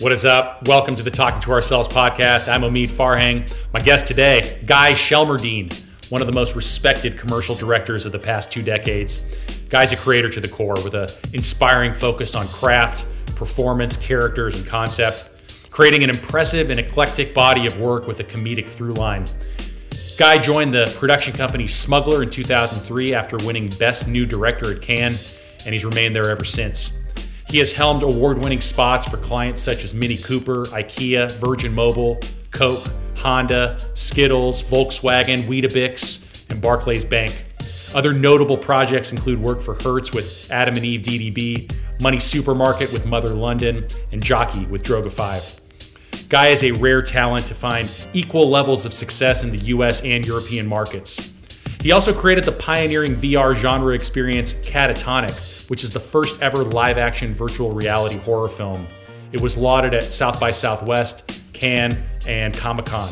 What 0.00 0.12
is 0.12 0.24
up? 0.24 0.66
Welcome 0.66 0.96
to 0.96 1.02
the 1.02 1.10
Talking 1.10 1.42
to 1.42 1.52
Ourselves 1.52 1.86
podcast. 1.86 2.48
I'm 2.50 2.62
Omid 2.62 2.88
Farhang. 2.88 3.54
My 3.74 3.80
guest 3.80 4.06
today, 4.06 4.58
Guy 4.64 4.92
Shelmerdine, 4.92 5.78
one 6.10 6.22
of 6.22 6.26
the 6.26 6.32
most 6.32 6.56
respected 6.56 7.18
commercial 7.18 7.54
directors 7.54 8.06
of 8.06 8.12
the 8.12 8.18
past 8.18 8.50
two 8.50 8.62
decades. 8.62 9.26
Guy's 9.68 9.92
a 9.92 9.98
creator 9.98 10.30
to 10.30 10.40
the 10.40 10.48
core 10.48 10.82
with 10.82 10.94
an 10.94 11.06
inspiring 11.34 11.92
focus 11.92 12.34
on 12.34 12.48
craft, 12.48 13.04
performance, 13.36 13.98
characters, 13.98 14.58
and 14.58 14.66
concept, 14.66 15.28
creating 15.68 16.02
an 16.02 16.08
impressive 16.08 16.70
and 16.70 16.80
eclectic 16.80 17.34
body 17.34 17.66
of 17.66 17.78
work 17.78 18.06
with 18.06 18.20
a 18.20 18.24
comedic 18.24 18.68
through 18.68 18.94
line. 18.94 19.26
Guy 20.16 20.38
joined 20.38 20.72
the 20.72 20.90
production 20.98 21.34
company 21.34 21.66
Smuggler 21.66 22.22
in 22.22 22.30
2003 22.30 23.12
after 23.12 23.36
winning 23.44 23.68
Best 23.78 24.08
New 24.08 24.24
Director 24.24 24.74
at 24.74 24.80
Cannes, 24.80 25.36
and 25.66 25.74
he's 25.74 25.84
remained 25.84 26.16
there 26.16 26.30
ever 26.30 26.46
since. 26.46 26.99
He 27.50 27.58
has 27.58 27.72
helmed 27.72 28.04
award 28.04 28.38
winning 28.38 28.60
spots 28.60 29.06
for 29.06 29.16
clients 29.16 29.60
such 29.60 29.82
as 29.82 29.92
Mini 29.92 30.16
Cooper, 30.16 30.66
IKEA, 30.66 31.32
Virgin 31.40 31.74
Mobile, 31.74 32.20
Coke, 32.52 32.86
Honda, 33.18 33.76
Skittles, 33.94 34.62
Volkswagen, 34.62 35.42
Weetabix, 35.42 36.48
and 36.48 36.62
Barclays 36.62 37.04
Bank. 37.04 37.44
Other 37.92 38.12
notable 38.12 38.56
projects 38.56 39.10
include 39.10 39.42
work 39.42 39.60
for 39.60 39.74
Hertz 39.74 40.12
with 40.12 40.48
Adam 40.52 40.76
and 40.76 40.84
Eve 40.84 41.00
DDB, 41.00 41.74
Money 42.00 42.20
Supermarket 42.20 42.92
with 42.92 43.04
Mother 43.04 43.34
London, 43.34 43.84
and 44.12 44.22
Jockey 44.22 44.64
with 44.66 44.84
Droga 44.84 45.10
5. 45.10 46.28
Guy 46.28 46.48
is 46.50 46.62
a 46.62 46.70
rare 46.70 47.02
talent 47.02 47.46
to 47.46 47.54
find 47.56 47.90
equal 48.12 48.48
levels 48.48 48.86
of 48.86 48.92
success 48.92 49.42
in 49.42 49.50
the 49.50 49.58
US 49.58 50.02
and 50.02 50.24
European 50.24 50.68
markets. 50.68 51.32
He 51.80 51.90
also 51.90 52.14
created 52.14 52.44
the 52.44 52.52
pioneering 52.52 53.16
VR 53.16 53.56
genre 53.56 53.92
experience 53.92 54.54
Catatonic, 54.54 55.59
which 55.70 55.84
is 55.84 55.92
the 55.92 56.00
first 56.00 56.42
ever 56.42 56.64
live 56.64 56.98
action 56.98 57.32
virtual 57.32 57.70
reality 57.70 58.18
horror 58.18 58.48
film. 58.48 58.88
It 59.30 59.40
was 59.40 59.56
lauded 59.56 59.94
at 59.94 60.02
South 60.02 60.40
by 60.40 60.50
Southwest, 60.50 61.40
Cannes, 61.52 61.96
and 62.26 62.52
Comic 62.52 62.86
Con. 62.86 63.08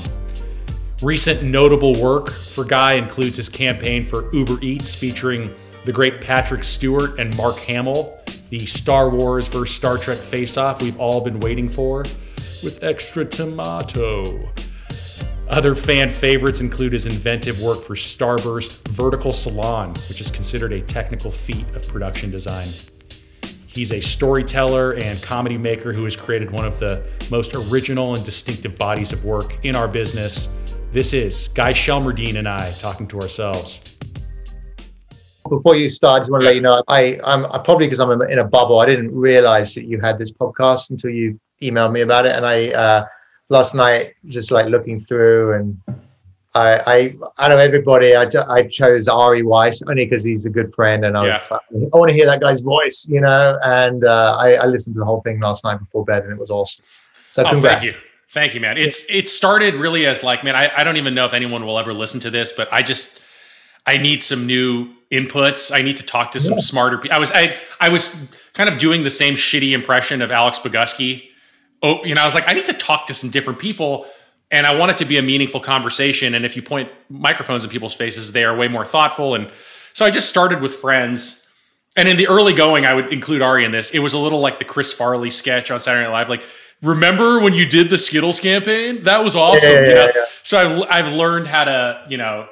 Recent 1.00 1.44
notable 1.44 1.94
work 2.02 2.32
for 2.32 2.64
Guy 2.64 2.94
includes 2.94 3.36
his 3.36 3.48
campaign 3.48 4.04
for 4.04 4.34
Uber 4.34 4.58
Eats 4.60 4.92
featuring 4.92 5.54
the 5.84 5.92
great 5.92 6.20
Patrick 6.20 6.64
Stewart 6.64 7.20
and 7.20 7.36
Mark 7.36 7.58
Hamill, 7.58 8.20
the 8.50 8.66
Star 8.66 9.08
Wars 9.08 9.46
vs. 9.46 9.72
Star 9.72 9.96
Trek 9.96 10.18
face 10.18 10.56
off 10.56 10.82
we've 10.82 10.98
all 10.98 11.20
been 11.20 11.38
waiting 11.38 11.68
for, 11.68 12.00
with 12.64 12.80
extra 12.82 13.24
tomato. 13.24 14.50
Other 15.50 15.74
fan 15.74 16.10
favorites 16.10 16.60
include 16.60 16.92
his 16.92 17.06
inventive 17.06 17.58
work 17.62 17.82
for 17.82 17.94
Starburst 17.94 18.86
Vertical 18.88 19.32
Salon, 19.32 19.88
which 20.10 20.20
is 20.20 20.30
considered 20.30 20.74
a 20.74 20.82
technical 20.82 21.30
feat 21.30 21.66
of 21.74 21.88
production 21.88 22.30
design. 22.30 22.68
He's 23.66 23.92
a 23.92 24.00
storyteller 24.00 24.92
and 24.92 25.22
comedy 25.22 25.56
maker 25.56 25.94
who 25.94 26.04
has 26.04 26.16
created 26.16 26.50
one 26.50 26.66
of 26.66 26.78
the 26.78 27.08
most 27.30 27.54
original 27.54 28.14
and 28.14 28.22
distinctive 28.26 28.76
bodies 28.76 29.10
of 29.12 29.24
work 29.24 29.64
in 29.64 29.74
our 29.74 29.88
business. 29.88 30.50
This 30.92 31.14
is 31.14 31.48
Guy 31.48 31.72
Shelmerdine 31.72 32.36
and 32.36 32.46
I 32.46 32.70
talking 32.72 33.08
to 33.08 33.20
ourselves. 33.20 33.96
Before 35.48 35.76
you 35.76 35.88
start, 35.88 36.16
I 36.16 36.20
just 36.20 36.30
want 36.30 36.42
to 36.42 36.46
let 36.46 36.56
you 36.56 36.60
know 36.60 36.82
I, 36.88 37.18
I'm 37.24 37.46
I 37.46 37.56
probably 37.56 37.86
because 37.86 38.00
I'm 38.00 38.20
in 38.20 38.38
a 38.38 38.44
bubble. 38.44 38.80
I 38.80 38.86
didn't 38.86 39.14
realize 39.14 39.74
that 39.76 39.84
you 39.84 39.98
had 39.98 40.18
this 40.18 40.30
podcast 40.30 40.90
until 40.90 41.10
you 41.10 41.40
emailed 41.62 41.92
me 41.92 42.02
about 42.02 42.26
it, 42.26 42.36
and 42.36 42.44
I 42.44 42.68
uh, 42.72 43.06
last 43.48 43.74
night 43.74 44.14
just 44.26 44.50
like 44.50 44.66
looking 44.66 45.00
through 45.00 45.54
and 45.54 45.80
I, 46.54 46.80
I, 47.38 47.44
I 47.44 47.48
know 47.48 47.58
everybody. 47.58 48.16
I, 48.16 48.26
I 48.48 48.62
chose 48.62 49.06
Ari 49.06 49.42
Weiss 49.42 49.82
only 49.82 50.06
because 50.06 50.24
he's 50.24 50.46
a 50.46 50.50
good 50.50 50.74
friend, 50.74 51.04
and 51.04 51.16
I 51.16 51.26
was 51.26 51.50
like, 51.50 51.60
I 51.70 51.96
want 51.96 52.08
to 52.08 52.14
hear 52.14 52.26
that 52.26 52.40
guy's 52.40 52.60
voice, 52.60 53.06
you 53.08 53.20
know. 53.20 53.58
And 53.62 54.04
uh, 54.04 54.36
I, 54.40 54.54
I, 54.54 54.66
listened 54.66 54.94
to 54.96 55.00
the 55.00 55.04
whole 55.04 55.20
thing 55.20 55.40
last 55.40 55.62
night 55.62 55.78
before 55.78 56.04
bed, 56.04 56.24
and 56.24 56.32
it 56.32 56.38
was 56.38 56.50
awesome. 56.50 56.84
So 57.32 57.44
oh, 57.44 57.50
congrats. 57.50 57.82
thank 57.82 57.94
you, 57.94 58.00
thank 58.30 58.54
you, 58.54 58.60
man. 58.60 58.78
It's 58.78 59.08
it 59.10 59.28
started 59.28 59.74
really 59.74 60.06
as 60.06 60.24
like, 60.24 60.42
man, 60.42 60.56
I, 60.56 60.72
I 60.74 60.84
don't 60.84 60.96
even 60.96 61.14
know 61.14 61.26
if 61.26 61.34
anyone 61.34 61.66
will 61.66 61.78
ever 61.78 61.92
listen 61.92 62.18
to 62.20 62.30
this, 62.30 62.52
but 62.52 62.72
I 62.72 62.82
just 62.82 63.20
I 63.86 63.98
need 63.98 64.22
some 64.22 64.46
new 64.46 64.88
inputs. 65.12 65.72
I 65.72 65.82
need 65.82 65.98
to 65.98 66.02
talk 66.02 66.30
to 66.30 66.40
some 66.40 66.54
yeah. 66.54 66.60
smarter 66.60 66.96
people. 66.96 67.14
I 67.14 67.18
was 67.18 67.30
I 67.30 67.58
I 67.78 67.90
was 67.90 68.34
kind 68.54 68.70
of 68.70 68.78
doing 68.78 69.04
the 69.04 69.10
same 69.10 69.34
shitty 69.34 69.72
impression 69.72 70.22
of 70.22 70.30
Alex 70.30 70.58
Bogusky 70.58 71.27
oh, 71.82 72.04
you 72.04 72.14
know, 72.14 72.22
I 72.22 72.24
was 72.24 72.34
like, 72.34 72.48
I 72.48 72.54
need 72.54 72.66
to 72.66 72.72
talk 72.72 73.06
to 73.06 73.14
some 73.14 73.30
different 73.30 73.58
people 73.58 74.06
and 74.50 74.66
I 74.66 74.74
want 74.74 74.90
it 74.90 74.98
to 74.98 75.04
be 75.04 75.18
a 75.18 75.22
meaningful 75.22 75.60
conversation. 75.60 76.34
And 76.34 76.44
if 76.44 76.56
you 76.56 76.62
point 76.62 76.90
microphones 77.08 77.64
in 77.64 77.70
people's 77.70 77.94
faces, 77.94 78.32
they 78.32 78.44
are 78.44 78.56
way 78.56 78.68
more 78.68 78.84
thoughtful. 78.84 79.34
And 79.34 79.50
so 79.92 80.06
I 80.06 80.10
just 80.10 80.28
started 80.28 80.60
with 80.60 80.74
friends. 80.74 81.46
And 81.96 82.08
in 82.08 82.16
the 82.16 82.28
early 82.28 82.54
going, 82.54 82.86
I 82.86 82.94
would 82.94 83.12
include 83.12 83.42
Ari 83.42 83.64
in 83.64 83.72
this. 83.72 83.90
It 83.90 83.98
was 83.98 84.14
a 84.14 84.18
little 84.18 84.40
like 84.40 84.58
the 84.58 84.64
Chris 84.64 84.92
Farley 84.92 85.30
sketch 85.30 85.70
on 85.70 85.78
Saturday 85.78 86.06
Night 86.06 86.12
Live. 86.12 86.28
Like, 86.28 86.44
remember 86.82 87.40
when 87.40 87.52
you 87.52 87.66
did 87.66 87.90
the 87.90 87.98
Skittles 87.98 88.40
campaign? 88.40 89.02
That 89.02 89.22
was 89.24 89.36
awesome. 89.36 89.70
Yeah, 89.70 89.80
yeah, 89.80 89.88
you 89.88 89.94
know? 89.94 90.12
yeah, 90.14 90.24
so 90.42 90.58
I've, 90.58 91.06
I've 91.06 91.12
learned 91.12 91.46
how 91.46 91.64
to, 91.64 92.06
you 92.08 92.16
know, 92.16 92.48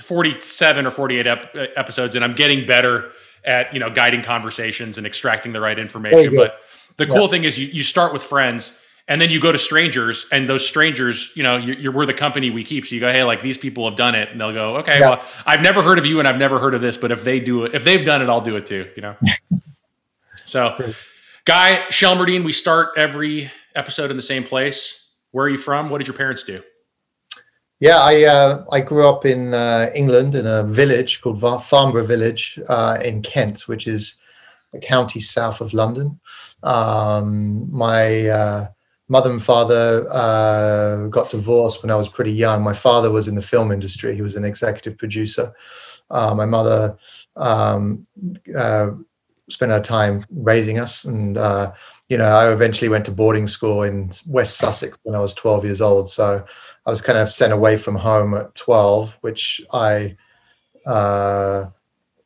47 0.00 0.86
or 0.86 0.90
48 0.90 1.26
ep- 1.26 1.56
episodes, 1.76 2.14
and 2.14 2.24
I'm 2.24 2.34
getting 2.34 2.66
better 2.66 3.10
at, 3.44 3.72
you 3.72 3.80
know, 3.80 3.90
guiding 3.90 4.22
conversations 4.22 4.98
and 4.98 5.06
extracting 5.06 5.52
the 5.52 5.60
right 5.60 5.78
information. 5.78 6.34
But 6.36 6.60
the 6.96 7.06
cool 7.06 7.28
thing 7.28 7.44
is 7.44 7.58
you, 7.58 7.66
you 7.66 7.82
start 7.82 8.12
with 8.12 8.22
friends 8.22 8.80
and 9.06 9.20
then 9.20 9.30
you 9.30 9.40
go 9.40 9.52
to 9.52 9.58
strangers 9.58 10.26
and 10.32 10.48
those 10.48 10.66
strangers 10.66 11.32
you 11.34 11.42
know 11.42 11.56
you're, 11.56 11.76
you're, 11.76 11.92
we're 11.92 12.06
the 12.06 12.14
company 12.14 12.50
we 12.50 12.64
keep. 12.64 12.86
So 12.86 12.94
you 12.94 13.00
go 13.00 13.12
hey 13.12 13.24
like 13.24 13.42
these 13.42 13.58
people 13.58 13.88
have 13.88 13.96
done 13.96 14.14
it. 14.14 14.30
And 14.30 14.40
they'll 14.40 14.52
go 14.52 14.76
okay 14.78 15.00
yeah. 15.00 15.10
well 15.10 15.24
i've 15.46 15.62
never 15.62 15.82
heard 15.82 15.98
of 15.98 16.06
you 16.06 16.18
and 16.18 16.28
i've 16.28 16.38
never 16.38 16.58
heard 16.58 16.74
of 16.74 16.80
this 16.80 16.96
but 16.96 17.10
if 17.12 17.24
they 17.24 17.40
do 17.40 17.64
it 17.64 17.74
if 17.74 17.84
they've 17.84 18.04
done 18.04 18.22
it 18.22 18.28
i'll 18.28 18.40
do 18.40 18.56
it 18.56 18.66
too 18.66 18.88
you 18.96 19.02
know? 19.02 19.16
So 20.46 20.92
guy 21.46 21.84
shelmerdine 21.88 22.44
we 22.44 22.52
start 22.52 22.90
every 22.98 23.50
episode 23.74 24.10
in 24.10 24.16
the 24.16 24.22
same 24.22 24.44
place. 24.44 25.10
Where 25.30 25.46
are 25.46 25.48
you 25.48 25.58
from? 25.58 25.88
What 25.88 25.98
did 25.98 26.06
your 26.06 26.16
parents 26.16 26.42
do? 26.42 26.62
Yeah 27.80 27.98
i 27.98 28.24
uh, 28.24 28.64
i 28.72 28.80
grew 28.80 29.06
up 29.06 29.26
in 29.26 29.52
uh, 29.52 29.90
england 29.94 30.34
in 30.34 30.46
a 30.46 30.62
village 30.64 31.20
called 31.20 31.40
farnborough 31.64 32.06
village 32.06 32.58
uh, 32.68 32.98
in 33.04 33.20
kent 33.22 33.68
which 33.68 33.86
is 33.86 34.16
a 34.72 34.78
county 34.78 35.20
south 35.20 35.60
of 35.60 35.74
london 35.74 36.18
um, 36.64 37.68
my 37.70 38.26
uh, 38.28 38.66
mother 39.08 39.30
and 39.30 39.42
father 39.42 40.06
uh, 40.10 41.06
got 41.08 41.30
divorced 41.30 41.82
when 41.82 41.90
I 41.90 41.96
was 41.96 42.08
pretty 42.08 42.32
young. 42.32 42.62
My 42.62 42.72
father 42.72 43.10
was 43.10 43.28
in 43.28 43.34
the 43.34 43.42
film 43.42 43.70
industry; 43.70 44.14
he 44.14 44.22
was 44.22 44.36
an 44.36 44.44
executive 44.44 44.98
producer. 44.98 45.54
Uh, 46.10 46.34
my 46.34 46.46
mother 46.46 46.96
um, 47.36 48.04
uh, 48.56 48.88
spent 49.48 49.72
her 49.72 49.80
time 49.80 50.24
raising 50.30 50.78
us, 50.78 51.04
and 51.04 51.36
uh, 51.36 51.72
you 52.08 52.18
know, 52.18 52.26
I 52.26 52.52
eventually 52.52 52.88
went 52.88 53.04
to 53.06 53.12
boarding 53.12 53.46
school 53.46 53.82
in 53.82 54.10
West 54.26 54.58
Sussex 54.58 54.98
when 55.02 55.14
I 55.14 55.20
was 55.20 55.34
12 55.34 55.64
years 55.64 55.80
old. 55.80 56.10
So 56.10 56.44
I 56.86 56.90
was 56.90 57.00
kind 57.00 57.18
of 57.18 57.30
sent 57.30 57.52
away 57.52 57.76
from 57.76 57.96
home 57.96 58.34
at 58.34 58.54
12, 58.54 59.18
which 59.22 59.60
I 59.72 60.16
uh, 60.86 61.66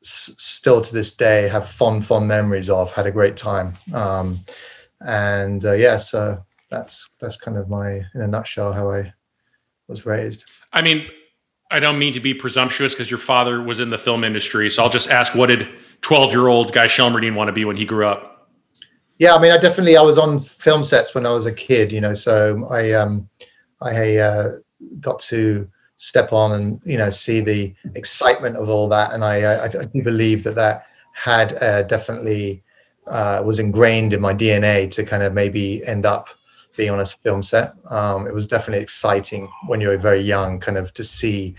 still 0.09 0.81
to 0.83 0.93
this 0.93 1.15
day 1.15 1.49
have 1.49 1.69
fond 1.69 2.05
fond 2.05 2.29
memories 2.29 2.71
of 2.71 2.91
had 2.93 3.07
a 3.07 3.11
great 3.11 3.37
time. 3.37 3.75
Um, 3.95 4.39
and 5.01 5.65
uh, 5.65 5.73
yeah 5.73 5.97
so 5.97 6.43
that's 6.71 7.09
that's 7.21 7.37
kind 7.37 7.57
of 7.57 7.69
my 7.69 8.03
in 8.15 8.21
a 8.21 8.27
nutshell 8.27 8.73
how 8.73 8.91
i 8.91 9.13
was 9.87 10.05
raised. 10.05 10.45
I 10.73 10.83
mean 10.83 11.07
i 11.71 11.81
don't 11.81 11.99
mean 11.99 12.13
to 12.13 12.21
be 12.21 12.35
presumptuous 12.35 12.95
because 12.95 13.11
your 13.11 13.19
father 13.19 13.63
was 13.63 13.81
in 13.81 13.91
the 13.91 13.99
film 13.99 14.25
industry 14.25 14.71
so 14.71 14.83
i'll 14.83 14.91
just 14.91 15.11
ask 15.11 15.35
what 15.35 15.47
did 15.47 15.69
12 16.03 16.33
year 16.33 16.49
old 16.49 16.73
guy 16.73 16.87
shelmerdine 16.87 17.35
want 17.35 17.49
to 17.49 17.53
be 17.53 17.65
when 17.65 17.77
he 17.77 17.85
grew 17.85 18.07
up? 18.07 18.51
Yeah 19.19 19.35
i 19.35 19.41
mean 19.41 19.53
i 19.53 19.59
definitely 19.59 19.97
i 19.97 20.03
was 20.03 20.19
on 20.19 20.41
film 20.41 20.83
sets 20.83 21.15
when 21.15 21.27
i 21.27 21.31
was 21.31 21.47
a 21.47 21.53
kid 21.53 21.93
you 21.93 22.01
know 22.01 22.15
so 22.15 22.67
i 22.71 22.93
um 22.93 23.29
i 23.81 24.17
uh, 24.17 24.53
got 25.01 25.21
to 25.21 25.69
step 25.99 26.33
on 26.33 26.53
and 26.53 26.81
you 26.87 26.97
know 26.97 27.11
see 27.11 27.41
the 27.41 27.75
excitement 27.95 28.57
of 28.57 28.69
all 28.69 28.89
that. 28.89 29.13
And 29.13 29.23
i 29.25 29.43
i, 29.43 29.65
I 29.65 29.85
do 29.85 30.03
believe 30.03 30.45
that 30.45 30.55
that 30.55 30.87
had 31.13 31.61
uh, 31.63 31.83
definitely 31.83 32.63
uh, 33.09 33.43
was 33.45 33.59
ingrained 33.59 34.13
in 34.13 34.21
my 34.21 34.33
dna 34.33 34.91
to 34.93 35.03
kind 35.05 35.23
of 35.23 35.35
maybe 35.35 35.85
end 35.87 36.07
up 36.07 36.29
being 36.77 36.91
on 36.91 37.01
a 37.01 37.05
film 37.05 37.43
set. 37.43 37.75
Um, 37.91 38.29
it 38.29 38.33
was 38.33 38.47
definitely 38.47 38.83
exciting 38.83 39.49
when 39.67 39.81
you 39.81 39.89
were 39.89 39.99
very 39.99 40.21
young 40.21 40.61
kind 40.61 40.79
of 40.79 40.95
to 40.95 41.03
see 41.03 41.57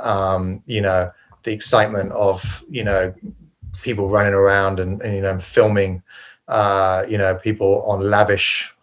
um, 0.00 0.62
you 0.66 0.80
know 0.80 1.12
the 1.42 1.52
excitement 1.52 2.10
of 2.12 2.64
you 2.70 2.82
know 2.82 3.14
people 3.82 4.08
running 4.08 4.32
around 4.32 4.80
and, 4.80 5.02
and 5.02 5.14
you 5.14 5.20
know 5.20 5.38
filming 5.38 6.02
uh, 6.48 7.04
you 7.06 7.18
know 7.18 7.34
people 7.34 7.82
on 7.82 8.00
lavish 8.00 8.74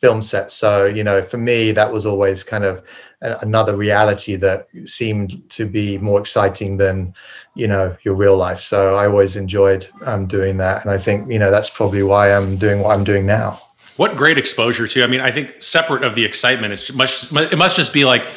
film 0.00 0.22
sets 0.22 0.54
so 0.54 0.84
you 0.84 1.02
know 1.02 1.22
for 1.22 1.38
me 1.38 1.72
that 1.72 1.92
was 1.92 2.06
always 2.06 2.44
kind 2.44 2.64
of 2.64 2.82
another 3.20 3.76
reality 3.76 4.36
that 4.36 4.68
seemed 4.84 5.48
to 5.50 5.66
be 5.66 5.98
more 5.98 6.20
exciting 6.20 6.76
than 6.76 7.12
you 7.54 7.66
know 7.66 7.96
your 8.02 8.14
real 8.14 8.36
life. 8.36 8.60
So 8.60 8.94
i 8.94 9.06
always 9.06 9.34
enjoyed 9.34 9.88
um, 10.06 10.26
doing 10.26 10.58
that. 10.58 10.84
And 10.84 10.92
i 10.92 10.98
think 10.98 11.30
you 11.30 11.38
know 11.38 11.50
that's 11.50 11.70
probably 11.70 12.02
why 12.02 12.32
i'm 12.32 12.56
doing 12.56 12.80
what 12.80 12.96
i'm 12.96 13.04
doing 13.04 13.26
now. 13.26 13.60
What 13.96 14.16
great 14.16 14.38
exposure 14.38 14.86
to 14.86 15.02
i 15.02 15.06
mean 15.08 15.20
i 15.20 15.30
think 15.32 15.60
separate 15.62 16.04
of 16.04 16.14
the 16.14 16.24
excitement 16.24 16.72
it's 16.72 16.92
much 16.92 17.32
it 17.32 17.58
must 17.58 17.74
just 17.74 17.92
be 17.92 18.04
like 18.04 18.28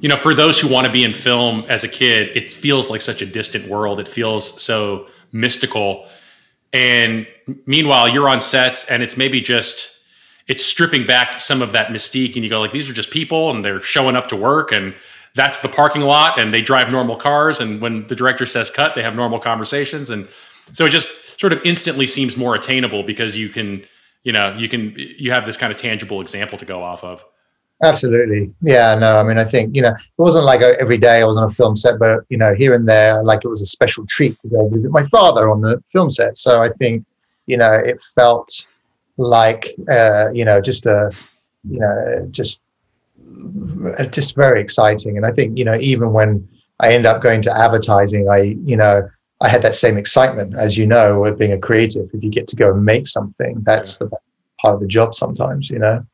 you 0.00 0.08
know 0.10 0.16
for 0.16 0.34
those 0.34 0.60
who 0.60 0.68
want 0.68 0.86
to 0.86 0.92
be 0.92 1.02
in 1.02 1.14
film 1.14 1.64
as 1.70 1.84
a 1.84 1.88
kid 1.88 2.36
it 2.36 2.48
feels 2.48 2.90
like 2.90 3.00
such 3.00 3.22
a 3.22 3.26
distant 3.26 3.68
world. 3.68 3.98
It 4.00 4.08
feels 4.08 4.62
so 4.62 5.06
mystical. 5.32 6.06
And 6.74 7.26
meanwhile 7.64 8.08
you're 8.08 8.28
on 8.28 8.42
sets 8.42 8.90
and 8.90 9.02
it's 9.02 9.16
maybe 9.16 9.40
just 9.40 9.93
it's 10.46 10.64
stripping 10.64 11.06
back 11.06 11.40
some 11.40 11.62
of 11.62 11.72
that 11.72 11.88
mystique, 11.88 12.34
and 12.34 12.44
you 12.44 12.50
go 12.50 12.60
like, 12.60 12.72
these 12.72 12.88
are 12.90 12.92
just 12.92 13.10
people, 13.10 13.50
and 13.50 13.64
they're 13.64 13.80
showing 13.80 14.16
up 14.16 14.28
to 14.28 14.36
work, 14.36 14.72
and 14.72 14.94
that's 15.34 15.60
the 15.60 15.68
parking 15.68 16.02
lot, 16.02 16.38
and 16.38 16.54
they 16.54 16.62
drive 16.62 16.90
normal 16.90 17.16
cars, 17.16 17.60
and 17.60 17.80
when 17.80 18.06
the 18.06 18.14
director 18.14 18.46
says 18.46 18.70
cut, 18.70 18.94
they 18.94 19.02
have 19.02 19.16
normal 19.16 19.38
conversations, 19.38 20.10
and 20.10 20.28
so 20.72 20.86
it 20.86 20.90
just 20.90 21.40
sort 21.40 21.52
of 21.52 21.60
instantly 21.64 22.06
seems 22.06 22.36
more 22.36 22.54
attainable 22.54 23.02
because 23.02 23.36
you 23.36 23.48
can, 23.48 23.84
you 24.22 24.32
know, 24.32 24.52
you 24.54 24.68
can 24.68 24.94
you 24.96 25.32
have 25.32 25.44
this 25.44 25.56
kind 25.56 25.72
of 25.72 25.76
tangible 25.76 26.20
example 26.20 26.56
to 26.58 26.64
go 26.64 26.82
off 26.82 27.02
of. 27.04 27.24
Absolutely. 27.82 28.54
Yeah, 28.62 28.94
no, 28.94 29.18
I 29.18 29.24
mean, 29.24 29.36
I 29.36 29.44
think, 29.44 29.74
you 29.74 29.82
know, 29.82 29.90
it 29.90 29.96
wasn't 30.16 30.44
like 30.44 30.62
uh, 30.62 30.74
every 30.80 30.96
day 30.96 31.20
I 31.20 31.24
was 31.24 31.36
on 31.36 31.42
a 31.42 31.50
film 31.50 31.76
set, 31.76 31.98
but, 31.98 32.20
you 32.28 32.38
know, 32.38 32.54
here 32.54 32.72
and 32.72 32.88
there, 32.88 33.22
like 33.22 33.40
it 33.44 33.48
was 33.48 33.60
a 33.60 33.66
special 33.66 34.06
treat 34.06 34.40
to 34.42 34.48
go 34.48 34.68
visit 34.68 34.90
my 34.92 35.02
father 35.04 35.50
on 35.50 35.60
the 35.60 35.82
film 35.92 36.10
set. 36.10 36.38
So 36.38 36.62
I 36.62 36.70
think, 36.78 37.04
you 37.46 37.56
know, 37.56 37.72
it 37.74 38.00
felt 38.14 38.64
like, 39.16 39.68
uh, 39.90 40.30
you 40.32 40.44
know, 40.44 40.60
just 40.60 40.86
a, 40.86 41.10
you 41.68 41.80
know, 41.80 42.28
just, 42.30 42.62
just 44.10 44.34
very 44.36 44.60
exciting. 44.60 45.16
And 45.16 45.26
I 45.26 45.32
think, 45.32 45.58
you 45.58 45.64
know, 45.64 45.76
even 45.76 46.12
when 46.12 46.46
I 46.80 46.92
end 46.92 47.06
up 47.06 47.22
going 47.22 47.42
to 47.42 47.56
advertising, 47.56 48.28
I, 48.30 48.56
you 48.64 48.76
know, 48.76 49.08
I 49.40 49.48
had 49.48 49.62
that 49.62 49.74
same 49.74 49.96
excitement, 49.96 50.54
as 50.56 50.78
you 50.78 50.86
know, 50.86 51.20
with 51.20 51.38
being 51.38 51.52
a 51.52 51.58
creative. 51.58 52.08
If 52.12 52.22
you 52.22 52.30
get 52.30 52.48
to 52.48 52.56
go 52.56 52.72
and 52.72 52.84
make 52.84 53.06
something, 53.06 53.62
that's 53.64 53.98
yeah. 54.00 54.08
the 54.08 54.18
part 54.60 54.74
of 54.74 54.80
the 54.80 54.86
job 54.86 55.14
sometimes, 55.14 55.70
you 55.70 55.78
know 55.78 56.04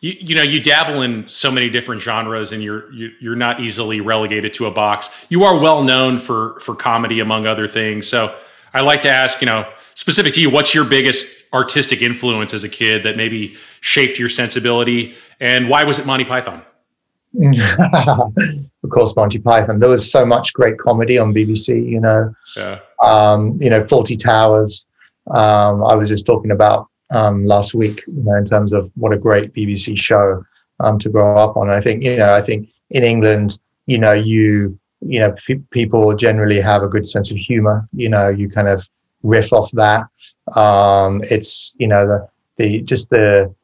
you, 0.00 0.14
you 0.18 0.34
know 0.34 0.42
you 0.42 0.60
dabble 0.60 1.02
in 1.02 1.26
so 1.26 1.50
many 1.50 1.68
different 1.68 2.00
genres 2.00 2.52
and 2.52 2.62
you're 2.62 2.90
you, 2.92 3.08
are 3.08 3.12
you 3.20 3.32
are 3.32 3.36
not 3.36 3.60
easily 3.60 4.00
relegated 4.00 4.54
to 4.54 4.66
a 4.66 4.70
box 4.70 5.26
you 5.28 5.44
are 5.44 5.58
well 5.58 5.82
known 5.82 6.18
for 6.18 6.58
for 6.60 6.74
comedy 6.74 7.20
among 7.20 7.46
other 7.46 7.66
things 7.66 8.06
so 8.06 8.34
i 8.72 8.80
like 8.80 9.00
to 9.00 9.10
ask 9.10 9.40
you 9.40 9.46
know 9.46 9.68
specific 9.98 10.32
to 10.34 10.40
you 10.40 10.50
what's 10.50 10.74
your 10.74 10.84
biggest 10.84 11.44
artistic 11.52 12.02
influence 12.02 12.52
as 12.54 12.64
a 12.64 12.68
kid 12.68 13.02
that 13.02 13.16
maybe 13.16 13.54
shaped 13.80 14.18
your 14.18 14.28
sensibility 14.28 15.14
and 15.40 15.68
why 15.68 15.84
was 15.84 15.98
it 15.98 16.06
monty 16.06 16.24
python 16.24 16.62
of 17.42 18.90
course 18.90 19.14
monty 19.16 19.38
python 19.38 19.78
there 19.78 19.90
was 19.90 20.10
so 20.10 20.24
much 20.24 20.52
great 20.52 20.78
comedy 20.78 21.18
on 21.18 21.34
bbc 21.34 21.68
you 21.68 22.00
know 22.00 22.32
yeah. 22.56 22.78
um, 23.02 23.58
you 23.60 23.70
know 23.70 23.82
fawlty 23.82 24.18
towers 24.18 24.86
um, 25.32 25.84
i 25.84 25.94
was 25.94 26.08
just 26.08 26.24
talking 26.26 26.50
about 26.50 26.88
um, 27.10 27.46
last 27.46 27.74
week, 27.74 28.04
you 28.06 28.22
know, 28.22 28.34
in 28.34 28.44
terms 28.44 28.72
of 28.72 28.90
what 28.96 29.12
a 29.12 29.18
great 29.18 29.52
BBC 29.54 29.96
show 29.96 30.44
um, 30.80 30.98
to 30.98 31.08
grow 31.08 31.36
up 31.36 31.56
on. 31.56 31.68
And 31.68 31.76
I 31.76 31.80
think, 31.80 32.04
you 32.04 32.16
know, 32.16 32.34
I 32.34 32.40
think 32.40 32.68
in 32.90 33.04
England, 33.04 33.58
you 33.86 33.98
know, 33.98 34.12
you, 34.12 34.78
you 35.00 35.20
know, 35.20 35.34
p- 35.46 35.62
people 35.70 36.14
generally 36.14 36.60
have 36.60 36.82
a 36.82 36.88
good 36.88 37.08
sense 37.08 37.30
of 37.30 37.36
humor. 37.36 37.88
You 37.92 38.08
know, 38.08 38.28
you 38.28 38.50
kind 38.50 38.68
of 38.68 38.86
riff 39.22 39.52
off 39.52 39.70
that. 39.72 40.06
Um, 40.54 41.20
it's, 41.30 41.74
you 41.78 41.86
know, 41.86 42.06
the, 42.06 42.28
the, 42.56 42.82
just 42.82 43.10
the, 43.10 43.54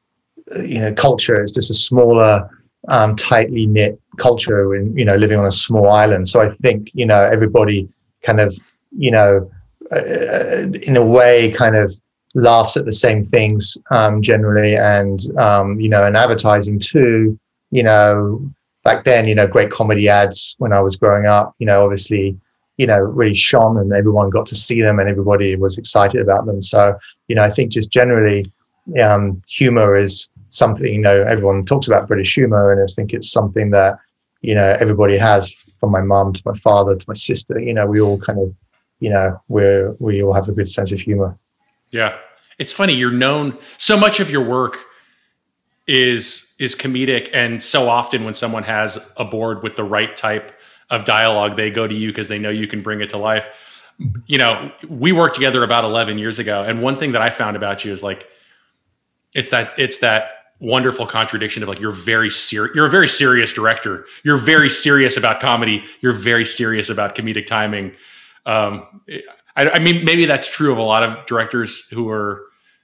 you 0.63 0.81
know, 0.81 0.93
culture 0.93 1.41
It's 1.41 1.53
just 1.53 1.71
a 1.71 1.75
smaller, 1.75 2.51
um, 2.89 3.17
tightly 3.17 3.67
knit 3.67 3.99
culture 4.19 4.75
and, 4.75 4.97
you 4.99 5.05
know, 5.05 5.17
living 5.17 5.39
on 5.39 5.47
a 5.47 5.53
small 5.53 5.91
island. 5.91 6.29
So 6.29 6.43
I 6.43 6.55
think, 6.57 6.91
you 6.93 7.07
know, 7.07 7.23
everybody 7.23 7.89
kind 8.23 8.41
of, 8.41 8.55
you 8.97 9.11
know, 9.11 9.51
uh, 9.93 9.97
uh 9.97 10.67
in 10.83 10.97
a 10.97 11.05
way 11.05 11.51
kind 11.51 11.77
of 11.77 11.93
laughs 12.35 12.77
at 12.77 12.85
the 12.85 12.93
same 12.93 13.25
things 13.25 13.79
um, 13.91 14.21
generally, 14.21 14.77
and 14.77 15.21
um, 15.39 15.81
you 15.81 15.89
know, 15.89 16.05
and 16.05 16.17
advertising 16.17 16.79
too. 16.79 17.39
You 17.71 17.83
know, 17.83 18.53
back 18.85 19.05
then, 19.05 19.27
you 19.27 19.35
know, 19.35 19.47
great 19.47 19.71
comedy 19.71 20.09
ads 20.09 20.55
when 20.59 20.73
I 20.73 20.81
was 20.81 20.97
growing 20.97 21.27
up. 21.27 21.55
You 21.59 21.67
know, 21.67 21.83
obviously, 21.85 22.39
you 22.77 22.87
know, 22.87 22.99
really 22.99 23.35
shone, 23.35 23.79
and 23.79 23.93
everyone 23.93 24.31
got 24.31 24.47
to 24.47 24.55
see 24.55 24.81
them, 24.81 24.99
and 24.99 25.09
everybody 25.09 25.57
was 25.57 25.79
excited 25.79 26.21
about 26.21 26.47
them. 26.47 26.63
So, 26.63 26.97
you 27.29 27.37
know, 27.37 27.43
I 27.43 27.51
think 27.51 27.73
just 27.73 27.93
generally, 27.93 28.45
um, 29.03 29.43
humor 29.47 29.97
is 29.97 30.29
something. 30.49 30.93
You 30.93 31.01
know, 31.01 31.23
everyone 31.23 31.65
talks 31.65 31.87
about 31.87 32.09
British 32.09 32.35
humor, 32.35 32.73
and 32.73 32.83
I 32.83 32.87
think 32.87 33.13
it's 33.13 33.31
something 33.31 33.71
that 33.71 33.99
you 34.43 34.55
know 34.55 34.77
everybody 34.81 35.17
has 35.17 35.53
from 35.81 35.91
my 35.91 36.01
mum 36.01 36.33
to 36.33 36.43
my 36.45 36.55
father 36.55 36.97
to 36.97 37.05
my 37.07 37.15
sister. 37.15 37.59
You 37.61 37.75
know, 37.75 37.87
we 37.87 38.01
all 38.01 38.19
kind 38.19 38.39
of, 38.39 38.55
you 39.01 39.11
know, 39.11 39.41
we're 39.49 39.95
we 39.99 40.23
all 40.23 40.35
have 40.35 40.49
a 40.49 40.53
good 40.53 40.69
sense 40.69 40.93
of 40.93 41.01
humor. 41.01 41.39
Yeah. 41.91 42.17
It's 42.59 42.73
funny, 42.73 42.95
you're 42.95 43.11
known 43.11 43.59
so 43.79 43.97
much 43.97 44.21
of 44.21 44.31
your 44.31 44.43
work 44.43 44.79
is 45.87 46.55
is 46.59 46.75
comedic 46.75 47.29
and 47.35 47.63
so 47.63 47.89
often 47.89 48.25
when 48.25 48.33
someone 48.33 48.63
has 48.63 49.13
a 49.19 49.25
board 49.25 49.63
with 49.63 49.77
the 49.77 49.85
right 49.85 50.17
type 50.17 50.59
of 50.91 51.05
dialogue, 51.05 51.57
they 51.57 51.71
go 51.71 51.87
to 51.87 51.95
you 51.95 52.09
because 52.11 52.29
they 52.29 52.39
know 52.39 52.51
you 52.51 52.67
can 52.67 52.83
bring 52.83 53.01
it 53.01 53.11
to 53.11 53.19
life. 53.19 53.49
You 54.27 54.39
know, 54.39 54.73
we 54.89 55.13
worked 55.13 55.35
together 55.35 55.63
about 55.63 55.85
11 55.85 56.19
years 56.19 56.39
ago 56.39 56.63
and 56.63 56.83
one 56.83 56.97
thing 56.97 57.13
that 57.13 57.23
I 57.23 57.31
found 57.31 57.57
about 57.57 57.85
you 57.85 57.93
is 57.93 58.03
like 58.03 58.29
it's 59.35 59.51
that 59.51 59.73
it's 59.79 59.99
that 59.99 60.31
wonderful 60.61 61.07
contradiction 61.07 61.63
of 61.63 61.69
like 61.69 61.81
you're 61.81 61.91
very 61.91 62.31
serious 62.31 62.75
you're 62.75 62.87
a 62.87 62.91
very 62.91 63.09
serious 63.09 63.53
director 63.53 64.07
you're 64.23 64.37
very 64.37 64.71
serious 64.71 65.17
about 65.17 65.41
comedy 65.41 65.83
you're 66.01 66.13
very 66.13 66.45
serious 66.45 66.89
about 66.89 67.15
comedic 67.15 67.45
timing 67.45 67.93
um, 68.47 69.03
I, 69.57 69.71
I 69.71 69.79
mean, 69.79 70.05
maybe 70.05 70.27
that's 70.27 70.49
true 70.49 70.73
of 70.73 70.79
a 70.79 70.83
lot 70.83 71.03
of 71.03 71.27
directors 71.27 71.89
who 71.91 72.09
are 72.11 72.43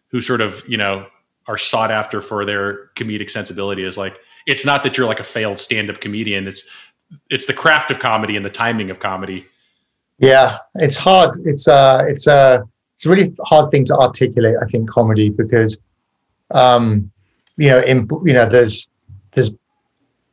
who 0.09 0.21
sort 0.21 0.41
of 0.41 0.63
you 0.69 0.77
know 0.77 1.07
are 1.47 1.59
sought 1.59 1.91
after 1.91 2.21
for 2.21 2.45
their 2.45 2.89
comedic 2.95 3.31
sensibility. 3.31 3.85
Is 3.85 3.99
like 3.99 4.19
it's 4.47 4.65
not 4.65 4.83
that 4.85 4.97
you're 4.97 5.07
like 5.07 5.21
a 5.21 5.25
failed 5.25 5.59
stand-up 5.59 6.01
comedian. 6.01 6.47
It's 6.47 6.69
it's 7.29 7.47
the 7.47 7.53
craft 7.53 7.91
of 7.91 7.99
comedy 7.99 8.37
and 8.37 8.45
the 8.45 8.51
timing 8.51 8.91
of 8.91 9.01
comedy. 9.01 9.47
Yeah, 10.19 10.59
it's 10.77 10.97
hard. 10.97 11.39
It's 11.45 11.67
uh 11.69 12.05
it's 12.07 12.27
a 12.27 12.33
uh, 12.33 12.63
it's 12.97 13.07
a 13.07 13.11
really 13.11 13.35
hard 13.45 13.71
thing 13.71 13.85
to 13.87 13.97
articulate. 13.97 14.57
I 14.61 14.67
think 14.67 14.91
comedy 14.91 15.31
because 15.31 15.81
um 16.53 17.11
you 17.57 17.69
know 17.69 17.81
in 17.81 18.09
you 18.25 18.35
know 18.35 18.47
there's 18.47 18.89
there's 19.33 19.51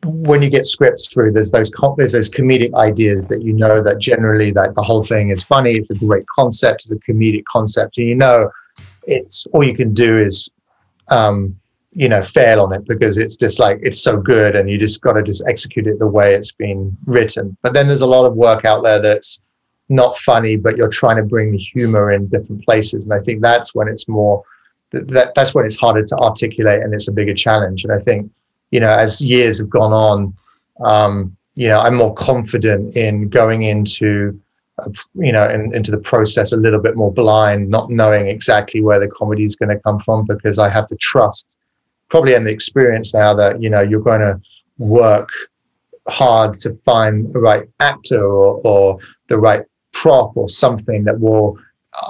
when 0.04 0.42
you 0.42 0.50
get 0.50 0.66
scripts 0.66 1.08
through, 1.08 1.32
there's 1.32 1.52
those 1.52 1.72
there's 1.98 2.12
those 2.12 2.30
comedic 2.30 2.74
ideas 2.76 3.28
that 3.30 3.42
you 3.42 3.54
know 3.54 3.82
that 3.82 4.00
generally 4.00 4.52
that 4.52 4.76
the 4.76 4.84
whole 4.84 5.04
thing 5.04 5.30
is 5.30 5.44
funny. 5.44 5.76
It's 5.76 5.90
a 5.90 5.96
great 5.96 6.26
concept. 6.28 6.84
It's 6.84 6.92
a 6.92 7.12
comedic 7.12 7.44
concept, 7.46 7.98
and 7.98 8.08
you 8.08 8.16
know, 8.16 8.50
it's 9.04 9.48
all 9.54 9.64
you 9.64 9.76
can 9.76 9.94
do 9.94 10.18
is, 10.18 10.50
um, 11.10 11.60
you 11.98 12.08
know, 12.08 12.22
fail 12.22 12.62
on 12.62 12.72
it 12.74 12.88
because 12.88 13.18
it's 13.18 13.36
just 13.36 13.60
like 13.60 13.80
it's 13.82 14.04
so 14.04 14.18
good, 14.18 14.56
and 14.56 14.70
you 14.70 14.78
just 14.78 15.02
got 15.02 15.14
to 15.14 15.24
just 15.24 15.44
execute 15.48 15.88
it 15.88 15.98
the 15.98 16.08
way 16.08 16.34
it's 16.36 16.52
been 16.52 16.96
written. 17.06 17.58
But 17.64 17.74
then 17.74 17.88
there's 17.88 18.02
a 18.02 18.08
lot 18.08 18.26
of 18.26 18.36
work 18.36 18.66
out 18.66 18.84
there 18.84 19.02
that's 19.02 19.42
not 19.90 20.16
funny, 20.18 20.58
but 20.58 20.78
you're 20.78 20.90
trying 20.90 21.18
to 21.18 21.24
bring 21.24 21.52
the 21.52 21.58
humor 21.58 22.12
in 22.12 22.28
different 22.28 22.64
places, 22.64 23.04
and 23.04 23.14
I 23.14 23.20
think 23.22 23.42
that's 23.42 23.74
when 23.74 23.88
it's 23.88 24.08
more 24.08 24.44
that 24.92 25.34
that's 25.34 25.56
when 25.56 25.66
it's 25.66 25.76
harder 25.76 26.06
to 26.06 26.16
articulate 26.18 26.82
and 26.84 26.94
it's 26.94 27.08
a 27.08 27.12
bigger 27.12 27.34
challenge. 27.34 27.84
And 27.84 27.92
I 27.92 28.00
think 28.00 28.32
you 28.72 28.80
know, 28.80 28.90
as 28.90 29.22
years 29.22 29.60
have 29.60 29.70
gone 29.70 29.94
on, 29.94 30.34
um, 30.86 31.36
you 31.56 31.68
know, 31.68 31.80
I'm 31.80 31.96
more 31.96 32.14
confident 32.14 32.96
in 32.96 33.30
going 33.30 33.64
into, 33.64 34.40
you 35.16 35.32
know, 35.32 35.50
in, 35.50 35.74
into 35.74 35.90
the 35.90 35.98
process 35.98 36.52
a 36.52 36.58
little 36.58 36.80
bit 36.80 36.96
more 36.96 37.12
blind, 37.12 37.70
not 37.70 37.90
knowing 37.90 38.28
exactly 38.28 38.82
where 38.82 39.00
the 39.00 39.08
comedy 39.08 39.46
is 39.46 39.56
going 39.56 39.76
to 39.76 39.82
come 39.82 40.00
from 40.00 40.26
because 40.26 40.60
I 40.60 40.70
have 40.70 40.88
the 40.90 40.98
trust, 40.98 41.50
probably 42.10 42.34
in 42.34 42.44
the 42.44 42.52
experience 42.52 43.14
now 43.14 43.34
that 43.34 43.62
you 43.62 43.70
know 43.70 43.82
you're 43.82 44.02
going 44.02 44.22
to 44.22 44.40
work 44.78 45.30
hard 46.08 46.54
to 46.54 46.74
find 46.86 47.34
the 47.34 47.40
right 47.40 47.68
actor 47.80 48.24
or, 48.24 48.62
or 48.64 49.00
the 49.28 49.38
right 49.38 49.64
prop 49.92 50.36
or 50.38 50.48
something 50.48 51.04
that 51.04 51.20
will 51.20 51.58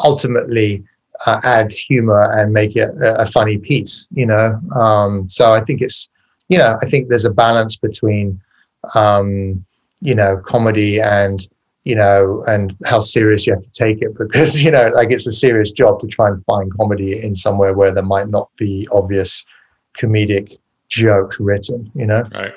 ultimately 0.04 0.84
uh, 1.26 1.40
add 1.44 1.72
humor 1.72 2.30
and 2.34 2.54
make 2.54 2.76
it 2.76 2.90
a, 3.02 3.22
a 3.22 3.26
funny 3.26 3.58
piece. 3.58 4.08
You 4.12 4.28
know, 4.28 4.60
um, 4.76 5.28
so 5.30 5.54
I 5.54 5.64
think 5.64 5.82
it's 5.82 6.10
you 6.50 6.58
know, 6.58 6.78
I 6.82 6.86
think 6.86 7.10
there's 7.10 7.26
a 7.26 7.34
balance 7.34 7.76
between, 7.76 8.42
um, 8.96 9.66
you 10.02 10.16
know, 10.16 10.38
comedy 10.38 11.02
and, 11.02 11.46
you 11.84 11.96
know, 11.96 12.44
and 12.48 12.76
how 12.86 13.00
serious 13.00 13.46
you 13.46 13.54
have 13.54 13.64
to 13.64 13.72
take 13.72 14.02
it 14.02 14.18
because, 14.18 14.62
you 14.62 14.72
know, 14.72 14.90
like 14.96 15.12
it's 15.12 15.28
a 15.28 15.32
serious 15.32 15.72
job 15.72 16.00
to 16.02 16.08
try 16.08 16.28
and 16.28 16.44
find 16.46 16.74
comedy 16.74 17.22
in 17.22 17.36
somewhere 17.36 17.74
where 17.74 17.92
there 17.92 18.04
might 18.04 18.30
not 18.30 18.50
be 18.58 18.88
obvious 18.92 19.46
comedic 19.98 20.58
jokes 20.90 21.40
written, 21.40 21.92
you 21.96 22.06
know? 22.06 22.24
Right. 22.34 22.54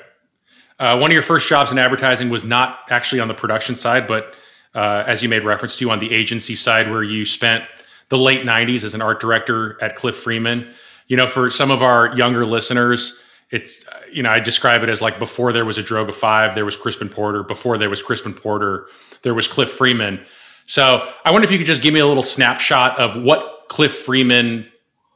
Uh, 0.79 0.97
one 0.97 1.11
of 1.11 1.13
your 1.13 1.21
first 1.21 1.47
jobs 1.47 1.71
in 1.71 1.77
advertising 1.77 2.29
was 2.29 2.43
not 2.43 2.79
actually 2.89 3.19
on 3.19 3.27
the 3.27 3.33
production 3.33 3.75
side, 3.75 4.07
but 4.07 4.33
uh, 4.73 5.03
as 5.05 5.21
you 5.21 5.29
made 5.29 5.43
reference 5.43 5.77
to, 5.77 5.89
on 5.91 5.99
the 5.99 6.11
agency 6.11 6.55
side, 6.55 6.89
where 6.89 7.03
you 7.03 7.25
spent 7.25 7.63
the 8.09 8.17
late 8.17 8.43
90s 8.43 8.83
as 8.83 8.93
an 8.93 9.01
art 9.01 9.19
director 9.19 9.81
at 9.81 9.95
Cliff 9.95 10.15
Freeman. 10.15 10.73
You 11.07 11.17
know, 11.17 11.27
for 11.27 11.49
some 11.49 11.71
of 11.71 11.83
our 11.83 12.15
younger 12.15 12.45
listeners, 12.45 13.23
it's 13.51 13.85
you 14.11 14.23
know 14.23 14.29
I 14.29 14.39
describe 14.39 14.81
it 14.81 14.89
as 14.89 15.01
like 15.01 15.19
before 15.19 15.51
there 15.51 15.65
was 15.65 15.77
a 15.77 15.83
Droga 15.83 16.15
Five, 16.15 16.55
there 16.55 16.65
was 16.65 16.77
Crispin 16.77 17.09
Porter. 17.09 17.43
Before 17.43 17.77
there 17.77 17.89
was 17.89 18.01
Crispin 18.01 18.33
Porter, 18.33 18.87
there 19.23 19.33
was 19.33 19.47
Cliff 19.47 19.69
Freeman. 19.69 20.25
So 20.67 21.07
I 21.25 21.31
wonder 21.31 21.45
if 21.45 21.51
you 21.51 21.57
could 21.57 21.67
just 21.67 21.81
give 21.81 21.93
me 21.93 21.99
a 21.99 22.07
little 22.07 22.23
snapshot 22.23 22.97
of 22.97 23.21
what 23.21 23.65
Cliff 23.67 23.93
Freeman 23.93 24.70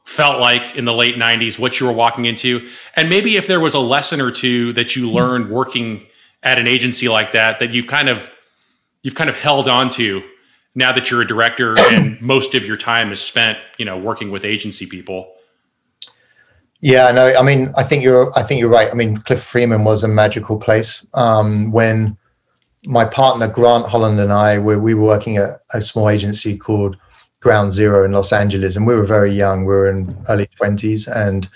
felt 0.06 0.40
like 0.40 0.74
in 0.76 0.86
the 0.86 0.94
late 0.94 1.16
'90s, 1.16 1.58
what 1.58 1.78
you 1.78 1.86
were 1.86 1.92
walking 1.92 2.24
into, 2.24 2.66
and 2.94 3.10
maybe 3.10 3.36
if 3.36 3.46
there 3.46 3.60
was 3.60 3.74
a 3.74 3.80
lesson 3.80 4.20
or 4.20 4.30
two 4.30 4.72
that 4.72 4.96
you 4.96 5.10
learned 5.10 5.50
working 5.50 6.06
at 6.42 6.58
an 6.58 6.66
agency 6.66 7.08
like 7.08 7.32
that 7.32 7.58
that 7.58 7.70
you've 7.70 7.86
kind 7.86 8.08
of 8.08 8.30
you've 9.02 9.14
kind 9.14 9.28
of 9.28 9.36
held 9.36 9.68
on 9.68 9.88
to 9.90 10.22
now 10.74 10.92
that 10.92 11.10
you're 11.10 11.22
a 11.22 11.26
director 11.26 11.78
and 11.92 12.20
most 12.22 12.54
of 12.54 12.64
your 12.64 12.76
time 12.76 13.12
is 13.12 13.20
spent 13.20 13.58
you 13.78 13.84
know 13.84 13.98
working 13.98 14.30
with 14.30 14.44
agency 14.44 14.86
people 14.86 15.32
Yeah, 16.80 17.10
no, 17.10 17.34
I 17.36 17.42
mean, 17.42 17.72
I 17.76 17.82
think 17.82 18.04
you're, 18.04 18.30
I 18.38 18.42
think 18.42 18.60
you're 18.60 18.70
right. 18.70 18.88
I 18.90 18.94
mean, 18.94 19.16
Cliff 19.16 19.42
Freeman 19.42 19.82
was 19.82 20.04
a 20.04 20.08
magical 20.08 20.58
place. 20.58 21.06
Um, 21.14 21.72
when 21.72 22.18
my 22.86 23.04
partner 23.04 23.48
Grant 23.48 23.86
Holland 23.86 24.20
and 24.20 24.32
I, 24.32 24.58
we, 24.58 24.76
we 24.76 24.94
were 24.94 25.06
working 25.06 25.38
at 25.38 25.62
a 25.72 25.80
small 25.80 26.08
agency 26.08 26.56
called 26.56 26.96
Ground 27.40 27.72
Zero 27.72 28.04
in 28.04 28.12
Los 28.12 28.32
Angeles, 28.32 28.76
and 28.76 28.86
we 28.86 28.94
were 28.94 29.04
very 29.04 29.32
young. 29.32 29.64
We 29.64 29.74
were 29.74 29.90
in 29.90 30.16
early 30.28 30.46
twenties, 30.56 31.06
and 31.06 31.48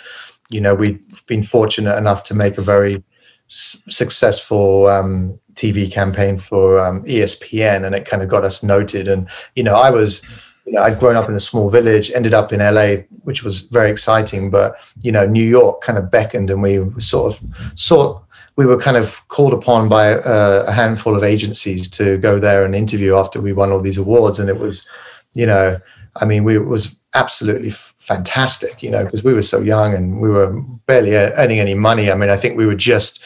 you 0.50 0.60
know, 0.60 0.74
we'd 0.74 1.00
been 1.26 1.42
fortunate 1.42 1.96
enough 1.96 2.24
to 2.24 2.34
make 2.34 2.58
a 2.58 2.62
very 2.62 3.02
s- 3.48 3.80
successful 3.88 4.86
um, 4.88 5.38
TV 5.54 5.90
campaign 5.90 6.38
for 6.38 6.78
um, 6.78 7.04
ESPN, 7.04 7.84
and 7.84 7.94
it 7.94 8.04
kind 8.04 8.22
of 8.22 8.28
got 8.28 8.44
us 8.44 8.62
noted. 8.62 9.08
And 9.08 9.28
you 9.54 9.62
know, 9.62 9.76
I 9.76 9.90
was, 9.90 10.22
you 10.66 10.72
know, 10.72 10.82
I'd 10.82 10.98
grown 10.98 11.16
up 11.16 11.28
in 11.28 11.36
a 11.36 11.40
small 11.40 11.70
village, 11.70 12.10
ended 12.10 12.34
up 12.34 12.52
in 12.52 12.60
LA, 12.60 13.02
which 13.22 13.42
was 13.42 13.62
very 13.62 13.90
exciting. 13.90 14.50
But 14.50 14.74
you 15.02 15.12
know, 15.12 15.26
New 15.26 15.44
York 15.44 15.82
kind 15.82 15.98
of 15.98 16.10
beckoned, 16.10 16.50
and 16.50 16.62
we 16.62 16.78
were 16.80 17.00
sort 17.00 17.32
of 17.32 17.72
sort. 17.76 18.22
We 18.56 18.66
were 18.66 18.78
kind 18.78 18.96
of 18.96 19.26
called 19.28 19.54
upon 19.54 19.88
by 19.88 20.08
a, 20.08 20.64
a 20.66 20.72
handful 20.72 21.16
of 21.16 21.22
agencies 21.22 21.88
to 21.90 22.18
go 22.18 22.38
there 22.38 22.64
and 22.64 22.74
interview 22.74 23.14
after 23.14 23.40
we 23.40 23.52
won 23.52 23.70
all 23.70 23.80
these 23.80 23.96
awards, 23.96 24.38
and 24.38 24.50
it 24.50 24.58
was, 24.58 24.86
you 25.34 25.46
know, 25.46 25.78
I 26.16 26.24
mean, 26.24 26.44
we 26.44 26.56
it 26.56 26.66
was 26.66 26.96
absolutely 27.14 27.70
fantastic, 27.70 28.82
you 28.82 28.90
know, 28.90 29.04
because 29.04 29.24
we 29.24 29.34
were 29.34 29.42
so 29.42 29.60
young 29.60 29.94
and 29.94 30.20
we 30.20 30.28
were 30.28 30.60
barely 30.86 31.14
earning 31.14 31.60
any 31.60 31.74
money. 31.74 32.10
I 32.10 32.14
mean, 32.14 32.30
I 32.30 32.36
think 32.36 32.56
we 32.56 32.66
were 32.66 32.74
just 32.74 33.22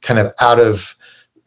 kind 0.00 0.18
of 0.18 0.32
out 0.40 0.60
of 0.60 0.96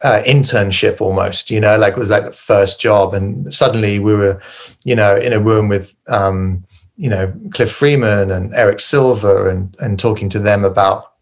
uh, 0.02 0.22
internship 0.26 1.00
almost, 1.00 1.50
you 1.50 1.60
know, 1.60 1.78
like 1.78 1.92
it 1.92 1.98
was 1.98 2.10
like 2.10 2.24
the 2.24 2.32
first 2.32 2.80
job. 2.80 3.14
And 3.14 3.52
suddenly 3.52 3.98
we 3.98 4.14
were, 4.14 4.40
you 4.84 4.96
know, 4.96 5.16
in 5.16 5.32
a 5.32 5.40
room 5.40 5.68
with, 5.68 5.94
um, 6.08 6.64
you 6.96 7.08
know, 7.08 7.32
Cliff 7.52 7.70
Freeman 7.70 8.30
and 8.30 8.54
Eric 8.54 8.80
Silver 8.80 9.48
and, 9.48 9.74
and 9.78 9.98
talking 9.98 10.28
to 10.30 10.38
them 10.38 10.64
about, 10.64 11.12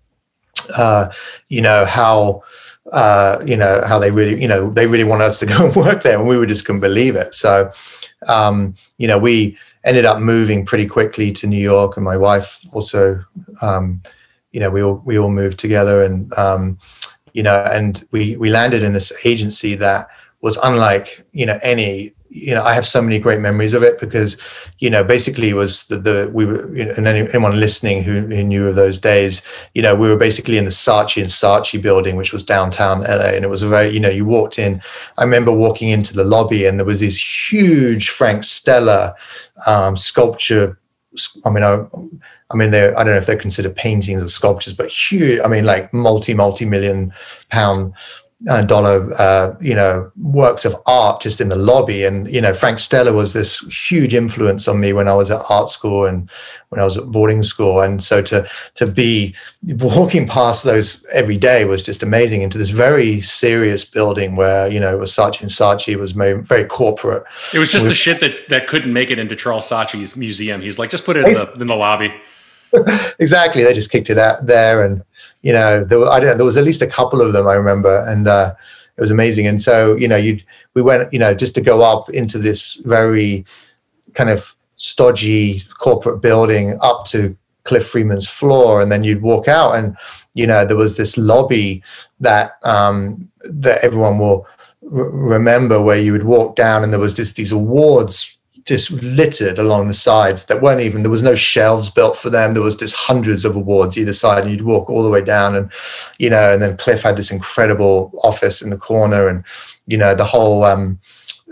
uh, 0.76 1.10
you 1.48 1.60
know, 1.60 1.84
how, 1.84 2.42
uh, 2.92 3.38
you 3.44 3.56
know, 3.56 3.82
how 3.86 3.98
they 3.98 4.10
really, 4.10 4.40
you 4.40 4.48
know, 4.48 4.70
they 4.70 4.86
really 4.86 5.04
wanted 5.04 5.24
us 5.24 5.40
to 5.40 5.46
go 5.46 5.66
and 5.66 5.76
work 5.76 6.02
there 6.02 6.18
and 6.18 6.26
we 6.26 6.36
were 6.36 6.46
just 6.46 6.64
couldn't 6.64 6.80
believe 6.80 7.16
it. 7.16 7.34
So, 7.34 7.72
um, 8.28 8.74
you 8.98 9.08
know, 9.08 9.18
we 9.18 9.56
ended 9.84 10.04
up 10.04 10.20
moving 10.20 10.66
pretty 10.66 10.86
quickly 10.86 11.32
to 11.32 11.46
New 11.46 11.60
York 11.60 11.96
and 11.96 12.04
my 12.04 12.16
wife 12.16 12.60
also, 12.72 13.24
um, 13.62 14.02
you 14.52 14.60
know, 14.60 14.70
we 14.70 14.82
all, 14.82 15.02
we 15.04 15.18
all 15.18 15.30
moved 15.30 15.58
together 15.58 16.02
and, 16.02 16.36
um, 16.36 16.78
you 17.32 17.42
know, 17.42 17.64
and 17.72 18.04
we 18.10 18.36
we 18.36 18.50
landed 18.50 18.82
in 18.82 18.92
this 18.92 19.24
agency 19.24 19.74
that 19.76 20.08
was 20.40 20.56
unlike 20.62 21.24
you 21.32 21.46
know 21.46 21.58
any 21.62 22.12
you 22.30 22.54
know 22.54 22.62
I 22.62 22.74
have 22.74 22.86
so 22.86 23.02
many 23.02 23.18
great 23.18 23.40
memories 23.40 23.74
of 23.74 23.82
it 23.82 23.98
because 23.98 24.36
you 24.78 24.88
know 24.88 25.02
basically 25.02 25.48
it 25.50 25.54
was 25.54 25.86
the 25.88 25.98
the 25.98 26.30
we 26.32 26.46
were 26.46 26.74
you 26.74 26.84
know, 26.84 26.94
and 26.96 27.06
anyone 27.06 27.58
listening 27.58 28.04
who, 28.04 28.20
who 28.20 28.44
knew 28.44 28.68
of 28.68 28.76
those 28.76 28.98
days 28.98 29.42
you 29.74 29.82
know 29.82 29.96
we 29.96 30.08
were 30.08 30.16
basically 30.16 30.56
in 30.56 30.64
the 30.64 30.70
Saatchi 30.70 31.18
and 31.18 31.30
Saatchi 31.30 31.82
building 31.82 32.16
which 32.16 32.32
was 32.32 32.44
downtown 32.44 33.00
LA 33.00 33.34
and 33.34 33.44
it 33.44 33.50
was 33.50 33.62
a 33.62 33.68
very 33.68 33.90
you 33.90 34.00
know 34.00 34.08
you 34.08 34.24
walked 34.24 34.58
in. 34.58 34.80
I 35.18 35.24
remember 35.24 35.52
walking 35.52 35.88
into 35.90 36.14
the 36.14 36.24
lobby 36.24 36.66
and 36.66 36.78
there 36.78 36.86
was 36.86 37.00
this 37.00 37.52
huge 37.52 38.10
Frank 38.10 38.44
Stella 38.44 39.14
um, 39.66 39.96
sculpture 39.96 40.78
I 41.44 41.50
mean 41.50 41.64
I 41.64 41.84
I 42.52 42.56
mean, 42.56 42.72
they're, 42.72 42.98
I 42.98 43.04
don't 43.04 43.12
know 43.12 43.18
if 43.18 43.26
they're 43.26 43.36
considered 43.36 43.76
paintings 43.76 44.20
or 44.20 44.26
sculptures, 44.26 44.72
but 44.72 44.88
huge, 44.88 45.40
I 45.40 45.46
mean, 45.46 45.64
like 45.64 45.94
multi, 45.94 46.34
multi 46.34 46.64
million 46.64 47.12
pound 47.48 47.94
dollar, 48.44 49.12
uh, 49.18 49.54
you 49.60 49.74
know, 49.74 50.10
works 50.20 50.64
of 50.64 50.74
art 50.86 51.20
just 51.20 51.40
in 51.40 51.48
the 51.48 51.56
lobby. 51.56 52.04
And, 52.04 52.32
you 52.32 52.40
know, 52.40 52.54
Frank 52.54 52.78
Stella 52.78 53.12
was 53.12 53.32
this 53.32 53.58
huge 53.88 54.14
influence 54.14 54.66
on 54.66 54.80
me 54.80 54.92
when 54.92 55.08
I 55.08 55.14
was 55.14 55.30
at 55.30 55.42
art 55.50 55.68
school 55.68 56.06
and 56.06 56.30
when 56.70 56.80
I 56.80 56.84
was 56.84 56.96
at 56.96 57.06
boarding 57.06 57.42
school. 57.42 57.80
And 57.80 58.02
so 58.02 58.22
to, 58.22 58.48
to 58.76 58.90
be 58.90 59.34
walking 59.62 60.26
past 60.26 60.64
those 60.64 61.04
every 61.12 61.36
day 61.36 61.64
was 61.64 61.82
just 61.82 62.02
amazing 62.02 62.42
into 62.42 62.56
this 62.56 62.70
very 62.70 63.20
serious 63.20 63.84
building 63.84 64.36
where, 64.36 64.68
you 64.68 64.80
know, 64.80 64.94
it 64.94 64.98
was 64.98 65.12
Saatchi 65.12 65.42
and 65.42 65.50
Saatchi 65.50 65.96
was 65.96 66.12
very, 66.12 66.40
very 66.40 66.64
corporate. 66.64 67.24
It 67.52 67.58
was 67.58 67.70
just 67.70 67.86
the 67.86 67.94
shit 67.94 68.20
that, 68.20 68.48
that 68.48 68.66
couldn't 68.66 68.92
make 68.92 69.10
it 69.10 69.18
into 69.18 69.36
Charles 69.36 69.68
Saatchi's 69.68 70.16
museum. 70.16 70.62
He's 70.62 70.78
like, 70.78 70.90
just 70.90 71.04
put 71.04 71.16
it 71.16 71.26
in 71.26 71.34
the, 71.34 71.52
in 71.60 71.66
the 71.66 71.76
lobby. 71.76 72.14
exactly. 73.18 73.64
They 73.64 73.74
just 73.74 73.90
kicked 73.90 74.10
it 74.10 74.18
out 74.18 74.46
there, 74.46 74.84
and 74.84 75.02
you 75.42 75.52
know, 75.52 75.84
there 75.84 75.98
were, 75.98 76.08
I 76.08 76.20
don't 76.20 76.30
know. 76.30 76.36
There 76.36 76.44
was 76.44 76.56
at 76.56 76.64
least 76.64 76.82
a 76.82 76.86
couple 76.86 77.20
of 77.20 77.32
them 77.32 77.46
I 77.46 77.54
remember, 77.54 78.04
and 78.06 78.28
uh, 78.28 78.54
it 78.96 79.00
was 79.00 79.10
amazing. 79.10 79.46
And 79.46 79.60
so, 79.60 79.96
you 79.96 80.06
know, 80.06 80.16
you 80.16 80.40
we 80.74 80.82
went, 80.82 81.12
you 81.12 81.18
know, 81.18 81.34
just 81.34 81.54
to 81.54 81.60
go 81.60 81.82
up 81.82 82.10
into 82.10 82.38
this 82.38 82.74
very 82.84 83.44
kind 84.14 84.30
of 84.30 84.54
stodgy 84.76 85.60
corporate 85.78 86.20
building 86.20 86.78
up 86.82 87.04
to 87.06 87.36
Cliff 87.64 87.86
Freeman's 87.86 88.28
floor, 88.28 88.80
and 88.80 88.90
then 88.90 89.04
you'd 89.04 89.22
walk 89.22 89.48
out, 89.48 89.76
and 89.76 89.96
you 90.34 90.46
know, 90.46 90.64
there 90.64 90.76
was 90.76 90.96
this 90.96 91.16
lobby 91.16 91.82
that 92.20 92.58
um, 92.64 93.30
that 93.44 93.82
everyone 93.82 94.18
will 94.18 94.46
remember, 94.82 95.80
where 95.80 96.00
you 96.00 96.12
would 96.12 96.24
walk 96.24 96.56
down, 96.56 96.82
and 96.82 96.92
there 96.92 97.00
was 97.00 97.14
just 97.14 97.36
these 97.36 97.52
awards 97.52 98.36
just 98.70 98.92
littered 99.02 99.58
along 99.58 99.88
the 99.88 99.92
sides 100.08 100.44
that 100.44 100.62
weren't 100.62 100.80
even 100.80 101.02
there 101.02 101.10
was 101.10 101.24
no 101.24 101.34
shelves 101.34 101.90
built 101.90 102.16
for 102.16 102.30
them 102.30 102.54
there 102.54 102.62
was 102.62 102.76
just 102.76 102.94
hundreds 102.94 103.44
of 103.44 103.56
awards 103.56 103.98
either 103.98 104.12
side 104.12 104.44
and 104.44 104.52
you'd 104.52 104.62
walk 104.62 104.88
all 104.88 105.02
the 105.02 105.10
way 105.10 105.20
down 105.20 105.56
and 105.56 105.72
you 106.20 106.30
know 106.30 106.52
and 106.52 106.62
then 106.62 106.76
cliff 106.76 107.02
had 107.02 107.16
this 107.16 107.32
incredible 107.32 108.12
office 108.22 108.62
in 108.62 108.70
the 108.70 108.76
corner 108.76 109.26
and 109.26 109.42
you 109.88 109.98
know 109.98 110.14
the 110.14 110.24
whole 110.24 110.62
um 110.62 111.00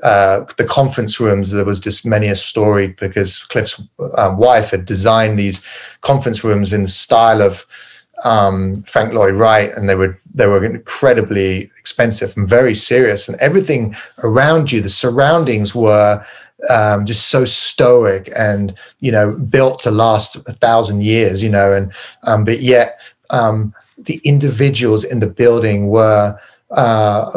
uh, 0.04 0.44
the 0.58 0.64
conference 0.64 1.18
rooms 1.18 1.50
there 1.50 1.64
was 1.64 1.80
just 1.80 2.06
many 2.06 2.28
a 2.28 2.36
story 2.36 2.86
because 2.86 3.38
cliff's 3.46 3.82
um, 4.16 4.38
wife 4.38 4.70
had 4.70 4.84
designed 4.84 5.36
these 5.36 5.60
conference 6.02 6.44
rooms 6.44 6.72
in 6.72 6.82
the 6.82 6.88
style 6.88 7.42
of 7.42 7.66
um, 8.24 8.82
Frank 8.82 9.12
Lloyd 9.12 9.34
Wright, 9.34 9.72
and 9.76 9.88
they 9.88 9.94
were 9.94 10.18
they 10.34 10.46
were 10.46 10.64
incredibly 10.64 11.70
expensive 11.78 12.36
and 12.36 12.48
very 12.48 12.74
serious. 12.74 13.28
And 13.28 13.36
everything 13.40 13.96
around 14.24 14.72
you, 14.72 14.80
the 14.80 14.88
surroundings 14.88 15.74
were 15.74 16.24
um, 16.70 17.06
just 17.06 17.28
so 17.28 17.44
stoic 17.44 18.30
and 18.36 18.74
you 19.00 19.12
know 19.12 19.32
built 19.32 19.80
to 19.80 19.90
last 19.90 20.36
a 20.36 20.52
thousand 20.52 21.02
years 21.02 21.42
you 21.42 21.48
know 21.48 21.72
and 21.72 21.92
um, 22.24 22.44
but 22.44 22.60
yet 22.60 23.00
um, 23.30 23.74
the 23.98 24.20
individuals 24.24 25.04
in 25.04 25.20
the 25.20 25.26
building 25.26 25.88
were 25.88 26.38
uh, 26.72 27.30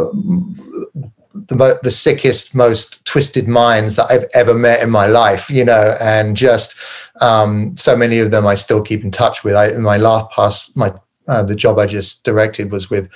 the, 1.33 1.79
the 1.83 1.91
sickest 1.91 2.55
most 2.55 3.03
twisted 3.05 3.47
minds 3.47 3.95
that 3.95 4.09
i've 4.09 4.25
ever 4.33 4.53
met 4.53 4.81
in 4.81 4.89
my 4.89 5.05
life 5.05 5.49
you 5.49 5.63
know 5.63 5.95
and 6.01 6.35
just 6.35 6.75
um, 7.21 7.75
so 7.77 7.95
many 7.95 8.19
of 8.19 8.31
them 8.31 8.47
i 8.47 8.55
still 8.55 8.81
keep 8.81 9.03
in 9.03 9.11
touch 9.11 9.43
with. 9.43 9.55
I, 9.55 9.69
in 9.69 9.81
my 9.81 9.97
last 9.97 10.31
past 10.31 10.75
my 10.75 10.93
uh, 11.31 11.41
the 11.41 11.55
job 11.55 11.79
I 11.79 11.85
just 11.85 12.25
directed 12.25 12.71
was 12.71 12.89
with 12.89 13.09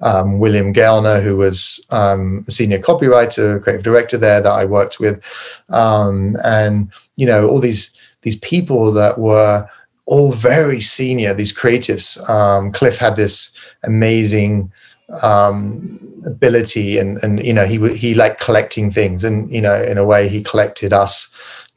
um, 0.00 0.40
William 0.40 0.74
Gelner, 0.74 1.22
who 1.22 1.36
was 1.36 1.78
um, 1.90 2.44
a 2.48 2.50
senior 2.50 2.80
copywriter, 2.80 3.62
creative 3.62 3.84
director 3.84 4.18
there 4.18 4.40
that 4.40 4.50
I 4.52 4.64
worked 4.64 4.98
with, 4.98 5.22
um, 5.68 6.36
and 6.44 6.90
you 7.14 7.26
know 7.26 7.48
all 7.48 7.60
these 7.60 7.94
these 8.22 8.36
people 8.40 8.90
that 8.92 9.18
were 9.18 9.68
all 10.06 10.32
very 10.32 10.80
senior. 10.80 11.32
These 11.32 11.56
creatives. 11.56 12.18
Um, 12.28 12.72
Cliff 12.72 12.98
had 12.98 13.14
this 13.14 13.52
amazing 13.84 14.72
um, 15.22 16.00
ability, 16.26 16.98
and 16.98 17.22
and 17.22 17.38
you 17.44 17.52
know 17.52 17.66
he 17.66 17.78
he 17.96 18.14
liked 18.14 18.40
collecting 18.40 18.90
things, 18.90 19.22
and 19.22 19.48
you 19.48 19.60
know 19.60 19.80
in 19.80 19.96
a 19.96 20.04
way 20.04 20.28
he 20.28 20.42
collected 20.42 20.92
us 20.92 21.30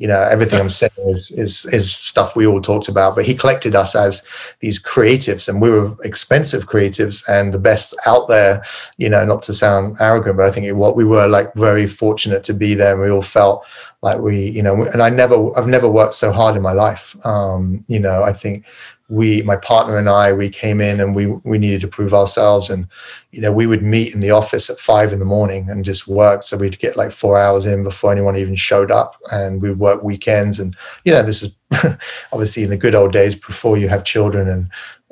you 0.04 0.10
know 0.10 0.22
everything 0.24 0.60
i'm 0.60 0.70
saying 0.70 0.92
is 1.06 1.32
is 1.32 1.66
is 1.68 1.96
stuff 1.96 2.36
we 2.36 2.46
all 2.46 2.60
talked 2.60 2.90
about 2.90 3.16
but 3.16 3.24
he 3.24 3.34
collected 3.34 3.74
us 3.74 3.96
as 3.96 4.22
these 4.60 4.78
creatives 4.78 5.48
and 5.48 5.62
we 5.62 5.70
were 5.70 5.96
expensive 6.04 6.68
creatives 6.68 7.24
and 7.30 7.54
the 7.54 7.58
best 7.70 7.96
out 8.06 8.28
there 8.28 8.62
you 8.98 9.08
know 9.08 9.24
not 9.24 9.42
to 9.42 9.54
sound 9.54 9.96
arrogant 10.02 10.36
but 10.36 10.46
i 10.46 10.52
think 10.52 10.68
what 10.76 10.98
we 10.98 11.06
were 11.06 11.26
like 11.26 11.54
very 11.54 11.88
fortunate 11.88 12.44
to 12.44 12.54
be 12.54 12.76
there 12.76 12.92
and 12.92 13.02
we 13.02 13.10
all 13.10 13.22
felt 13.22 13.64
like 14.02 14.20
we 14.20 14.50
you 14.50 14.62
know 14.62 14.84
and 14.92 15.02
i 15.02 15.10
never 15.10 15.58
i've 15.58 15.68
never 15.68 15.90
worked 15.90 16.14
so 16.14 16.34
hard 16.34 16.58
in 16.58 16.62
my 16.62 16.74
life. 16.74 17.16
Um 17.26 17.86
you 17.88 18.00
know 18.00 18.24
i 18.24 18.34
think 18.34 18.66
we 19.14 19.44
my 19.44 19.56
partner 19.56 19.96
and 19.96 20.10
i 20.10 20.34
we 20.34 20.50
came 20.50 20.82
in 20.82 21.00
and 21.00 21.16
we 21.16 21.28
we 21.44 21.60
needed 21.60 21.82
to 21.82 21.88
prove 21.88 22.14
ourselves. 22.14 22.70
And 22.70 22.88
you 23.32 23.42
know 23.42 23.52
we 23.52 23.68
would 23.68 23.84
meet 23.84 24.14
in 24.14 24.22
the 24.22 24.32
office 24.32 24.70
at 24.70 24.80
five 24.80 25.14
in 25.14 25.20
the 25.20 25.26
morning 25.26 25.70
and 25.70 25.86
just 25.86 26.08
work. 26.08 26.44
So 26.44 26.58
we'd 26.58 26.80
get 26.80 26.98
like 26.98 27.12
four 27.12 27.38
hours 27.38 27.66
in 27.66 27.84
before 27.84 28.12
anyone 28.12 28.36
even 28.36 28.56
showed 28.56 28.92
up 28.92 29.16
and 29.32 29.62
we'd 29.62 29.78
work 29.78 30.04
weekends. 30.04 30.60
And 30.60 30.76
you 31.06 31.12
know 31.14 31.22
this 31.22 31.44
is 31.44 31.54
obviously 32.32 32.64
in 32.64 32.70
the 32.70 32.78
good 32.78 32.96
old 32.96 33.12
days 33.12 33.36
before 33.36 33.78
you 33.78 33.88
have 33.88 34.04
children 34.04 34.48
and 34.48 34.70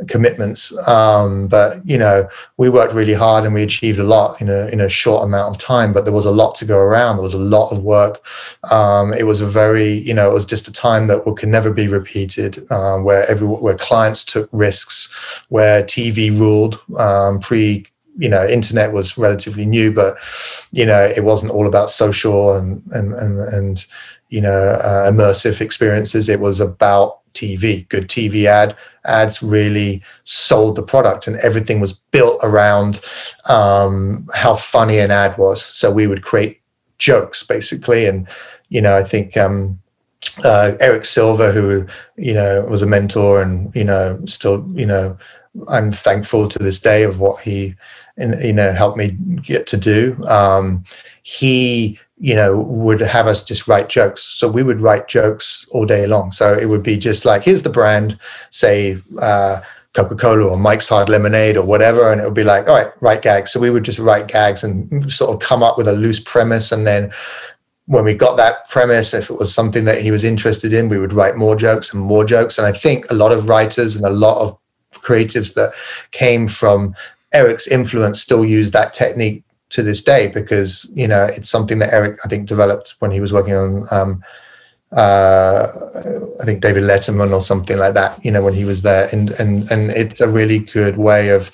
commitments. 0.07 0.75
Um, 0.87 1.47
but 1.47 1.85
you 1.85 1.97
know, 1.97 2.27
we 2.57 2.69
worked 2.69 2.93
really 2.93 3.13
hard 3.13 3.45
and 3.45 3.53
we 3.53 3.63
achieved 3.63 3.99
a 3.99 4.03
lot 4.03 4.41
in 4.41 4.49
a 4.49 4.67
in 4.67 4.81
a 4.81 4.89
short 4.89 5.23
amount 5.23 5.55
of 5.55 5.61
time. 5.61 5.93
But 5.93 6.05
there 6.05 6.13
was 6.13 6.25
a 6.25 6.31
lot 6.31 6.55
to 6.55 6.65
go 6.65 6.79
around. 6.79 7.17
There 7.17 7.23
was 7.23 7.33
a 7.33 7.39
lot 7.39 7.71
of 7.71 7.79
work. 7.79 8.25
Um, 8.71 9.13
it 9.13 9.25
was 9.27 9.41
a 9.41 9.47
very 9.47 9.93
you 9.93 10.13
know 10.13 10.29
it 10.29 10.33
was 10.33 10.45
just 10.45 10.67
a 10.67 10.73
time 10.73 11.07
that 11.07 11.23
can 11.37 11.51
never 11.51 11.71
be 11.71 11.87
repeated. 11.87 12.69
Um, 12.71 13.03
where 13.03 13.29
every 13.29 13.47
where 13.47 13.77
clients 13.77 14.25
took 14.25 14.49
risks, 14.51 15.09
where 15.49 15.83
TV 15.83 16.37
ruled 16.37 16.79
um, 16.97 17.39
pre 17.39 17.85
you 18.17 18.27
know 18.27 18.45
internet 18.45 18.91
was 18.91 19.17
relatively 19.17 19.65
new 19.65 19.89
but 19.91 20.17
you 20.73 20.85
know 20.85 21.01
it 21.01 21.23
wasn't 21.23 21.49
all 21.49 21.65
about 21.65 21.89
social 21.89 22.53
and 22.53 22.83
and 22.91 23.13
and, 23.13 23.39
and 23.39 23.87
you 24.31 24.41
know 24.41 24.71
uh, 24.71 25.11
immersive 25.11 25.61
experiences 25.61 26.27
it 26.27 26.39
was 26.39 26.59
about 26.59 27.21
TV. 27.33 27.87
Good 27.89 28.07
TV 28.07 28.45
ad 28.45 28.75
ads 29.05 29.41
really 29.41 30.03
sold 30.23 30.75
the 30.75 30.83
product, 30.83 31.27
and 31.27 31.37
everything 31.37 31.79
was 31.79 31.93
built 31.93 32.39
around 32.43 32.99
um, 33.47 34.27
how 34.33 34.55
funny 34.55 34.97
an 34.99 35.11
ad 35.11 35.37
was. 35.37 35.63
So 35.63 35.91
we 35.91 36.07
would 36.07 36.23
create 36.23 36.61
jokes 36.97 37.43
basically, 37.43 38.05
and 38.05 38.27
you 38.69 38.81
know, 38.81 38.97
I 38.97 39.03
think 39.03 39.37
um, 39.37 39.79
uh, 40.43 40.73
Eric 40.79 41.05
Silver, 41.05 41.51
who 41.51 41.85
you 42.17 42.33
know 42.33 42.65
was 42.69 42.81
a 42.81 42.87
mentor, 42.87 43.41
and 43.41 43.73
you 43.75 43.83
know, 43.83 44.19
still 44.25 44.65
you 44.73 44.85
know, 44.85 45.17
I'm 45.69 45.91
thankful 45.91 46.47
to 46.49 46.59
this 46.59 46.79
day 46.79 47.03
of 47.03 47.19
what 47.19 47.41
he, 47.41 47.75
you 48.17 48.53
know, 48.53 48.71
helped 48.73 48.97
me 48.97 49.11
get 49.41 49.67
to 49.67 49.77
do. 49.77 50.21
Um, 50.25 50.83
he 51.23 51.99
you 52.21 52.35
know, 52.35 52.59
would 52.59 52.99
have 52.99 53.25
us 53.25 53.43
just 53.43 53.67
write 53.67 53.89
jokes. 53.89 54.21
So 54.21 54.47
we 54.47 54.61
would 54.61 54.79
write 54.79 55.07
jokes 55.07 55.65
all 55.71 55.87
day 55.87 56.05
long. 56.05 56.31
So 56.31 56.53
it 56.53 56.69
would 56.69 56.83
be 56.83 56.95
just 56.95 57.25
like, 57.25 57.41
here's 57.41 57.63
the 57.63 57.69
brand, 57.69 58.19
say 58.51 58.97
uh, 59.19 59.59
Coca 59.93 60.15
Cola 60.15 60.45
or 60.45 60.55
Mike's 60.55 60.87
Hard 60.87 61.09
Lemonade 61.09 61.57
or 61.57 61.65
whatever. 61.65 62.11
And 62.11 62.21
it 62.21 62.25
would 62.25 62.35
be 62.35 62.43
like, 62.43 62.67
all 62.67 62.75
right, 62.75 62.91
write 63.01 63.23
gags. 63.23 63.51
So 63.51 63.59
we 63.59 63.71
would 63.71 63.83
just 63.83 63.97
write 63.97 64.27
gags 64.27 64.63
and 64.63 65.11
sort 65.11 65.33
of 65.33 65.39
come 65.39 65.63
up 65.63 65.79
with 65.79 65.87
a 65.87 65.93
loose 65.93 66.19
premise. 66.19 66.71
And 66.71 66.85
then 66.85 67.11
when 67.87 68.05
we 68.05 68.13
got 68.13 68.37
that 68.37 68.69
premise, 68.69 69.15
if 69.15 69.31
it 69.31 69.39
was 69.39 69.51
something 69.51 69.85
that 69.85 70.03
he 70.03 70.11
was 70.11 70.23
interested 70.23 70.73
in, 70.73 70.89
we 70.89 70.99
would 70.99 71.13
write 71.13 71.37
more 71.37 71.55
jokes 71.55 71.91
and 71.91 72.03
more 72.03 72.23
jokes. 72.23 72.59
And 72.59 72.67
I 72.67 72.71
think 72.71 73.09
a 73.09 73.15
lot 73.15 73.31
of 73.31 73.49
writers 73.49 73.95
and 73.95 74.05
a 74.05 74.11
lot 74.11 74.37
of 74.37 74.55
creatives 74.93 75.55
that 75.55 75.73
came 76.11 76.47
from 76.47 76.93
Eric's 77.33 77.67
influence 77.67 78.21
still 78.21 78.45
use 78.45 78.69
that 78.71 78.93
technique 78.93 79.43
to 79.71 79.81
this 79.81 80.03
day 80.03 80.27
because 80.27 80.89
you 80.93 81.07
know 81.07 81.23
it's 81.23 81.49
something 81.49 81.79
that 81.79 81.93
Eric 81.93 82.19
I 82.23 82.27
think 82.27 82.47
developed 82.47 82.95
when 82.99 83.11
he 83.11 83.19
was 83.19 83.33
working 83.33 83.55
on 83.55 83.85
um, 83.91 84.23
uh, 84.91 85.67
I 86.41 86.45
think 86.45 86.61
David 86.61 86.83
Letterman 86.83 87.31
or 87.31 87.41
something 87.41 87.77
like 87.77 87.93
that. 87.93 88.23
You 88.23 88.31
know 88.31 88.43
when 88.43 88.53
he 88.53 88.65
was 88.65 88.81
there, 88.81 89.07
and 89.11 89.31
and 89.31 89.69
and 89.71 89.91
it's 89.91 90.21
a 90.21 90.29
really 90.29 90.59
good 90.59 90.97
way 90.97 91.29
of 91.29 91.51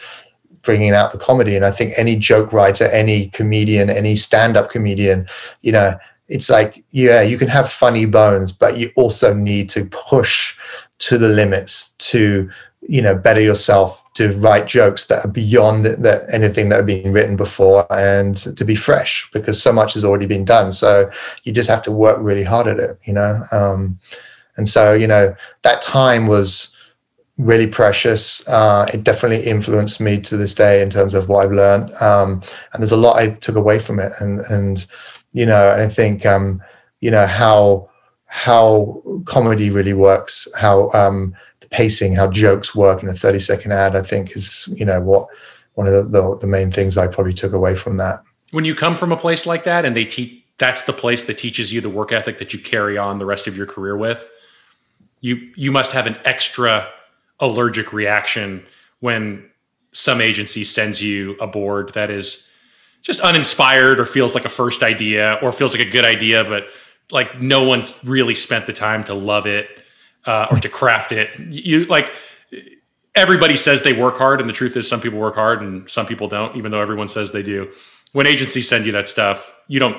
bringing 0.63 0.91
out 0.91 1.11
the 1.11 1.17
comedy. 1.17 1.55
And 1.55 1.63
I 1.63 1.71
think 1.71 1.93
any 1.97 2.15
joke 2.15 2.51
writer, 2.51 2.85
any 2.85 3.27
comedian, 3.27 3.89
any 3.89 4.15
stand-up 4.15 4.69
comedian, 4.69 5.27
you 5.61 5.71
know. 5.71 5.93
It's 6.29 6.49
like, 6.49 6.83
yeah, 6.91 7.21
you 7.21 7.37
can 7.37 7.47
have 7.47 7.69
funny 7.69 8.05
bones, 8.05 8.51
but 8.51 8.77
you 8.77 8.91
also 8.97 9.33
need 9.33 9.69
to 9.69 9.85
push 9.85 10.57
to 10.99 11.17
the 11.17 11.29
limits 11.29 11.91
to 11.91 12.49
you 12.87 13.01
know 13.01 13.15
better 13.15 13.41
yourself 13.41 14.01
to 14.13 14.31
write 14.39 14.65
jokes 14.65 15.05
that 15.05 15.25
are 15.25 15.31
beyond 15.31 15.85
that 15.85 16.21
anything 16.31 16.69
that 16.69 16.77
have 16.77 16.85
been 16.85 17.11
written 17.11 17.35
before 17.35 17.85
and 17.91 18.37
to 18.57 18.63
be 18.63 18.75
fresh 18.75 19.29
because 19.33 19.61
so 19.61 19.73
much 19.73 19.93
has 19.93 20.05
already 20.05 20.25
been 20.25 20.45
done. 20.45 20.71
So 20.71 21.09
you 21.43 21.51
just 21.51 21.69
have 21.69 21.81
to 21.83 21.91
work 21.91 22.17
really 22.21 22.43
hard 22.43 22.67
at 22.67 22.79
it 22.79 22.97
you 23.03 23.13
know? 23.13 23.43
Um, 23.51 23.99
and 24.55 24.67
so 24.67 24.93
you 24.93 25.07
know 25.07 25.35
that 25.63 25.81
time 25.81 26.27
was 26.27 26.73
really 27.37 27.67
precious. 27.67 28.47
Uh, 28.47 28.87
it 28.91 29.03
definitely 29.03 29.45
influenced 29.45 30.01
me 30.01 30.19
to 30.21 30.35
this 30.35 30.55
day 30.55 30.81
in 30.81 30.89
terms 30.89 31.13
of 31.13 31.29
what 31.29 31.45
i've 31.45 31.51
learned. 31.51 31.93
Um, 32.01 32.41
and 32.73 32.81
there's 32.81 32.91
a 32.91 32.97
lot 32.97 33.17
i 33.17 33.29
took 33.29 33.55
away 33.55 33.79
from 33.79 33.99
it. 33.99 34.11
And 34.19 34.39
and 34.49 34.85
you 35.33 35.45
know 35.45 35.75
i 35.77 35.87
think 35.87 36.25
um, 36.25 36.61
you 37.01 37.11
know 37.11 37.27
how 37.27 37.89
how 38.27 39.01
comedy 39.25 39.69
really 39.69 39.93
works 39.93 40.47
how 40.57 40.91
um, 40.91 41.33
pacing, 41.69 42.15
how 42.15 42.29
jokes 42.29 42.75
work 42.75 43.03
in 43.03 43.09
a 43.09 43.13
30 43.13 43.39
second 43.39 43.71
ad, 43.71 43.95
I 43.95 44.01
think 44.01 44.35
is, 44.35 44.67
you 44.75 44.85
know, 44.85 45.01
what 45.01 45.27
one 45.73 45.87
of 45.87 45.93
the, 45.93 46.03
the, 46.03 46.37
the 46.39 46.47
main 46.47 46.71
things 46.71 46.97
I 46.97 47.07
probably 47.07 47.33
took 47.33 47.53
away 47.53 47.75
from 47.75 47.97
that. 47.97 48.23
When 48.51 48.65
you 48.65 48.75
come 48.75 48.95
from 48.95 49.11
a 49.11 49.17
place 49.17 49.45
like 49.45 49.63
that 49.65 49.85
and 49.85 49.95
they 49.95 50.05
teach, 50.05 50.43
that's 50.57 50.85
the 50.85 50.93
place 50.93 51.25
that 51.25 51.37
teaches 51.37 51.71
you 51.71 51.81
the 51.81 51.89
work 51.89 52.11
ethic 52.11 52.39
that 52.39 52.51
you 52.51 52.59
carry 52.59 52.97
on 52.97 53.19
the 53.19 53.25
rest 53.25 53.45
of 53.45 53.55
your 53.55 53.67
career 53.67 53.95
with, 53.95 54.27
you, 55.21 55.51
you 55.55 55.71
must 55.71 55.91
have 55.91 56.07
an 56.07 56.17
extra 56.25 56.89
allergic 57.39 57.93
reaction 57.93 58.65
when 58.99 59.47
some 59.91 60.19
agency 60.19 60.63
sends 60.63 61.01
you 61.01 61.35
a 61.39 61.45
board 61.45 61.93
that 61.93 62.09
is 62.09 62.51
just 63.03 63.19
uninspired 63.19 63.99
or 63.99 64.05
feels 64.05 64.33
like 64.33 64.45
a 64.45 64.49
first 64.49 64.81
idea 64.81 65.37
or 65.41 65.51
feels 65.51 65.77
like 65.77 65.87
a 65.87 65.91
good 65.91 66.05
idea, 66.05 66.43
but 66.43 66.67
like 67.11 67.39
no 67.41 67.63
one 67.63 67.85
really 68.03 68.35
spent 68.35 68.65
the 68.65 68.73
time 68.73 69.03
to 69.03 69.13
love 69.13 69.45
it 69.45 69.67
uh, 70.27 70.47
or 70.51 70.57
to 70.57 70.69
craft 70.69 71.11
it. 71.11 71.29
You 71.39 71.85
like 71.85 72.11
everybody 73.15 73.55
says 73.55 73.81
they 73.81 73.93
work 73.93 74.17
hard, 74.17 74.39
and 74.39 74.47
the 74.47 74.53
truth 74.53 74.77
is 74.77 74.87
some 74.87 75.01
people 75.01 75.19
work 75.19 75.35
hard 75.35 75.61
and 75.61 75.89
some 75.89 76.05
people 76.05 76.27
don't, 76.27 76.55
even 76.55 76.71
though 76.71 76.81
everyone 76.81 77.07
says 77.07 77.31
they 77.31 77.43
do. 77.43 77.71
When 78.13 78.27
agencies 78.27 78.69
send 78.69 78.85
you 78.85 78.91
that 78.91 79.07
stuff, 79.07 79.55
you 79.67 79.79
don't 79.79 79.97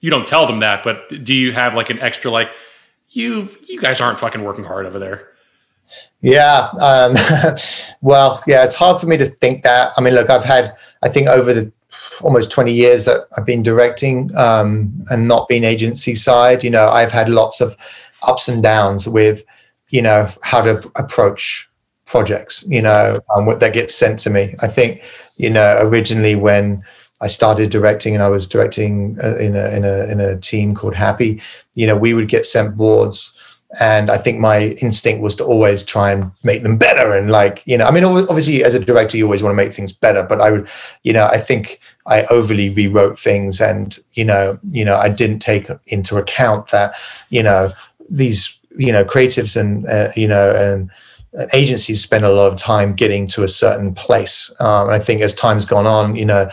you 0.00 0.10
don't 0.10 0.26
tell 0.26 0.46
them 0.46 0.60
that, 0.60 0.84
but 0.84 1.24
do 1.24 1.34
you 1.34 1.52
have 1.52 1.74
like 1.74 1.90
an 1.90 1.98
extra 1.98 2.30
like 2.30 2.52
you 3.08 3.48
you 3.66 3.80
guys 3.80 4.00
aren't 4.00 4.20
fucking 4.20 4.44
working 4.44 4.64
hard 4.64 4.86
over 4.86 4.98
there? 4.98 5.30
Yeah. 6.20 6.70
Um, 6.80 7.14
well, 8.00 8.42
yeah, 8.46 8.64
it's 8.64 8.74
hard 8.74 9.00
for 9.00 9.06
me 9.06 9.16
to 9.18 9.26
think 9.26 9.62
that. 9.62 9.92
I 9.96 10.00
mean, 10.00 10.14
look, 10.14 10.30
I've 10.30 10.44
had, 10.44 10.74
I 11.02 11.08
think 11.08 11.28
over 11.28 11.52
the 11.52 11.70
almost 12.22 12.50
20 12.50 12.72
years 12.72 13.04
that 13.04 13.28
I've 13.36 13.44
been 13.44 13.62
directing 13.62 14.34
um, 14.34 15.04
and 15.10 15.28
not 15.28 15.48
being 15.48 15.64
agency 15.64 16.14
side, 16.14 16.64
you 16.64 16.70
know, 16.70 16.88
I've 16.88 17.12
had 17.12 17.28
lots 17.28 17.60
of 17.60 17.76
ups 18.26 18.48
and 18.48 18.62
downs 18.62 19.06
with 19.06 19.44
you 19.94 20.02
know 20.02 20.28
how 20.42 20.60
to 20.60 20.72
approach 20.96 21.70
projects 22.06 22.64
you 22.68 22.82
know 22.82 23.20
um, 23.34 23.58
that 23.60 23.72
gets 23.72 23.94
sent 23.94 24.18
to 24.18 24.30
me. 24.30 24.54
I 24.60 24.66
think 24.66 25.02
you 25.36 25.50
know 25.50 25.78
originally 25.80 26.34
when 26.34 26.82
i 27.20 27.26
started 27.26 27.70
directing 27.70 28.14
and 28.14 28.22
i 28.22 28.28
was 28.28 28.46
directing 28.46 29.18
uh, 29.22 29.36
in 29.36 29.56
a 29.56 29.68
in 29.76 29.84
a 29.84 30.04
in 30.12 30.20
a 30.20 30.38
team 30.38 30.74
called 30.74 30.94
happy 30.94 31.40
you 31.74 31.86
know 31.86 31.96
we 31.96 32.14
would 32.14 32.28
get 32.28 32.46
sent 32.46 32.76
boards 32.76 33.32
and 33.80 34.10
i 34.10 34.16
think 34.16 34.38
my 34.38 34.76
instinct 34.82 35.22
was 35.22 35.34
to 35.36 35.44
always 35.44 35.82
try 35.82 36.12
and 36.12 36.30
make 36.44 36.62
them 36.62 36.76
better 36.76 37.16
and 37.16 37.30
like 37.30 37.62
you 37.66 37.76
know 37.78 37.86
i 37.86 37.90
mean 37.90 38.04
obviously 38.04 38.62
as 38.62 38.74
a 38.74 38.84
director 38.84 39.16
you 39.16 39.24
always 39.24 39.42
want 39.42 39.52
to 39.52 39.62
make 39.64 39.72
things 39.72 39.92
better 39.92 40.22
but 40.22 40.40
i 40.40 40.50
would 40.50 40.68
you 41.02 41.12
know 41.12 41.26
i 41.26 41.38
think 41.38 41.80
i 42.06 42.24
overly 42.30 42.70
rewrote 42.70 43.18
things 43.18 43.60
and 43.60 43.98
you 44.12 44.24
know 44.24 44.58
you 44.70 44.84
know 44.84 44.96
i 44.96 45.08
didn't 45.08 45.40
take 45.40 45.68
into 45.86 46.16
account 46.16 46.70
that 46.70 46.94
you 47.30 47.42
know 47.42 47.72
these 48.10 48.53
you 48.76 48.92
know 48.92 49.04
creatives 49.04 49.56
and 49.56 49.86
uh, 49.86 50.08
you 50.16 50.28
know 50.28 50.54
and 50.54 50.90
agencies 51.52 52.00
spend 52.00 52.24
a 52.24 52.30
lot 52.30 52.52
of 52.52 52.58
time 52.58 52.94
getting 52.94 53.26
to 53.26 53.42
a 53.42 53.48
certain 53.48 53.94
place 53.94 54.52
um, 54.60 54.86
and 54.86 54.94
i 54.94 54.98
think 54.98 55.20
as 55.20 55.34
time's 55.34 55.64
gone 55.64 55.86
on 55.86 56.14
you 56.14 56.24
know 56.24 56.48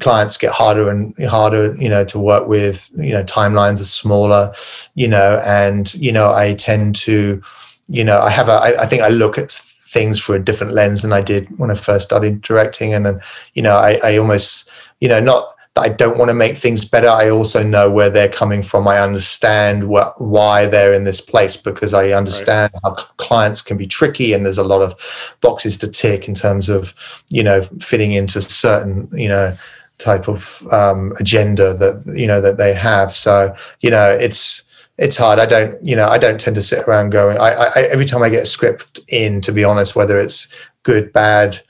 clients 0.00 0.36
get 0.36 0.52
harder 0.52 0.90
and 0.90 1.14
harder 1.24 1.74
you 1.76 1.88
know 1.88 2.04
to 2.04 2.18
work 2.18 2.46
with 2.46 2.88
you 2.96 3.12
know 3.12 3.24
timelines 3.24 3.80
are 3.80 3.86
smaller 3.86 4.52
you 4.94 5.08
know 5.08 5.40
and 5.46 5.94
you 5.94 6.12
know 6.12 6.32
i 6.32 6.54
tend 6.54 6.94
to 6.94 7.42
you 7.86 8.04
know 8.04 8.20
i 8.20 8.30
have 8.30 8.48
a 8.48 8.52
I, 8.52 8.82
I 8.82 8.86
think 8.86 9.02
i 9.02 9.08
look 9.08 9.38
at 9.38 9.50
things 9.88 10.22
through 10.22 10.36
a 10.36 10.40
different 10.40 10.74
lens 10.74 11.02
than 11.02 11.12
i 11.12 11.22
did 11.22 11.46
when 11.58 11.70
i 11.70 11.74
first 11.74 12.04
started 12.04 12.42
directing 12.42 12.92
and 12.92 13.06
then 13.06 13.20
you 13.54 13.62
know 13.62 13.76
i, 13.76 13.98
I 14.04 14.18
almost 14.18 14.68
you 15.00 15.08
know 15.08 15.20
not 15.20 15.48
I 15.76 15.88
don't 15.88 16.18
want 16.18 16.28
to 16.30 16.34
make 16.34 16.56
things 16.56 16.84
better. 16.84 17.08
I 17.08 17.30
also 17.30 17.62
know 17.62 17.90
where 17.90 18.10
they're 18.10 18.28
coming 18.28 18.62
from. 18.62 18.88
I 18.88 18.98
understand 18.98 19.88
what, 19.88 20.20
why 20.20 20.66
they're 20.66 20.92
in 20.92 21.04
this 21.04 21.20
place 21.20 21.56
because 21.56 21.94
I 21.94 22.10
understand 22.10 22.72
right. 22.74 22.80
how 22.96 23.04
clients 23.16 23.62
can 23.62 23.76
be 23.76 23.86
tricky 23.86 24.32
and 24.32 24.44
there's 24.44 24.58
a 24.58 24.64
lot 24.64 24.82
of 24.82 24.94
boxes 25.40 25.78
to 25.78 25.88
tick 25.88 26.28
in 26.28 26.34
terms 26.34 26.68
of, 26.68 26.94
you 27.30 27.42
know, 27.42 27.62
fitting 27.80 28.12
into 28.12 28.38
a 28.38 28.42
certain, 28.42 29.08
you 29.12 29.28
know, 29.28 29.56
type 29.98 30.28
of 30.28 30.66
um, 30.72 31.12
agenda 31.20 31.74
that, 31.74 32.02
you 32.16 32.26
know, 32.26 32.40
that 32.40 32.58
they 32.58 32.74
have. 32.74 33.14
So, 33.14 33.54
you 33.80 33.90
know, 33.90 34.10
it's, 34.10 34.64
it's 34.96 35.16
hard. 35.16 35.38
I 35.38 35.46
don't, 35.46 35.84
you 35.84 35.94
know, 35.94 36.08
I 36.08 36.18
don't 36.18 36.40
tend 36.40 36.56
to 36.56 36.62
sit 36.62 36.86
around 36.88 37.10
going, 37.10 37.38
I, 37.38 37.50
I 37.50 37.82
every 37.90 38.04
time 38.04 38.22
I 38.22 38.28
get 38.28 38.42
a 38.42 38.46
script 38.46 39.00
in, 39.08 39.40
to 39.42 39.52
be 39.52 39.64
honest, 39.64 39.94
whether 39.94 40.18
it's 40.18 40.48
good, 40.82 41.12
bad, 41.12 41.60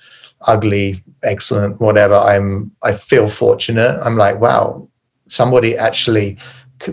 ugly, 0.47 1.03
excellent, 1.23 1.81
whatever. 1.81 2.15
I'm 2.15 2.73
I 2.83 2.93
feel 2.93 3.29
fortunate. 3.29 4.01
I'm 4.05 4.17
like, 4.17 4.41
wow, 4.41 4.89
somebody 5.29 5.77
actually, 5.77 6.39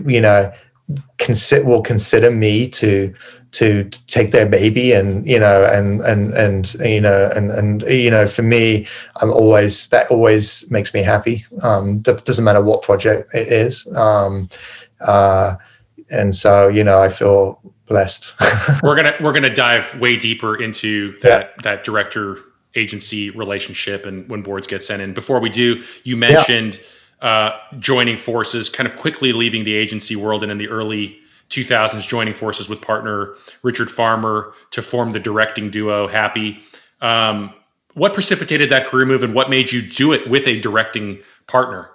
you 0.06 0.20
know, 0.20 0.52
consider 1.18 1.64
will 1.64 1.82
consider 1.82 2.30
me 2.30 2.68
to 2.68 3.12
to 3.52 3.84
take 4.06 4.32
their 4.32 4.46
baby 4.46 4.92
and 4.92 5.26
you 5.26 5.38
know 5.38 5.64
and 5.64 6.00
and 6.02 6.34
and 6.34 6.74
you 6.74 7.00
know 7.00 7.30
and 7.34 7.50
and 7.50 7.82
you 7.82 8.10
know 8.10 8.26
for 8.26 8.42
me 8.42 8.86
i'm 9.22 9.32
always 9.32 9.88
that 9.88 10.10
always 10.10 10.70
makes 10.70 10.92
me 10.92 11.02
happy 11.02 11.44
um 11.62 12.00
doesn't 12.00 12.44
matter 12.44 12.62
what 12.62 12.82
project 12.82 13.32
it 13.34 13.48
is 13.48 13.86
um 13.96 14.48
uh 15.02 15.54
and 16.10 16.34
so 16.34 16.68
you 16.68 16.84
know 16.84 17.00
i 17.00 17.08
feel 17.08 17.58
blessed 17.86 18.34
we're 18.82 18.96
gonna 18.96 19.14
we're 19.20 19.32
gonna 19.32 19.52
dive 19.52 19.98
way 20.00 20.16
deeper 20.16 20.60
into 20.60 21.16
that 21.18 21.54
yeah. 21.56 21.62
that 21.62 21.84
director 21.84 22.38
agency 22.76 23.30
relationship 23.30 24.06
and 24.06 24.28
when 24.28 24.42
boards 24.42 24.66
get 24.66 24.82
sent 24.82 25.02
in. 25.02 25.14
Before 25.14 25.40
we 25.40 25.50
do, 25.50 25.82
you 26.04 26.16
mentioned 26.16 26.80
yeah. 27.22 27.28
uh, 27.28 27.58
joining 27.78 28.16
forces, 28.16 28.68
kind 28.68 28.88
of 28.88 28.96
quickly 28.96 29.32
leaving 29.32 29.64
the 29.64 29.74
agency 29.74 30.14
world, 30.14 30.42
and 30.42 30.52
in 30.52 30.58
the 30.58 30.68
early 30.68 31.18
2000s, 31.50 32.06
joining 32.06 32.34
forces 32.34 32.68
with 32.68 32.80
partner 32.80 33.34
Richard 33.62 33.90
Farmer 33.90 34.52
to 34.72 34.82
form 34.82 35.12
the 35.12 35.20
directing 35.20 35.70
duo 35.70 36.06
Happy. 36.06 36.60
Um, 37.00 37.52
what 37.94 38.14
precipitated 38.14 38.70
that 38.70 38.86
career 38.86 39.06
move, 39.06 39.22
and 39.22 39.34
what 39.34 39.48
made 39.48 39.72
you 39.72 39.80
do 39.80 40.12
it 40.12 40.28
with 40.28 40.46
a 40.46 40.60
directing 40.60 41.18
partner? 41.46 41.90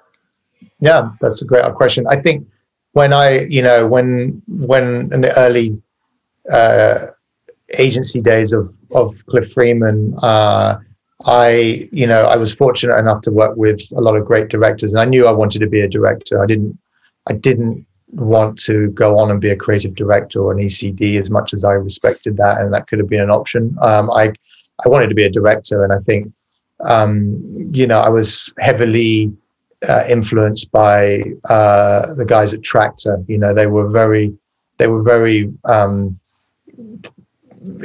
Yeah, 0.80 1.12
that's 1.22 1.42
a 1.42 1.46
great 1.46 1.64
question. 1.76 2.06
I 2.10 2.16
think 2.20 2.48
when 2.94 3.14
I, 3.14 3.42
you 3.46 3.62
know, 3.62 3.88
when 3.88 4.42
when 4.48 5.14
in 5.14 5.22
the 5.22 5.38
early 5.38 5.80
uh, 6.52 7.08
agency 7.78 8.22
days 8.22 8.52
of 8.54 8.76
of 8.94 9.26
Cliff 9.28 9.52
Freeman, 9.52 10.14
uh, 10.22 10.78
I 11.26 11.88
you 11.92 12.08
know 12.08 12.24
I 12.24 12.36
was 12.36 12.54
fortunate 12.54 12.98
enough 12.98 13.22
to 13.22 13.32
work 13.32 13.56
with 13.56 13.82
a 13.96 14.02
lot 14.02 14.16
of 14.16 14.26
great 14.26 14.50
directors, 14.50 14.94
and 14.94 15.02
I 15.02 15.06
knew 15.06 15.28
I 15.28 15.32
wanted 15.32 15.60
to 15.60 15.68
be 15.68 15.82
a 15.82 15.88
director. 15.88 16.42
I 16.42 16.46
didn't 16.46 16.78
I 17.30 17.34
didn't 17.34 17.86
want 18.14 18.58
to 18.60 18.90
go 18.90 19.18
on 19.18 19.32
and 19.32 19.40
be 19.40 19.50
a 19.50 19.56
creative 19.56 19.96
director 19.96 20.40
or 20.42 20.52
an 20.52 20.60
ECD 20.60 21.22
as 21.22 21.30
much 21.30 21.54
as 21.54 21.64
I 21.64 21.74
respected 21.74 22.38
that, 22.38 22.62
and 22.62 22.74
that 22.74 22.88
could 22.88 23.00
have 23.00 23.10
been 23.10 23.22
an 23.22 23.32
option. 23.32 23.78
Um, 23.82 24.10
I 24.12 24.34
I 24.86 24.90
wanted 24.90 25.10
to 25.10 25.16
be 25.16 25.26
a 25.26 25.30
director, 25.30 25.84
and 25.84 25.94
I 25.94 26.00
think 26.00 26.32
um, 26.86 27.70
you 27.74 27.88
know 27.88 28.00
I 28.00 28.10
was 28.10 28.54
heavily 28.60 29.32
uh, 29.88 30.04
influenced 30.10 30.72
by 30.72 31.24
uh, 31.50 32.14
the 32.16 32.26
guys 32.26 32.54
at 32.54 32.64
Tractor. 32.64 33.24
You 33.28 33.38
know, 33.38 33.54
they 33.54 33.68
were 33.68 33.90
very 33.90 34.36
they 34.78 34.88
were 34.88 35.04
very 35.04 35.52
um, 35.66 36.20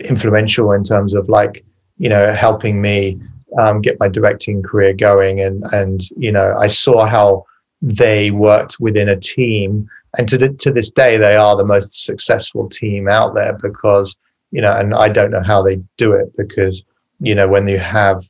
influential 0.09 0.73
in 0.73 0.85
terms 0.85 1.15
of 1.15 1.29
like 1.29 1.65
you 1.99 2.09
know 2.09 2.33
helping 2.33 2.81
me 2.81 3.21
um, 3.59 3.81
get 3.81 4.01
my 4.01 4.09
directing 4.09 4.63
career 4.63 4.93
going, 4.93 5.41
and 5.41 5.65
and 5.73 6.03
you 6.17 6.33
know 6.33 6.57
I 6.59 6.69
saw 6.69 7.07
how 7.07 7.45
they 7.83 8.31
worked 8.31 8.81
within 8.81 9.09
a 9.09 9.17
team. 9.17 9.89
And 10.19 10.27
to, 10.31 10.39
the, 10.39 10.49
to 10.49 10.71
this 10.71 10.91
day 10.91 11.19
they 11.19 11.37
are 11.37 11.57
the 11.57 11.65
most 11.65 12.07
successful 12.07 12.71
team 12.71 13.07
out 13.07 13.35
there 13.35 13.53
because 13.53 14.17
you 14.51 14.63
know 14.63 14.75
and 14.75 14.95
i 14.95 15.11
don't 15.11 15.31
know 15.31 15.43
how 15.43 15.61
they 15.61 15.77
do 15.99 16.13
it 16.13 16.35
because 16.39 16.85
you 17.21 17.35
know 17.35 17.47
when 17.47 17.69
you 17.69 17.77
have 17.77 18.23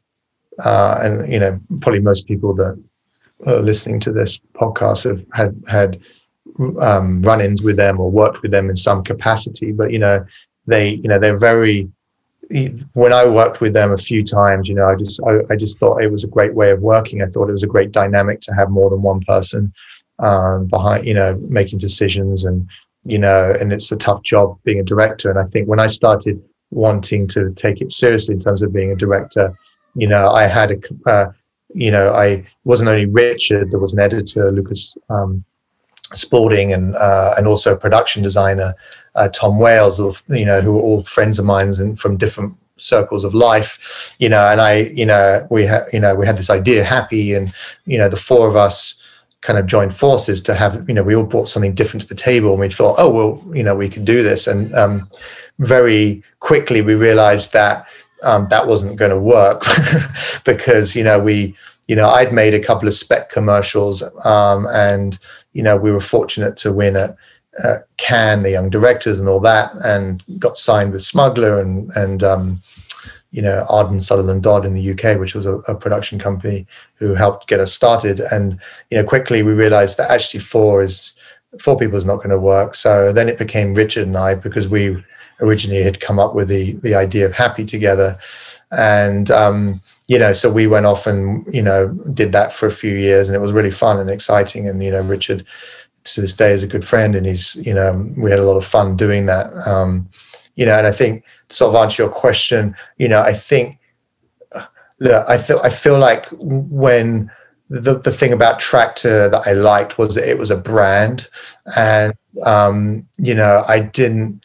uh, 0.64 0.98
and 1.02 1.32
you 1.32 1.38
know 1.38 1.61
probably 1.80 2.00
most 2.00 2.26
people 2.26 2.54
that 2.54 2.82
are 3.46 3.59
listening 3.59 4.00
to 4.00 4.11
this 4.11 4.40
podcast 4.54 5.04
have 5.04 5.24
had 5.32 5.62
had 5.68 6.00
um, 6.80 7.22
run-ins 7.22 7.62
with 7.62 7.76
them 7.76 8.00
or 8.00 8.11
worked 8.11 8.42
with 8.42 8.50
them 8.50 8.70
in 8.70 8.76
some 8.76 9.02
capacity. 9.04 9.72
But 9.72 9.92
you 9.92 9.98
know 9.98 10.24
they 10.66 10.90
you 10.90 11.09
know 11.09 11.18
they're 11.18 11.38
very 11.38 11.90
when 12.92 13.12
I 13.12 13.26
worked 13.26 13.61
with 13.61 13.72
them 13.72 13.92
a 13.92 13.98
few 13.98 14.22
times, 14.22 14.68
you 14.68 14.74
know, 14.74 14.87
I 14.88 14.94
just 14.94 15.20
I, 15.26 15.40
I, 15.50 15.57
just 15.57 15.81
thought 15.81 16.02
it 16.02 16.12
was 16.12 16.22
a 16.22 16.29
great 16.29 16.55
way 16.55 16.70
of 16.70 16.81
working. 16.81 17.20
I 17.20 17.26
thought 17.26 17.48
it 17.48 17.52
was 17.52 17.64
a 17.64 17.68
great 17.68 17.90
dynamic 17.90 18.40
to 18.42 18.55
have 18.55 18.70
more 18.70 18.88
than 18.88 19.02
one 19.02 19.20
person 19.22 19.72
um, 20.20 20.66
behind, 20.66 21.07
you 21.07 21.14
know, 21.14 21.37
making 21.48 21.81
decisions 21.81 22.44
and 22.44 22.68
you 23.05 23.18
know, 23.18 23.55
and 23.61 23.72
it's 23.72 23.92
a 23.92 23.96
tough 23.96 24.22
job 24.22 24.59
being 24.64 24.81
a 24.81 24.85
director. 24.85 25.31
And 25.31 25.38
I 25.38 25.44
think 25.44 25.68
when 25.68 25.81
I 25.81 25.87
started 25.87 26.42
wanting 26.70 27.29
to 27.29 27.52
take 27.55 27.81
it 27.81 27.92
seriously 27.92 28.35
in 28.35 28.40
terms 28.40 28.62
of 28.62 28.72
being 28.72 28.90
a 28.90 28.96
director, 28.96 29.57
you 29.94 30.09
know, 30.09 30.29
I 30.29 30.44
had 30.44 30.72
a, 30.72 31.09
uh, 31.09 31.33
you 31.72 31.90
know, 31.90 32.12
I 32.12 32.44
wasn't 32.64 32.90
only 32.90 33.07
Richard, 33.07 33.70
there 33.70 33.79
was 33.79 33.94
an 33.94 34.00
editor, 34.00 34.50
Lucas 34.50 34.96
um, 35.09 35.44
Spalding, 36.16 36.72
and 36.72 36.94
uh, 36.96 37.35
and 37.37 37.46
also 37.46 37.76
production 37.76 38.22
designer, 38.22 38.74
uh, 39.14 39.29
Tom 39.29 39.59
Wales, 39.59 40.00
of 40.00 40.22
you 40.29 40.44
know, 40.44 40.61
who 40.61 40.76
are 40.79 40.83
all 40.83 41.02
friends 41.02 41.38
of 41.38 41.44
mine 41.44 41.68
and 41.79 41.98
from 41.98 42.16
different 42.16 42.57
circles 42.76 43.24
of 43.24 43.35
life, 43.35 44.14
you 44.18 44.29
know, 44.29 44.46
and 44.48 44.61
I, 44.61 44.90
you 44.94 45.07
know, 45.07 45.46
we 45.50 45.64
had, 45.64 45.85
you 45.92 46.00
know, 46.00 46.14
we 46.14 46.26
had 46.26 46.37
this 46.37 46.50
idea, 46.50 46.85
happy, 46.85 47.33
and 47.35 47.52
you 47.87 47.98
know, 47.98 48.09
the 48.09 48.16
four 48.16 48.48
of 48.48 48.57
us 48.57 49.00
kind 49.40 49.59
of 49.59 49.66
joined 49.66 49.94
forces 49.94 50.42
to 50.42 50.55
have, 50.55 50.87
you 50.88 50.94
know, 50.94 51.02
we 51.02 51.14
all 51.14 51.24
brought 51.24 51.48
something 51.48 51.74
different 51.74 52.02
to 52.02 52.09
the 52.09 52.14
table, 52.14 52.50
and 52.50 52.61
we 52.61 52.68
thought, 52.68 52.96
oh 52.98 53.11
well, 53.11 53.57
you 53.57 53.62
know, 53.62 53.74
we 53.74 53.88
could 53.88 54.05
do 54.05 54.22
this, 54.22 54.46
and 54.46 54.72
um, 54.74 55.09
very 55.59 56.22
quickly 56.40 56.83
we 56.83 56.94
realized 56.94 57.52
that 57.52 57.87
um, 58.22 58.48
that 58.48 58.66
wasn't 58.66 58.96
going 58.96 59.11
to 59.11 59.18
work 59.18 59.62
because 60.44 60.94
you 60.94 61.05
know 61.05 61.18
we 61.18 61.57
you 61.88 61.96
know 61.96 62.09
I'd 62.09 62.33
made 62.33 62.55
a 62.55 62.61
couple 62.61 62.88
of 62.88 62.94
spec 62.94 63.31
commercials 63.31 64.03
um, 64.25 64.66
and 64.70 65.18
you 65.53 65.62
know 65.62 65.77
we 65.77 65.90
were 65.90 66.01
fortunate 66.01 66.57
to 66.59 66.72
win 66.72 66.96
a 66.96 67.16
uh, 67.62 67.77
Cannes, 67.96 68.42
the 68.42 68.51
Young 68.51 68.70
Directors, 68.70 69.18
and 69.18 69.29
all 69.29 69.40
that, 69.40 69.72
and 69.85 70.22
got 70.38 70.59
signed 70.59 70.92
with 70.92 71.03
Smuggler 71.03 71.61
and 71.61 71.90
and 71.96 72.22
um, 72.22 72.62
you 73.31 73.42
know 73.42 73.64
Arden 73.68 74.01
Sutherland 74.01 74.42
Dodd 74.42 74.66
in 74.66 74.75
the 74.75 74.90
UK, 74.90 75.18
which 75.18 75.35
was 75.35 75.46
a, 75.46 75.57
a, 75.68 75.75
production 75.75 76.18
company 76.18 76.66
who 76.94 77.14
helped 77.14 77.49
get 77.49 77.61
us 77.61 77.72
started. 77.72 78.20
And 78.20 78.61
you 78.90 78.99
know 78.99 79.05
quickly 79.05 79.42
we 79.42 79.53
realized 79.53 79.96
that 79.96 80.11
actually 80.11 80.40
four 80.40 80.83
is 80.83 81.14
four 81.61 81.79
people 81.79 81.96
is 81.96 82.05
not 82.05 82.16
going 82.16 82.31
to 82.31 82.38
work. 82.38 82.75
So 82.75 83.12
then 83.12 83.29
it 83.29 83.38
became 83.38 83.75
Richard 83.75 84.07
and 84.07 84.16
I 84.16 84.35
because 84.35 84.68
we 84.68 85.03
originally 85.40 85.83
had 85.83 86.01
come 86.01 86.18
up 86.18 86.35
with 86.35 86.49
the 86.49 86.72
the 86.77 86.94
idea 86.94 87.27
of 87.27 87.35
Happy 87.35 87.64
together, 87.64 88.18
and 88.72 89.31
um, 89.31 89.81
you 90.09 90.18
know 90.18 90.33
so 90.33 90.50
we 90.50 90.66
went 90.66 90.87
off 90.87 91.07
and 91.07 91.46
you 91.55 91.62
know 91.62 91.88
did 92.12 92.33
that 92.33 92.52
for 92.52 92.66
a 92.66 92.72
few 92.72 92.94
years, 92.94 93.29
and 93.29 93.37
it 93.37 93.40
was 93.40 93.52
really 93.52 93.70
fun 93.70 93.98
and 93.98 94.11
exciting. 94.11 94.68
And 94.68 94.83
you 94.83 94.90
know 94.90 95.02
Richard 95.02 95.44
to 96.05 96.20
this 96.20 96.33
day 96.33 96.52
is 96.52 96.62
a 96.62 96.68
good 96.68 96.85
friend, 96.85 97.14
and 97.14 97.26
he's 97.26 97.57
you 97.57 97.74
know 97.74 98.09
we 98.16 98.31
had 98.31 98.40
a 98.40 98.44
lot 98.44 98.57
of 98.57 98.64
fun 98.64 98.96
doing 98.96 99.26
that. 99.26 99.52
Um, 99.66 100.09
you 100.55 100.64
know, 100.64 100.76
and 100.76 100.87
I 100.87 100.92
think 100.92 101.24
to 101.48 101.57
sort 101.57 101.74
of 101.74 101.83
answer 101.83 102.02
your 102.02 102.12
question, 102.12 102.74
you 102.96 103.09
know, 103.09 103.20
I 103.20 103.35
think 103.35 103.79
look, 105.00 105.29
I 105.29 105.38
feel 105.38 105.61
I 105.62 105.70
feel 105.70 105.98
like 105.98 106.26
when 106.31 107.31
the 107.68 107.98
the 107.98 108.12
thing 108.12 108.33
about 108.33 108.59
tractor 108.59 109.29
that 109.29 109.46
I 109.46 109.52
liked 109.52 109.98
was 109.98 110.14
that 110.14 110.29
it 110.29 110.38
was 110.38 110.50
a 110.50 110.57
brand, 110.57 111.29
and 111.76 112.14
um, 112.44 113.07
you 113.18 113.35
know, 113.35 113.64
I 113.68 113.81
didn't. 113.81 114.44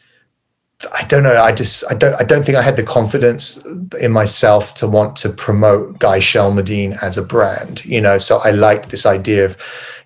I 0.92 1.04
don't 1.04 1.22
know. 1.22 1.40
I 1.40 1.52
just 1.52 1.84
I 1.90 1.94
don't 1.94 2.14
I 2.20 2.24
don't 2.24 2.44
think 2.44 2.56
I 2.56 2.62
had 2.62 2.76
the 2.76 2.82
confidence 2.82 3.58
in 4.00 4.10
myself 4.12 4.74
to 4.76 4.88
want 4.88 5.16
to 5.16 5.28
promote 5.28 5.98
Guy 5.98 6.18
Shelmerdine 6.18 7.00
as 7.02 7.16
a 7.16 7.22
brand. 7.22 7.84
You 7.84 8.00
know, 8.00 8.18
so 8.18 8.38
I 8.38 8.50
liked 8.50 8.90
this 8.90 9.06
idea 9.06 9.44
of 9.44 9.56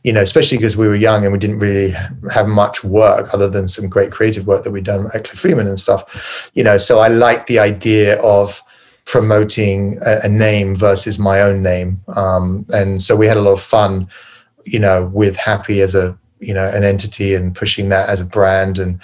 you 0.06 0.12
know, 0.12 0.22
especially 0.22 0.56
because 0.58 0.76
we 0.76 0.86
were 0.86 0.94
young 0.94 1.24
and 1.24 1.32
we 1.32 1.38
didn't 1.38 1.58
really 1.58 1.90
have 2.30 2.46
much 2.46 2.84
work 2.84 3.32
other 3.34 3.48
than 3.48 3.66
some 3.66 3.88
great 3.88 4.12
creative 4.12 4.46
work 4.46 4.62
that 4.62 4.70
we'd 4.70 4.84
done 4.84 5.06
at 5.14 5.24
Cliff 5.24 5.40
Freeman 5.40 5.66
and 5.66 5.80
stuff, 5.80 6.50
you 6.54 6.62
know. 6.62 6.78
So 6.78 7.00
I 7.00 7.08
liked 7.08 7.48
the 7.48 7.58
idea 7.58 8.20
of 8.22 8.62
promoting 9.04 9.98
a, 10.06 10.20
a 10.24 10.28
name 10.28 10.76
versus 10.76 11.18
my 11.18 11.40
own 11.40 11.60
name, 11.62 12.00
um, 12.14 12.66
and 12.72 13.02
so 13.02 13.16
we 13.16 13.26
had 13.26 13.36
a 13.36 13.40
lot 13.40 13.54
of 13.54 13.62
fun, 13.62 14.06
you 14.64 14.78
know, 14.78 15.06
with 15.06 15.36
Happy 15.36 15.80
as 15.80 15.94
a 15.94 16.16
you 16.38 16.54
know 16.54 16.68
an 16.68 16.84
entity 16.84 17.34
and 17.34 17.56
pushing 17.56 17.88
that 17.88 18.08
as 18.08 18.20
a 18.20 18.24
brand, 18.24 18.78
and 18.78 19.00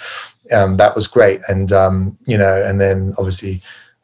um, 0.53 0.77
that 0.77 0.95
was 0.95 1.07
great. 1.07 1.41
And 1.47 1.71
um, 1.71 2.17
you 2.25 2.37
know, 2.37 2.63
and 2.63 2.79
then 2.79 3.13
obviously 3.17 3.61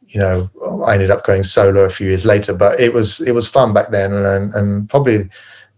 you 0.08 0.20
know 0.20 0.50
I 0.86 0.94
ended 0.94 1.12
up 1.12 1.24
going 1.24 1.44
solo 1.44 1.82
a 1.84 1.90
few 1.90 2.08
years 2.08 2.26
later, 2.26 2.54
but 2.54 2.80
it 2.80 2.94
was 2.94 3.22
it 3.22 3.34
was 3.34 3.48
fun 3.48 3.74
back 3.74 3.90
then, 3.90 4.14
and, 4.14 4.54
and 4.54 4.90
probably 4.90 5.30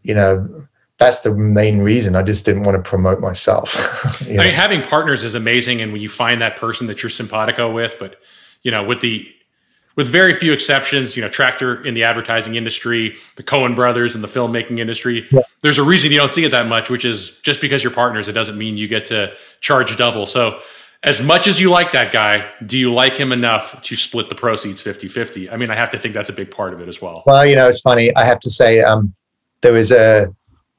you 0.04 0.16
know 0.16 0.68
that's 0.98 1.22
the 1.22 1.34
main 1.34 1.80
reason. 1.80 2.16
I 2.16 2.22
just 2.22 2.46
didn't 2.46 2.64
want 2.64 2.84
to 2.84 2.88
promote 2.88 3.20
myself. 3.20 3.76
I 4.22 4.28
mean, 4.28 4.54
having 4.54 4.82
partners 4.84 5.24
is 5.24 5.36
amazing, 5.36 5.82
and 5.82 5.92
when 5.92 6.02
you 6.02 6.10
find 6.10 6.42
that 6.42 6.58
person 6.58 6.88
that 6.88 7.02
you're 7.02 7.10
simpatico 7.10 7.72
with, 7.72 7.98
but 8.00 8.18
you 8.62 8.72
know, 8.72 8.84
with 8.84 9.02
the 9.02 9.28
with 9.96 10.08
very 10.08 10.34
few 10.34 10.54
exceptions, 10.54 11.16
you 11.16 11.24
know, 11.24 11.30
Tractor 11.30 11.84
in 11.86 11.94
the 11.94 12.04
advertising 12.04 12.56
industry, 12.56 13.16
the 13.36 13.44
Coen 13.44 13.76
brothers 13.76 14.16
in 14.16 14.22
the 14.22 14.28
filmmaking 14.28 14.80
industry. 14.80 15.28
Yeah. 15.32 15.42
There's 15.62 15.78
a 15.78 15.84
reason 15.84 16.12
you 16.12 16.18
don't 16.18 16.32
see 16.32 16.46
it 16.46 16.52
that 16.52 16.68
much, 16.68 16.90
which 16.90 17.06
is 17.06 17.40
just 17.42 17.62
because 17.62 17.84
you're 17.84 17.94
partners, 17.94 18.28
it 18.28 18.34
doesn't 18.34 18.58
mean 18.58 18.78
you 18.78 18.88
get 18.88 19.06
to 19.08 19.34
charge 19.60 19.96
double. 19.98 20.26
So, 20.26 20.60
as 21.04 21.26
much 21.26 21.48
as 21.48 21.60
you 21.60 21.72
like 21.72 21.94
that 21.94 22.12
guy, 22.12 22.48
do 22.64 22.78
you 22.78 22.94
like 22.94 23.16
him 23.16 23.32
enough 23.32 23.82
to 23.82 23.96
split 23.96 24.30
the 24.30 24.36
proceeds 24.36 24.84
50 24.84 25.08
50? 25.08 25.50
I 25.50 25.58
mean, 25.58 25.72
I 25.72 25.76
have 25.76 25.90
to 25.92 25.98
think 25.98 26.14
that's 26.14 26.30
a 26.30 26.34
big 26.34 26.52
part 26.52 26.74
of 26.74 26.82
it 26.82 26.88
as 26.88 27.02
well. 27.02 27.24
Well, 27.26 27.44
you 27.44 27.56
know, 27.56 27.68
it's 27.68 27.82
funny. 27.82 28.16
I 28.16 28.24
have 28.24 28.40
to 28.42 28.52
say, 28.52 28.82
um, 28.82 29.12
there 29.62 29.74
was 29.74 29.92
a 29.92 30.28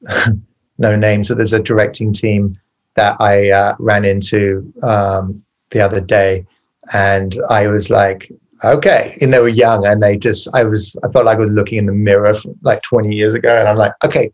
no 0.77 0.95
names, 0.95 1.27
but 1.27 1.37
there's 1.37 1.53
a 1.53 1.61
directing 1.61 2.13
team 2.13 2.55
that 2.95 3.19
I 3.19 3.51
uh, 3.51 3.75
ran 3.79 4.05
into 4.05 4.71
um, 4.83 5.43
the 5.71 5.81
other 5.81 5.99
day, 5.99 6.45
and 6.93 7.35
I 7.49 7.67
was 7.67 7.89
like, 7.89 8.31
okay, 8.63 9.17
and 9.21 9.33
they 9.33 9.39
were 9.39 9.47
young, 9.47 9.85
and 9.85 10.01
they 10.01 10.17
just, 10.17 10.53
I 10.55 10.63
was, 10.63 10.95
I 11.03 11.09
felt 11.09 11.25
like 11.25 11.37
I 11.37 11.41
was 11.41 11.53
looking 11.53 11.79
in 11.79 11.85
the 11.85 11.93
mirror 11.93 12.33
like 12.61 12.81
20 12.83 13.15
years 13.15 13.33
ago, 13.33 13.57
and 13.57 13.67
I'm 13.67 13.77
like, 13.77 13.93
okay, 14.03 14.31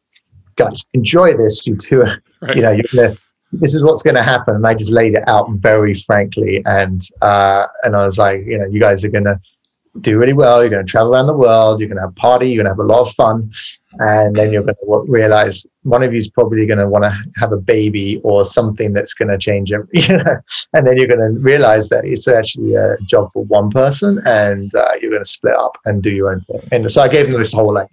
guys, 0.55 0.85
enjoy 0.93 1.33
this. 1.35 1.65
You 1.65 1.75
two, 1.75 2.01
right. 2.01 2.55
you 2.55 2.61
know, 2.61 2.71
you're 2.71 2.85
gonna. 2.93 3.17
This 3.51 3.73
is 3.73 3.83
what's 3.83 4.03
going 4.03 4.15
to 4.15 4.21
happen, 4.21 4.53
and 4.55 4.67
I 4.67 4.75
just 4.75 4.91
laid 4.91 5.15
it 5.15 5.23
out 5.27 5.49
very 5.53 5.95
frankly, 5.95 6.61
and 6.65 7.01
uh, 7.21 7.65
and 7.83 7.95
I 7.95 8.05
was 8.05 8.19
like, 8.19 8.45
you 8.45 8.59
know, 8.59 8.65
you 8.65 8.79
guys 8.79 9.03
are 9.03 9.09
going 9.09 9.23
to 9.23 9.39
do 10.01 10.17
really 10.17 10.33
well. 10.33 10.61
You're 10.61 10.69
going 10.69 10.85
to 10.85 10.89
travel 10.89 11.13
around 11.13 11.27
the 11.27 11.35
world. 11.35 11.79
You're 11.79 11.89
going 11.89 11.97
to 11.97 12.03
have 12.03 12.11
a 12.11 12.19
party. 12.19 12.49
You're 12.49 12.63
going 12.63 12.73
to 12.73 12.81
have 12.81 12.89
a 12.89 12.93
lot 12.93 13.07
of 13.07 13.13
fun. 13.13 13.51
And 13.99 14.35
then 14.35 14.51
you're 14.51 14.63
going 14.63 14.75
to 14.75 15.11
realize 15.11 15.65
one 15.83 16.03
of 16.03 16.13
you 16.13 16.19
is 16.19 16.29
probably 16.29 16.65
going 16.65 16.79
to 16.79 16.87
want 16.87 17.05
to 17.05 17.39
have 17.39 17.51
a 17.51 17.57
baby 17.57 18.21
or 18.23 18.45
something 18.45 18.93
that's 18.93 19.13
going 19.13 19.29
to 19.29 19.37
change 19.37 19.71
it. 19.71 19.81
You 20.09 20.17
know? 20.17 20.39
And 20.73 20.87
then 20.87 20.97
you're 20.97 21.07
going 21.07 21.19
to 21.19 21.39
realize 21.39 21.89
that 21.89 22.05
it's 22.05 22.27
actually 22.27 22.75
a 22.75 22.97
job 23.01 23.31
for 23.33 23.43
one 23.45 23.69
person 23.69 24.21
and 24.25 24.73
uh, 24.75 24.91
you're 25.01 25.11
going 25.11 25.23
to 25.23 25.29
split 25.29 25.55
up 25.55 25.77
and 25.85 26.01
do 26.01 26.11
your 26.11 26.31
own 26.31 26.41
thing. 26.41 26.61
And 26.71 26.89
so 26.91 27.01
I 27.01 27.07
gave 27.07 27.27
them 27.27 27.39
this 27.39 27.53
whole 27.53 27.73
like 27.73 27.89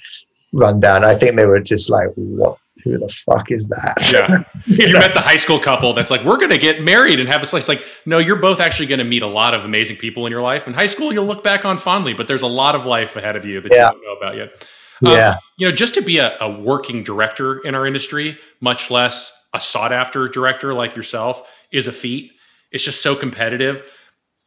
rundown. 0.52 1.04
I 1.04 1.14
think 1.14 1.36
they 1.36 1.46
were 1.46 1.60
just 1.60 1.90
like, 1.90 2.08
what 2.14 2.58
who 2.90 2.98
the 2.98 3.08
fuck 3.08 3.50
is 3.50 3.66
that? 3.68 4.10
Yeah. 4.12 4.44
you, 4.66 4.86
you 4.86 4.92
know? 4.92 5.00
met 5.00 5.14
the 5.14 5.20
high 5.20 5.36
school 5.36 5.58
couple 5.58 5.92
that's 5.92 6.10
like, 6.10 6.24
we're 6.24 6.36
going 6.36 6.50
to 6.50 6.58
get 6.58 6.82
married 6.82 7.20
and 7.20 7.28
have 7.28 7.42
a 7.42 7.46
slice. 7.46 7.68
Like, 7.68 7.84
no, 8.06 8.18
you're 8.18 8.36
both 8.36 8.60
actually 8.60 8.86
going 8.86 9.00
to 9.00 9.04
meet 9.04 9.22
a 9.22 9.26
lot 9.26 9.54
of 9.54 9.64
amazing 9.64 9.96
people 9.96 10.26
in 10.26 10.30
your 10.30 10.42
life. 10.42 10.66
In 10.66 10.74
high 10.74 10.86
school, 10.86 11.12
you'll 11.12 11.26
look 11.26 11.42
back 11.42 11.64
on 11.64 11.78
fondly, 11.78 12.14
but 12.14 12.28
there's 12.28 12.42
a 12.42 12.46
lot 12.46 12.74
of 12.74 12.86
life 12.86 13.16
ahead 13.16 13.36
of 13.36 13.44
you 13.44 13.60
that 13.60 13.72
yeah. 13.72 13.86
you 13.86 13.92
don't 13.92 14.02
know 14.02 14.12
about 14.14 14.36
yet. 14.36 14.66
Um, 15.04 15.12
yeah. 15.12 15.34
You 15.58 15.68
know, 15.68 15.74
just 15.74 15.94
to 15.94 16.02
be 16.02 16.18
a, 16.18 16.36
a 16.40 16.48
working 16.48 17.02
director 17.02 17.58
in 17.58 17.74
our 17.74 17.86
industry, 17.86 18.38
much 18.60 18.90
less 18.90 19.32
a 19.52 19.60
sought 19.60 19.92
after 19.92 20.28
director 20.28 20.72
like 20.72 20.94
yourself, 20.96 21.52
is 21.72 21.86
a 21.86 21.92
feat. 21.92 22.32
It's 22.72 22.84
just 22.84 23.02
so 23.02 23.14
competitive. 23.14 23.92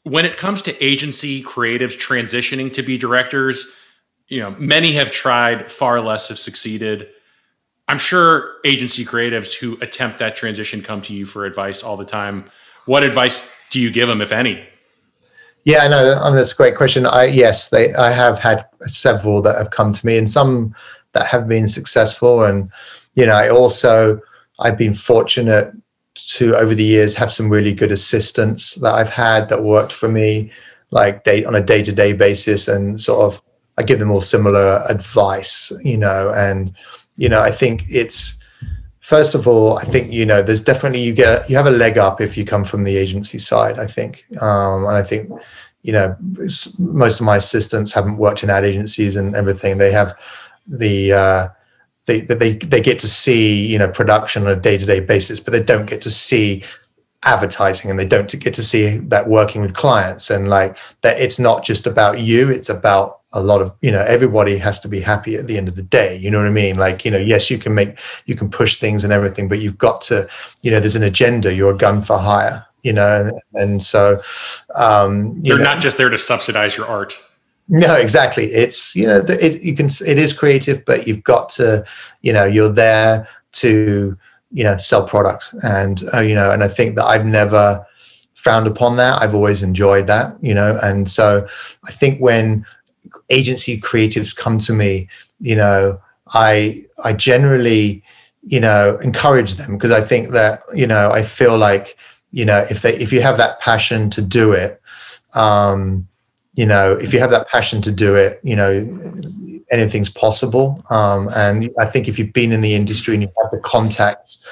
when 0.03 0.25
it 0.25 0.37
comes 0.37 0.61
to 0.63 0.83
agency 0.83 1.43
creatives 1.43 1.97
transitioning 1.97 2.71
to 2.73 2.81
be 2.81 2.97
directors, 2.97 3.67
you 4.27 4.39
know, 4.39 4.51
many 4.51 4.93
have 4.93 5.11
tried, 5.11 5.69
far 5.69 6.01
less 6.01 6.29
have 6.29 6.39
succeeded. 6.39 7.07
I'm 7.89 7.97
sure 7.97 8.57
agency 8.65 9.03
creatives 9.03 9.51
who 9.51 9.75
attempt 9.81 10.19
that 10.19 10.35
transition 10.35 10.83
come 10.83 11.01
to 11.01 11.13
you 11.13 11.25
for 11.25 11.45
advice 11.45 11.81
all 11.81 11.97
the 11.97 12.05
time. 12.05 12.45
What 12.85 13.03
advice 13.03 13.51
do 13.71 13.79
you 13.79 13.89
give 13.89 14.07
them, 14.07 14.21
if 14.21 14.31
any? 14.31 14.63
Yeah, 15.65 15.87
no, 15.87 16.19
I 16.21 16.27
mean, 16.27 16.35
that's 16.35 16.53
a 16.53 16.55
great 16.55 16.75
question. 16.75 17.07
I 17.07 17.25
yes, 17.25 17.71
they 17.71 17.91
I 17.95 18.11
have 18.11 18.37
had 18.37 18.63
several 18.81 19.41
that 19.41 19.57
have 19.57 19.71
come 19.71 19.91
to 19.91 20.05
me, 20.05 20.19
and 20.19 20.29
some 20.29 20.75
that 21.13 21.25
have 21.25 21.47
been 21.47 21.67
successful. 21.67 22.43
And 22.43 22.69
you 23.15 23.25
know, 23.25 23.33
I 23.33 23.49
also 23.49 24.21
I've 24.59 24.77
been 24.77 24.93
fortunate 24.93 25.73
to 26.13 26.55
over 26.55 26.75
the 26.75 26.83
years 26.83 27.15
have 27.15 27.31
some 27.31 27.49
really 27.49 27.73
good 27.73 27.91
assistants 27.91 28.75
that 28.75 28.93
I've 28.93 29.09
had 29.09 29.49
that 29.49 29.63
worked 29.63 29.93
for 29.93 30.07
me, 30.07 30.51
like 30.91 31.23
day 31.23 31.43
on 31.43 31.55
a 31.55 31.61
day 31.61 31.81
to 31.81 31.91
day 31.91 32.13
basis, 32.13 32.67
and 32.67 33.01
sort 33.01 33.21
of 33.21 33.41
I 33.79 33.83
give 33.83 33.97
them 33.97 34.11
all 34.11 34.21
similar 34.21 34.83
advice, 34.87 35.71
you 35.83 35.97
know, 35.97 36.31
and 36.35 36.75
you 37.19 37.27
know, 37.27 37.41
I 37.41 37.51
think 37.51 37.83
it's 37.89 38.35
first 39.01 39.35
of 39.35 39.45
all, 39.45 39.77
I 39.77 39.83
think 39.83 40.13
you 40.13 40.25
know, 40.25 40.41
there's 40.41 40.63
definitely 40.63 41.01
you 41.01 41.13
get 41.13 41.49
you 41.49 41.57
have 41.57 41.67
a 41.67 41.71
leg 41.71 41.97
up 41.97 42.21
if 42.21 42.37
you 42.37 42.45
come 42.45 42.63
from 42.63 42.83
the 42.83 42.95
agency 42.95 43.37
side. 43.37 43.77
I 43.77 43.87
think, 43.87 44.25
um, 44.41 44.85
and 44.85 44.95
I 44.95 45.03
think 45.03 45.29
you 45.81 45.91
know, 45.91 46.15
most 46.77 47.19
of 47.19 47.25
my 47.25 47.35
assistants 47.35 47.91
haven't 47.91 48.17
worked 48.17 48.41
in 48.43 48.49
ad 48.49 48.63
agencies 48.63 49.17
and 49.17 49.35
everything. 49.35 49.77
They 49.77 49.91
have 49.91 50.17
the 50.65 51.11
uh, 51.11 51.47
they 52.05 52.21
they 52.21 52.53
they 52.53 52.81
get 52.81 52.99
to 52.99 53.07
see 53.07 53.67
you 53.67 53.77
know 53.77 53.89
production 53.89 54.43
on 54.43 54.53
a 54.53 54.55
day 54.55 54.77
to 54.77 54.85
day 54.85 55.01
basis, 55.01 55.41
but 55.41 55.51
they 55.51 55.63
don't 55.63 55.87
get 55.87 56.01
to 56.03 56.09
see 56.09 56.63
advertising 57.23 57.91
and 57.91 57.99
they 57.99 58.05
don't 58.05 58.39
get 58.39 58.53
to 58.53 58.63
see 58.63 58.97
that 58.97 59.27
working 59.27 59.61
with 59.61 59.73
clients 59.73 60.29
and 60.29 60.47
like 60.47 60.77
that 61.01 61.19
it's 61.19 61.37
not 61.37 61.65
just 61.65 61.85
about 61.85 62.17
you 62.21 62.49
it's 62.49 62.69
about 62.69 63.18
a 63.33 63.41
lot 63.41 63.61
of 63.61 63.75
you 63.81 63.91
know 63.91 64.03
everybody 64.07 64.57
has 64.57 64.79
to 64.79 64.87
be 64.87 64.99
happy 64.99 65.35
at 65.35 65.47
the 65.47 65.57
end 65.57 65.67
of 65.67 65.75
the 65.75 65.83
day 65.83 66.15
you 66.15 66.31
know 66.31 66.39
what 66.39 66.47
i 66.47 66.51
mean? 66.51 66.77
Like 66.77 67.05
you 67.05 67.11
know 67.11 67.17
yes 67.17 67.49
you 67.49 67.57
can 67.57 67.75
make 67.75 67.99
you 68.25 68.35
can 68.35 68.49
push 68.49 68.77
things 68.77 69.03
and 69.03 69.13
everything 69.13 69.47
but 69.47 69.59
you've 69.59 69.77
got 69.77 70.01
to 70.01 70.27
you 70.61 70.71
know 70.71 70.79
there's 70.79 70.95
an 70.95 71.03
agenda 71.03 71.53
you're 71.53 71.73
a 71.73 71.77
gun 71.77 72.01
for 72.01 72.17
hire 72.17 72.65
you 72.83 72.93
know 72.93 73.21
and, 73.21 73.41
and 73.53 73.83
so 73.83 74.21
um 74.75 75.39
know, 75.55 75.57
not 75.57 75.79
just 75.79 75.97
there 75.97 76.09
to 76.09 76.17
subsidize 76.17 76.75
your 76.75 76.87
art. 76.87 77.15
No 77.71 77.93
exactly. 77.95 78.45
It's 78.45 78.95
you 78.95 79.05
know 79.05 79.23
it 79.27 79.61
you 79.61 79.75
can 79.75 79.87
it 80.07 80.17
is 80.17 80.33
creative 80.33 80.83
but 80.85 81.07
you've 81.07 81.23
got 81.23 81.49
to 81.51 81.85
you 82.21 82.33
know 82.33 82.45
you're 82.45 82.71
there 82.71 83.27
to 83.51 84.17
you 84.51 84.63
know 84.63 84.77
sell 84.77 85.05
product 85.05 85.53
and 85.63 86.03
uh, 86.13 86.19
you 86.19 86.33
know 86.33 86.51
and 86.51 86.63
i 86.63 86.67
think 86.67 86.95
that 86.95 87.05
i've 87.05 87.25
never 87.25 87.85
frowned 88.35 88.67
upon 88.67 88.95
that. 88.95 89.21
I've 89.21 89.35
always 89.35 89.63
enjoyed 89.63 90.07
that 90.07 90.41
you 90.41 90.53
know 90.53 90.79
and 90.81 91.09
so 91.09 91.47
i 91.87 91.91
think 91.91 92.19
when 92.19 92.65
agency 93.29 93.79
creatives 93.79 94.35
come 94.35 94.59
to 94.59 94.73
me 94.73 95.07
you 95.39 95.55
know 95.55 95.99
i 96.33 96.81
i 97.03 97.13
generally 97.13 98.03
you 98.43 98.59
know 98.59 98.97
encourage 99.03 99.55
them 99.55 99.77
because 99.77 99.91
i 99.91 100.01
think 100.01 100.29
that 100.29 100.61
you 100.73 100.87
know 100.87 101.11
i 101.11 101.21
feel 101.21 101.57
like 101.57 101.97
you 102.31 102.45
know 102.45 102.65
if 102.69 102.81
they 102.81 102.95
if 102.95 103.11
you 103.11 103.21
have 103.21 103.37
that 103.37 103.59
passion 103.59 104.09
to 104.09 104.21
do 104.21 104.51
it 104.51 104.81
um 105.33 106.07
you 106.55 106.65
know 106.65 106.93
if 106.93 107.13
you 107.13 107.19
have 107.19 107.31
that 107.31 107.47
passion 107.49 107.81
to 107.81 107.91
do 107.91 108.15
it 108.15 108.39
you 108.43 108.55
know 108.55 108.85
anything's 109.71 110.09
possible. 110.09 110.83
Um, 110.89 111.29
and 111.35 111.69
I 111.79 111.85
think 111.85 112.07
if 112.07 112.17
you've 112.17 112.33
been 112.33 112.51
in 112.51 112.61
the 112.61 112.75
industry 112.75 113.13
and 113.13 113.23
you 113.23 113.29
have 113.41 113.51
the 113.51 113.59
contacts, 113.59 114.45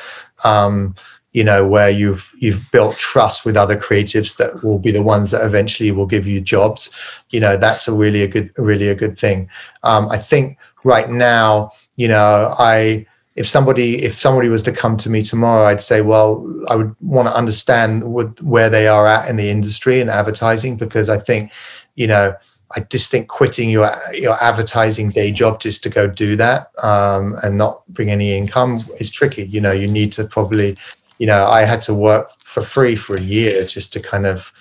um, 0.43 0.95
you 1.33 1.43
know, 1.43 1.67
where 1.67 1.89
you've 1.89 2.33
you've 2.39 2.69
built 2.71 2.97
trust 2.97 3.45
with 3.45 3.57
other 3.57 3.77
creatives 3.77 4.37
that 4.37 4.63
will 4.63 4.79
be 4.79 4.91
the 4.91 5.03
ones 5.03 5.31
that 5.31 5.45
eventually 5.45 5.91
will 5.91 6.05
give 6.05 6.25
you 6.27 6.41
jobs, 6.41 6.89
you 7.29 7.39
know, 7.39 7.57
that's 7.57 7.87
a 7.87 7.93
really 7.93 8.23
a 8.23 8.27
good 8.27 8.51
really 8.57 8.89
a 8.89 8.95
good 8.95 9.17
thing. 9.19 9.49
Um, 9.83 10.09
I 10.09 10.17
think 10.17 10.57
right 10.83 11.09
now, 11.09 11.71
you 11.95 12.07
know, 12.07 12.53
I 12.57 13.05
if 13.35 13.47
somebody 13.47 14.03
if 14.03 14.13
somebody 14.13 14.49
was 14.49 14.63
to 14.63 14.71
come 14.71 14.97
to 14.97 15.11
me 15.11 15.21
tomorrow 15.21 15.67
i'd 15.67 15.79
say 15.79 16.01
well 16.01 16.43
i 16.69 16.75
would 16.75 16.95
want 17.01 17.27
to 17.27 17.35
understand 17.35 18.03
what, 18.03 18.41
where 18.41 18.67
they 18.67 18.87
are 18.87 19.05
at 19.05 19.29
in 19.29 19.35
the 19.35 19.51
industry 19.51 20.01
and 20.01 20.09
advertising 20.09 20.75
because 20.75 21.07
i 21.07 21.19
think 21.19 21.51
you 21.93 22.07
know 22.07 22.33
I 22.75 22.81
just 22.81 23.09
think 23.09 23.29
quitting 23.29 23.69
your 23.69 23.89
your 24.13 24.35
advertising 24.43 25.09
day 25.11 25.31
job 25.31 25.61
just 25.61 25.83
to 25.83 25.89
go 25.89 26.07
do 26.07 26.35
that 26.35 26.71
um, 26.83 27.35
and 27.43 27.57
not 27.57 27.87
bring 27.87 28.09
any 28.09 28.35
income 28.35 28.79
is 28.99 29.09
tricky. 29.09 29.43
You 29.43 29.61
know, 29.61 29.71
you 29.71 29.87
need 29.87 30.11
to 30.13 30.25
probably, 30.25 30.77
you 31.17 31.27
know, 31.27 31.45
I 31.45 31.61
had 31.61 31.81
to 31.83 31.93
work 31.93 32.31
for 32.39 32.61
free 32.61 32.95
for 32.95 33.15
a 33.15 33.21
year 33.21 33.65
just 33.65 33.93
to 33.93 33.99
kind 33.99 34.25
of, 34.25 34.51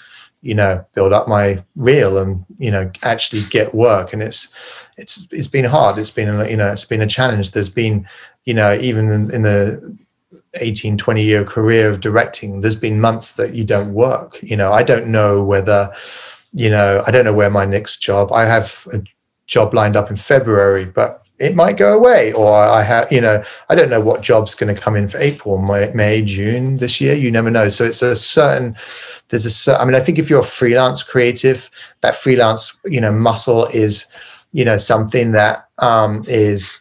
you 0.42 0.54
know, 0.54 0.84
build 0.94 1.12
up 1.12 1.28
my 1.28 1.64
reel 1.74 2.18
and 2.18 2.44
you 2.58 2.70
know 2.70 2.90
actually 3.02 3.42
get 3.50 3.74
work. 3.74 4.12
And 4.12 4.22
it's 4.22 4.52
it's 4.96 5.26
it's 5.30 5.48
been 5.48 5.64
hard. 5.64 5.98
It's 5.98 6.10
been 6.10 6.48
you 6.48 6.56
know 6.56 6.72
it's 6.72 6.84
been 6.84 7.02
a 7.02 7.06
challenge. 7.06 7.50
There's 7.50 7.68
been 7.68 8.08
you 8.44 8.54
know 8.54 8.74
even 8.74 9.10
in, 9.10 9.34
in 9.34 9.42
the 9.42 9.96
18 10.60 10.96
20 10.96 11.22
year 11.22 11.44
career 11.44 11.90
of 11.90 12.00
directing 12.00 12.62
there's 12.62 12.76
been 12.76 12.98
months 12.98 13.34
that 13.34 13.54
you 13.54 13.62
don't 13.62 13.92
work 13.92 14.38
you 14.42 14.56
know 14.56 14.72
i 14.72 14.82
don't 14.82 15.06
know 15.06 15.44
whether 15.44 15.92
you 16.56 16.70
know, 16.70 17.02
I 17.06 17.10
don't 17.10 17.26
know 17.26 17.34
where 17.34 17.50
my 17.50 17.66
next 17.66 17.98
job. 17.98 18.32
I 18.32 18.46
have 18.46 18.88
a 18.90 19.02
job 19.46 19.74
lined 19.74 19.94
up 19.94 20.08
in 20.08 20.16
February, 20.16 20.86
but 20.86 21.25
it 21.38 21.54
might 21.54 21.76
go 21.76 21.96
away. 21.96 22.32
Or 22.32 22.52
I 22.52 22.82
have, 22.82 23.10
you 23.10 23.20
know, 23.20 23.42
I 23.68 23.74
don't 23.74 23.90
know 23.90 24.00
what 24.00 24.22
job's 24.22 24.54
going 24.54 24.74
to 24.74 24.80
come 24.80 24.96
in 24.96 25.08
for 25.08 25.18
April, 25.18 25.58
May, 25.58 25.90
May, 25.94 26.22
June 26.22 26.78
this 26.78 27.00
year. 27.00 27.14
You 27.14 27.30
never 27.30 27.50
know. 27.50 27.68
So 27.68 27.84
it's 27.84 28.02
a 28.02 28.16
certain. 28.16 28.76
There's 29.28 29.68
a. 29.68 29.80
I 29.80 29.84
mean, 29.84 29.94
I 29.94 30.00
think 30.00 30.18
if 30.18 30.30
you're 30.30 30.40
a 30.40 30.44
freelance 30.44 31.02
creative, 31.02 31.70
that 32.00 32.14
freelance, 32.14 32.78
you 32.84 33.00
know, 33.00 33.12
muscle 33.12 33.66
is, 33.66 34.06
you 34.52 34.64
know, 34.64 34.76
something 34.76 35.32
that 35.32 35.68
um, 35.78 36.24
is 36.26 36.80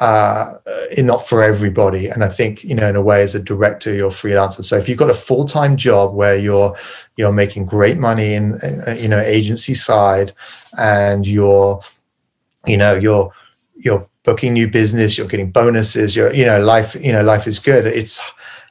uh, 0.00 0.54
not 0.98 1.26
for 1.26 1.42
everybody. 1.42 2.08
And 2.08 2.22
I 2.22 2.28
think 2.28 2.62
you 2.64 2.74
know, 2.74 2.88
in 2.88 2.96
a 2.96 3.02
way, 3.02 3.22
as 3.22 3.34
a 3.34 3.40
director, 3.40 3.92
you're 3.92 4.08
a 4.08 4.10
freelancer. 4.10 4.64
So 4.64 4.76
if 4.76 4.88
you've 4.88 4.98
got 4.98 5.10
a 5.10 5.14
full 5.14 5.44
time 5.44 5.76
job 5.76 6.14
where 6.14 6.36
you're 6.36 6.76
you're 7.16 7.32
making 7.32 7.66
great 7.66 7.96
money 7.96 8.34
in 8.34 8.54
uh, 8.86 8.92
you 8.92 9.08
know 9.08 9.20
agency 9.20 9.74
side, 9.74 10.32
and 10.78 11.26
you're 11.26 11.80
you 12.66 12.76
know 12.76 12.94
you're 12.94 13.32
you're 13.86 14.06
booking 14.24 14.52
new 14.52 14.68
business, 14.68 15.16
you're 15.16 15.26
getting 15.26 15.50
bonuses, 15.50 16.14
you're 16.14 16.34
you 16.34 16.44
know 16.44 16.60
life 16.60 16.94
you 16.96 17.12
know 17.12 17.22
life 17.22 17.46
is 17.46 17.58
good. 17.58 17.86
It's 17.86 18.20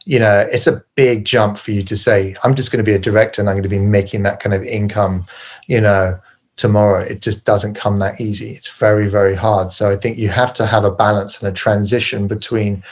you 0.06 0.20
know 0.20 0.46
it's 0.52 0.68
a 0.68 0.84
big 0.96 1.26
jump 1.26 1.58
for 1.58 1.72
you 1.72 1.82
to 1.82 1.98
say 1.98 2.36
i'm 2.44 2.54
just 2.54 2.72
going 2.72 2.78
to 2.78 2.84
be 2.84 2.94
a 2.94 3.00
director 3.00 3.42
and 3.42 3.50
i'm 3.50 3.56
going 3.56 3.64
to 3.64 3.70
be 3.70 3.80
making 3.80 4.22
that 4.22 4.40
kind 4.40 4.54
of 4.54 4.62
income 4.62 5.26
you 5.66 5.82
know 5.82 6.20
tomorrow. 6.58 7.02
It 7.02 7.22
just 7.22 7.46
doesn't 7.46 7.74
come 7.74 7.98
that 7.98 8.22
easy. 8.22 8.52
It's 8.52 8.72
very, 8.72 9.08
very 9.08 9.36
hard. 9.36 9.72
So 9.72 9.90
I 9.90 9.98
think 9.98 10.18
you 10.18 10.30
have 10.30 10.54
to 10.56 10.66
have 10.66 10.86
a 10.86 10.92
balance 10.92 11.42
and 11.42 11.50
a 11.50 11.56
transition 11.56 12.28
between 12.28 12.84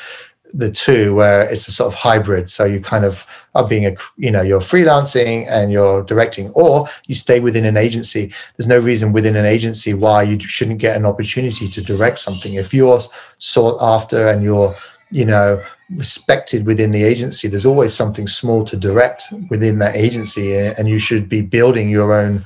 the 0.53 0.71
two 0.71 1.15
where 1.15 1.51
it's 1.51 1.67
a 1.67 1.71
sort 1.71 1.91
of 1.91 1.99
hybrid. 1.99 2.49
So 2.49 2.63
you 2.63 2.79
kind 2.79 3.05
of 3.05 3.25
are 3.55 3.67
being 3.67 3.85
a, 3.87 3.95
you 4.17 4.29
know, 4.29 4.41
you're 4.41 4.59
freelancing 4.59 5.47
and 5.49 5.71
you're 5.71 6.03
directing, 6.03 6.49
or 6.51 6.87
you 7.07 7.15
stay 7.15 7.39
within 7.39 7.65
an 7.65 7.75
agency. 7.75 8.31
There's 8.55 8.67
no 8.67 8.79
reason 8.79 9.11
within 9.11 9.35
an 9.35 9.45
agency 9.45 9.93
why 9.93 10.23
you 10.23 10.39
shouldn't 10.39 10.79
get 10.79 10.95
an 10.95 11.05
opportunity 11.05 11.67
to 11.67 11.81
direct 11.81 12.19
something. 12.19 12.53
If 12.53 12.73
you're 12.73 13.01
sought 13.39 13.79
after 13.81 14.27
and 14.27 14.43
you're, 14.43 14.75
you 15.09 15.25
know, 15.25 15.63
respected 15.89 16.65
within 16.67 16.91
the 16.91 17.03
agency, 17.03 17.47
there's 17.47 17.65
always 17.65 17.93
something 17.93 18.27
small 18.27 18.63
to 18.65 18.77
direct 18.77 19.23
within 19.49 19.79
that 19.79 19.95
agency. 19.95 20.55
And 20.55 20.87
you 20.87 20.99
should 20.99 21.27
be 21.27 21.41
building 21.41 21.89
your 21.89 22.13
own, 22.13 22.45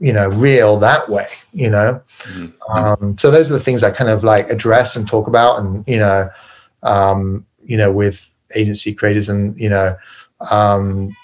you 0.00 0.12
know 0.12 0.28
real 0.28 0.76
that 0.76 1.08
way 1.08 1.28
you 1.52 1.70
know 1.70 2.02
mm-hmm. 2.24 2.76
um, 2.76 3.16
so 3.16 3.30
those 3.30 3.48
are 3.48 3.54
the 3.54 3.60
things 3.60 3.84
i 3.84 3.92
kind 3.92 4.10
of 4.10 4.24
like 4.24 4.50
address 4.50 4.96
and 4.96 5.06
talk 5.06 5.28
about 5.28 5.60
and 5.60 5.86
you 5.86 5.98
know 5.98 6.28
um, 6.84 7.46
you 7.64 7.76
know 7.76 7.90
with 7.90 8.32
agency 8.54 8.94
creators 8.94 9.28
and 9.28 9.58
you 9.58 9.68
know 9.68 9.96
um, 10.50 11.14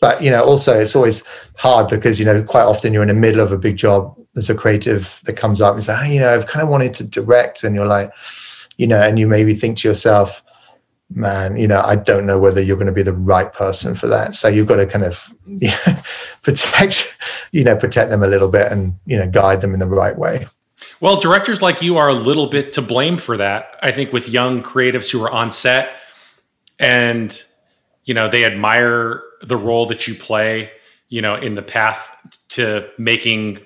but 0.00 0.22
you 0.22 0.30
know 0.30 0.42
also 0.42 0.78
it's 0.78 0.94
always 0.94 1.24
hard 1.56 1.88
because 1.88 2.18
you 2.18 2.24
know 2.24 2.42
quite 2.42 2.64
often 2.64 2.92
you're 2.92 3.02
in 3.02 3.08
the 3.08 3.14
middle 3.14 3.40
of 3.40 3.52
a 3.52 3.58
big 3.58 3.76
job 3.76 4.14
there's 4.34 4.50
a 4.50 4.54
creative 4.54 5.20
that 5.24 5.36
comes 5.36 5.60
up 5.60 5.74
and 5.74 5.84
say 5.84 5.96
hey, 5.96 6.14
you 6.14 6.20
know 6.20 6.32
i've 6.32 6.46
kind 6.46 6.62
of 6.62 6.68
wanted 6.68 6.94
to 6.94 7.04
direct 7.04 7.64
and 7.64 7.74
you're 7.74 7.86
like 7.86 8.10
you 8.76 8.86
know 8.86 9.00
and 9.00 9.18
you 9.18 9.26
maybe 9.26 9.54
think 9.54 9.78
to 9.78 9.88
yourself 9.88 10.42
man, 11.10 11.56
you 11.56 11.66
know, 11.66 11.80
I 11.80 11.96
don't 11.96 12.26
know 12.26 12.38
whether 12.38 12.60
you're 12.60 12.76
going 12.76 12.86
to 12.86 12.92
be 12.92 13.02
the 13.02 13.14
right 13.14 13.52
person 13.52 13.94
for 13.94 14.06
that. 14.08 14.34
So 14.34 14.48
you've 14.48 14.66
got 14.66 14.76
to 14.76 14.86
kind 14.86 15.04
of 15.04 15.32
protect, 16.42 17.16
you 17.52 17.64
know, 17.64 17.76
protect 17.76 18.10
them 18.10 18.22
a 18.22 18.26
little 18.26 18.48
bit 18.48 18.70
and, 18.70 18.94
you 19.06 19.16
know, 19.16 19.28
guide 19.28 19.60
them 19.60 19.72
in 19.72 19.80
the 19.80 19.88
right 19.88 20.16
way. 20.16 20.46
Well, 21.00 21.20
directors 21.20 21.62
like 21.62 21.80
you 21.80 21.96
are 21.96 22.08
a 22.08 22.14
little 22.14 22.48
bit 22.48 22.72
to 22.72 22.82
blame 22.82 23.18
for 23.18 23.36
that. 23.36 23.76
I 23.82 23.92
think 23.92 24.12
with 24.12 24.28
young 24.28 24.62
creatives 24.62 25.10
who 25.10 25.22
are 25.22 25.30
on 25.30 25.50
set 25.50 25.94
and, 26.78 27.40
you 28.04 28.14
know, 28.14 28.28
they 28.28 28.44
admire 28.44 29.22
the 29.40 29.56
role 29.56 29.86
that 29.86 30.08
you 30.08 30.14
play, 30.16 30.72
you 31.08 31.22
know, 31.22 31.36
in 31.36 31.54
the 31.54 31.62
path 31.62 32.16
to 32.50 32.88
making 32.98 33.60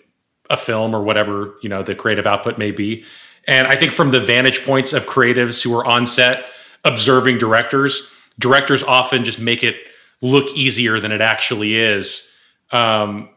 a 0.51 0.57
film 0.59 0.95
or 0.95 1.03
whatever, 1.03 1.55
you 1.63 1.71
know, 1.71 1.83
the 1.83 1.95
creative 1.95 2.27
output 2.27 2.59
may 2.59 2.71
be. 2.71 3.05
And 3.47 3.67
I 3.67 3.77
think 3.77 3.93
from 3.93 4.11
the 4.11 4.21
vantage 4.21 4.65
points 4.65 4.93
of 4.93 5.07
creatives 5.07 5.65
who 5.65 5.75
are 5.75 5.87
on 5.87 6.07
set, 6.07 6.45
observing 6.85 7.39
directors, 7.39 8.15
directors 8.39 8.83
often 8.83 9.25
just 9.25 9.41
make 9.41 9.65
it 9.65 9.77
look 10.21 10.55
easier 10.55 11.01
than 11.01 11.13
it 11.13 11.23
actually 11.23 11.77
is. 11.77 12.35
Um, 12.71 13.31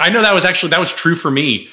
I 0.00 0.08
know 0.08 0.22
that 0.22 0.34
was 0.34 0.44
actually 0.44 0.70
that 0.70 0.80
was 0.80 0.92
true 0.92 1.14
for 1.14 1.30
me, 1.30 1.68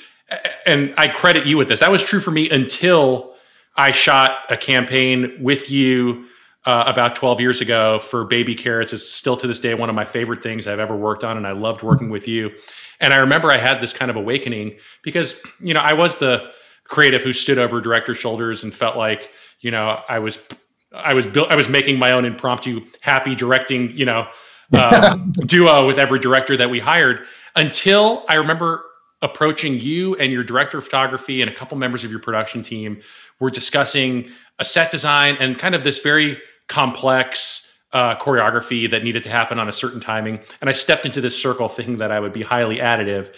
and 0.65 0.93
I 0.97 1.07
credit 1.07 1.45
you 1.45 1.57
with 1.57 1.67
this. 1.67 1.79
That 1.79 1.91
was 1.91 2.03
true 2.03 2.19
for 2.19 2.31
me 2.31 2.49
until 2.49 3.33
I 3.75 3.91
shot 3.91 4.37
a 4.49 4.57
campaign 4.57 5.37
with 5.41 5.71
you 5.71 6.25
uh, 6.65 6.83
about 6.85 7.15
12 7.15 7.39
years 7.39 7.61
ago 7.61 7.99
for 7.99 8.25
Baby 8.25 8.53
Carrots. 8.53 8.93
It's 8.93 9.09
still 9.09 9.37
to 9.37 9.47
this 9.47 9.59
day 9.59 9.73
one 9.73 9.89
of 9.89 9.95
my 9.95 10.05
favorite 10.05 10.43
things 10.43 10.67
I've 10.67 10.79
ever 10.79 10.95
worked 10.95 11.23
on, 11.23 11.37
and 11.37 11.47
I 11.47 11.53
loved 11.53 11.81
working 11.81 12.09
with 12.09 12.27
you. 12.27 12.51
And 12.99 13.13
I 13.13 13.17
remember 13.17 13.51
I 13.51 13.57
had 13.57 13.81
this 13.81 13.93
kind 13.93 14.11
of 14.11 14.17
awakening 14.17 14.77
because 15.01 15.41
you 15.59 15.73
know 15.73 15.79
I 15.79 15.93
was 15.93 16.17
the 16.17 16.51
creative 16.83 17.21
who 17.21 17.33
stood 17.33 17.57
over 17.57 17.79
director's 17.79 18.17
shoulders 18.17 18.63
and 18.63 18.73
felt 18.73 18.97
like 18.97 19.31
you 19.61 19.71
know 19.71 20.01
I 20.09 20.19
was 20.19 20.47
I 20.93 21.13
was 21.13 21.25
built 21.25 21.49
I 21.49 21.55
was 21.55 21.69
making 21.69 21.97
my 21.97 22.11
own 22.11 22.25
impromptu 22.25 22.85
happy 22.99 23.35
directing 23.35 23.91
you 23.95 24.05
know 24.05 24.27
um, 24.73 25.31
duo 25.45 25.87
with 25.87 25.97
every 25.97 26.19
director 26.19 26.57
that 26.57 26.69
we 26.69 26.79
hired 26.79 27.25
until 27.55 28.25
I 28.27 28.35
remember 28.35 28.83
approaching 29.21 29.79
you 29.79 30.15
and 30.15 30.31
your 30.31 30.43
director 30.43 30.77
of 30.77 30.83
photography 30.83 31.41
and 31.41 31.49
a 31.49 31.53
couple 31.53 31.77
members 31.77 32.03
of 32.03 32.11
your 32.11 32.19
production 32.19 32.63
team 32.63 33.01
were 33.39 33.49
discussing 33.49 34.29
a 34.59 34.65
set 34.65 34.91
design 34.91 35.37
and 35.39 35.57
kind 35.59 35.75
of 35.75 35.83
this 35.83 35.99
very 35.99 36.37
complex 36.67 37.65
uh, 37.91 38.15
choreography 38.15 38.89
that 38.89 39.03
needed 39.03 39.23
to 39.23 39.29
happen 39.29 39.59
on 39.59 39.67
a 39.67 39.71
certain 39.71 39.99
timing. 39.99 40.39
And 40.61 40.69
I 40.69 40.73
stepped 40.73 41.05
into 41.05 41.21
this 41.21 41.39
circle 41.41 41.67
thinking 41.67 41.97
that 41.97 42.11
I 42.11 42.19
would 42.19 42.33
be 42.33 42.43
highly 42.43 42.77
additive. 42.77 43.33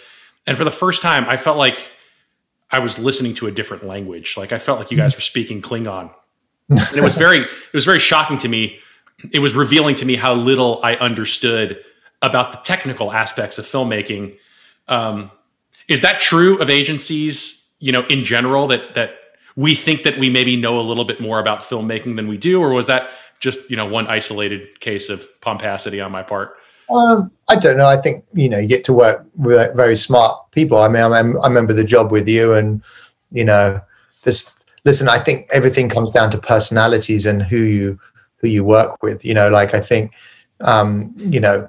And 0.46 0.56
for 0.56 0.64
the 0.64 0.70
first 0.70 1.02
time, 1.02 1.24
I 1.28 1.36
felt 1.36 1.56
like 1.56 1.90
I 2.70 2.78
was 2.78 2.98
listening 2.98 3.34
to 3.34 3.46
a 3.46 3.50
different 3.50 3.84
language. 3.84 4.36
Like 4.36 4.52
I 4.52 4.58
felt 4.58 4.78
like 4.78 4.90
you 4.90 4.96
guys 4.96 5.16
were 5.16 5.22
speaking 5.22 5.62
Klingon. 5.62 6.12
And 6.68 6.96
it 6.96 7.02
was 7.02 7.16
very, 7.16 7.40
it 7.40 7.74
was 7.74 7.84
very 7.84 7.98
shocking 7.98 8.38
to 8.38 8.48
me. 8.48 8.78
It 9.30 9.40
was 9.40 9.54
revealing 9.54 9.94
to 9.96 10.06
me 10.06 10.16
how 10.16 10.32
little 10.32 10.80
I 10.82 10.94
understood 10.94 11.78
about 12.22 12.52
the 12.52 12.58
technical 12.58 13.12
aspects 13.12 13.58
of 13.58 13.66
filmmaking. 13.66 14.36
Um, 14.88 15.30
is 15.88 16.00
that 16.00 16.20
true 16.20 16.60
of 16.60 16.70
agencies, 16.70 17.70
you 17.78 17.92
know, 17.92 18.04
in 18.06 18.24
general 18.24 18.66
that 18.68 18.94
that 18.94 19.14
we 19.56 19.74
think 19.74 20.02
that 20.02 20.18
we 20.18 20.30
maybe 20.30 20.56
know 20.56 20.78
a 20.78 20.82
little 20.82 21.04
bit 21.04 21.20
more 21.20 21.38
about 21.38 21.60
filmmaking 21.60 22.16
than 22.16 22.28
we 22.28 22.36
do, 22.36 22.60
or 22.60 22.72
was 22.72 22.86
that 22.86 23.10
just 23.40 23.70
you 23.70 23.76
know 23.76 23.86
one 23.86 24.06
isolated 24.06 24.80
case 24.80 25.08
of 25.08 25.28
pomposity 25.40 26.00
on 26.00 26.12
my 26.12 26.22
part? 26.22 26.56
Um, 26.92 27.30
I 27.48 27.56
don't 27.56 27.76
know. 27.76 27.86
I 27.86 27.96
think 27.96 28.24
you 28.32 28.48
know 28.48 28.58
you 28.58 28.68
get 28.68 28.84
to 28.84 28.92
work 28.92 29.26
with 29.36 29.74
very 29.76 29.96
smart 29.96 30.50
people. 30.52 30.78
I 30.78 30.88
mean, 30.88 31.02
I, 31.02 31.18
I 31.18 31.48
remember 31.48 31.72
the 31.72 31.84
job 31.84 32.10
with 32.10 32.28
you, 32.28 32.54
and 32.54 32.82
you 33.30 33.44
know, 33.44 33.80
this. 34.22 34.54
Listen, 34.84 35.08
I 35.08 35.18
think 35.18 35.46
everything 35.52 35.88
comes 35.88 36.10
down 36.10 36.32
to 36.32 36.38
personalities 36.38 37.24
and 37.24 37.42
who 37.42 37.58
you 37.58 38.00
who 38.38 38.48
you 38.48 38.64
work 38.64 39.02
with. 39.02 39.24
You 39.24 39.34
know, 39.34 39.48
like 39.48 39.74
I 39.74 39.80
think, 39.80 40.12
um, 40.62 41.12
you 41.16 41.40
know, 41.40 41.68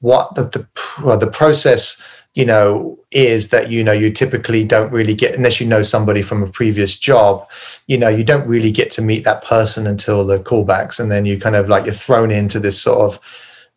what 0.00 0.34
the 0.34 0.44
the, 0.44 0.66
well, 1.02 1.18
the 1.18 1.30
process 1.30 2.00
you 2.34 2.44
know 2.44 2.98
is 3.10 3.48
that 3.48 3.70
you 3.70 3.82
know 3.82 3.92
you 3.92 4.10
typically 4.10 4.64
don't 4.64 4.92
really 4.92 5.14
get 5.14 5.34
unless 5.34 5.60
you 5.60 5.66
know 5.66 5.82
somebody 5.82 6.20
from 6.20 6.42
a 6.42 6.50
previous 6.50 6.98
job 6.98 7.48
you 7.86 7.96
know 7.96 8.08
you 8.08 8.24
don't 8.24 8.46
really 8.46 8.70
get 8.70 8.90
to 8.90 9.00
meet 9.00 9.24
that 9.24 9.44
person 9.44 9.86
until 9.86 10.26
the 10.26 10.38
callbacks 10.40 10.98
and 10.98 11.10
then 11.10 11.24
you 11.24 11.38
kind 11.38 11.56
of 11.56 11.68
like 11.68 11.84
you're 11.84 11.94
thrown 11.94 12.30
into 12.30 12.58
this 12.58 12.80
sort 12.80 12.98
of 12.98 13.20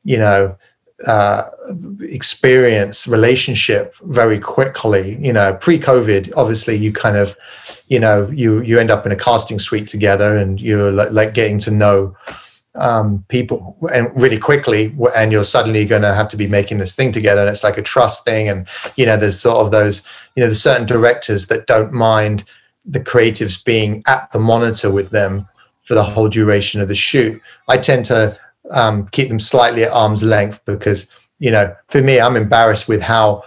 you 0.03 0.17
know 0.17 0.55
uh, 1.05 1.43
experience 2.01 3.07
relationship 3.07 3.95
very 4.01 4.39
quickly 4.39 5.15
you 5.23 5.31
know 5.31 5.55
pre-covid 5.61 6.33
obviously 6.35 6.75
you 6.75 6.91
kind 6.91 7.15
of 7.15 7.37
you 7.87 7.99
know 7.99 8.27
you 8.31 8.61
you 8.61 8.79
end 8.79 8.89
up 8.89 9.05
in 9.05 9.11
a 9.11 9.15
casting 9.15 9.59
suite 9.59 9.87
together 9.87 10.35
and 10.35 10.59
you're 10.59 10.91
like, 10.91 11.11
like 11.11 11.33
getting 11.35 11.59
to 11.59 11.69
know 11.69 12.15
um, 12.77 13.25
people 13.27 13.75
and 13.93 14.09
really 14.19 14.37
quickly 14.37 14.95
and 15.15 15.31
you're 15.31 15.43
suddenly 15.43 15.85
going 15.85 16.01
to 16.01 16.13
have 16.13 16.27
to 16.29 16.37
be 16.37 16.47
making 16.47 16.77
this 16.77 16.95
thing 16.95 17.11
together 17.11 17.41
and 17.41 17.49
it's 17.49 17.63
like 17.63 17.77
a 17.77 17.81
trust 17.81 18.23
thing 18.23 18.47
and 18.49 18.67
you 18.95 19.05
know 19.05 19.17
there's 19.17 19.39
sort 19.39 19.57
of 19.57 19.71
those 19.71 20.03
you 20.35 20.43
know 20.43 20.49
the 20.49 20.55
certain 20.55 20.85
directors 20.85 21.47
that 21.47 21.67
don't 21.67 21.91
mind 21.91 22.43
the 22.85 22.99
creatives 22.99 23.63
being 23.63 24.03
at 24.07 24.31
the 24.31 24.39
monitor 24.39 24.91
with 24.91 25.09
them 25.09 25.47
for 25.83 25.93
the 25.93 26.03
whole 26.03 26.27
duration 26.27 26.81
of 26.81 26.87
the 26.87 26.95
shoot. 26.95 27.41
I 27.67 27.77
tend 27.77 28.05
to 28.05 28.37
um, 28.71 29.07
keep 29.07 29.29
them 29.29 29.39
slightly 29.39 29.83
at 29.83 29.91
arm's 29.91 30.23
length 30.23 30.61
because 30.65 31.09
you 31.39 31.51
know 31.51 31.73
for 31.87 32.01
me 32.01 32.19
i'm 32.19 32.35
embarrassed 32.35 32.87
with 32.87 33.01
how 33.01 33.43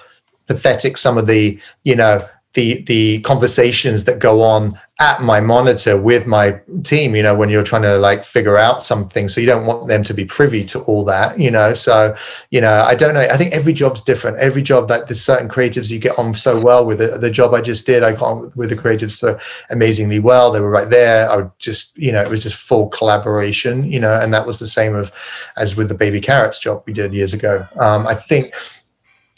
pathetic 0.47 0.97
some 0.97 1.19
of 1.19 1.27
the 1.27 1.61
you 1.85 1.95
know 1.95 2.27
the 2.55 2.83
the 2.83 3.21
conversations 3.21 4.05
that 4.05 4.19
go 4.19 4.43
on 4.43 4.79
at 5.01 5.23
my 5.23 5.41
monitor 5.41 5.97
with 5.97 6.27
my 6.27 6.61
team 6.85 7.17
you 7.17 7.23
know 7.23 7.35
when 7.35 7.49
you're 7.49 7.65
trying 7.65 7.83
to 7.83 7.97
like 7.97 8.25
figure 8.25 8.57
out 8.57 8.83
something. 8.83 9.29
So 9.29 9.41
you 9.41 9.47
don't 9.47 9.67
want 9.67 9.89
them 9.89 10.05
to 10.05 10.15
be 10.15 10.25
privy 10.25 10.65
to 10.67 10.81
all 10.81 11.05
that 11.07 11.39
you 11.39 11.51
know? 11.51 11.73
So 11.73 12.15
you 12.51 12.61
know 12.61 12.83
i 12.87 12.95
don't 12.95 13.15
know. 13.15 13.21
I 13.21 13.37
think 13.37 13.53
every 13.53 13.73
job's 13.73 14.03
different. 14.03 14.39
Every 14.39 14.63
job 14.63 14.89
that 14.89 15.09
there's 15.09 15.23
certain 15.23 15.49
creatives 15.49 15.91
you 15.91 15.99
get 15.99 16.19
on 16.19 16.35
so 16.35 16.61
well 16.61 16.85
with 16.85 17.01
it. 17.01 17.21
The 17.21 17.31
job 17.31 17.55
i 17.55 17.61
just 17.61 17.87
did 17.87 18.03
i 18.03 18.13
got 18.13 18.23
on 18.23 18.53
with 18.57 18.71
the 18.71 18.77
creatives 18.77 19.13
so 19.13 19.39
amazingly 19.71 20.21
well. 20.21 20.53
They 20.53 20.61
were 20.61 20.71
right 20.71 20.91
there. 20.91 21.31
I 21.31 21.37
would 21.37 21.51
just 21.59 21.97
you 21.97 22.13
know 22.13 22.23
it 22.23 22.29
was 22.29 22.43
just 22.43 22.57
full 22.57 22.89
collaboration 22.89 23.91
you 23.91 24.01
know? 24.01 24.21
And 24.21 24.33
that 24.35 24.47
was 24.47 24.59
the 24.59 24.67
same 24.67 24.95
of 24.95 25.11
as 25.57 25.77
with 25.77 25.89
the 25.89 25.95
baby 25.95 26.21
carrots 26.21 26.59
job 26.59 26.83
we 26.87 26.93
did 26.93 27.13
years 27.15 27.35
ago. 27.35 27.67
Um, 27.79 28.07
i 28.07 28.15
think 28.15 28.55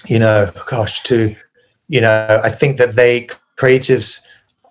you 0.06 0.18
know 0.18 0.52
gosh 0.66 1.02
to 1.04 1.36
you 1.92 2.00
know, 2.00 2.40
I 2.42 2.48
think 2.48 2.78
that 2.78 2.96
they 2.96 3.28
creatives 3.58 4.22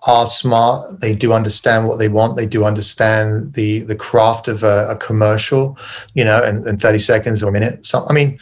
are 0.08 0.26
smart. 0.26 1.00
They 1.00 1.14
do 1.14 1.34
understand 1.34 1.88
what 1.88 2.00
they 2.00 2.10
want. 2.10 2.36
They 2.36 2.46
do 2.46 2.66
understand 2.66 3.54
the 3.54 3.82
the 3.82 3.96
craft 3.96 4.48
of 4.48 4.64
a, 4.64 4.88
a 4.90 4.96
commercial, 4.96 5.78
you 6.14 6.24
know, 6.24 6.44
in, 6.44 6.68
in, 6.68 6.78
30 6.78 7.00
seconds 7.00 7.44
or 7.44 7.50
a 7.50 7.52
minute. 7.52 7.86
So, 7.86 8.06
I 8.10 8.14
mean, 8.14 8.40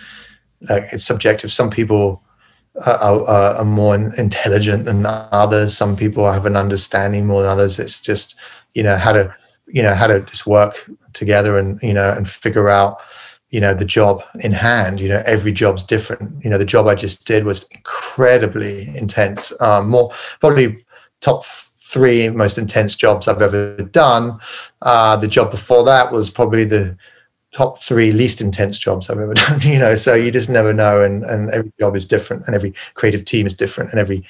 uh, 0.69 0.81
it's 0.93 1.05
subjective. 1.05 1.51
Some 1.51 1.69
people 1.69 2.23
are, 2.85 2.95
are, 2.95 3.55
are, 3.57 3.65
more 3.65 3.95
intelligent 3.95 4.85
than 4.85 5.05
others. 5.05 5.75
Some 5.75 5.95
people 5.95 6.31
have 6.31 6.45
an 6.45 6.55
understanding 6.55 7.25
more 7.25 7.41
than 7.41 7.51
others. 7.51 7.77
It's 7.77 7.99
just, 7.99 8.35
you 8.73 8.83
know, 8.83 8.95
how 8.95 9.11
to, 9.11 9.35
you 9.67 9.83
know, 9.83 9.93
how 9.93 10.07
to 10.07 10.21
just 10.21 10.47
work 10.47 10.89
together 11.13 11.57
and, 11.57 11.81
you 11.81 11.93
know, 11.93 12.11
and 12.11 12.29
figure 12.29 12.69
out, 12.69 13.01
you 13.51 13.59
know 13.59 13.73
the 13.73 13.83
job 13.83 14.23
in 14.41 14.51
hand 14.51 14.99
you 14.99 15.09
know 15.09 15.23
every 15.25 15.51
job's 15.51 15.83
different 15.83 16.43
you 16.43 16.49
know 16.51 16.57
the 16.59 16.63
job 16.63 16.85
i 16.85 16.93
just 16.93 17.25
did 17.25 17.45
was 17.45 17.67
incredibly 17.71 18.95
intense 18.95 19.59
um, 19.59 19.89
more 19.89 20.11
probably 20.39 20.77
top 21.21 21.45
three 21.45 22.29
most 22.29 22.57
intense 22.57 22.95
jobs 22.95 23.27
i've 23.27 23.41
ever 23.41 23.75
done. 23.77 24.39
Uh, 24.81 25.15
the 25.15 25.27
job 25.27 25.49
before 25.49 25.83
that 25.83 26.11
was 26.11 26.29
probably 26.29 26.63
the 26.63 26.95
top 27.51 27.79
three 27.79 28.11
least 28.11 28.41
intense 28.41 28.77
jobs 28.77 29.09
i've 29.09 29.19
ever 29.19 29.33
done 29.45 29.59
you 29.61 29.79
know 29.79 29.95
so 29.95 30.13
you 30.13 30.31
just 30.31 30.49
never 30.49 30.73
know 30.73 31.03
and 31.03 31.23
and 31.25 31.49
every 31.49 31.71
job 31.79 31.95
is 31.95 32.05
different 32.05 32.45
and 32.45 32.55
every 32.55 32.73
creative 32.93 33.25
team 33.25 33.47
is 33.47 33.55
different 33.55 33.89
and 33.91 33.99
every 33.99 34.23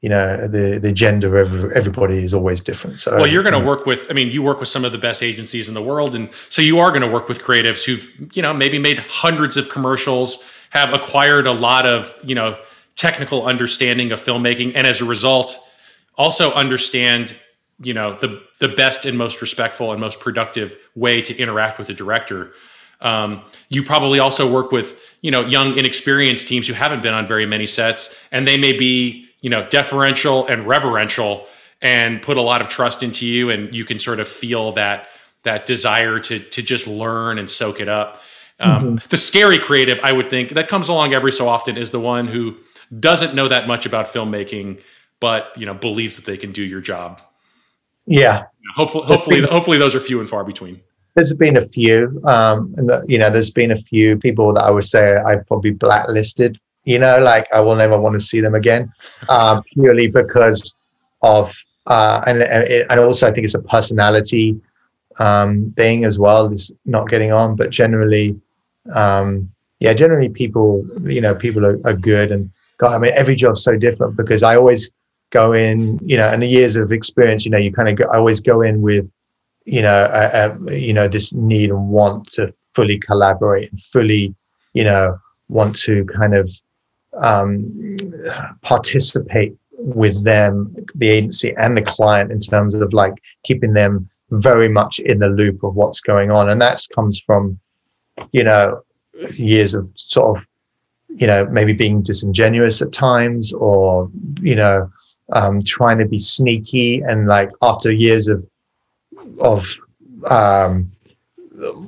you 0.00 0.08
know 0.08 0.46
the 0.46 0.78
the 0.78 0.92
gender 0.92 1.38
of 1.38 1.72
everybody 1.72 2.22
is 2.22 2.32
always 2.32 2.60
different 2.60 2.98
so 2.98 3.16
well 3.16 3.26
you're 3.26 3.42
going 3.42 3.58
to 3.58 3.66
work 3.66 3.86
with 3.86 4.06
i 4.10 4.12
mean 4.12 4.30
you 4.30 4.42
work 4.42 4.60
with 4.60 4.68
some 4.68 4.84
of 4.84 4.92
the 4.92 4.98
best 4.98 5.22
agencies 5.22 5.66
in 5.66 5.74
the 5.74 5.82
world 5.82 6.14
and 6.14 6.30
so 6.50 6.62
you 6.62 6.78
are 6.78 6.90
going 6.90 7.02
to 7.02 7.08
work 7.08 7.28
with 7.28 7.40
creatives 7.40 7.84
who've 7.84 8.36
you 8.36 8.42
know 8.42 8.52
maybe 8.52 8.78
made 8.78 8.98
hundreds 8.98 9.56
of 9.56 9.68
commercials 9.68 10.44
have 10.70 10.92
acquired 10.92 11.46
a 11.46 11.52
lot 11.52 11.86
of 11.86 12.14
you 12.22 12.34
know 12.34 12.56
technical 12.96 13.46
understanding 13.46 14.12
of 14.12 14.20
filmmaking 14.20 14.72
and 14.74 14.86
as 14.86 15.00
a 15.00 15.04
result 15.04 15.58
also 16.18 16.52
understand 16.52 17.34
you 17.80 17.94
know 17.94 18.14
the 18.16 18.42
the 18.58 18.68
best 18.68 19.06
and 19.06 19.16
most 19.16 19.40
respectful 19.40 19.92
and 19.92 20.00
most 20.00 20.20
productive 20.20 20.76
way 20.94 21.22
to 21.22 21.36
interact 21.38 21.78
with 21.78 21.88
a 21.88 21.94
director 21.94 22.52
um, 23.00 23.42
you 23.68 23.84
probably 23.84 24.18
also 24.18 24.52
work 24.52 24.72
with 24.72 25.00
you 25.22 25.30
know 25.30 25.42
young 25.46 25.78
inexperienced 25.78 26.48
teams 26.48 26.66
who 26.66 26.74
haven't 26.74 27.02
been 27.02 27.14
on 27.14 27.26
very 27.26 27.46
many 27.46 27.66
sets 27.66 28.20
and 28.32 28.46
they 28.46 28.58
may 28.58 28.72
be 28.72 29.28
you 29.40 29.50
know, 29.50 29.66
deferential 29.68 30.46
and 30.46 30.66
reverential 30.66 31.46
and 31.80 32.20
put 32.22 32.36
a 32.36 32.42
lot 32.42 32.60
of 32.60 32.68
trust 32.68 33.02
into 33.02 33.26
you 33.26 33.50
and 33.50 33.74
you 33.74 33.84
can 33.84 33.98
sort 33.98 34.20
of 34.20 34.26
feel 34.26 34.72
that 34.72 35.08
that 35.44 35.64
desire 35.66 36.18
to 36.18 36.40
to 36.40 36.62
just 36.62 36.86
learn 36.86 37.38
and 37.38 37.48
soak 37.48 37.80
it 37.80 37.88
up. 37.88 38.20
Um, 38.60 38.96
mm-hmm. 38.96 39.06
The 39.08 39.16
scary 39.16 39.58
creative, 39.58 40.00
I 40.02 40.10
would 40.10 40.30
think, 40.30 40.50
that 40.50 40.66
comes 40.66 40.88
along 40.88 41.14
every 41.14 41.30
so 41.30 41.48
often 41.48 41.76
is 41.76 41.90
the 41.90 42.00
one 42.00 42.26
who 42.26 42.56
doesn't 42.98 43.34
know 43.34 43.46
that 43.46 43.68
much 43.68 43.86
about 43.86 44.06
filmmaking, 44.06 44.82
but 45.20 45.52
you 45.56 45.66
know 45.66 45.74
believes 45.74 46.16
that 46.16 46.24
they 46.24 46.36
can 46.36 46.52
do 46.52 46.62
your 46.62 46.80
job. 46.80 47.20
Yeah. 48.06 48.44
Hopefully, 48.74 49.06
hopefully, 49.06 49.40
been, 49.40 49.50
hopefully, 49.50 49.78
those 49.78 49.94
are 49.94 50.00
few 50.00 50.20
and 50.20 50.28
far 50.28 50.44
between. 50.44 50.80
There's 51.14 51.36
been 51.36 51.56
a 51.56 51.62
few, 51.62 52.20
um, 52.24 52.74
and 52.76 52.88
the, 52.88 53.04
you 53.08 53.18
know, 53.18 53.28
there's 53.28 53.50
been 53.50 53.72
a 53.72 53.76
few 53.76 54.16
people 54.16 54.52
that 54.54 54.62
I 54.62 54.70
would 54.70 54.86
say 54.86 55.16
I've 55.16 55.46
probably 55.46 55.72
blacklisted 55.72 56.58
you 56.88 56.98
know, 56.98 57.18
like 57.18 57.46
I 57.52 57.60
will 57.60 57.76
never 57.76 58.00
want 58.00 58.14
to 58.14 58.20
see 58.20 58.40
them 58.40 58.54
again, 58.54 58.90
um, 59.28 59.62
purely 59.74 60.08
because 60.08 60.74
of 61.20 61.54
uh, 61.86 62.22
and 62.26 62.42
and 62.42 63.00
also 63.00 63.26
I 63.26 63.30
think 63.30 63.44
it's 63.44 63.54
a 63.54 63.62
personality 63.62 64.58
um, 65.18 65.74
thing 65.76 66.06
as 66.06 66.18
well. 66.18 66.48
This 66.48 66.72
not 66.86 67.10
getting 67.10 67.30
on, 67.30 67.56
but 67.56 67.68
generally, 67.68 68.40
um, 68.94 69.50
yeah, 69.80 69.92
generally 69.92 70.30
people, 70.30 70.82
you 71.02 71.20
know, 71.20 71.34
people 71.34 71.66
are, 71.66 71.78
are 71.84 71.92
good 71.92 72.32
and 72.32 72.50
God, 72.78 72.94
I 72.94 72.98
mean, 72.98 73.12
every 73.14 73.34
job's 73.34 73.64
so 73.64 73.76
different 73.76 74.16
because 74.16 74.42
I 74.42 74.56
always 74.56 74.88
go 75.30 75.52
in, 75.52 75.98
you 76.02 76.16
know, 76.16 76.28
and 76.28 76.42
the 76.42 76.46
years 76.46 76.76
of 76.76 76.92
experience, 76.92 77.44
you 77.44 77.50
know, 77.50 77.58
you 77.58 77.72
kind 77.72 77.88
of 77.88 77.96
go, 77.96 78.06
I 78.06 78.16
always 78.16 78.40
go 78.40 78.62
in 78.62 78.82
with, 78.82 79.10
you 79.64 79.82
know, 79.82 80.08
a, 80.12 80.50
a, 80.50 80.78
you 80.78 80.92
know, 80.92 81.08
this 81.08 81.34
need 81.34 81.70
and 81.70 81.88
want 81.88 82.30
to 82.32 82.52
fully 82.74 82.98
collaborate 82.98 83.70
and 83.70 83.80
fully, 83.80 84.34
you 84.72 84.84
know, 84.84 85.18
want 85.48 85.76
to 85.80 86.04
kind 86.06 86.34
of 86.34 86.50
um, 87.20 87.96
participate 88.62 89.54
with 89.72 90.24
them, 90.24 90.74
the 90.94 91.08
agency 91.08 91.54
and 91.56 91.76
the 91.76 91.82
client 91.82 92.32
in 92.32 92.40
terms 92.40 92.74
of 92.74 92.92
like 92.92 93.14
keeping 93.44 93.74
them 93.74 94.08
very 94.30 94.68
much 94.68 94.98
in 95.00 95.18
the 95.18 95.28
loop 95.28 95.62
of 95.62 95.74
what's 95.74 96.00
going 96.00 96.30
on. 96.30 96.50
And 96.50 96.60
that 96.60 96.84
comes 96.94 97.20
from, 97.20 97.58
you 98.32 98.44
know, 98.44 98.82
years 99.32 99.74
of 99.74 99.88
sort 99.96 100.38
of, 100.38 100.46
you 101.08 101.26
know, 101.26 101.46
maybe 101.46 101.72
being 101.72 102.02
disingenuous 102.02 102.82
at 102.82 102.92
times 102.92 103.52
or, 103.52 104.10
you 104.40 104.54
know, 104.54 104.90
um, 105.32 105.60
trying 105.60 105.98
to 105.98 106.06
be 106.06 106.18
sneaky. 106.18 107.00
And 107.00 107.26
like 107.26 107.50
after 107.62 107.92
years 107.92 108.28
of, 108.28 108.46
of, 109.40 109.78
um, 110.30 110.90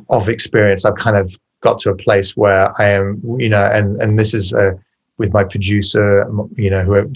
of 0.09 0.29
experience, 0.29 0.85
I've 0.85 0.97
kind 0.97 1.17
of 1.17 1.37
got 1.61 1.79
to 1.81 1.91
a 1.91 1.97
place 1.97 2.37
where 2.37 2.73
I 2.81 2.89
am, 2.89 3.21
you 3.39 3.49
know, 3.49 3.71
and, 3.73 4.01
and 4.01 4.19
this 4.19 4.35
is 4.35 4.53
a, 4.53 4.79
with 5.19 5.33
my 5.33 5.45
producer, 5.45 6.27
you 6.57 6.71
know, 6.71 6.83
whoever, 6.83 7.11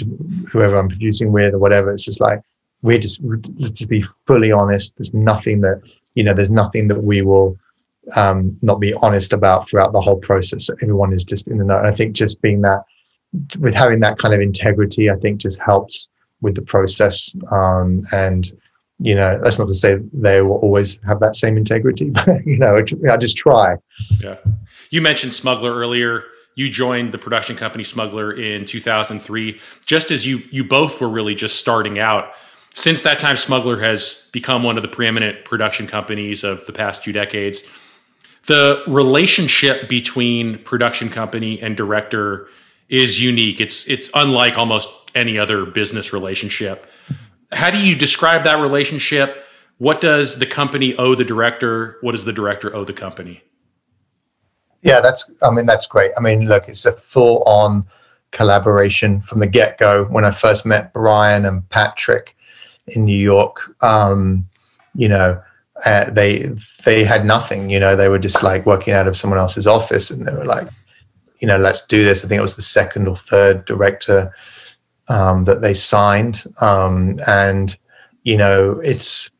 whoever 0.50 0.76
I'm 0.76 0.88
producing 0.88 1.32
with 1.32 1.54
or 1.54 1.58
whatever. 1.58 1.90
It's 1.90 2.04
just 2.04 2.20
like, 2.20 2.40
we're 2.82 2.98
just, 2.98 3.22
to 3.22 3.86
be 3.86 4.02
fully 4.26 4.52
honest, 4.52 4.98
there's 4.98 5.14
nothing 5.14 5.62
that, 5.62 5.80
you 6.14 6.22
know, 6.22 6.34
there's 6.34 6.50
nothing 6.50 6.88
that 6.88 7.02
we 7.02 7.22
will 7.22 7.56
um, 8.14 8.58
not 8.60 8.78
be 8.78 8.92
honest 8.94 9.32
about 9.32 9.66
throughout 9.66 9.94
the 9.94 10.00
whole 10.02 10.18
process. 10.18 10.68
Everyone 10.82 11.14
is 11.14 11.24
just 11.24 11.48
in 11.48 11.56
the 11.56 11.64
know. 11.64 11.78
And 11.78 11.88
I 11.88 11.94
think 11.94 12.14
just 12.14 12.42
being 12.42 12.60
that, 12.60 12.84
with 13.58 13.74
having 13.74 14.00
that 14.00 14.18
kind 14.18 14.34
of 14.34 14.40
integrity, 14.40 15.10
I 15.10 15.16
think 15.16 15.40
just 15.40 15.58
helps 15.58 16.08
with 16.44 16.54
the 16.54 16.62
process. 16.62 17.34
Um, 17.50 18.02
and, 18.12 18.52
you 19.00 19.16
know, 19.16 19.38
that's 19.42 19.58
not 19.58 19.66
to 19.66 19.74
say 19.74 19.96
they 20.12 20.42
will 20.42 20.58
always 20.58 21.00
have 21.04 21.18
that 21.18 21.34
same 21.34 21.56
integrity, 21.56 22.10
but, 22.26 22.46
you 22.46 22.56
know, 22.56 22.76
I 23.10 23.16
just 23.16 23.36
try. 23.36 23.76
Yeah. 24.20 24.36
You 24.90 25.00
mentioned 25.00 25.34
Smuggler 25.34 25.70
earlier 25.70 26.24
you 26.56 26.70
joined 26.70 27.12
the 27.12 27.18
production 27.18 27.56
company 27.56 27.84
Smuggler 27.84 28.32
in 28.32 28.64
2003, 28.64 29.60
just 29.86 30.10
as 30.10 30.26
you 30.26 30.42
you 30.50 30.64
both 30.64 31.00
were 31.00 31.08
really 31.08 31.34
just 31.34 31.56
starting 31.56 31.98
out. 31.98 32.32
Since 32.74 33.02
that 33.02 33.18
time, 33.18 33.36
Smuggler 33.36 33.78
has 33.80 34.28
become 34.32 34.62
one 34.62 34.76
of 34.76 34.82
the 34.82 34.88
preeminent 34.88 35.44
production 35.44 35.86
companies 35.86 36.44
of 36.44 36.64
the 36.66 36.72
past 36.72 37.04
two 37.04 37.12
decades. 37.12 37.62
The 38.46 38.82
relationship 38.86 39.88
between 39.88 40.58
production 40.58 41.08
company 41.08 41.60
and 41.60 41.76
director 41.76 42.48
is 42.88 43.20
unique. 43.20 43.60
It's 43.60 43.88
it's 43.88 44.10
unlike 44.14 44.58
almost 44.58 44.88
any 45.14 45.38
other 45.38 45.64
business 45.64 46.12
relationship. 46.12 46.86
How 47.52 47.70
do 47.70 47.78
you 47.78 47.94
describe 47.94 48.42
that 48.44 48.60
relationship? 48.60 49.44
What 49.78 50.00
does 50.00 50.38
the 50.38 50.46
company 50.46 50.94
owe 50.96 51.14
the 51.14 51.24
director? 51.24 51.98
What 52.00 52.12
does 52.12 52.24
the 52.24 52.32
director 52.32 52.74
owe 52.74 52.84
the 52.84 52.92
company? 52.92 53.42
Yeah, 54.82 55.00
that's. 55.00 55.28
I 55.42 55.50
mean, 55.50 55.66
that's 55.66 55.86
great. 55.86 56.10
I 56.16 56.20
mean, 56.20 56.46
look, 56.46 56.68
it's 56.68 56.84
a 56.84 56.92
full-on 56.92 57.86
collaboration 58.32 59.22
from 59.22 59.38
the 59.38 59.46
get-go. 59.46 60.04
When 60.04 60.24
I 60.24 60.30
first 60.30 60.66
met 60.66 60.92
Brian 60.92 61.44
and 61.44 61.68
Patrick 61.70 62.36
in 62.88 63.04
New 63.04 63.16
York, 63.16 63.74
um, 63.82 64.46
you 64.94 65.08
know, 65.08 65.40
uh, 65.86 66.10
they 66.10 66.50
they 66.84 67.04
had 67.04 67.24
nothing. 67.24 67.70
You 67.70 67.80
know, 67.80 67.96
they 67.96 68.08
were 68.08 68.18
just 68.18 68.42
like 68.42 68.66
working 68.66 68.92
out 68.92 69.08
of 69.08 69.16
someone 69.16 69.38
else's 69.38 69.66
office, 69.66 70.10
and 70.10 70.26
they 70.26 70.34
were 70.34 70.44
like, 70.44 70.68
you 71.38 71.48
know, 71.48 71.56
let's 71.56 71.86
do 71.86 72.04
this. 72.04 72.24
I 72.24 72.28
think 72.28 72.38
it 72.38 72.42
was 72.42 72.56
the 72.56 72.62
second 72.62 73.08
or 73.08 73.16
third 73.16 73.64
director 73.64 74.34
um, 75.08 75.44
that 75.44 75.60
they 75.60 75.74
signed, 75.74 76.44
um, 76.60 77.18
and 77.26 77.76
you 78.22 78.36
know, 78.36 78.80
it's 78.82 79.30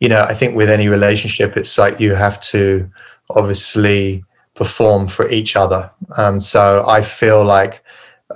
you 0.00 0.08
know, 0.08 0.22
I 0.22 0.34
think 0.34 0.56
with 0.56 0.70
any 0.70 0.88
relationship, 0.88 1.56
it's 1.56 1.78
like 1.78 2.00
you 2.00 2.14
have 2.14 2.40
to 2.42 2.90
obviously 3.30 4.24
perform 4.54 5.06
for 5.06 5.28
each 5.28 5.56
other. 5.56 5.90
Um, 6.16 6.40
so 6.40 6.84
I 6.86 7.02
feel 7.02 7.44
like, 7.44 7.82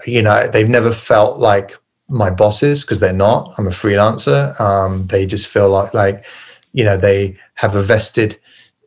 you 0.07 0.23
know, 0.23 0.47
they've 0.47 0.69
never 0.69 0.93
felt 0.93 1.39
like 1.39 1.77
my 2.09 2.31
bosses 2.31 2.83
because 2.83 3.01
they're 3.01 3.13
not. 3.13 3.53
I'm 3.57 3.67
a 3.67 3.71
freelancer. 3.71 4.59
Um, 4.61 5.07
they 5.07 5.27
just 5.27 5.47
feel 5.47 5.71
like, 5.71 5.95
like, 5.95 6.25
you 6.73 6.85
know, 6.85 6.97
they 6.97 7.37
have 7.55 7.75
a 7.75 7.83
vested 7.83 8.39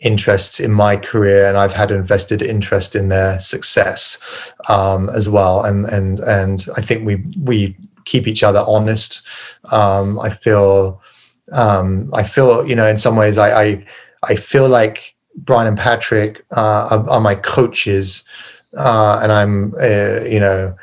interest 0.04 0.60
in 0.60 0.72
my 0.72 0.98
career, 0.98 1.48
and 1.48 1.58
I've 1.58 1.74
had 1.74 1.92
a 1.92 2.02
vested 2.02 2.42
interest 2.42 2.96
in 2.96 3.10
their 3.10 3.40
success 3.40 4.18
um, 4.70 5.10
as 5.10 5.30
well. 5.30 5.64
And 5.64 5.86
and 5.86 6.20
and 6.20 6.66
I 6.78 6.82
think 6.82 7.06
we 7.06 7.24
we 7.42 7.76
keep 8.06 8.28
each 8.28 8.44
other 8.44 8.64
honest. 8.68 9.26
Um, 9.72 10.20
I 10.20 10.30
feel 10.30 11.02
um, 11.52 12.10
I 12.14 12.24
feel 12.24 12.68
you 12.68 12.76
know 12.76 12.88
in 12.88 12.98
some 12.98 13.16
ways 13.16 13.38
I 13.38 13.64
I, 13.64 13.86
I 14.30 14.36
feel 14.36 14.68
like 14.68 15.16
Brian 15.36 15.68
and 15.68 15.78
Patrick 15.78 16.46
uh, 16.56 16.88
are, 16.92 17.10
are, 17.10 17.20
my 17.20 17.36
coaches, 17.36 18.24
uh, 18.78 19.20
and 19.22 19.32
I'm 19.32 19.74
uh, 19.82 20.24
you 20.24 20.40
know 20.40 20.76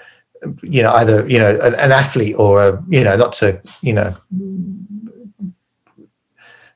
you 0.62 0.82
know 0.82 0.92
either 0.92 1.28
you 1.28 1.38
know 1.38 1.58
an, 1.62 1.74
an, 1.74 1.92
athlete 1.92 2.34
or 2.38 2.60
a 2.60 2.84
you 2.88 3.04
know 3.04 3.16
not 3.16 3.32
to 3.34 3.60
you 3.82 3.92
know 3.92 4.14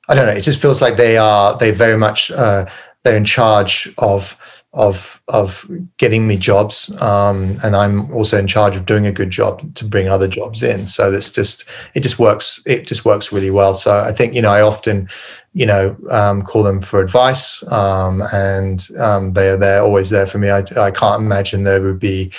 I 0.08 0.14
don't 0.14 0.26
know. 0.26 0.32
It 0.32 0.42
just 0.42 0.60
feels 0.60 0.82
like 0.82 0.96
they 0.96 1.16
are 1.16 1.56
they 1.58 1.70
very 1.70 1.96
much 1.96 2.30
uh, 2.30 2.66
they're 3.02 3.16
in 3.16 3.24
charge 3.24 3.92
of 3.98 4.38
of 4.72 5.22
of 5.28 5.70
getting 5.98 6.26
me 6.26 6.36
jobs, 6.36 6.90
um, 7.00 7.56
and 7.64 7.76
I'm 7.76 8.12
also 8.12 8.38
in 8.38 8.46
charge 8.46 8.76
of 8.76 8.86
doing 8.86 9.06
a 9.06 9.12
good 9.12 9.30
job 9.30 9.74
to 9.76 9.84
bring 9.84 10.08
other 10.08 10.28
jobs 10.28 10.62
in. 10.62 10.86
So 10.86 11.12
it's 11.12 11.30
just 11.30 11.64
it 11.94 12.00
just 12.00 12.18
works. 12.18 12.60
It 12.66 12.86
just 12.86 13.04
works 13.04 13.32
really 13.32 13.50
well. 13.50 13.74
So 13.74 13.98
I 13.98 14.12
think 14.12 14.34
you 14.34 14.42
know 14.42 14.50
I 14.50 14.62
often 14.62 15.08
you 15.54 15.64
know, 15.64 15.96
um, 16.10 16.42
call 16.42 16.64
them 16.64 16.82
for 16.82 17.00
advice, 17.00 17.62
um, 17.72 18.22
and 18.32 18.88
um, 18.98 19.30
they 19.30 19.48
are 19.48 19.56
there, 19.56 19.82
always 19.82 20.10
there 20.10 20.26
for 20.26 20.38
me. 20.38 20.50
I, 20.50 20.64
I 20.76 20.90
can't 20.90 21.22
imagine 21.22 21.62
there 21.62 21.80
would 21.80 22.00
be 22.00 22.32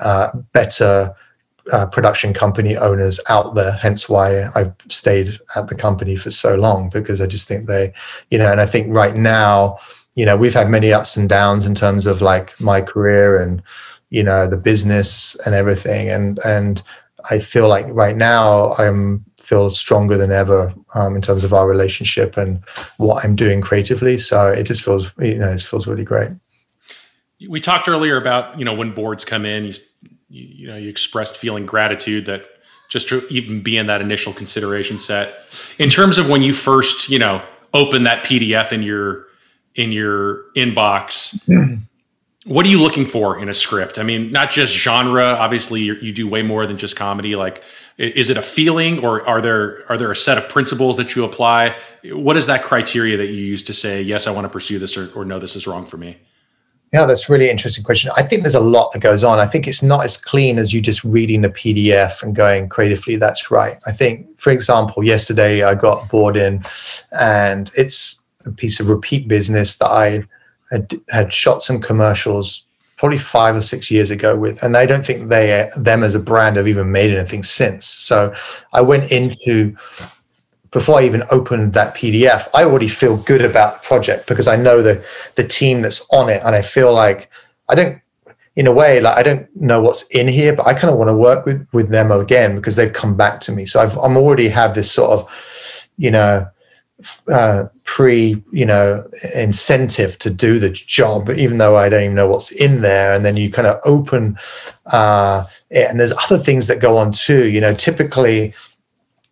uh, 0.00 0.30
better 0.52 1.14
uh, 1.72 1.86
production 1.86 2.32
company 2.34 2.76
owners 2.76 3.20
out 3.28 3.54
there. 3.54 3.72
Hence 3.72 4.08
why 4.08 4.48
I've 4.54 4.74
stayed 4.88 5.38
at 5.56 5.68
the 5.68 5.74
company 5.74 6.16
for 6.16 6.30
so 6.30 6.54
long 6.54 6.88
because 6.90 7.20
I 7.20 7.26
just 7.26 7.46
think 7.46 7.66
they, 7.66 7.92
you 8.30 8.38
know, 8.38 8.50
and 8.50 8.60
I 8.60 8.66
think 8.66 8.94
right 8.94 9.14
now, 9.14 9.78
you 10.14 10.26
know, 10.26 10.36
we've 10.36 10.54
had 10.54 10.68
many 10.68 10.92
ups 10.92 11.16
and 11.16 11.28
downs 11.28 11.66
in 11.66 11.74
terms 11.74 12.06
of 12.06 12.20
like 12.20 12.58
my 12.60 12.80
career 12.80 13.40
and 13.40 13.62
you 14.10 14.22
know 14.22 14.46
the 14.46 14.58
business 14.58 15.36
and 15.46 15.54
everything, 15.54 16.10
and 16.10 16.38
and 16.44 16.82
I 17.30 17.38
feel 17.38 17.68
like 17.68 17.86
right 17.88 18.16
now 18.16 18.74
I'm 18.74 19.24
feel 19.42 19.70
stronger 19.70 20.16
than 20.16 20.30
ever 20.30 20.72
um, 20.94 21.16
in 21.16 21.22
terms 21.22 21.44
of 21.44 21.52
our 21.52 21.68
relationship 21.68 22.36
and 22.36 22.62
what 22.98 23.24
I'm 23.24 23.34
doing 23.34 23.60
creatively. 23.60 24.16
So 24.16 24.48
it 24.48 24.64
just 24.64 24.82
feels, 24.82 25.10
you 25.18 25.36
know, 25.36 25.50
it 25.50 25.60
feels 25.60 25.86
really 25.86 26.04
great. 26.04 26.30
We 27.48 27.60
talked 27.60 27.88
earlier 27.88 28.16
about, 28.16 28.56
you 28.56 28.64
know, 28.64 28.72
when 28.72 28.92
boards 28.92 29.24
come 29.24 29.44
in, 29.44 29.64
you, 29.64 29.72
you 30.32 30.66
know, 30.66 30.76
you 30.76 30.88
expressed 30.88 31.36
feeling 31.36 31.66
gratitude 31.66 32.26
that 32.26 32.46
just 32.88 33.08
to 33.08 33.26
even 33.28 33.62
be 33.62 33.76
in 33.76 33.86
that 33.86 34.00
initial 34.00 34.32
consideration 34.32 34.98
set. 34.98 35.34
In 35.78 35.88
terms 35.88 36.18
of 36.18 36.28
when 36.28 36.42
you 36.42 36.52
first, 36.52 37.08
you 37.08 37.18
know, 37.18 37.42
open 37.72 38.04
that 38.04 38.24
PDF 38.24 38.72
in 38.72 38.82
your 38.82 39.26
in 39.74 39.92
your 39.92 40.44
inbox, 40.54 41.46
mm-hmm. 41.48 41.76
what 42.44 42.66
are 42.66 42.68
you 42.68 42.80
looking 42.80 43.06
for 43.06 43.38
in 43.38 43.48
a 43.48 43.54
script? 43.54 43.98
I 43.98 44.02
mean, 44.02 44.30
not 44.30 44.50
just 44.50 44.74
genre. 44.74 45.24
Obviously, 45.24 45.80
you 45.80 46.12
do 46.12 46.28
way 46.28 46.42
more 46.42 46.66
than 46.66 46.76
just 46.76 46.96
comedy. 46.96 47.34
Like, 47.34 47.62
is 47.98 48.30
it 48.30 48.36
a 48.36 48.42
feeling 48.42 48.98
or 49.00 49.26
are 49.28 49.40
there 49.40 49.84
are 49.90 49.98
there 49.98 50.10
a 50.10 50.16
set 50.16 50.38
of 50.38 50.48
principles 50.48 50.96
that 50.96 51.14
you 51.14 51.24
apply 51.24 51.76
what 52.04 52.36
is 52.36 52.46
that 52.46 52.62
criteria 52.62 53.16
that 53.16 53.26
you 53.26 53.44
use 53.44 53.62
to 53.62 53.74
say 53.74 54.02
yes 54.02 54.26
i 54.26 54.30
want 54.30 54.44
to 54.44 54.48
pursue 54.48 54.78
this 54.78 54.96
or, 54.96 55.12
or 55.14 55.24
no 55.24 55.38
this 55.38 55.56
is 55.56 55.66
wrong 55.66 55.84
for 55.84 55.96
me 55.96 56.16
yeah 56.92 57.06
that's 57.06 57.28
really 57.28 57.50
interesting 57.50 57.84
question. 57.84 58.10
I 58.16 58.22
think 58.22 58.42
there's 58.42 58.54
a 58.54 58.60
lot 58.60 58.92
that 58.92 59.00
goes 59.02 59.24
on. 59.24 59.38
I 59.38 59.46
think 59.46 59.66
it's 59.66 59.82
not 59.82 60.04
as 60.04 60.16
clean 60.16 60.58
as 60.58 60.72
you 60.72 60.80
just 60.80 61.04
reading 61.04 61.40
the 61.40 61.48
pdf 61.48 62.22
and 62.22 62.34
going 62.34 62.68
creatively. 62.68 63.16
That's 63.16 63.50
right. 63.50 63.78
I 63.86 63.92
think 63.92 64.28
for 64.40 64.50
example 64.50 65.04
yesterday 65.04 65.62
i 65.62 65.74
got 65.74 66.08
board 66.08 66.36
in 66.36 66.64
and 67.20 67.70
it's 67.76 68.24
a 68.44 68.50
piece 68.50 68.80
of 68.80 68.88
repeat 68.88 69.28
business 69.28 69.76
that 69.78 69.86
i 69.86 70.24
had, 70.72 71.00
had 71.10 71.32
shot 71.32 71.62
some 71.62 71.80
commercials 71.80 72.64
probably 73.02 73.18
five 73.18 73.56
or 73.56 73.60
six 73.60 73.90
years 73.90 74.12
ago 74.12 74.36
with, 74.36 74.62
and 74.62 74.76
I 74.76 74.86
don't 74.86 75.04
think 75.04 75.28
they 75.28 75.68
them 75.76 76.04
as 76.04 76.14
a 76.14 76.20
brand 76.20 76.56
have 76.56 76.68
even 76.68 76.92
made 76.92 77.12
anything 77.12 77.42
since. 77.42 77.84
So 77.84 78.32
I 78.72 78.80
went 78.80 79.10
into 79.10 79.76
before 80.72 80.98
I 80.98 81.04
even 81.04 81.22
opened 81.30 81.74
that 81.74 81.94
PDF, 81.94 82.48
I 82.54 82.64
already 82.64 82.88
feel 82.88 83.18
good 83.18 83.42
about 83.42 83.74
the 83.74 83.86
project 83.86 84.26
because 84.26 84.48
I 84.48 84.56
know 84.56 84.82
the 84.82 85.04
the 85.36 85.46
team 85.46 85.80
that's 85.80 86.04
on 86.10 86.28
it, 86.28 86.42
and 86.44 86.56
I 86.56 86.62
feel 86.62 86.92
like 86.92 87.30
I 87.68 87.74
don't, 87.74 88.00
in 88.56 88.66
a 88.66 88.72
way, 88.72 89.00
like 89.00 89.16
I 89.16 89.22
don't 89.22 89.54
know 89.54 89.80
what's 89.80 90.02
in 90.08 90.26
here, 90.28 90.56
but 90.56 90.66
I 90.66 90.74
kind 90.74 90.90
of 90.90 90.98
want 90.98 91.08
to 91.08 91.16
work 91.16 91.46
with 91.46 91.66
with 91.72 91.90
them 91.90 92.10
again 92.10 92.56
because 92.56 92.76
they've 92.76 92.92
come 92.92 93.16
back 93.16 93.40
to 93.42 93.52
me. 93.52 93.66
So 93.66 93.80
I've 93.80 93.96
I'm 93.98 94.16
already 94.16 94.48
have 94.48 94.74
this 94.74 94.90
sort 94.90 95.10
of, 95.10 95.88
you 95.98 96.10
know, 96.10 96.46
uh, 97.30 97.66
pre 97.84 98.42
you 98.50 98.64
know 98.64 99.04
incentive 99.34 100.18
to 100.20 100.30
do 100.30 100.58
the 100.58 100.70
job 100.70 101.28
even 101.30 101.58
though 101.58 101.76
i 101.76 101.88
don't 101.88 102.04
even 102.04 102.14
know 102.14 102.28
what's 102.28 102.50
in 102.52 102.82
there. 102.82 103.12
And 103.12 103.24
then 103.24 103.36
you 103.36 103.50
kind 103.50 103.66
of 103.66 103.80
open 103.84 104.38
uh, 104.86 105.44
it 105.70 105.90
and 105.90 106.00
there's 106.00 106.12
other 106.12 106.38
things 106.38 106.66
that 106.68 106.80
go 106.80 106.96
on 106.96 107.12
too. 107.12 107.50
You 107.50 107.60
know 107.60 107.74
typically 107.74 108.54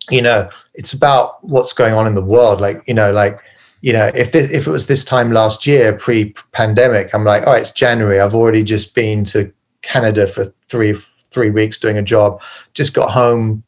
you 0.09 0.21
know 0.21 0.49
it's 0.73 0.93
about 0.93 1.43
what's 1.43 1.73
going 1.73 1.93
on 1.93 2.07
in 2.07 2.15
the 2.15 2.23
world 2.23 2.61
like 2.61 2.81
you 2.87 2.93
know 2.93 3.11
like 3.11 3.41
you 3.81 3.93
know, 3.93 4.11
if 4.13 4.31
this, 4.31 4.51
if 4.51 4.67
it 4.67 4.71
was 4.71 4.87
this 4.87 5.03
time 5.03 5.31
last 5.31 5.65
year, 5.65 5.93
pre-pandemic, 5.93 7.13
I'm 7.13 7.23
like, 7.23 7.43
oh, 7.47 7.51
it's 7.51 7.71
January. 7.71 8.19
I've 8.19 8.35
already 8.35 8.63
just 8.63 8.93
been 8.93 9.25
to 9.25 9.51
Canada 9.81 10.27
for 10.27 10.53
three 10.69 10.95
three 11.31 11.49
weeks 11.49 11.79
doing 11.79 11.97
a 11.97 12.03
job. 12.03 12.41
Just 12.73 12.93
got 12.93 13.09
home. 13.09 13.63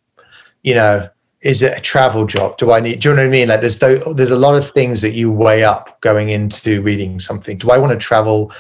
You 0.62 0.76
know, 0.76 1.10
is 1.42 1.64
it 1.64 1.78
a 1.78 1.82
travel 1.82 2.26
job? 2.26 2.58
Do 2.58 2.72
I 2.72 2.80
need? 2.80 3.00
Do 3.00 3.10
you 3.10 3.16
know 3.16 3.24
what 3.24 3.28
I 3.28 3.32
mean? 3.32 3.48
Like, 3.48 3.62
there's 3.62 3.80
there's 3.80 4.30
a 4.30 4.38
lot 4.38 4.56
of 4.56 4.70
things 4.70 5.02
that 5.02 5.14
you 5.14 5.32
weigh 5.32 5.64
up 5.64 6.00
going 6.02 6.30
into 6.30 6.82
reading 6.84 7.20
something. 7.20 7.58
Do 7.58 7.72
I 7.72 7.80
want 7.80 7.92
to 7.92 7.98
travel 7.98 8.52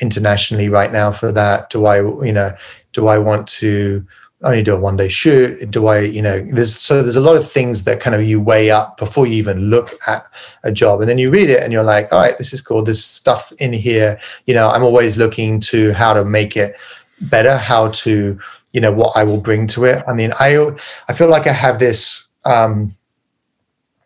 internationally 0.00 0.70
right 0.70 0.90
now 0.90 1.10
for 1.10 1.30
that? 1.30 1.68
Do 1.68 1.84
I, 1.84 1.98
you 1.98 2.32
know, 2.32 2.52
do 2.94 3.08
I 3.08 3.18
want 3.18 3.46
to 3.48 4.04
only 4.42 4.62
do 4.62 4.74
a 4.74 4.80
one 4.80 4.96
day 4.96 5.08
shoot? 5.08 5.70
Do 5.70 5.86
I, 5.86 6.00
you 6.00 6.20
know, 6.20 6.40
there's 6.52 6.76
so 6.78 7.02
there's 7.02 7.16
a 7.16 7.20
lot 7.20 7.36
of 7.36 7.50
things 7.50 7.84
that 7.84 8.00
kind 8.00 8.14
of 8.14 8.22
you 8.22 8.40
weigh 8.40 8.70
up 8.70 8.98
before 8.98 9.26
you 9.26 9.34
even 9.34 9.70
look 9.70 9.94
at 10.06 10.26
a 10.62 10.70
job. 10.70 11.00
And 11.00 11.08
then 11.08 11.18
you 11.18 11.30
read 11.30 11.48
it 11.48 11.62
and 11.62 11.72
you're 11.72 11.82
like, 11.82 12.12
all 12.12 12.18
right, 12.18 12.36
this 12.36 12.52
is 12.52 12.60
cool. 12.60 12.82
There's 12.82 13.04
stuff 13.04 13.52
in 13.58 13.72
here. 13.72 14.18
You 14.46 14.54
know, 14.54 14.68
I'm 14.68 14.82
always 14.82 15.16
looking 15.16 15.60
to 15.60 15.92
how 15.92 16.12
to 16.12 16.24
make 16.24 16.56
it 16.56 16.76
better, 17.22 17.56
how 17.56 17.88
to, 17.90 18.38
you 18.72 18.80
know, 18.80 18.92
what 18.92 19.16
I 19.16 19.24
will 19.24 19.40
bring 19.40 19.66
to 19.68 19.84
it. 19.84 20.04
I 20.06 20.12
mean, 20.12 20.32
I 20.38 20.70
I 21.08 21.12
feel 21.14 21.28
like 21.28 21.46
I 21.46 21.52
have 21.52 21.78
this 21.78 22.28
um 22.44 22.94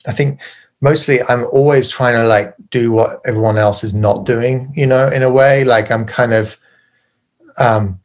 I 0.06 0.12
think 0.12 0.40
mostly 0.80 1.22
I'm 1.24 1.44
always 1.46 1.90
trying 1.90 2.14
to 2.14 2.26
like 2.26 2.54
do 2.70 2.92
what 2.92 3.20
everyone 3.26 3.58
else 3.58 3.84
is 3.84 3.94
not 3.94 4.24
doing, 4.24 4.72
you 4.76 4.86
know, 4.86 5.08
in 5.08 5.22
a 5.22 5.30
way. 5.30 5.64
Like 5.64 5.90
I'm 5.90 6.04
kind 6.06 6.32
of 6.32 6.56
um 7.58 7.99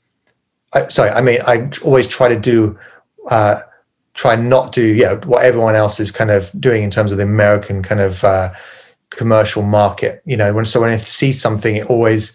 I, 0.76 0.88
sorry, 0.90 1.10
I 1.10 1.22
mean, 1.22 1.40
I 1.48 1.70
always 1.84 2.08
try 2.08 2.28
to 2.28 2.40
do, 2.40 2.78
uh, 3.30 3.62
try 4.14 4.36
not 4.36 4.74
to 4.74 4.82
do, 4.82 4.94
yeah, 4.96 5.16
what 5.26 5.44
everyone 5.44 5.76
else 5.76 6.00
is 6.00 6.12
kind 6.12 6.30
of 6.30 6.52
doing 6.60 6.84
in 6.84 6.92
terms 6.92 7.12
of 7.12 7.18
the 7.18 7.24
American 7.24 7.82
kind 7.82 8.02
of 8.02 8.24
uh, 8.24 8.50
commercial 9.10 9.64
market. 9.64 10.22
You 10.26 10.38
know, 10.38 10.54
when 10.54 10.66
so 10.66 10.82
when 10.82 10.92
I 10.92 10.98
see 10.98 11.32
something, 11.32 11.78
it 11.78 11.90
always 11.90 12.34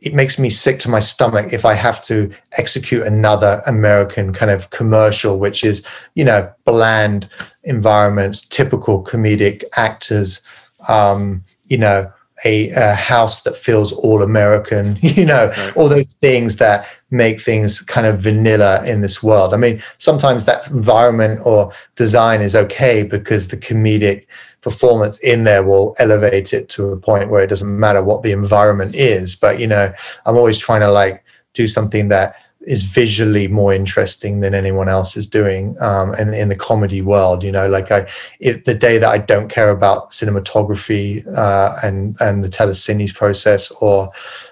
it 0.00 0.14
makes 0.14 0.38
me 0.38 0.48
sick 0.48 0.78
to 0.80 0.88
my 0.88 1.00
stomach 1.00 1.52
if 1.52 1.64
I 1.64 1.74
have 1.74 2.02
to 2.04 2.32
execute 2.56 3.06
another 3.06 3.60
American 3.66 4.32
kind 4.32 4.50
of 4.50 4.70
commercial, 4.70 5.38
which 5.38 5.62
is, 5.62 5.84
you 6.14 6.24
know, 6.24 6.50
bland 6.64 7.28
environments, 7.64 8.46
typical 8.46 9.04
comedic 9.04 9.62
actors, 9.76 10.40
um, 10.88 11.44
you 11.64 11.76
know, 11.76 12.10
a, 12.46 12.70
a, 12.70 12.94
house 12.94 13.42
that 13.42 13.56
feels 13.56 13.92
all 13.92 14.22
American, 14.22 14.98
you 15.02 15.26
know, 15.26 15.48
right. 15.48 15.76
all 15.76 15.90
those 15.90 16.14
things 16.22 16.56
that 16.56 16.88
make 17.10 17.40
things 17.40 17.80
kind 17.80 18.06
of 18.06 18.20
vanilla 18.20 18.84
in 18.86 19.00
this 19.00 19.22
world. 19.22 19.52
I 19.54 19.56
mean, 19.56 19.82
sometimes 19.98 20.44
that 20.44 20.70
environment 20.70 21.40
or 21.44 21.72
design 21.96 22.40
is 22.40 22.54
okay 22.54 23.02
because 23.02 23.48
the 23.48 23.56
comedic 23.56 24.26
performance 24.60 25.18
in 25.20 25.44
there 25.44 25.64
will 25.64 25.94
elevate 25.98 26.52
it 26.52 26.68
to 26.68 26.92
a 26.92 26.96
point 26.96 27.30
where 27.30 27.42
it 27.42 27.48
doesn't 27.48 27.78
matter 27.78 28.02
what 28.02 28.22
the 28.22 28.32
environment 28.32 28.94
is. 28.94 29.34
But, 29.34 29.58
you 29.58 29.66
know, 29.66 29.92
I'm 30.26 30.36
always 30.36 30.58
trying 30.58 30.80
to 30.82 30.90
like 30.90 31.24
do 31.54 31.66
something 31.66 32.08
that 32.08 32.36
is 32.62 32.82
visually 32.82 33.48
more 33.48 33.72
interesting 33.72 34.40
than 34.40 34.54
anyone 34.54 34.88
else 34.88 35.16
is 35.16 35.26
doing 35.26 35.74
um, 35.80 36.14
in, 36.16 36.34
in 36.34 36.50
the 36.50 36.56
comedy 36.56 37.00
world 37.00 37.42
you 37.42 37.50
know 37.50 37.66
like 37.66 37.90
i 37.90 38.06
it, 38.38 38.66
the 38.66 38.74
day 38.74 38.98
that 38.98 39.08
i 39.08 39.16
don't 39.16 39.48
care 39.48 39.70
about 39.70 40.10
cinematography 40.10 41.26
uh, 41.36 41.74
and 41.82 42.20
and 42.20 42.44
the 42.44 42.50
telecines 42.50 43.14
process 43.14 43.70
or 43.80 44.10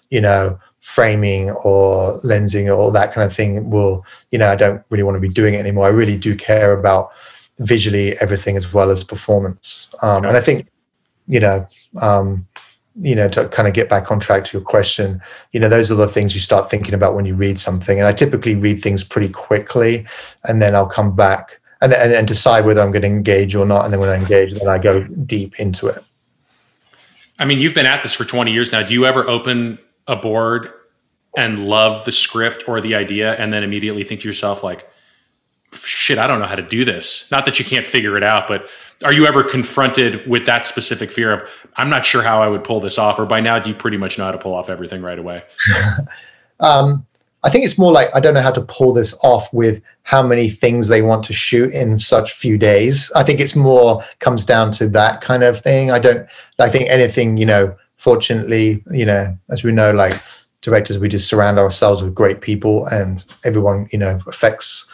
you 0.09 0.23
know 0.23 0.59
framing 0.95 1.51
or 1.51 2.19
lensing 2.21 2.75
or 2.75 2.91
that 2.91 3.13
kind 3.13 3.27
of 3.27 3.37
thing 3.37 3.69
will 3.69 4.05
you 4.31 4.39
know 4.39 4.49
i 4.49 4.57
don't 4.57 4.83
really 4.89 5.03
want 5.03 5.15
to 5.15 5.21
be 5.21 5.29
doing 5.29 5.55
it 5.55 5.59
anymore 5.59 5.87
i 5.87 5.91
really 5.91 6.17
do 6.17 6.35
care 6.35 6.73
about 6.73 7.11
visually 7.59 8.19
everything 8.21 8.57
as 8.57 8.73
well 8.73 8.91
as 8.91 9.05
performance 9.05 9.89
um, 10.03 10.25
and 10.25 10.37
i 10.37 10.41
think 10.41 10.67
you 11.27 11.41
know 11.41 11.67
um, 12.01 12.47
you 13.01 13.15
know, 13.15 13.29
to 13.29 13.49
kind 13.49 13.69
of 13.69 13.75
get 13.75 13.89
back 13.89 14.11
on 14.11 14.19
track 14.19 14.45
to 14.45 14.57
your 14.57 14.65
question, 14.65 15.21
you 15.53 15.61
know, 15.61 15.69
those 15.69 15.91
are 15.91 15.95
the 15.95 16.09
things 16.09 16.35
you 16.35 16.41
start 16.41 16.71
thinking 16.71 16.95
about 16.95 17.15
when 17.15 17.25
you 17.25 17.35
read 17.35 17.61
something. 17.61 17.99
And 17.99 18.07
I 18.07 18.13
typically 18.13 18.57
read 18.57 18.83
things 18.83 19.05
pretty 19.05 19.29
quickly 19.29 20.07
and 20.45 20.61
then 20.61 20.75
I'll 20.75 20.89
come 20.89 21.15
back 21.15 21.61
and 21.81 21.93
then 21.93 22.13
and 22.13 22.27
decide 22.27 22.65
whether 22.65 22.81
I'm 22.81 22.91
going 22.91 23.03
to 23.03 23.09
engage 23.09 23.55
or 23.55 23.65
not. 23.65 23.85
And 23.85 23.93
then 23.93 24.01
when 24.01 24.09
I 24.09 24.17
engage, 24.17 24.59
then 24.59 24.69
I 24.69 24.79
go 24.79 25.05
deep 25.05 25.61
into 25.61 25.87
it. 25.87 26.03
I 27.39 27.45
mean, 27.45 27.61
you've 27.61 27.75
been 27.75 27.87
at 27.87 28.03
this 28.03 28.15
for 28.15 28.25
20 28.25 28.51
years 28.51 28.73
now. 28.73 28.83
Do 28.83 28.95
you 28.95 29.07
ever 29.07 29.29
open 29.29 29.79
a 30.09 30.17
board 30.17 30.73
and 31.39 31.69
love 31.69 32.05
the 32.05 32.13
script 32.13 32.69
or 32.69 32.81
the 32.81 32.95
idea 32.95 33.35
and 33.37 33.53
then 33.53 33.63
immediately 33.63 34.05
think 34.05 34.21
to 34.23 34.29
yourself, 34.29 34.63
like, 34.63 34.89
shit, 35.73 36.19
I 36.19 36.27
don't 36.27 36.41
know 36.41 36.47
how 36.47 36.55
to 36.55 36.63
do 36.63 36.85
this? 36.85 37.31
Not 37.31 37.45
that 37.45 37.59
you 37.59 37.65
can't 37.65 37.87
figure 37.87 38.17
it 38.17 38.23
out, 38.23 38.49
but 38.49 38.69
are 39.05 39.13
you 39.13 39.27
ever 39.27 39.43
confronted 39.43 40.27
with 40.29 40.47
that 40.47 40.67
specific 40.67 41.13
fear 41.13 41.33
of 41.33 41.49
i'm 41.77 41.89
not 41.89 42.05
sure 42.05 42.23
how 42.23 42.43
i 42.43 42.49
would 42.49 42.65
pull 42.65 42.81
this 42.81 42.99
off 42.99 43.19
or 43.19 43.27
by 43.27 43.41
now 43.41 43.59
do 43.59 43.71
you 43.71 43.77
pretty 43.77 43.97
much 43.97 44.19
know 44.19 44.25
how 44.25 44.31
to 44.31 44.39
pull 44.39 44.55
off 44.55 44.69
everything 44.69 45.03
right 45.03 45.19
away? 45.19 45.43
Um, 46.61 47.07
i 47.45 47.51
think 47.51 47.65
it's 47.65 47.79
more 47.79 47.93
like 47.93 48.09
i 48.17 48.19
don't 48.19 48.35
know 48.35 48.43
how 48.43 48.51
to 48.51 48.63
pull 48.63 48.93
this 48.93 49.17
off 49.23 49.55
with 49.55 49.81
how 50.03 50.25
many 50.25 50.49
things 50.49 50.89
they 50.89 51.03
want 51.03 51.25
to 51.27 51.33
shoot 51.33 51.73
in 51.73 52.01
such 52.01 52.33
few 52.33 52.59
days. 52.59 53.13
I 53.15 53.23
think 53.23 53.39
it's 53.39 53.55
more 53.55 54.03
comes 54.19 54.45
down 54.45 54.73
to 54.73 54.89
that 54.89 55.21
kind 55.21 55.45
of 55.45 55.61
thing. 55.61 55.93
I 55.93 56.01
don't 56.01 56.27
i 56.59 56.69
think 56.69 56.91
anything 56.91 57.37
you 57.37 57.47
know 57.47 57.77
fortunately 57.97 58.83
you 58.91 59.07
know 59.07 59.39
as 59.51 59.63
we 59.63 59.71
know 59.71 59.93
like 59.93 60.21
directors 60.61 60.99
we 60.99 61.09
just 61.09 61.29
surround 61.29 61.59
ourselves 61.59 62.03
with 62.03 62.15
great 62.15 62.41
people 62.41 62.87
and 62.87 63.25
everyone 63.45 63.89
you 63.93 63.99
know 63.99 64.19
affects 64.27 64.87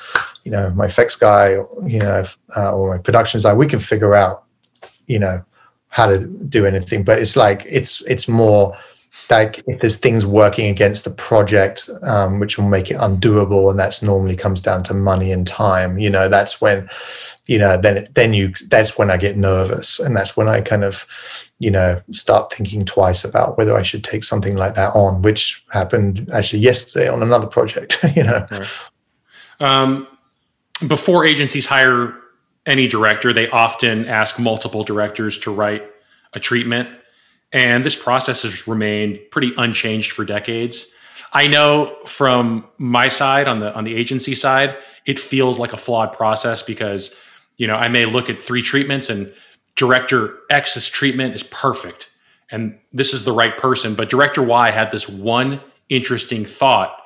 you 0.44 0.50
know 0.50 0.68
my 0.70 0.84
effects 0.84 1.16
guy 1.16 1.52
you 1.86 1.98
know 1.98 2.24
uh, 2.56 2.72
or 2.72 2.94
my 2.94 3.02
production 3.02 3.40
guy 3.40 3.54
we 3.54 3.66
can 3.66 3.78
figure 3.78 4.14
out 4.14 4.44
you 5.06 5.18
know 5.18 5.42
how 5.94 6.08
to 6.08 6.26
do 6.26 6.66
anything. 6.66 7.04
But 7.04 7.20
it's 7.20 7.36
like 7.36 7.62
it's 7.66 8.04
it's 8.10 8.26
more 8.26 8.76
like 9.30 9.62
if 9.66 9.80
there's 9.80 9.96
things 9.96 10.26
working 10.26 10.68
against 10.68 11.04
the 11.04 11.10
project 11.10 11.88
um, 12.02 12.38
which 12.38 12.58
will 12.58 12.68
make 12.68 12.90
it 12.90 12.96
undoable 12.98 13.70
and 13.70 13.78
that's 13.78 14.02
normally 14.02 14.36
comes 14.36 14.60
down 14.60 14.82
to 14.82 14.94
money 14.94 15.32
and 15.32 15.46
time 15.46 15.98
you 15.98 16.10
know 16.10 16.28
that's 16.28 16.60
when 16.60 16.88
you 17.46 17.58
know 17.58 17.76
then 17.76 18.04
then 18.14 18.34
you 18.34 18.52
that's 18.68 18.98
when 18.98 19.10
i 19.10 19.16
get 19.16 19.36
nervous 19.36 19.98
and 19.98 20.16
that's 20.16 20.36
when 20.36 20.48
i 20.48 20.60
kind 20.60 20.84
of 20.84 21.06
you 21.58 21.70
know 21.70 22.00
start 22.10 22.52
thinking 22.52 22.84
twice 22.84 23.24
about 23.24 23.56
whether 23.56 23.76
i 23.76 23.82
should 23.82 24.04
take 24.04 24.24
something 24.24 24.56
like 24.56 24.74
that 24.74 24.94
on 24.94 25.22
which 25.22 25.64
happened 25.70 26.28
actually 26.32 26.60
yesterday 26.60 27.08
on 27.08 27.22
another 27.22 27.46
project 27.46 27.98
you 28.16 28.22
know 28.22 28.46
right. 28.50 28.68
um, 29.60 30.06
before 30.86 31.24
agencies 31.24 31.66
hire 31.66 32.14
any 32.66 32.86
director, 32.86 33.32
they 33.32 33.48
often 33.48 34.06
ask 34.06 34.38
multiple 34.38 34.84
directors 34.84 35.38
to 35.40 35.50
write 35.50 35.84
a 36.32 36.40
treatment. 36.40 36.88
And 37.54 37.84
this 37.84 37.96
process 37.96 38.42
has 38.42 38.68
remained 38.68 39.20
pretty 39.30 39.52
unchanged 39.56 40.12
for 40.12 40.26
decades. 40.26 40.94
I 41.32 41.46
know 41.46 41.96
from 42.04 42.66
my 42.76 43.08
side 43.08 43.48
on 43.48 43.60
the 43.60 43.74
on 43.74 43.84
the 43.84 43.94
agency 43.94 44.34
side, 44.34 44.76
it 45.06 45.18
feels 45.18 45.58
like 45.58 45.72
a 45.72 45.78
flawed 45.78 46.12
process 46.12 46.62
because, 46.62 47.18
you 47.56 47.66
know, 47.66 47.74
I 47.74 47.88
may 47.88 48.04
look 48.04 48.28
at 48.28 48.42
three 48.42 48.60
treatments 48.60 49.08
and 49.08 49.32
director 49.76 50.38
X's 50.50 50.90
treatment 50.90 51.34
is 51.34 51.42
perfect 51.42 52.10
and 52.50 52.78
this 52.92 53.12
is 53.12 53.24
the 53.24 53.32
right 53.32 53.56
person, 53.56 53.94
but 53.94 54.08
director 54.08 54.42
Y 54.42 54.70
had 54.70 54.92
this 54.92 55.08
one 55.08 55.60
interesting 55.88 56.44
thought. 56.44 56.96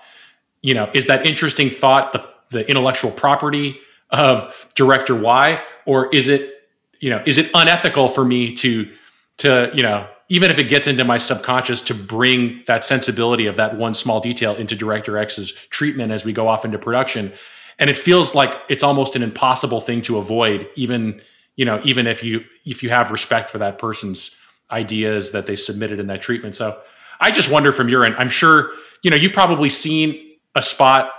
You 0.63 0.75
know, 0.75 0.91
is 0.93 1.07
that 1.07 1.25
interesting 1.25 1.71
thought 1.71 2.13
the 2.13 2.25
the 2.51 2.69
intellectual 2.69 3.11
property 3.11 3.79
of 4.11 4.69
director 4.75 5.15
Y, 5.15 5.63
or 5.87 6.15
is 6.15 6.29
it 6.29 6.69
you 7.01 7.11
know 7.11 7.23
is 7.25 7.39
it 7.39 7.51
unethical 7.55 8.09
for 8.09 8.25
me 8.25 8.55
to 8.57 8.91
to 9.39 9.71
you 9.73 9.83
know 9.83 10.07
even 10.29 10.51
if 10.51 10.59
it 10.59 10.65
gets 10.65 10.87
into 10.87 11.05
my 11.05 11.19
subconscious 11.19 11.81
to 11.83 11.95
bring 11.95 12.63
that 12.67 12.85
sensibility 12.85 13.47
of 13.47 13.57
that 13.57 13.77
one 13.77 13.95
small 13.95 14.21
detail 14.21 14.55
into 14.57 14.77
director 14.77 15.17
X's 15.17 15.53
treatment 15.71 16.13
as 16.13 16.25
we 16.25 16.33
go 16.33 16.49
off 16.49 16.65
into 16.65 16.79
production. 16.79 17.33
And 17.79 17.89
it 17.89 17.97
feels 17.97 18.35
like 18.35 18.55
it's 18.69 18.83
almost 18.83 19.17
an 19.17 19.23
impossible 19.23 19.81
thing 19.81 20.03
to 20.03 20.19
avoid 20.19 20.69
even 20.75 21.21
you 21.57 21.65
know 21.65 21.81
even 21.85 22.07
if 22.07 22.23
you 22.23 22.45
if 22.65 22.83
you 22.83 22.91
have 22.91 23.11
respect 23.11 23.51
for 23.51 23.59
that 23.59 23.79
person's 23.79 24.37
ideas 24.71 25.33
that 25.33 25.47
they 25.47 25.57
submitted 25.57 25.99
in 25.99 26.07
that 26.09 26.23
treatment. 26.23 26.55
So 26.55 26.81
i 27.21 27.31
just 27.31 27.51
wonder 27.51 27.73
from 27.73 27.89
your 27.89 28.05
end 28.05 28.15
i'm 28.19 28.29
sure 28.29 28.71
you 29.03 29.11
know 29.11 29.17
you've 29.17 29.33
probably 29.33 29.69
seen 29.69 30.37
a 30.55 30.63
spot 30.63 31.11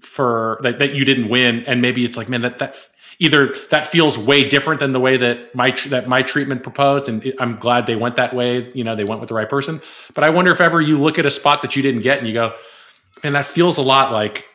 for 0.00 0.58
that, 0.62 0.78
that 0.78 0.94
you 0.94 1.04
didn't 1.04 1.28
win 1.28 1.64
and 1.66 1.82
maybe 1.82 2.04
it's 2.04 2.16
like 2.16 2.28
man 2.28 2.42
that 2.42 2.58
that 2.58 2.88
either 3.20 3.54
that 3.68 3.86
feels 3.86 4.18
way 4.18 4.44
different 4.44 4.80
than 4.80 4.92
the 4.92 4.98
way 4.98 5.16
that 5.18 5.54
my 5.54 5.70
that 5.88 6.08
my 6.08 6.22
treatment 6.22 6.62
proposed 6.62 7.08
and 7.08 7.32
i'm 7.38 7.56
glad 7.56 7.86
they 7.86 7.94
went 7.94 8.16
that 8.16 8.34
way 8.34 8.72
you 8.74 8.82
know 8.82 8.96
they 8.96 9.04
went 9.04 9.20
with 9.20 9.28
the 9.28 9.34
right 9.34 9.48
person. 9.48 9.80
But 10.14 10.24
i 10.24 10.30
wonder 10.30 10.50
if 10.50 10.60
ever 10.60 10.80
you 10.80 10.98
look 10.98 11.18
at 11.18 11.26
a 11.26 11.30
spot 11.30 11.62
that 11.62 11.76
you 11.76 11.82
didn't 11.82 12.00
get 12.00 12.18
and 12.18 12.26
you 12.26 12.34
go 12.34 12.54
and 13.22 13.34
that 13.36 13.46
feels 13.46 13.78
a 13.78 13.82
lot 13.82 14.12
like 14.12 14.46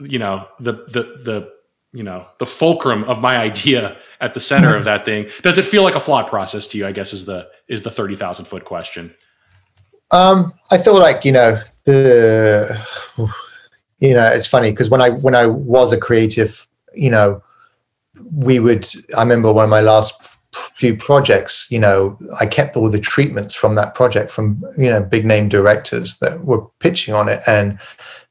you 0.00 0.18
know 0.18 0.46
the 0.60 0.72
the 0.72 1.02
the 1.24 1.52
you 1.92 2.02
know 2.02 2.26
the 2.38 2.46
fulcrum 2.46 3.04
of 3.04 3.22
my 3.22 3.38
idea 3.38 3.96
at 4.20 4.34
the 4.34 4.40
center 4.40 4.76
of 4.76 4.84
that 4.84 5.06
thing. 5.06 5.30
Does 5.42 5.56
it 5.56 5.64
feel 5.64 5.82
like 5.82 5.94
a 5.94 6.00
flawed 6.00 6.26
process 6.26 6.66
to 6.68 6.78
you 6.78 6.86
i 6.86 6.92
guess 6.92 7.12
is 7.12 7.24
the 7.24 7.48
is 7.68 7.82
the 7.82 7.90
30000 7.90 8.44
foot 8.44 8.64
question? 8.64 9.14
Um 10.10 10.52
i 10.70 10.78
feel 10.78 10.98
like 10.98 11.24
you 11.24 11.32
know 11.32 11.60
the 11.84 12.84
you 14.00 14.14
know 14.14 14.26
it's 14.26 14.46
funny 14.46 14.70
because 14.70 14.90
when 14.90 15.00
i 15.00 15.10
when 15.10 15.34
i 15.34 15.46
was 15.46 15.92
a 15.92 15.98
creative 15.98 16.66
you 16.94 17.10
know 17.10 17.42
we 18.32 18.58
would 18.58 18.88
i 19.16 19.20
remember 19.20 19.52
one 19.52 19.64
of 19.64 19.70
my 19.70 19.80
last 19.80 20.38
few 20.52 20.96
projects, 20.96 21.66
you 21.70 21.78
know, 21.78 22.18
I 22.40 22.46
kept 22.46 22.76
all 22.76 22.90
the 22.90 23.00
treatments 23.00 23.54
from 23.54 23.74
that 23.74 23.94
project 23.94 24.30
from 24.30 24.62
you 24.76 24.88
know 24.88 25.02
big 25.02 25.24
name 25.26 25.48
directors 25.48 26.18
that 26.18 26.44
were 26.44 26.64
pitching 26.80 27.14
on 27.14 27.28
it, 27.28 27.40
and 27.46 27.78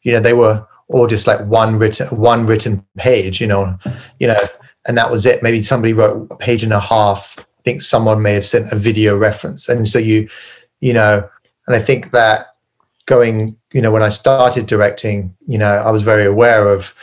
you 0.02 0.12
know 0.12 0.20
they 0.20 0.34
were 0.34 0.66
all 0.88 1.08
just 1.08 1.28
like 1.28 1.46
one 1.46 1.78
written 1.78 2.08
one 2.18 2.46
written 2.46 2.86
page, 2.98 3.40
you 3.42 3.48
know, 3.48 3.78
you 4.20 4.28
know, 4.28 4.40
and 4.88 4.98
that 4.98 5.12
was 5.12 5.26
it. 5.26 5.44
Maybe 5.44 5.62
somebody 5.62 5.94
wrote 5.94 6.28
a 6.32 6.38
page 6.38 6.64
and 6.64 6.74
a 6.74 6.80
half. 6.80 7.36
I 7.40 7.62
think 7.64 7.82
someone 7.82 8.22
may 8.22 8.34
have 8.34 8.46
sent 8.46 8.72
a 8.72 8.78
video 8.78 9.18
reference, 9.18 9.70
and 9.70 9.88
so 9.88 10.00
you, 10.00 10.30
you 10.80 10.94
know, 10.94 11.28
and 11.68 11.76
I 11.76 11.80
think 11.80 12.12
that 12.12 12.48
going, 13.06 13.58
you 13.74 13.82
know, 13.82 13.92
when 13.92 14.04
I 14.04 14.10
started 14.10 14.66
directing, 14.68 15.36
you 15.48 15.58
know, 15.58 15.72
I 15.72 15.92
was 15.92 16.04
very 16.04 16.26
aware 16.26 16.68
of, 16.68 16.94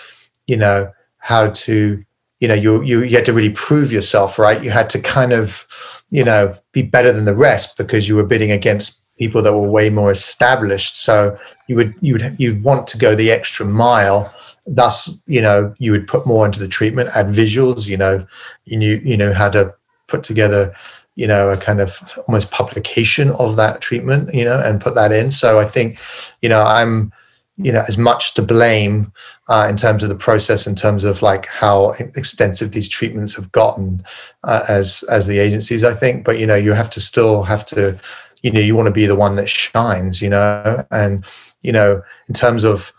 you 0.47 0.57
know, 0.57 0.93
how 1.19 1.51
to 1.51 2.05
you 2.45 2.49
know 2.49 2.55
you 2.55 2.83
you 2.83 3.03
you 3.03 3.17
had 3.17 3.25
to 3.25 3.33
really 3.33 3.55
prove 3.55 3.91
yourself 3.91 4.39
right? 4.39 4.63
You 4.63 4.71
had 4.71 4.91
to 4.91 5.01
kind 5.01 5.33
of 5.33 5.67
you 6.11 6.23
know 6.23 6.55
be 6.73 6.83
better 6.83 7.11
than 7.11 7.25
the 7.25 7.35
rest 7.35 7.79
because 7.79 8.07
you 8.07 8.17
were 8.17 8.27
bidding 8.33 8.53
against 8.53 9.03
people 9.17 9.41
that 9.41 9.55
were 9.55 9.67
way 9.67 9.89
more 9.89 10.11
established. 10.11 10.95
So 11.03 11.39
you 11.69 11.77
would 11.77 11.95
you 12.03 12.13
would 12.13 12.37
you'd 12.39 12.63
want 12.63 12.87
to 12.89 12.99
go 12.99 13.15
the 13.15 13.31
extra 13.31 13.65
mile. 13.65 14.31
Thus 14.67 15.19
you 15.27 15.41
know 15.41 15.75
you 15.79 15.91
would 15.93 16.07
put 16.07 16.27
more 16.27 16.45
into 16.45 16.61
the 16.61 16.69
treatment 16.69 17.09
add 17.15 17.29
visuals 17.29 17.87
you 17.87 17.97
know 17.97 18.27
you 18.67 18.77
knew 18.77 19.01
you 19.03 19.17
know 19.17 19.33
how 19.33 19.49
to 19.49 19.73
put 20.07 20.23
together 20.23 20.75
you 21.15 21.27
know 21.27 21.49
a 21.49 21.57
kind 21.57 21.81
of 21.81 21.91
almost 22.29 22.51
publication 22.51 23.31
of 23.31 23.57
that 23.57 23.81
treatment 23.81 24.35
you 24.35 24.45
know 24.45 24.61
and 24.61 24.83
put 24.83 24.95
that 24.97 25.13
in. 25.13 25.31
So 25.31 25.59
i 25.59 25.65
think 25.65 25.99
you 26.43 26.51
know 26.51 26.63
i'm 26.63 27.11
you 27.57 27.71
know 27.71 27.85
as 27.87 27.97
much 27.97 28.35
to 28.35 28.43
blame 28.43 29.13
uh, 29.49 29.67
in 29.71 29.77
terms 29.77 30.03
of 30.03 30.09
the 30.09 30.17
process 30.17 30.67
in 30.67 30.75
terms 30.75 31.05
of 31.05 31.23
like 31.23 31.47
how 31.47 31.91
extensive 32.17 32.73
these 32.73 32.89
treatments 32.89 33.37
have 33.37 33.51
gotten 33.53 34.05
uh, 34.43 34.65
as 34.69 35.05
as 35.05 35.27
the 35.27 35.39
agencies 35.39 35.85
i 35.85 35.95
think. 35.95 36.25
But 36.25 36.39
you 36.39 36.47
know 36.47 36.57
you 36.57 36.73
have 36.73 36.91
to 36.91 37.01
still 37.01 37.45
have 37.45 37.65
to 37.67 37.99
you 38.43 38.51
know 38.51 38.61
you 38.61 38.75
want 38.75 38.87
to 38.87 38.93
be 38.93 39.07
the 39.07 39.15
one 39.15 39.37
that 39.37 39.49
shines 39.49 40.21
you 40.21 40.31
know? 40.31 40.85
And 40.91 41.25
you 41.63 41.73
know 41.73 42.03
in 42.29 42.35
terms 42.35 42.65
of 42.65 42.93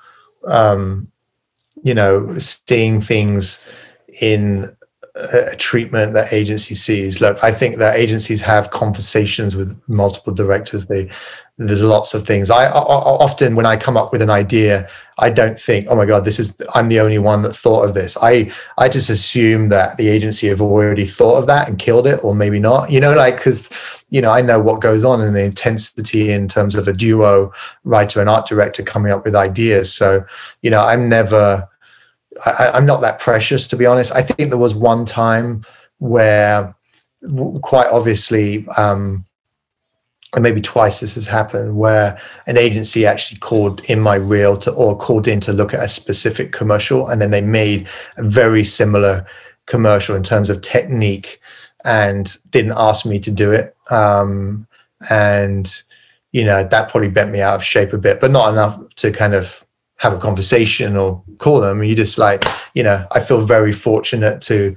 um 0.47 1.12
you 1.84 1.93
know 1.93 2.32
seeing 2.38 3.01
things 3.01 3.64
in 4.22 4.76
a 5.16 5.55
treatment 5.55 6.13
that 6.13 6.34
agency 6.34 6.76
sees. 6.76 7.22
Look 7.22 7.41
i 7.43 7.51
think 7.51 7.78
that 7.78 7.95
agencies 7.95 8.41
have 8.41 8.72
conversations 8.72 9.55
with 9.55 9.80
multiple 9.88 10.34
directors. 10.34 10.88
They 10.88 11.09
there's 11.57 11.84
lots 11.84 12.13
of 12.13 12.28
things. 12.28 12.49
I, 12.49 12.66
I, 12.66 12.70
often 12.72 13.55
when 13.55 13.66
i 13.66 13.78
come 13.78 13.95
up 13.95 14.11
with 14.11 14.22
an 14.22 14.30
idea 14.30 14.89
i 15.18 15.30
don't 15.30 15.57
think 15.57 15.88
oh 15.89 15.95
my 15.95 16.05
god 16.05 16.26
this 16.26 16.38
is 16.38 16.61
i'm 16.76 16.89
the 16.89 16.99
only 16.99 17.18
one 17.18 17.43
that 17.43 17.55
thought 17.55 17.88
of 17.88 17.93
this. 17.93 18.18
I 18.22 18.51
i 18.78 18.89
just 18.89 19.09
assume 19.09 19.70
that 19.70 19.95
the 19.95 20.09
agency 20.09 20.47
have 20.47 20.61
already 20.61 21.05
thought 21.05 21.38
of 21.38 21.47
that 21.47 21.70
and 21.70 21.80
killed 21.80 22.07
it 22.07 22.22
or 22.22 22.36
maybe 22.36 22.59
not 22.59 22.91
you 22.91 22.99
know 22.99 23.13
like 23.13 23.38
because 23.38 23.70
you 24.09 24.22
know 24.22 24.32
i 24.32 24.41
know 24.41 24.59
what 24.59 24.82
goes 24.82 25.05
on 25.05 25.22
in 25.22 25.34
the 25.34 25.45
intensity 25.45 26.32
in 26.32 26.49
terms 26.49 26.76
of 26.76 26.89
a 26.89 26.93
duo 26.93 27.53
writer 27.86 28.20
and 28.20 28.30
art 28.30 28.47
director 28.47 28.84
coming 28.84 29.13
up 29.13 29.24
with 29.24 29.36
ideas. 29.36 29.93
So 29.93 30.26
you 30.61 30.70
know 30.70 30.82
i'm 30.82 31.07
never 31.07 31.70
I, 32.45 32.71
i'm 32.73 32.86
not 32.86 33.01
that 33.01 33.19
precious 33.19 33.67
to 33.67 33.77
be 33.77 33.86
honest. 33.86 34.13
I 34.13 34.21
think 34.21 34.49
there 34.49 34.59
was 34.59 34.75
one 34.75 35.05
time 35.05 35.63
where 35.99 36.75
quite 37.61 37.88
obviously 37.88 38.67
um, 38.77 39.25
and 40.33 40.43
maybe 40.43 40.61
twice 40.61 40.99
this 40.99 41.15
has 41.15 41.27
happened 41.27 41.77
where 41.77 42.19
an 42.45 42.57
agency 42.57 43.05
actually 43.05 43.39
called 43.39 43.89
in 43.89 44.01
my 44.01 44.15
reel 44.15 44.57
to 44.57 44.71
or 44.71 44.97
called 44.97 45.27
in 45.27 45.39
to 45.41 45.53
look 45.53 45.73
at 45.73 45.83
a 45.83 45.88
specific 45.88 46.51
commercial 46.51 47.07
and 47.07 47.21
then 47.21 47.31
they 47.31 47.41
made 47.41 47.88
a 48.17 48.23
very 48.23 48.63
similar 48.63 49.25
commercial 49.65 50.15
in 50.15 50.23
terms 50.23 50.49
of 50.49 50.61
technique 50.61 51.39
and 51.86 52.38
didn't 52.49 52.73
ask 52.75 53.05
me 53.05 53.19
to 53.19 53.31
do 53.31 53.51
it. 53.51 53.75
Um, 53.91 54.67
and 55.09 55.83
you 56.31 56.43
know 56.43 56.63
that 56.63 56.89
probably 56.89 57.09
bent 57.09 57.31
me 57.31 57.41
out 57.41 57.55
of 57.55 57.63
shape 57.63 57.93
a 57.93 57.97
bit 57.97 58.19
but 58.19 58.31
not 58.31 58.51
enough 58.51 58.77
to 58.95 59.11
kind 59.11 59.33
of 59.33 59.64
have 59.98 60.14
a 60.14 60.18
conversation 60.18 60.98
or 60.98 61.24
call 61.39 61.60
them 61.60 61.84
you 61.84 61.96
just 61.96 62.18
like 62.18 62.43
you 62.74 62.84
know 62.84 63.06
i 63.12 63.20
feel 63.20 63.46
very 63.46 63.74
fortunate 63.74 64.41
to 64.41 64.76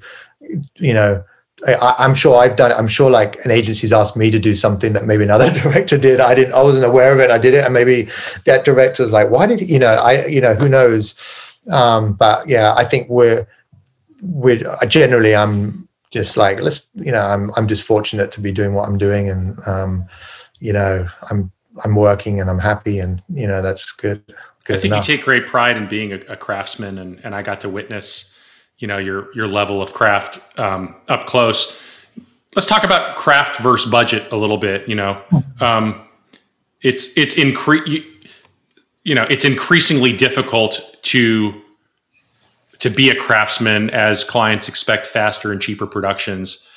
you 0.77 0.95
know 0.95 1.23
I, 1.67 2.05
am 2.05 2.15
sure 2.15 2.37
I've 2.37 2.57
done 2.57 2.71
it. 2.71 2.75
I'm 2.75 2.89
sure 2.89 3.11
like 3.11 3.45
an 3.45 3.51
agency's 3.51 3.93
asked 3.93 4.17
me 4.17 4.31
to 4.31 4.39
do 4.39 4.55
something 4.55 4.93
that 4.93 5.07
maybe 5.07 5.25
another 5.25 5.51
director 5.63 5.99
did. 5.99 6.21
I 6.21 6.35
didn't, 6.35 6.55
I 6.55 6.63
wasn't 6.63 6.85
aware 6.85 7.13
of 7.13 7.21
it. 7.21 7.31
I 7.31 7.39
did 7.39 7.55
it. 7.55 7.65
And 7.65 7.75
maybe 7.75 8.09
that 8.45 8.65
director's 8.65 9.13
like, 9.13 9.31
why 9.31 9.47
did 9.47 9.61
you 9.61 9.79
know, 9.79 9.95
I, 9.95 10.27
you 10.27 10.41
know, 10.41 10.55
who 10.55 10.69
knows? 10.69 11.17
Um, 11.71 12.15
but 12.15 12.49
yeah, 12.49 12.75
I 12.77 12.85
think 12.85 13.09
we're, 13.09 13.47
we're 14.23 14.63
generally, 14.87 15.35
I'm 15.35 15.89
just 16.11 16.37
like, 16.37 16.61
let's, 16.61 16.91
you 16.95 17.13
know, 17.13 17.21
I'm, 17.21 17.51
I'm 17.57 17.67
just 17.67 17.85
fortunate 17.85 18.31
to 18.33 18.41
be 18.41 18.53
doing 18.53 18.75
what 18.75 18.89
I'm 18.89 18.99
doing. 18.99 19.29
And, 19.29 19.59
um, 19.67 20.07
you 20.61 20.73
know, 20.73 21.09
I'm, 21.31 21.51
I'm 21.85 21.95
working 21.95 22.41
and 22.41 22.49
I'm 22.49 22.59
happy 22.59 22.99
and, 22.99 23.23
you 23.29 23.47
know, 23.47 23.63
that's 23.63 23.93
good. 23.93 24.23
Good 24.69 24.77
I 24.77 24.81
think 24.81 24.93
enough. 24.93 25.09
you 25.09 25.17
take 25.17 25.25
great 25.25 25.47
pride 25.47 25.77
in 25.77 25.89
being 25.89 26.13
a, 26.13 26.21
a 26.29 26.37
craftsman 26.37 26.99
and, 26.99 27.21
and 27.25 27.35
I 27.35 27.43
got 27.43 27.63
to 27.63 27.69
witness, 27.69 28.39
you 28.79 28.87
know 28.87 28.99
your 28.99 29.35
your 29.35 29.49
level 29.49 29.83
of 29.83 29.93
craft 29.93 30.39
um, 30.59 30.95
up 31.09 31.27
close. 31.27 31.83
Let's 32.55 32.67
talk 32.67 32.85
about 32.85 33.17
craft 33.17 33.61
versus 33.61 33.91
budget 33.91 34.31
a 34.33 34.37
little 34.37 34.57
bit. 34.57 34.89
You 34.89 34.95
know, 34.95 35.21
um, 35.61 36.07
it's 36.83 37.17
it's 37.17 37.35
incre- 37.35 37.87
you, 37.87 38.05
you 39.03 39.15
know 39.15 39.25
it's 39.25 39.45
increasingly 39.45 40.17
difficult 40.17 40.97
to 41.03 41.61
to 42.79 42.91
be 42.91 43.11
a 43.11 43.17
craftsman 43.17 43.91
as 43.91 44.23
clients 44.23 44.69
expect 44.69 45.07
faster 45.07 45.51
and 45.51 45.61
cheaper 45.61 45.87
productions. 45.87 46.69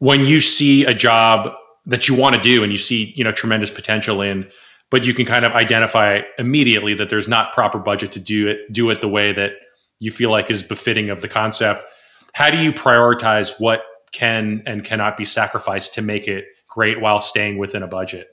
When 0.00 0.24
you 0.24 0.40
see 0.40 0.84
a 0.84 0.92
job 0.92 1.54
that 1.86 2.06
you 2.06 2.14
want 2.14 2.36
to 2.36 2.42
do 2.42 2.62
and 2.62 2.70
you 2.70 2.78
see 2.78 3.14
you 3.16 3.24
know 3.24 3.32
tremendous 3.32 3.70
potential 3.70 4.20
in, 4.20 4.50
but 4.90 5.04
you 5.04 5.14
can 5.14 5.26
kind 5.26 5.44
of 5.44 5.52
identify 5.52 6.22
immediately 6.38 6.94
that 6.94 7.10
there's 7.10 7.28
not 7.28 7.52
proper 7.52 7.78
budget 7.78 8.12
to 8.12 8.20
do 8.20 8.48
it 8.48 8.72
do 8.72 8.90
it 8.90 9.00
the 9.00 9.08
way 9.08 9.32
that 9.32 9.52
you 9.98 10.10
feel 10.10 10.30
like 10.30 10.50
is 10.50 10.62
befitting 10.62 11.10
of 11.10 11.22
the 11.22 11.28
concept. 11.28 11.84
How 12.32 12.50
do 12.50 12.58
you 12.58 12.72
prioritize 12.72 13.58
what 13.58 13.82
can 14.12 14.62
and 14.64 14.84
cannot 14.84 15.16
be 15.16 15.24
sacrificed 15.24 15.94
to 15.94 16.02
make 16.02 16.28
it 16.28 16.46
great 16.68 17.00
while 17.00 17.20
staying 17.20 17.58
within 17.58 17.82
a 17.82 17.88
budget? 17.88 18.28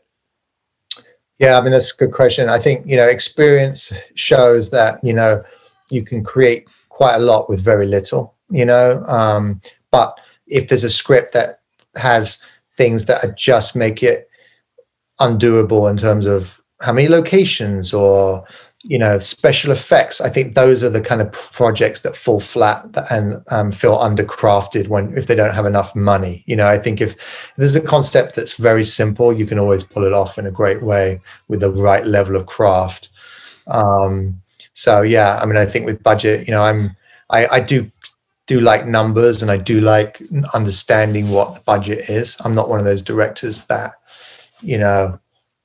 Yeah, 1.39 1.57
I 1.57 1.61
mean 1.61 1.71
that's 1.71 1.93
a 1.93 1.97
good 1.97 2.13
question. 2.13 2.49
I 2.49 2.59
think 2.59 2.85
you 2.85 2.95
know 2.95 3.07
experience 3.07 3.91
shows 4.13 4.71
that 4.71 4.99
you 5.03 5.13
know 5.13 5.43
you 5.89 6.03
can 6.03 6.23
create 6.23 6.67
quite 6.89 7.15
a 7.15 7.19
lot 7.19 7.49
with 7.49 7.59
very 7.59 7.85
little. 7.85 8.35
You 8.49 8.65
know, 8.65 9.01
um, 9.03 9.59
but 9.91 10.19
if 10.47 10.67
there's 10.67 10.83
a 10.83 10.89
script 10.89 11.33
that 11.33 11.61
has 11.95 12.37
things 12.77 13.05
that 13.05 13.37
just 13.37 13.75
make 13.75 14.03
it 14.03 14.29
undoable 15.19 15.89
in 15.89 15.97
terms 15.97 16.25
of 16.25 16.61
how 16.81 16.91
many 16.91 17.07
locations 17.07 17.93
or 17.93 18.43
you 18.83 18.99
know 18.99 19.17
special 19.19 19.71
effects. 19.71 20.21
I 20.21 20.29
think 20.29 20.55
those 20.55 20.83
are 20.83 20.89
the 20.89 21.01
kind 21.01 21.21
of 21.21 21.31
projects 21.31 22.01
that 22.01 22.15
fall 22.15 22.39
flat 22.39 22.85
and 23.09 23.41
um, 23.51 23.71
feel 23.71 23.97
undercrafted 23.97 24.87
when 24.87 25.17
if 25.17 25.27
they 25.27 25.35
don't 25.35 25.55
have 25.55 25.65
enough 25.65 25.95
money. 25.95 26.43
You 26.45 26.55
know 26.55 26.67
i 26.67 26.77
think 26.77 27.01
if, 27.01 27.15
there's 27.57 27.75
a 27.75 27.81
concept 27.81 28.35
that's 28.35 28.55
very 28.55 28.83
simple 28.83 29.33
you 29.33 29.45
can 29.45 29.59
always 29.59 29.83
pull 29.83 30.03
it 30.03 30.13
off 30.13 30.37
in 30.37 30.45
a 30.45 30.51
great 30.51 30.83
way 30.83 31.19
with 31.47 31.61
the 31.61 31.71
right 31.71 32.05
level 32.05 32.35
of 32.35 32.45
craft. 32.45 33.09
Um, 33.67 34.41
so 34.75 35.01
yeah 35.01 35.39
i 35.41 35.45
mean 35.45 35.57
i 35.57 35.65
think 35.65 35.85
with 35.85 36.03
budget 36.03 36.45
you 36.45 36.51
know 36.51 36.61
i'm 36.61 36.95
i, 37.31 37.47
I 37.47 37.59
do 37.61 37.89
do 38.45 38.59
like 38.59 38.85
numbers 38.85 39.41
and 39.41 39.49
i 39.49 39.57
do 39.57 39.79
like 39.79 40.21
understanding 40.53 41.31
what 41.31 41.55
the 41.55 41.61
budget 41.61 42.09
is. 42.09 42.37
I'm 42.43 42.53
not 42.53 42.69
one 42.69 42.77
of 42.79 42.85
those 42.85 43.01
directors 43.01 43.65
that 43.65 43.93
you 44.65 44.77
know 44.77 45.19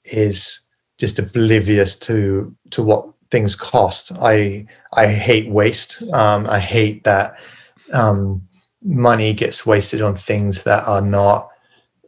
is 0.04 0.60
just 0.98 1.18
oblivious 1.18 1.96
to 1.96 2.54
to 2.70 2.82
what 2.82 3.08
things 3.30 3.56
cost. 3.56 4.12
I 4.20 4.66
I 4.92 5.06
hate 5.06 5.50
waste. 5.50 6.02
Um, 6.12 6.46
I 6.48 6.58
hate 6.58 7.04
that 7.04 7.36
um, 7.92 8.46
money 8.82 9.34
gets 9.34 9.66
wasted 9.66 10.02
on 10.02 10.16
things 10.16 10.62
that 10.64 10.86
are 10.86 11.02
not 11.02 11.50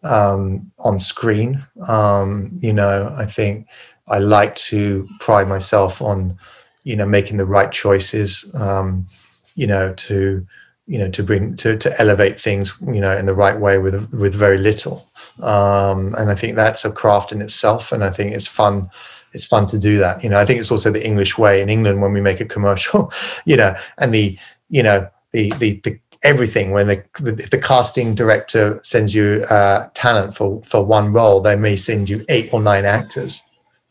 um, 0.02 0.70
on 0.78 0.98
screen. 0.98 1.64
Um, 1.88 2.50
you 2.60 2.72
know, 2.72 3.14
I 3.16 3.26
think 3.26 3.66
I 4.08 4.18
like 4.18 4.54
to 4.56 5.08
pride 5.20 5.48
myself 5.48 6.02
on 6.02 6.38
you 6.84 6.96
know 6.96 7.06
making 7.06 7.36
the 7.38 7.46
right 7.46 7.72
choices. 7.72 8.44
Um, 8.54 9.06
you 9.54 9.66
know 9.66 9.92
to 9.94 10.46
you 10.86 10.98
know 10.98 11.10
to 11.10 11.22
bring 11.22 11.56
to 11.56 11.76
to 11.76 12.00
elevate 12.00 12.38
things 12.38 12.74
you 12.80 13.00
know 13.00 13.16
in 13.16 13.26
the 13.26 13.34
right 13.34 13.58
way 13.58 13.78
with 13.78 14.12
with 14.12 14.34
very 14.34 14.58
little 14.58 15.08
um, 15.40 16.14
and 16.18 16.30
i 16.30 16.34
think 16.34 16.56
that's 16.56 16.84
a 16.84 16.92
craft 16.92 17.32
in 17.32 17.40
itself 17.42 17.92
and 17.92 18.04
i 18.04 18.10
think 18.10 18.32
it's 18.32 18.46
fun 18.46 18.90
it's 19.34 19.46
fun 19.46 19.66
to 19.66 19.78
do 19.78 19.96
that. 19.96 20.22
You 20.22 20.28
know 20.28 20.38
i 20.38 20.44
think 20.44 20.60
it's 20.60 20.70
also 20.70 20.90
the 20.90 21.04
english 21.06 21.38
way 21.38 21.62
in 21.62 21.68
england 21.68 22.02
when 22.02 22.12
we 22.12 22.20
make 22.20 22.40
a 22.40 22.44
commercial 22.44 23.12
you 23.44 23.56
know 23.56 23.74
and 23.98 24.12
the 24.12 24.38
you 24.68 24.82
know 24.82 25.08
the 25.32 25.50
the, 25.58 25.80
the 25.84 25.98
everything 26.22 26.70
when 26.70 26.86
the, 26.86 27.04
the, 27.18 27.32
the 27.32 27.58
casting 27.58 28.14
director 28.14 28.78
sends 28.82 29.14
you 29.14 29.44
uh, 29.50 29.88
talent 29.94 30.34
for 30.34 30.62
for 30.62 30.84
one 30.84 31.12
role 31.12 31.40
they 31.40 31.56
may 31.56 31.76
send 31.76 32.08
you 32.08 32.24
eight 32.28 32.52
or 32.52 32.60
nine 32.60 32.84
actors. 32.84 33.42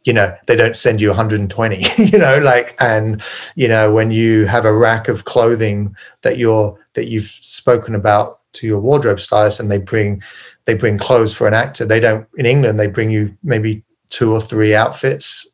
You 0.04 0.14
know 0.14 0.36
they 0.48 0.56
don't 0.56 0.76
send 0.76 1.00
you 1.00 1.10
120 1.10 1.86
you 2.04 2.18
know 2.18 2.40
like 2.40 2.76
and 2.80 3.22
you 3.56 3.68
know 3.68 3.92
when 3.92 4.10
you 4.10 4.48
have 4.48 4.66
a 4.66 4.76
rack 4.76 5.08
of 5.08 5.26
clothing 5.26 5.96
that 6.24 6.40
you're 6.40 6.76
that 6.94 7.08
you've 7.08 7.28
spoken 7.28 7.94
about 7.94 8.38
to 8.54 8.66
your 8.66 8.80
wardrobe 8.80 9.20
stylist 9.20 9.60
and 9.60 9.70
they 9.70 9.78
bring 9.78 10.24
they 10.72 10.80
bring 10.80 10.98
clothes 10.98 11.36
for 11.36 11.48
an 11.48 11.54
actor. 11.54 11.86
They 11.86 12.00
don't 12.00 12.28
in 12.36 12.46
england 12.46 12.80
they 12.80 12.88
bring 12.88 13.12
you 13.12 13.36
maybe 13.44 13.84
two 14.10 14.32
or 14.32 14.42
three 14.42 14.76
outfits 14.76 15.48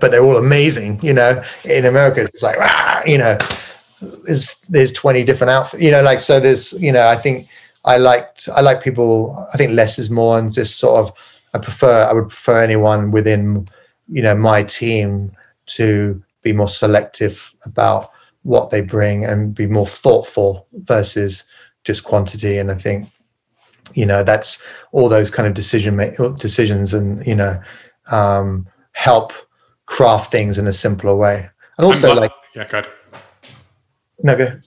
but 0.00 0.10
they're 0.10 0.24
all 0.24 0.36
amazing 0.36 0.98
you 1.02 1.12
know? 1.12 1.42
In 1.64 1.84
america 1.84 2.20
it's 2.22 2.42
like 2.42 2.58
you 3.06 3.18
know? 3.18 3.38
There's 4.24 4.54
there's 4.68 4.92
20 4.92 5.24
different 5.24 5.50
outfits 5.50 5.82
you 5.82 5.90
know? 5.90 6.02
Like 6.02 6.20
so 6.20 6.40
there's 6.40 6.72
you 6.74 6.92
know 6.92 7.08
i 7.08 7.16
think 7.16 7.48
i 7.84 7.96
liked 7.96 8.48
i 8.54 8.60
like 8.60 8.82
people 8.82 9.46
i 9.52 9.56
think 9.56 9.72
less 9.72 9.98
is 9.98 10.10
more 10.10 10.38
and 10.38 10.52
just 10.52 10.78
sort 10.78 10.98
of 11.00 11.12
I 11.54 11.58
prefer 11.58 12.04
I 12.04 12.12
would 12.12 12.28
prefer 12.28 12.62
anyone 12.62 13.12
within 13.12 13.68
you 14.08 14.22
know 14.22 14.34
my 14.34 14.64
team 14.64 15.32
to 15.66 16.22
be 16.42 16.52
more 16.52 16.68
selective 16.68 17.54
about 17.64 18.10
what 18.42 18.70
they 18.70 18.82
bring 18.82 19.24
and 19.24 19.54
be 19.54 19.66
more 19.66 19.86
thoughtful 19.86 20.66
versus 20.72 21.44
just 21.84 22.04
quantity. 22.04 22.58
And 22.58 22.70
I 22.70 22.74
think 22.74 23.08
you 23.92 24.06
know 24.06 24.22
that's 24.22 24.62
all 24.92 25.08
those 25.08 25.30
kind 25.30 25.46
of 25.46 25.54
decision 25.54 25.96
make, 25.96 26.16
decisions 26.38 26.94
and 26.94 27.24
you 27.26 27.34
know 27.34 27.58
um, 28.10 28.66
help 28.92 29.32
craft 29.86 30.32
things 30.32 30.58
in 30.58 30.66
a 30.66 30.72
simpler 30.72 31.14
way. 31.14 31.48
And 31.78 31.86
also 31.86 32.14
like 32.14 32.32
yeah, 32.54 32.66
good. 32.66 32.86
No, 34.22 34.36
go. 34.36 34.60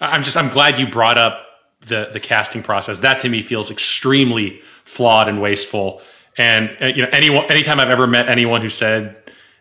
I'm 0.00 0.22
just 0.22 0.36
I'm 0.36 0.48
glad 0.48 0.78
you 0.78 0.88
brought 0.88 1.18
up 1.18 1.44
the 1.80 2.08
the 2.12 2.20
casting 2.20 2.62
process. 2.62 3.00
That 3.00 3.20
to 3.20 3.28
me 3.28 3.42
feels 3.42 3.70
extremely 3.70 4.60
flawed 4.84 5.28
and 5.28 5.40
wasteful 5.40 6.00
and 6.38 6.76
uh, 6.80 6.86
you 6.86 7.02
know, 7.02 7.08
anyone, 7.12 7.50
anytime 7.50 7.78
I've 7.80 7.90
ever 7.90 8.06
met 8.06 8.28
anyone 8.28 8.62
who 8.62 8.68
said 8.68 9.16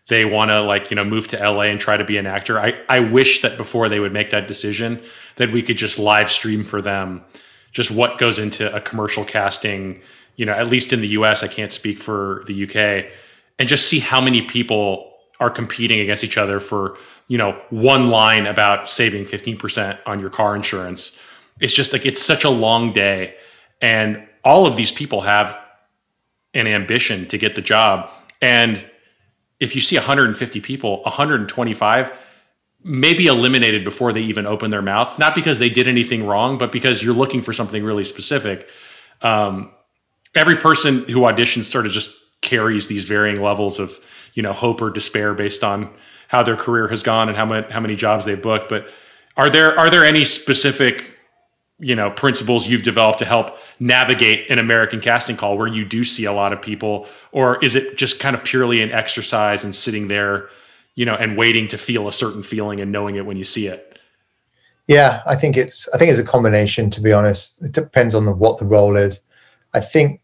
they 0.07 0.25
want 0.25 0.49
to 0.49 0.61
like 0.61 0.89
you 0.89 0.95
know 0.95 1.03
move 1.03 1.27
to 1.29 1.37
LA 1.37 1.63
and 1.63 1.79
try 1.79 1.97
to 1.97 2.03
be 2.03 2.17
an 2.17 2.25
actor, 2.25 2.59
I 2.59 2.77
I 2.87 2.99
wish 2.99 3.41
that 3.41 3.57
before 3.57 3.89
they 3.89 3.99
would 3.99 4.13
make 4.13 4.29
that 4.29 4.47
decision, 4.47 5.01
that 5.35 5.51
we 5.51 5.61
could 5.61 5.77
just 5.77 5.99
live 5.99 6.29
stream 6.29 6.63
for 6.63 6.81
them 6.81 7.23
just 7.71 7.91
what 7.91 8.17
goes 8.17 8.39
into 8.39 8.73
a 8.75 8.81
commercial 8.81 9.23
casting. 9.23 10.01
You 10.35 10.45
know, 10.45 10.53
at 10.53 10.67
least 10.67 10.93
in 10.93 11.01
the 11.01 11.09
U.S., 11.09 11.43
I 11.43 11.47
can't 11.47 11.71
speak 11.71 11.97
for 11.99 12.43
the 12.47 12.53
U.K. 12.53 13.11
and 13.59 13.69
just 13.69 13.87
see 13.87 13.99
how 13.99 14.21
many 14.21 14.41
people 14.41 15.11
are 15.39 15.49
competing 15.49 15.99
against 15.99 16.23
each 16.23 16.37
other 16.37 16.59
for 16.59 16.97
you 17.27 17.37
know 17.37 17.59
one 17.69 18.07
line 18.07 18.45
about 18.45 18.87
saving 18.87 19.25
15% 19.25 19.97
on 20.05 20.19
your 20.19 20.29
car 20.29 20.55
insurance 20.55 21.19
it's 21.59 21.73
just 21.73 21.93
like 21.93 22.05
it's 22.05 22.21
such 22.21 22.43
a 22.43 22.49
long 22.49 22.91
day 22.91 23.35
and 23.81 24.27
all 24.43 24.65
of 24.65 24.75
these 24.75 24.91
people 24.91 25.21
have 25.21 25.59
an 26.53 26.67
ambition 26.67 27.25
to 27.27 27.37
get 27.37 27.55
the 27.55 27.61
job. 27.61 28.09
And 28.41 28.83
if 29.59 29.75
you 29.75 29.81
see 29.81 29.95
150 29.95 30.59
people, 30.61 31.01
125 31.03 32.11
may 32.83 33.13
be 33.13 33.27
eliminated 33.27 33.83
before 33.83 34.11
they 34.11 34.21
even 34.21 34.45
open 34.45 34.71
their 34.71 34.81
mouth, 34.81 35.19
not 35.19 35.35
because 35.35 35.59
they 35.59 35.69
did 35.69 35.87
anything 35.87 36.25
wrong, 36.25 36.57
but 36.57 36.71
because 36.71 37.03
you're 37.03 37.13
looking 37.13 37.41
for 37.41 37.53
something 37.53 37.83
really 37.83 38.03
specific. 38.03 38.67
Um, 39.21 39.71
every 40.33 40.57
person 40.57 41.05
who 41.05 41.21
auditions 41.21 41.63
sort 41.63 41.85
of 41.85 41.91
just 41.91 42.41
carries 42.41 42.87
these 42.87 43.03
varying 43.03 43.41
levels 43.41 43.79
of, 43.79 43.99
you 44.33 44.41
know, 44.41 44.53
hope 44.53 44.81
or 44.81 44.89
despair 44.89 45.33
based 45.33 45.63
on 45.63 45.89
how 46.27 46.41
their 46.41 46.55
career 46.55 46.87
has 46.87 47.03
gone 47.03 47.27
and 47.27 47.37
how 47.37 47.45
many, 47.45 47.71
how 47.71 47.79
many 47.79 47.95
jobs 47.95 48.25
they've 48.25 48.41
booked. 48.41 48.69
But 48.69 48.87
are 49.37 49.49
there, 49.49 49.77
are 49.79 49.89
there 49.89 50.03
any 50.03 50.23
specific 50.23 51.11
you 51.81 51.95
know 51.95 52.11
principles 52.11 52.67
you've 52.67 52.83
developed 52.83 53.19
to 53.19 53.25
help 53.25 53.57
navigate 53.79 54.49
an 54.51 54.59
American 54.59 55.01
casting 55.01 55.35
call 55.35 55.57
where 55.57 55.67
you 55.67 55.83
do 55.83 56.03
see 56.03 56.25
a 56.25 56.31
lot 56.31 56.53
of 56.53 56.61
people, 56.61 57.07
or 57.31 57.61
is 57.63 57.75
it 57.75 57.97
just 57.97 58.19
kind 58.19 58.35
of 58.35 58.43
purely 58.43 58.81
an 58.81 58.91
exercise 58.91 59.63
and 59.63 59.75
sitting 59.75 60.07
there, 60.07 60.49
you 60.95 61.05
know, 61.05 61.15
and 61.15 61.37
waiting 61.37 61.67
to 61.69 61.77
feel 61.77 62.07
a 62.07 62.11
certain 62.11 62.43
feeling 62.43 62.79
and 62.79 62.91
knowing 62.91 63.15
it 63.15 63.25
when 63.25 63.37
you 63.37 63.43
see 63.43 63.67
it? 63.67 63.99
Yeah, 64.87 65.21
I 65.25 65.35
think 65.35 65.57
it's 65.57 65.87
I 65.93 65.97
think 65.97 66.11
it's 66.11 66.19
a 66.19 66.23
combination. 66.23 66.89
To 66.91 67.01
be 67.01 67.13
honest, 67.13 67.63
it 67.63 67.71
depends 67.71 68.15
on 68.15 68.25
the, 68.25 68.31
what 68.31 68.57
the 68.57 68.65
role 68.65 68.95
is. 68.95 69.19
I 69.73 69.79
think, 69.79 70.21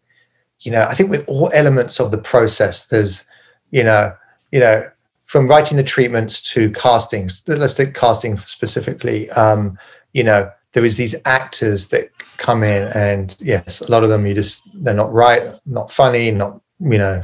you 0.59 0.71
know, 0.71 0.83
I 0.83 0.93
think 0.93 1.09
with 1.09 1.27
all 1.29 1.49
elements 1.53 1.99
of 1.99 2.11
the 2.11 2.17
process, 2.17 2.87
there's, 2.87 3.25
you 3.71 3.83
know, 3.83 4.13
you 4.51 4.59
know, 4.59 4.89
from 5.25 5.47
writing 5.47 5.77
the 5.77 5.83
treatments 5.83 6.41
to 6.53 6.71
castings. 6.71 7.43
Let's 7.47 7.75
take 7.75 7.93
casting 7.93 8.37
specifically. 8.37 9.29
Um, 9.31 9.77
you 10.13 10.23
know, 10.23 10.51
there 10.77 10.85
is 10.85 10.97
these 10.97 11.15
actors 11.25 11.87
that 11.89 12.11
come 12.37 12.63
in 12.63 12.87
and 12.89 13.35
yes 13.39 13.81
a 13.81 13.91
lot 13.91 14.03
of 14.03 14.09
them 14.09 14.27
you 14.27 14.33
just 14.35 14.61
they're 14.75 14.93
not 14.93 15.11
right 15.11 15.41
not 15.65 15.91
funny 15.91 16.29
not 16.29 16.61
you 16.79 16.99
know 16.99 17.23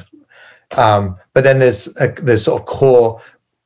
um, 0.76 1.16
but 1.34 1.44
then 1.44 1.60
there's 1.60 1.88
a, 2.02 2.08
there's 2.18 2.44
sort 2.44 2.60
of 2.60 2.66
core 2.66 3.22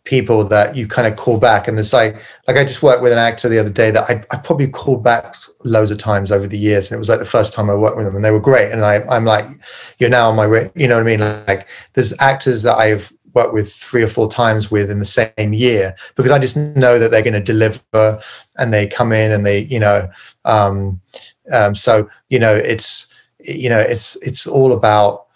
people 0.08 0.42
that 0.46 0.74
you 0.74 0.88
kind 0.88 1.06
of 1.06 1.20
call 1.20 1.38
back. 1.38 1.68
And 1.68 1.78
there's 1.78 1.92
like 1.92 2.16
like 2.48 2.56
i 2.56 2.64
just 2.64 2.82
worked 2.82 3.04
with 3.04 3.12
an 3.12 3.18
actor 3.18 3.50
the 3.50 3.60
other 3.60 3.70
day 3.70 3.92
that 3.92 4.10
I, 4.10 4.24
I 4.32 4.38
probably 4.38 4.68
called 4.68 5.04
back 5.04 5.36
loads 5.66 5.92
of 5.92 5.98
times 5.98 6.32
over 6.32 6.48
the 6.48 6.58
years 6.58 6.90
and 6.90 6.96
it 6.96 7.00
was 7.00 7.10
like 7.10 7.20
the 7.20 7.26
first 7.26 7.52
time 7.54 7.70
i 7.70 7.76
worked 7.76 7.98
with 7.98 8.06
them 8.06 8.16
and 8.16 8.24
they 8.24 8.32
were 8.32 8.40
great. 8.40 8.72
And 8.72 8.86
I, 8.86 9.04
i'm 9.10 9.26
like 9.26 9.46
you're 10.00 10.10
now 10.10 10.30
on 10.30 10.36
my 10.38 10.48
way 10.48 10.72
you 10.76 10.88
know 10.88 10.96
what 10.96 11.04
i 11.04 11.18
mean? 11.18 11.20
Like 11.20 11.68
there's 11.94 12.14
actors 12.22 12.64
that 12.64 12.78
i've 12.78 13.12
worked 13.34 13.54
with 13.54 13.72
three 13.72 14.02
or 14.02 14.08
four 14.08 14.32
times 14.32 14.72
with 14.72 14.90
in 14.90 14.98
the 14.98 15.06
same 15.06 15.54
year 15.54 15.96
because 16.16 16.32
I 16.32 16.40
just 16.40 16.58
know 16.58 16.98
that 16.98 17.12
they're 17.12 17.22
going 17.22 17.34
to 17.34 17.40
deliver 17.54 18.20
and 18.58 18.74
they 18.74 18.88
come 18.88 19.12
in 19.12 19.32
and 19.32 19.46
they, 19.46 19.60
you 19.66 19.80
know, 19.80 20.10
um, 20.46 21.00
um, 21.52 21.76
so 21.76 22.10
you 22.30 22.40
know, 22.40 22.56
it's 22.56 23.08
you 23.42 23.70
know, 23.70 23.80
it's 23.80 24.16
it's 24.24 24.48
all 24.48 24.74
about 24.74 25.28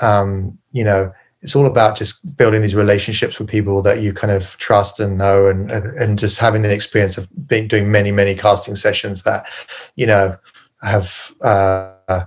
um, 0.00 0.58
you 0.72 0.82
know, 0.82 1.12
it's 1.44 1.54
all 1.54 1.66
about 1.66 1.96
just 1.96 2.36
building 2.36 2.62
these 2.62 2.74
relationships 2.74 3.38
with 3.38 3.48
people 3.48 3.82
that 3.82 4.00
you 4.00 4.14
kind 4.14 4.32
of 4.32 4.56
trust 4.56 4.98
and 4.98 5.18
know 5.18 5.46
and 5.46 5.70
and, 5.70 5.86
and 5.98 6.18
just 6.18 6.38
having 6.38 6.62
the 6.62 6.72
experience 6.72 7.18
of 7.18 7.28
being 7.46 7.68
doing 7.68 7.92
many 7.92 8.10
many 8.10 8.34
casting 8.34 8.74
sessions 8.74 9.22
that 9.22 9.46
you 9.94 10.06
know 10.06 10.36
have 10.82 11.34
uh, 11.44 12.24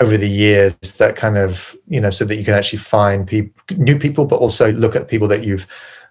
over 0.00 0.16
the 0.16 0.28
years 0.28 0.74
that 0.98 1.16
kind 1.16 1.36
of 1.36 1.76
you 1.88 2.00
know 2.00 2.10
so 2.10 2.24
that 2.24 2.36
you 2.36 2.44
can 2.44 2.54
actually 2.54 2.78
find 2.78 3.26
people 3.26 3.52
new 3.76 3.98
people 3.98 4.24
but 4.24 4.36
also 4.36 4.72
look 4.72 4.94
at 4.94 5.08
people 5.08 5.28
that 5.28 5.44
you've 5.44 5.66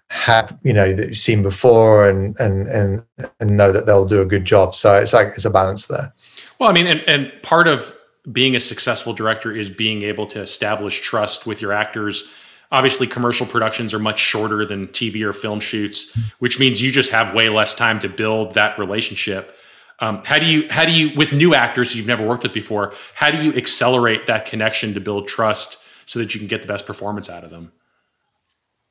had 0.08 0.58
you 0.62 0.72
know 0.72 0.92
that 0.92 1.08
you've 1.08 1.16
seen 1.16 1.42
before 1.42 2.06
and 2.06 2.38
and 2.38 2.66
and 2.68 3.02
and 3.38 3.56
know 3.56 3.72
that 3.72 3.86
they'll 3.86 4.06
do 4.06 4.20
a 4.20 4.26
good 4.26 4.44
job. 4.44 4.74
So 4.74 4.94
it's 4.94 5.12
like 5.12 5.28
it's 5.28 5.44
a 5.44 5.50
balance 5.50 5.86
there. 5.86 6.12
Well 6.58 6.68
i 6.68 6.72
mean 6.72 6.86
and, 6.86 7.00
and 7.06 7.32
part 7.42 7.66
of 7.66 7.96
being 8.30 8.54
a 8.54 8.60
successful 8.60 9.12
director 9.12 9.52
is 9.54 9.70
being 9.70 10.02
able 10.02 10.26
to 10.26 10.40
establish 10.40 11.00
trust 11.00 11.46
with 11.46 11.60
your 11.60 11.72
actors 11.72 12.30
obviously 12.72 13.06
commercial 13.06 13.46
productions 13.46 13.92
are 13.92 13.98
much 13.98 14.18
shorter 14.18 14.64
than 14.64 14.88
tv 14.88 15.22
or 15.22 15.32
film 15.32 15.60
shoots 15.60 16.16
which 16.38 16.58
means 16.58 16.82
you 16.82 16.92
just 16.92 17.10
have 17.10 17.34
way 17.34 17.48
less 17.48 17.74
time 17.74 17.98
to 17.98 18.08
build 18.08 18.54
that 18.54 18.78
relationship 18.78 19.56
um, 20.00 20.22
how 20.24 20.38
do 20.38 20.46
you 20.46 20.66
how 20.70 20.86
do 20.86 20.92
you 20.92 21.14
with 21.16 21.32
new 21.32 21.54
actors 21.54 21.94
you've 21.94 22.06
never 22.06 22.26
worked 22.26 22.42
with 22.42 22.54
before? 22.54 22.94
How 23.14 23.30
do 23.30 23.42
you 23.42 23.52
accelerate 23.54 24.26
that 24.26 24.46
connection 24.46 24.94
to 24.94 25.00
build 25.00 25.28
trust 25.28 25.78
so 26.06 26.18
that 26.18 26.34
you 26.34 26.40
can 26.40 26.48
get 26.48 26.62
the 26.62 26.68
best 26.68 26.86
performance 26.86 27.28
out 27.28 27.44
of 27.44 27.50
them? 27.50 27.70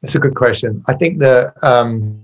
That's 0.02 0.16
a 0.16 0.20
good 0.20 0.36
question. 0.36 0.84
I 0.88 0.94
think 0.94 1.20
the 1.20 1.52
um, 1.64 2.24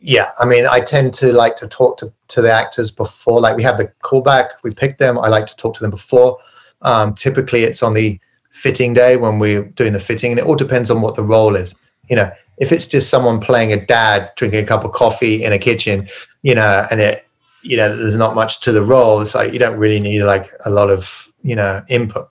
yeah, 0.00 0.30
I 0.38 0.44
mean, 0.44 0.66
I 0.66 0.80
tend 0.80 1.14
to 1.14 1.32
like 1.32 1.56
to 1.56 1.68
talk 1.68 1.98
to, 1.98 2.12
to 2.28 2.42
the 2.42 2.52
actors 2.52 2.90
before, 2.90 3.40
like 3.40 3.56
we 3.56 3.62
have 3.62 3.78
the 3.78 3.92
callback, 4.02 4.50
we 4.62 4.70
pick 4.70 4.98
them. 4.98 5.18
I 5.18 5.28
like 5.28 5.46
to 5.46 5.56
talk 5.56 5.74
to 5.76 5.82
them 5.82 5.90
before. 5.90 6.38
Um, 6.82 7.14
typically, 7.14 7.64
it's 7.64 7.82
on 7.82 7.94
the 7.94 8.20
fitting 8.50 8.94
day 8.94 9.16
when 9.16 9.38
we're 9.38 9.64
doing 9.64 9.92
the 9.92 10.00
fitting, 10.00 10.32
and 10.32 10.40
it 10.40 10.46
all 10.46 10.56
depends 10.56 10.90
on 10.90 11.00
what 11.00 11.14
the 11.14 11.22
role 11.22 11.56
is. 11.56 11.74
You 12.08 12.16
know, 12.16 12.30
if 12.58 12.72
it's 12.72 12.86
just 12.86 13.10
someone 13.10 13.40
playing 13.40 13.72
a 13.72 13.84
dad 13.84 14.32
drinking 14.36 14.64
a 14.64 14.66
cup 14.66 14.84
of 14.84 14.92
coffee 14.92 15.44
in 15.44 15.52
a 15.52 15.58
kitchen, 15.58 16.08
you 16.42 16.54
know, 16.54 16.86
and 16.90 17.00
it, 17.00 17.26
you 17.62 17.76
know, 17.76 17.94
there's 17.96 18.16
not 18.16 18.34
much 18.34 18.60
to 18.60 18.72
the 18.72 18.82
role. 18.82 19.20
It's 19.20 19.34
like 19.34 19.52
you 19.52 19.58
don't 19.58 19.78
really 19.78 20.00
need 20.00 20.22
like 20.22 20.50
a 20.64 20.70
lot 20.70 20.90
of, 20.90 21.30
you 21.42 21.56
know, 21.56 21.82
input. 21.88 22.28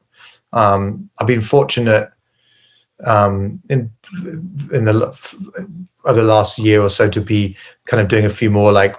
Um, 0.54 1.10
I've 1.20 1.28
been 1.28 1.42
fortunate 1.42 2.10
um, 3.06 3.62
in 3.70 3.92
in 4.74 4.86
the 4.86 4.94
over 6.06 6.22
the 6.22 6.28
last 6.28 6.58
year 6.58 6.82
or 6.82 6.90
so 6.90 7.10
to 7.10 7.22
be 7.22 7.56
kind 7.86 8.02
of 8.02 8.08
doing 8.08 8.26
a 8.26 8.30
few 8.30 8.50
more 8.50 8.72
like 8.72 8.96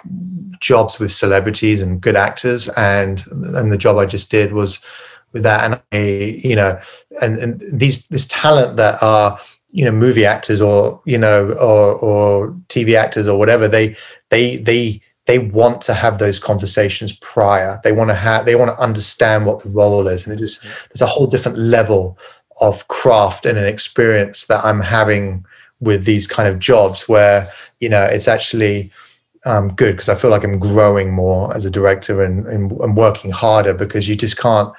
jobs 0.61 0.99
with 0.99 1.13
celebrities 1.13 1.83
and 1.83 2.01
good 2.01 2.17
actors, 2.17 2.69
and 2.71 3.25
and 3.31 3.73
the 3.73 3.79
job 3.79 3.97
I 3.97 4.07
just 4.07 4.31
did 4.31 4.53
was 4.53 4.81
with 5.33 5.43
that, 5.43 5.65
and 5.65 5.81
I, 5.93 6.39
you 6.45 6.57
know, 6.57 6.79
and, 7.23 7.37
and 7.39 7.63
these 7.73 8.07
this 8.09 8.27
talent 8.29 8.77
that 8.77 9.03
are 9.03 9.39
you 9.71 9.85
know 9.85 9.93
movie 9.93 10.25
actors 10.25 10.61
or 10.61 11.01
you 11.05 11.19
know 11.19 11.51
or 11.53 11.95
or 11.95 12.49
TV 12.69 12.95
actors 12.95 13.29
or 13.29 13.39
whatever 13.39 13.69
they 13.69 13.97
they 14.31 14.57
they 14.57 15.03
they 15.27 15.39
want 15.39 15.81
to 15.83 15.93
have 15.93 16.19
those 16.19 16.39
conversations 16.39 17.13
prior. 17.13 17.81
They 17.83 17.93
want 17.93 18.11
to 18.11 18.15
have 18.15 18.47
they 18.47 18.55
want 18.55 18.71
to 18.71 18.83
understand 18.83 19.45
what 19.45 19.61
the 19.61 19.71
role 19.71 20.07
is. 20.07 20.27
And 20.27 20.33
it 20.33 20.43
is 20.43 20.61
there's 20.61 21.03
a 21.03 21.07
whole 21.07 21.27
different 21.27 21.59
level 21.59 22.17
of 22.61 22.89
craft 22.89 23.47
and 23.47 23.59
an 23.59 23.67
experience 23.67 24.47
that 24.47 24.65
I'm 24.65 24.81
having 24.81 25.45
with 25.81 26.05
these 26.05 26.27
kind 26.27 26.49
of 26.49 26.59
jobs 26.59 27.09
where 27.09 27.51
you 27.81 27.89
know 27.89 28.05
it's 28.05 28.29
actually 28.29 28.91
um, 29.45 29.75
good 29.75 29.93
because 29.93 30.09
I 30.09 30.15
feel 30.15 30.31
like 30.31 30.45
I'm 30.45 30.59
growing 30.59 31.13
more 31.13 31.55
as 31.55 31.65
a 31.65 31.71
director 31.71 32.23
and, 32.23 32.47
and, 32.47 32.73
and 32.73 32.97
working 32.97 33.31
harder 33.31 33.75
because 33.75 34.09
you 34.09 34.17
just 34.17 34.39
can't 34.39 34.73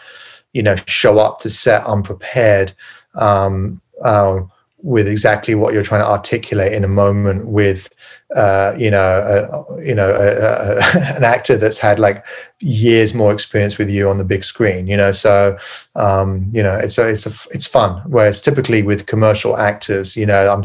you 0.53 0.63
know 0.63 0.75
show 0.88 1.19
up 1.19 1.39
to 1.39 1.49
set 1.49 1.86
unprepared 1.86 2.73
um, 3.15 3.82
uh, 4.03 4.41
with 4.88 5.06
exactly 5.06 5.54
what 5.54 5.74
you're 5.74 5.84
trying 5.84 6.00
to 6.00 6.08
articulate 6.08 6.72
in 6.72 6.86
a 6.86 6.88
moment 6.88 7.46
with 7.46 7.94
uh, 8.34 8.74
you 8.78 8.90
know 8.90 9.68
a, 9.70 9.86
you 9.86 9.94
know 9.94 10.12
a, 10.12 10.78
a, 10.78 11.16
an 11.18 11.26
actor 11.26 11.58
that's 11.58 11.78
had 11.78 12.00
like 12.00 12.26
years 12.62 13.14
more 13.14 13.34
experience 13.34 13.78
with 13.78 13.90
you 13.90 14.10
on 14.10 14.18
the 14.18 14.24
big 14.24 14.46
screen 14.46 14.88
you 14.88 14.96
know? 14.96 15.12
So 15.12 15.58
um, 15.96 16.48
you 16.54 16.64
know 16.64 16.78
it's 16.78 16.98
a, 16.98 17.10
it's 17.10 17.26
a, 17.26 17.50
it's 17.54 17.68
fun. 17.68 18.02
Whereas 18.08 18.42
typically 18.42 18.82
with 18.82 19.08
commercial 19.08 19.58
actors 19.58 20.16
you 20.16 20.26
know 20.26 20.54
I'm 20.54 20.64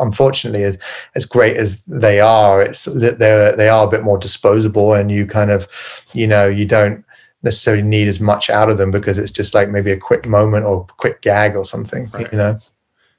unfortunately 0.00 0.64
as 0.64 0.78
as 1.14 1.26
great 1.26 1.58
as 1.58 1.82
they 1.82 2.20
are 2.20 2.62
it's 2.62 2.86
they 2.86 3.52
they 3.54 3.68
are 3.68 3.86
a 3.86 3.90
bit 3.90 4.02
more 4.02 4.16
disposable 4.16 4.94
and 4.94 5.10
you 5.10 5.26
kind 5.26 5.50
of 5.50 5.68
you 6.14 6.26
know 6.26 6.46
you 6.46 6.64
don't 6.64 7.04
necessarily 7.42 7.82
need 7.82 8.08
as 8.08 8.18
much 8.18 8.48
out 8.48 8.70
of 8.70 8.78
them 8.78 8.90
because 8.90 9.18
it's 9.18 9.30
just 9.30 9.54
like 9.54 9.68
maybe 9.68 9.90
a 9.90 9.96
quick 9.98 10.26
moment 10.26 10.64
or 10.64 10.86
quick 10.96 11.20
gag 11.20 11.54
or 11.54 11.66
something 11.66 12.08
right. 12.14 12.32
you 12.32 12.38
know 12.38 12.58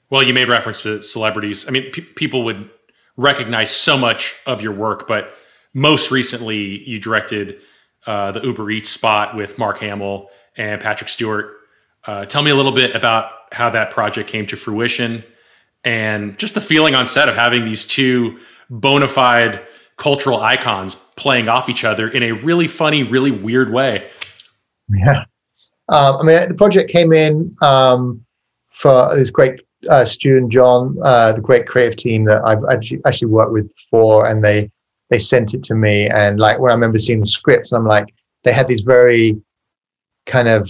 well, 0.10 0.24
you 0.24 0.34
made 0.34 0.50
reference 0.50 0.84
to 0.84 1.04
celebrities. 1.04 1.68
I 1.68 1.72
mean, 1.72 1.92
people 1.92 2.44
would 2.46 2.70
recognize 3.18 3.72
so 3.72 3.98
much 3.98 4.36
of 4.46 4.62
your 4.62 4.74
work, 4.74 5.08
but 5.08 5.34
most 5.74 6.12
recently, 6.12 6.84
you 6.90 7.00
directed 7.00 7.58
uh, 8.08 8.32
the 8.32 8.42
Uber 8.42 8.72
Eats 8.72 8.90
spot 8.90 9.36
with 9.36 9.58
Mark 9.58 9.80
Hamill 9.80 10.30
and 10.58 10.82
Patrick 10.82 11.10
Stewart. 11.10 11.58
Uh, 12.06 12.26
tell 12.26 12.42
me 12.42 12.50
a 12.50 12.56
little 12.56 12.72
bit 12.72 12.96
about 12.96 13.32
how 13.52 13.70
that 13.70 13.92
project 13.92 14.30
came 14.30 14.46
to 14.48 14.56
fruition 14.56 15.24
and 15.84 16.38
just 16.40 16.54
the 16.54 16.62
feeling 16.62 16.96
on 16.96 17.08
set 17.08 17.30
of 17.30 17.36
having 17.36 17.66
these 17.66 17.86
two 17.86 18.40
bona 18.70 19.08
fide 19.08 19.62
cultural 19.98 20.40
icons 20.40 20.96
playing 21.18 21.48
off 21.48 21.70
each 21.70 21.84
other 21.84 22.08
in 22.08 22.24
a 22.24 22.32
really 22.32 22.68
funny, 22.68 23.04
really 23.04 23.32
weird 23.32 23.72
way. 23.72 24.10
Yeah. 24.90 25.26
Uh, 25.90 26.18
I 26.20 26.24
mean, 26.24 26.48
the 26.48 26.56
project 26.56 26.90
came 26.92 27.12
in 27.12 27.54
um, 27.62 28.26
for 28.70 29.16
this 29.16 29.30
great 29.30 29.62
uh, 29.90 30.06
Stu 30.06 30.38
and 30.38 30.52
John, 30.52 30.98
uh, 31.04 31.34
the 31.34 31.42
great 31.42 31.68
creative 31.68 31.96
team 31.96 32.26
that 32.26 32.42
I've 32.46 32.64
actually, 32.72 33.02
actually 33.06 33.32
worked 33.32 33.52
with 33.52 33.74
before, 33.76 34.28
and 34.28 34.44
they 34.44 34.70
they 35.10 35.20
sent 35.20 35.54
it 35.54 35.64
to 35.64 35.76
me. 35.76 36.08
And 36.08 36.40
like 36.40 36.60
when 36.60 36.72
I 36.72 36.74
remember 36.74 37.00
seeing 37.00 37.20
the 37.20 37.28
scripts, 37.28 37.72
I'm 37.72 37.86
like, 37.86 38.14
they 38.44 38.54
had 38.54 38.68
these 38.68 38.82
very 38.82 39.42
kind 40.26 40.48
of 40.48 40.70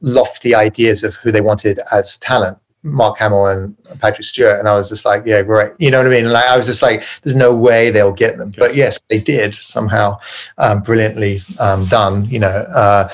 lofty 0.00 0.54
ideas 0.54 1.02
of 1.02 1.16
who 1.16 1.32
they 1.32 1.40
wanted 1.40 1.80
as 1.92 2.18
talent. 2.18 2.58
Mark 2.84 3.18
Hamill 3.18 3.46
and 3.46 3.76
Patrick 4.00 4.24
Stewart, 4.24 4.58
and 4.60 4.68
I 4.68 4.74
was 4.74 4.88
just 4.88 5.04
like, 5.04 5.24
yeah, 5.26 5.42
great. 5.42 5.72
You 5.78 5.90
know 5.90 5.98
what 5.98 6.06
I 6.06 6.10
mean? 6.10 6.30
Like 6.30 6.44
I 6.44 6.56
was 6.56 6.66
just 6.66 6.80
like, 6.80 7.02
there's 7.22 7.34
no 7.34 7.54
way 7.54 7.90
they'll 7.90 8.12
get 8.12 8.38
them, 8.38 8.54
but 8.56 8.76
yes, 8.76 9.00
they 9.08 9.18
did 9.18 9.54
somehow, 9.54 10.18
um, 10.58 10.82
brilliantly 10.82 11.40
um, 11.58 11.86
done. 11.86 12.26
You 12.26 12.38
know, 12.38 12.48
uh, 12.48 13.08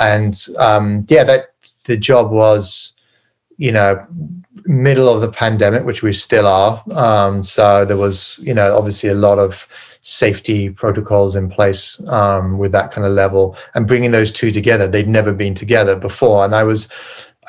and 0.00 0.44
um, 0.58 1.06
yeah, 1.08 1.22
that 1.24 1.54
the 1.84 1.96
job 1.96 2.32
was, 2.32 2.92
you 3.56 3.70
know, 3.70 4.04
middle 4.66 5.08
of 5.08 5.20
the 5.20 5.30
pandemic, 5.30 5.84
which 5.84 6.02
we 6.02 6.12
still 6.12 6.46
are. 6.46 6.82
Um, 6.92 7.44
so 7.44 7.84
there 7.84 7.96
was, 7.96 8.38
you 8.42 8.54
know, 8.54 8.76
obviously 8.76 9.10
a 9.10 9.14
lot 9.14 9.38
of 9.38 9.68
safety 10.02 10.68
protocols 10.68 11.34
in 11.34 11.48
place 11.48 11.98
um, 12.08 12.58
with 12.58 12.72
that 12.72 12.92
kind 12.92 13.06
of 13.06 13.12
level 13.12 13.56
and 13.74 13.88
bringing 13.88 14.10
those 14.10 14.30
two 14.30 14.50
together. 14.50 14.86
They'd 14.86 15.08
never 15.08 15.32
been 15.32 15.54
together 15.54 15.96
before. 15.96 16.44
And 16.44 16.54
I 16.54 16.62
was, 16.62 16.88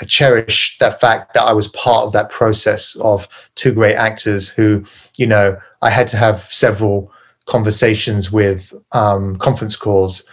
I 0.02 0.06
cherish 0.06 0.78
that 0.80 1.00
fact 1.00 1.34
that 1.34 1.44
I 1.44 1.54
was 1.54 1.68
part 1.70 2.06
of 2.06 2.14
that 2.14 2.30
process 2.30 2.96
of 2.98 3.28
two 3.56 3.74
great 3.74 3.96
actors 3.96 4.50
who, 4.50 4.86
you 5.18 5.28
know, 5.28 5.58
I 5.82 5.90
had 5.90 6.08
to 6.10 6.18
have 6.18 6.40
several 6.42 7.12
conversations 7.46 8.32
with 8.32 8.74
um, 8.94 9.38
conference 9.38 9.76
calls 9.76 10.24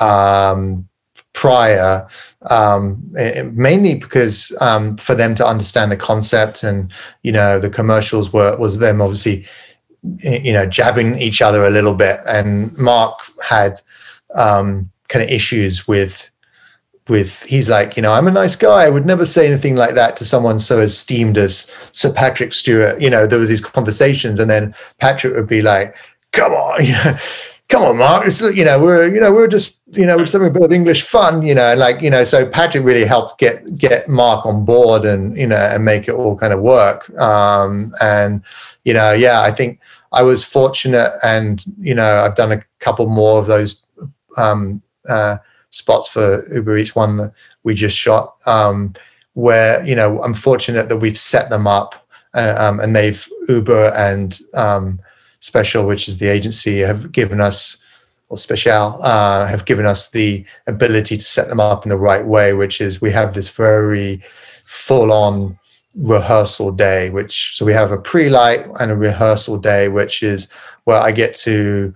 um, 0.00 0.88
prior, 1.32 2.06
um, 2.50 3.02
eh, 3.16 3.42
mainly 3.52 3.94
because 3.94 4.52
um, 4.60 4.96
for 4.96 5.14
them 5.14 5.34
to 5.34 5.46
understand 5.46 5.90
the 5.90 5.96
concept 5.96 6.62
and 6.62 6.92
you 7.22 7.32
know 7.32 7.58
the 7.58 7.70
commercials 7.70 8.32
were 8.32 8.56
was 8.58 8.78
them 8.78 9.00
obviously 9.00 9.46
eh, 10.22 10.40
you 10.42 10.52
know 10.52 10.66
jabbing 10.66 11.16
each 11.18 11.40
other 11.40 11.64
a 11.64 11.70
little 11.70 11.94
bit, 11.94 12.20
and 12.26 12.76
Mark 12.76 13.20
had 13.42 13.80
um, 14.34 14.90
kind 15.08 15.22
of 15.22 15.30
issues 15.30 15.86
with 15.86 16.30
with 17.08 17.42
he's 17.42 17.68
like 17.68 17.96
you 17.96 18.02
know 18.02 18.12
i'm 18.12 18.28
a 18.28 18.30
nice 18.30 18.54
guy. 18.54 18.84
I 18.84 18.90
would 18.90 19.06
never 19.06 19.26
say 19.26 19.46
anything 19.46 19.74
like 19.74 19.94
that 19.94 20.16
to 20.18 20.24
someone 20.24 20.58
so 20.58 20.78
esteemed 20.80 21.36
as 21.36 21.68
sir 21.90 22.12
patrick 22.12 22.52
stewart. 22.52 23.00
You 23.00 23.10
know 23.10 23.26
there 23.26 23.40
was 23.40 23.48
these 23.48 23.60
conversations 23.60 24.38
and 24.38 24.50
then 24.50 24.74
patrick 24.98 25.34
would 25.34 25.48
be 25.48 25.62
like 25.62 25.96
come 26.32 26.52
on 26.52 26.84
you 26.84 26.92
know 26.92 27.16
come 27.72 27.84
on, 27.84 27.96
Mark. 27.96 28.26
You 28.54 28.64
know, 28.66 28.78
we're 28.78 29.12
you 29.12 29.18
know 29.18 29.32
we're 29.32 29.48
just 29.48 29.80
you 29.92 30.04
know 30.04 30.16
we're 30.16 30.24
just 30.24 30.34
having 30.34 30.48
a 30.48 30.50
bit 30.50 30.62
of 30.62 30.72
English 30.72 31.02
fun, 31.02 31.42
you 31.42 31.54
know, 31.54 31.74
like 31.74 32.02
you 32.02 32.10
know, 32.10 32.22
so 32.22 32.46
Patrick 32.46 32.84
really 32.84 33.06
helped 33.06 33.38
get 33.38 33.78
get 33.78 34.08
Mark 34.08 34.44
on 34.44 34.64
board 34.64 35.06
and 35.06 35.34
you 35.36 35.46
know 35.46 35.56
and 35.56 35.84
make 35.84 36.06
it 36.06 36.12
all 36.12 36.36
kind 36.36 36.52
of 36.52 36.60
work. 36.60 37.08
Um, 37.18 37.92
and 38.02 38.42
you 38.84 38.92
know, 38.92 39.12
yeah, 39.12 39.40
I 39.40 39.50
think 39.50 39.80
I 40.12 40.22
was 40.22 40.44
fortunate, 40.44 41.12
and 41.24 41.64
you 41.80 41.94
know, 41.94 42.22
I've 42.22 42.36
done 42.36 42.52
a 42.52 42.62
couple 42.78 43.06
more 43.08 43.40
of 43.40 43.46
those 43.46 43.82
um, 44.36 44.82
uh, 45.08 45.38
spots 45.70 46.10
for 46.10 46.46
Uber 46.54 46.76
Eats 46.76 46.94
one 46.94 47.16
that 47.16 47.32
we 47.64 47.74
just 47.74 47.96
shot, 47.96 48.36
um, 48.46 48.92
where 49.32 49.84
you 49.84 49.94
know 49.94 50.22
I'm 50.22 50.34
fortunate 50.34 50.90
that 50.90 50.98
we've 50.98 51.18
set 51.18 51.48
them 51.48 51.66
up 51.66 52.06
uh, 52.34 52.54
um, 52.58 52.80
and 52.80 52.94
they've 52.94 53.26
Uber 53.48 53.94
and 53.96 54.38
um, 54.52 55.00
Special, 55.42 55.84
which 55.84 56.08
is 56.08 56.18
the 56.18 56.28
agency, 56.28 56.78
have 56.78 57.10
given 57.10 57.40
us, 57.40 57.76
or 58.28 58.36
Special, 58.36 59.02
uh, 59.02 59.44
have 59.46 59.64
given 59.64 59.86
us 59.86 60.08
the 60.10 60.44
ability 60.68 61.16
to 61.18 61.24
set 61.24 61.48
them 61.48 61.58
up 61.58 61.84
in 61.84 61.90
the 61.90 61.96
right 61.96 62.24
way, 62.24 62.52
which 62.52 62.80
is 62.80 63.00
we 63.00 63.10
have 63.10 63.34
this 63.34 63.48
very 63.48 64.22
full 64.64 65.12
on 65.12 65.58
rehearsal 65.96 66.70
day, 66.70 67.10
which 67.10 67.56
so 67.56 67.64
we 67.64 67.72
have 67.72 67.90
a 67.90 67.98
pre 67.98 68.30
light 68.30 68.66
and 68.78 68.92
a 68.92 68.96
rehearsal 68.96 69.58
day, 69.58 69.88
which 69.88 70.22
is 70.22 70.46
where 70.84 70.98
I 70.98 71.10
get 71.10 71.34
to, 71.38 71.92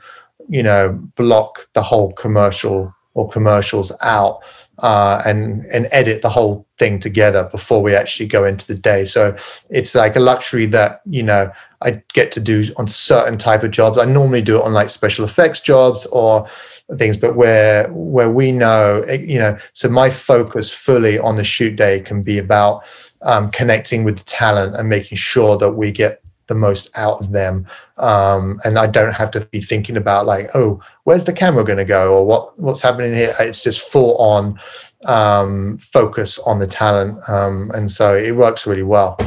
you 0.49 0.63
know, 0.65 0.93
block 1.15 1.67
the 1.73 1.83
whole 1.83 2.11
commercial 2.13 2.93
or 3.15 3.29
commercials 3.29 3.93
out 4.03 4.43
uh, 4.81 5.23
and 5.25 5.65
and 5.67 5.89
edit 5.91 6.23
the 6.23 6.29
whole 6.29 6.67
thing 6.79 7.01
together 7.01 7.49
before 7.51 7.83
we 7.83 7.95
actually 7.95 8.27
go 8.27 8.45
into 8.45 8.67
the 8.67 8.75
day. 8.75 9.05
So 9.05 9.37
it's 9.71 9.95
like 9.95 10.17
a 10.17 10.21
luxury 10.21 10.67
that 10.67 11.01
you 11.07 11.23
know 11.23 11.51
I 11.83 12.03
get 12.13 12.33
to 12.33 12.41
do 12.41 12.65
on 12.77 12.87
certain 12.87 13.39
type 13.39 13.63
of 13.63 13.71
jobs. 13.71 13.99
I 13.99 14.05
normally 14.05 14.43
do 14.43 14.57
it 14.57 14.63
on 14.63 14.73
like 14.73 14.89
special 14.89 15.25
effects 15.25 15.61
jobs 15.61 16.07
or 16.07 16.49
things, 16.97 17.17
but 17.17 17.37
where 17.37 17.89
where 17.93 18.31
we 18.31 18.53
know, 18.53 19.03
eh, 19.09 19.23
you 19.23 19.39
know, 19.39 19.59
so 19.73 19.89
my 19.89 20.11
focus 20.11 20.73
fully 20.73 21.19
on 21.19 21.37
the 21.37 21.45
shoot 21.45 21.77
day 21.77 22.01
can 22.01 22.23
be 22.23 22.39
about 22.39 22.85
um, 23.23 23.51
connecting 23.51 24.05
with 24.05 24.19
the 24.19 24.25
talent 24.25 24.77
and 24.77 24.89
making 24.89 25.17
sure 25.17 25.57
that 25.59 25.73
we 25.73 25.93
get 25.93 26.23
the 26.47 26.55
most 26.55 26.97
out 26.97 27.21
of 27.21 27.33
them. 27.33 27.67
Um, 27.99 28.61
and 28.65 28.79
i 28.79 28.87
don't 28.87 29.15
have 29.15 29.31
to 29.33 29.41
be 29.47 29.61
thinking 29.61 29.97
about 29.97 30.27
like 30.27 30.55
oh 30.55 30.83
where's 31.05 31.25
the 31.25 31.33
camera 31.33 31.65
going 31.65 31.79
to 31.79 31.85
go? 31.85 32.15
or 32.15 32.27
what 32.27 32.59
what's 32.59 32.83
happening 32.83 33.15
here? 33.15 33.35
It's 33.41 33.65
just 33.65 33.81
full 33.81 34.17
on 34.19 34.59
um, 35.07 35.79
focus 35.79 36.39
on 36.41 36.59
the 36.59 36.67
talent. 36.67 37.19
Um, 37.29 37.71
and 37.75 37.91
so 37.91 38.17
it 38.17 38.35
works 38.37 38.67
really 38.67 38.83
well 38.83 39.19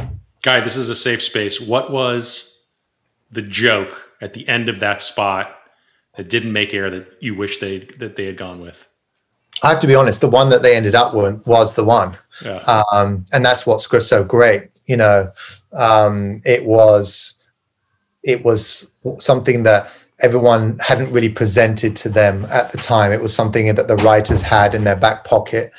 Guy, 0.42 0.60
this 0.60 0.76
is 0.76 0.88
a 0.88 0.94
safe 0.94 1.22
space. 1.22 1.60
What 1.60 1.90
was 1.90 2.62
the 3.30 3.42
joke 3.42 4.10
at 4.20 4.32
the 4.32 4.48
end 4.48 4.68
of 4.68 4.80
that 4.80 5.02
spot 5.02 5.54
that 6.16 6.28
didn't 6.28 6.52
make 6.52 6.74
air 6.74 6.90
that 6.90 7.06
you 7.20 7.34
wish 7.34 7.58
they 7.58 7.80
that 7.98 8.16
they 8.16 8.26
had 8.26 8.36
gone 8.36 8.60
with? 8.60 8.88
I 9.62 9.70
have 9.70 9.80
to 9.80 9.86
be 9.86 9.94
honest. 9.94 10.20
The 10.20 10.30
one 10.30 10.48
that 10.50 10.62
they 10.62 10.76
ended 10.76 10.94
up 10.94 11.14
with 11.14 11.46
was 11.46 11.74
the 11.74 11.84
one, 11.84 12.16
yeah. 12.44 12.58
um, 12.92 13.26
and 13.32 13.44
that's 13.44 13.66
what's 13.66 13.86
so 14.06 14.24
great. 14.24 14.70
You 14.86 14.96
know, 14.96 15.30
um, 15.72 16.40
it 16.44 16.64
was 16.64 17.34
it 18.22 18.44
was 18.44 18.90
something 19.18 19.64
that 19.64 19.90
everyone 20.22 20.78
hadn't 20.78 21.12
really 21.12 21.28
presented 21.28 21.96
to 21.96 22.08
them 22.08 22.44
at 22.46 22.72
the 22.72 22.78
time. 22.78 23.12
It 23.12 23.20
was 23.20 23.34
something 23.34 23.74
that 23.74 23.88
the 23.88 23.96
writers 23.96 24.42
had 24.42 24.74
in 24.74 24.84
their 24.84 24.96
back 24.96 25.24
pocket 25.24 25.72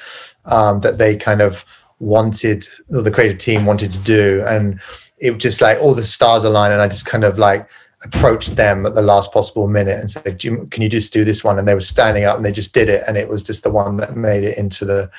um, 0.45 0.80
that 0.82 0.97
they 0.97 1.16
kind 1.16 1.41
of 1.41 1.66
wanted 2.01 2.67
or 2.89 3.01
the 3.01 3.11
creative 3.11 3.37
team 3.37 3.65
wanted 3.65 3.91
to 3.93 3.99
do. 3.99 4.43
And 4.47 4.81
it 5.19 5.31
was 5.31 5.41
just 5.41 5.61
like 5.61 5.79
all 5.79 5.93
the 5.93 6.03
stars 6.03 6.43
aligned 6.43 6.73
and 6.73 6.81
i 6.81 6.87
just 6.87 7.05
kind 7.05 7.23
of 7.23 7.37
like 7.37 7.69
approached 8.03 8.55
them 8.55 8.85
at 8.85 8.95
the 8.95 9.01
last 9.01 9.31
possible 9.31 9.67
minute 9.67 9.99
and 9.99 10.09
said 10.09 10.39
can 10.39 10.81
you 10.81 10.89
just 10.89 11.13
do 11.13 11.23
this 11.23 11.43
one? 11.43 11.59
And 11.59 11.67
they 11.67 11.75
were 11.75 11.81
standing 11.81 12.23
up 12.23 12.35
and 12.35 12.43
they 12.43 12.51
just 12.51 12.73
did 12.73 12.89
it 12.89 13.03
and 13.07 13.15
it 13.15 13.29
was 13.29 13.43
just 13.43 13.63
the 13.63 13.69
one 13.69 13.97
that 13.97 14.15
made 14.15 14.43
it 14.43 14.57
into 14.57 14.85
the 14.85 15.09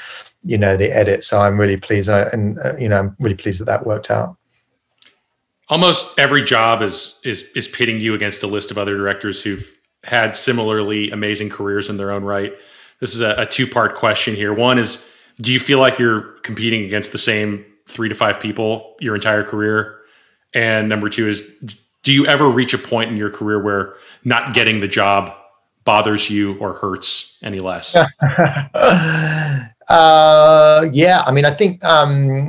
you 0.43 0.59
know 0.59 0.77
the 0.77 0.91
edit. 0.91 1.23
So 1.23 1.41
i'm 1.41 1.59
really 1.59 1.77
pleased 1.77 2.09
and, 2.09 2.17
I, 2.17 2.31
and 2.33 2.59
uh, 2.59 2.77
you 2.77 2.89
know 2.89 2.99
i'm 2.99 3.17
really 3.21 3.37
pleased 3.37 3.61
that 3.61 3.67
that 3.67 3.87
worked 3.87 4.11
out. 4.11 4.37
Almost 5.69 6.19
every 6.19 6.43
job 6.43 6.83
is 6.83 7.21
is 7.25 7.45
is 7.55 7.69
pitting 7.69 8.01
you 8.01 8.15
against 8.15 8.43
a 8.43 8.49
list 8.49 8.73
of 8.73 8.79
other 8.79 8.97
directors 8.97 9.43
who've 9.43 9.79
had 10.03 10.35
similarly 10.35 11.11
amazing 11.13 11.49
careers 11.49 11.89
in 11.89 11.97
their 11.97 12.11
own 12.11 12.25
right. 12.25 12.53
This 12.99 13.15
is 13.15 13.21
a, 13.21 13.35
a 13.39 13.47
two 13.47 13.69
part 13.69 13.95
question 13.95 14.35
here. 14.35 14.53
One 14.53 14.79
is 14.79 15.09
do 15.41 15.53
you 15.53 15.59
feel 15.59 15.79
like 15.79 15.99
you're 15.99 16.23
competing 16.43 16.85
against 16.85 17.13
the 17.13 17.19
same 17.19 17.65
three 17.87 18.09
to 18.09 18.15
five 18.15 18.41
people 18.41 18.97
your 19.01 19.15
entire 19.15 19.43
career? 19.43 19.99
And 20.55 20.89
number 20.89 21.09
two 21.09 21.29
is, 21.29 21.43
do 22.03 22.13
you 22.13 22.27
ever 22.27 22.49
reach 22.49 22.75
a 22.75 22.79
point 22.79 23.11
in 23.11 23.17
your 23.17 23.31
career 23.31 23.63
where 23.63 23.95
not 24.25 24.55
getting 24.55 24.81
the 24.81 24.89
job 24.89 25.33
bothers 25.85 26.31
you 26.31 26.59
or 26.59 26.75
hurts 26.75 27.39
any 27.43 27.59
less? 27.59 27.97
Uh, 29.89 30.87
yeah, 30.93 31.23
I 31.27 31.33
mean, 31.33 31.45
I 31.45 31.51
think 31.51 31.85
um, 31.85 32.49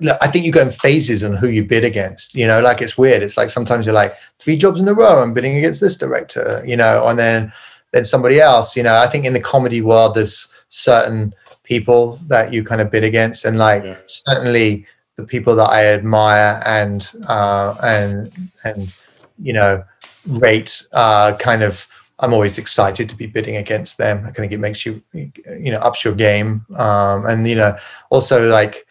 look, 0.00 0.18
I 0.20 0.28
think 0.28 0.44
you 0.44 0.52
go 0.52 0.62
in 0.62 0.70
phases 0.70 1.24
on 1.24 1.34
who 1.34 1.48
you 1.48 1.64
bid 1.64 1.84
against. 1.84 2.34
You 2.34 2.46
know, 2.46 2.60
like 2.60 2.80
it's 2.80 2.98
weird. 2.98 3.22
It's 3.22 3.36
like 3.36 3.50
sometimes 3.50 3.86
you're 3.86 3.94
like 3.94 4.14
three 4.38 4.56
jobs 4.56 4.80
in 4.80 4.88
a 4.88 4.94
row. 4.94 5.22
I'm 5.22 5.34
bidding 5.34 5.56
against 5.56 5.80
this 5.80 5.96
director. 5.96 6.62
You 6.66 6.76
know, 6.76 7.06
and 7.06 7.18
then 7.18 7.52
then 7.92 8.04
somebody 8.04 8.40
else. 8.40 8.76
You 8.76 8.82
know, 8.82 8.96
I 8.98 9.06
think 9.06 9.24
in 9.24 9.32
the 9.32 9.40
comedy 9.40 9.80
world, 9.80 10.14
there's 10.14 10.48
certain 10.68 11.34
people 11.68 12.18
that 12.26 12.52
you 12.52 12.64
kind 12.64 12.80
of 12.80 12.90
bid 12.90 13.04
against, 13.04 13.44
and 13.44 13.58
like 13.58 13.84
yeah. 13.84 13.98
certainly 14.06 14.86
the 15.16 15.24
people 15.24 15.54
that 15.56 15.68
I 15.68 15.84
admire 15.86 16.60
and 16.66 17.08
uh, 17.28 17.76
and 17.82 18.32
and 18.64 18.94
you 19.38 19.52
know 19.52 19.84
rate 20.26 20.82
uh, 20.92 21.36
kind 21.36 21.62
of 21.62 21.86
I'm 22.20 22.32
always 22.32 22.58
excited 22.58 23.08
to 23.08 23.16
be 23.16 23.26
bidding 23.26 23.56
against 23.56 23.98
them. 23.98 24.26
I 24.26 24.32
think 24.32 24.52
it 24.52 24.58
makes 24.58 24.84
you, 24.84 25.00
you 25.12 25.70
know, 25.70 25.78
ups 25.78 26.04
your 26.04 26.14
game. 26.14 26.66
Um, 26.76 27.26
and 27.26 27.46
you 27.46 27.54
know, 27.54 27.76
also 28.10 28.48
like 28.48 28.86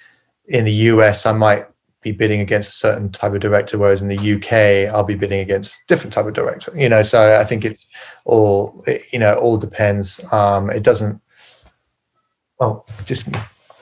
in 0.47 0.63
the 0.63 0.71
US, 0.91 1.25
I 1.25 1.33
might 1.33 1.65
be 2.01 2.13
bidding 2.13 2.39
against 2.39 2.69
a 2.69 2.73
certain 2.73 3.11
type 3.11 3.33
of 3.33 3.41
director, 3.41 3.77
whereas 3.77 4.01
in 4.01 4.07
the 4.07 4.35
UK, 4.35 4.93
I'll 4.93 5.03
be 5.03 5.15
bidding 5.15 5.39
against 5.39 5.85
different 5.87 6.13
type 6.13 6.25
of 6.25 6.33
director. 6.33 6.71
You 6.73 6.87
know, 6.87 7.01
so 7.01 7.37
I 7.37 7.43
think 7.43 7.65
it's 7.65 7.87
all, 8.23 8.81
you 9.11 9.19
know, 9.19 9.33
all 9.35 9.57
depends. 9.57 10.21
Um, 10.31 10.69
it 10.69 10.83
doesn't. 10.83 11.19
Oh, 12.59 12.83
just 13.05 13.29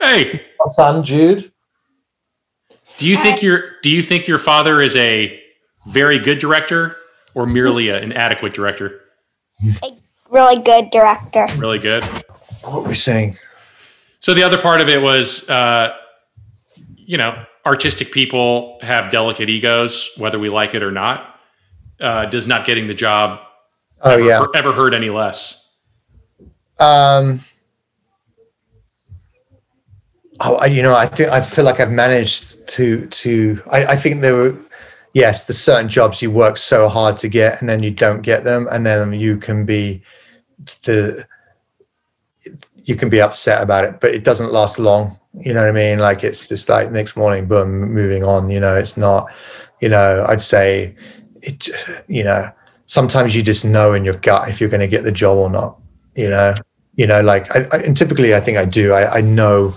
hey, 0.00 0.32
my 0.32 0.66
son 0.66 1.04
Jude. 1.04 1.50
Do 2.98 3.06
you 3.06 3.16
think 3.16 3.42
your 3.42 3.72
Do 3.82 3.90
you 3.90 4.02
think 4.02 4.26
your 4.26 4.38
father 4.38 4.80
is 4.80 4.96
a 4.96 5.40
very 5.88 6.18
good 6.18 6.38
director 6.38 6.96
or 7.34 7.46
merely 7.46 7.88
a, 7.88 7.98
an 7.98 8.12
adequate 8.12 8.54
director? 8.54 9.00
A 9.82 9.96
really 10.30 10.62
good 10.62 10.90
director. 10.90 11.46
Really 11.58 11.78
good. 11.78 12.04
What 12.62 12.82
were 12.82 12.88
we 12.88 12.94
saying? 12.94 13.36
So 14.20 14.34
the 14.34 14.42
other 14.42 14.60
part 14.60 14.80
of 14.80 14.88
it 14.88 15.00
was, 15.00 15.48
uh, 15.48 15.94
you 16.96 17.16
know, 17.16 17.44
artistic 17.64 18.10
people 18.10 18.78
have 18.82 19.10
delicate 19.10 19.48
egos, 19.48 20.10
whether 20.18 20.38
we 20.38 20.48
like 20.48 20.74
it 20.74 20.82
or 20.82 20.90
not. 20.90 21.38
Uh, 22.00 22.26
does 22.26 22.46
not 22.46 22.66
getting 22.66 22.88
the 22.88 22.94
job 22.94 23.40
oh 24.02 24.10
ever, 24.10 24.22
yeah 24.22 24.44
ever 24.54 24.72
hurt 24.72 24.92
any 24.92 25.10
less? 25.10 25.76
Um. 26.78 27.40
Oh, 30.40 30.56
I, 30.56 30.66
you 30.66 30.82
know, 30.82 30.94
I 30.94 31.06
feel 31.06 31.30
I 31.30 31.40
feel 31.40 31.64
like 31.64 31.80
I've 31.80 31.90
managed 31.92 32.68
to 32.68 33.06
to. 33.06 33.62
I, 33.70 33.86
I 33.86 33.96
think 33.96 34.20
there 34.20 34.34
were 34.34 34.56
yes, 35.14 35.44
there's 35.46 35.58
certain 35.58 35.88
jobs 35.88 36.20
you 36.20 36.30
work 36.30 36.58
so 36.58 36.88
hard 36.88 37.16
to 37.18 37.28
get 37.28 37.60
and 37.60 37.68
then 37.68 37.82
you 37.82 37.90
don't 37.90 38.20
get 38.20 38.44
them, 38.44 38.68
and 38.70 38.84
then 38.84 39.14
you 39.14 39.38
can 39.38 39.64
be 39.64 40.02
the 40.84 41.26
you 42.84 42.96
can 42.96 43.08
be 43.08 43.20
upset 43.20 43.62
about 43.62 43.84
it, 43.84 44.00
but 44.00 44.14
it 44.14 44.24
doesn't 44.24 44.52
last 44.52 44.78
long. 44.78 45.18
You 45.32 45.54
know 45.54 45.60
what 45.60 45.70
I 45.70 45.72
mean? 45.72 45.98
Like 45.98 46.22
it's 46.22 46.48
just 46.48 46.68
like 46.68 46.92
next 46.92 47.16
morning, 47.16 47.46
boom, 47.46 47.92
moving 47.92 48.22
on. 48.24 48.50
You 48.50 48.60
know, 48.60 48.76
it's 48.76 48.96
not. 48.96 49.26
You 49.80 49.88
know, 49.88 50.24
I'd 50.28 50.42
say 50.42 50.94
it. 51.42 51.68
You 52.08 52.24
know, 52.24 52.50
sometimes 52.86 53.34
you 53.34 53.42
just 53.42 53.64
know 53.64 53.94
in 53.94 54.04
your 54.04 54.16
gut 54.18 54.48
if 54.48 54.60
you're 54.60 54.70
going 54.70 54.80
to 54.80 54.88
get 54.88 55.04
the 55.04 55.12
job 55.12 55.38
or 55.38 55.50
not. 55.50 55.78
You 56.14 56.30
know, 56.30 56.54
you 56.94 57.06
know, 57.06 57.20
like 57.20 57.54
I, 57.54 57.66
I, 57.72 57.76
and 57.78 57.96
typically 57.96 58.34
I 58.34 58.40
think 58.40 58.58
I 58.58 58.64
do. 58.64 58.92
I, 58.92 59.16
I 59.16 59.20
know 59.20 59.74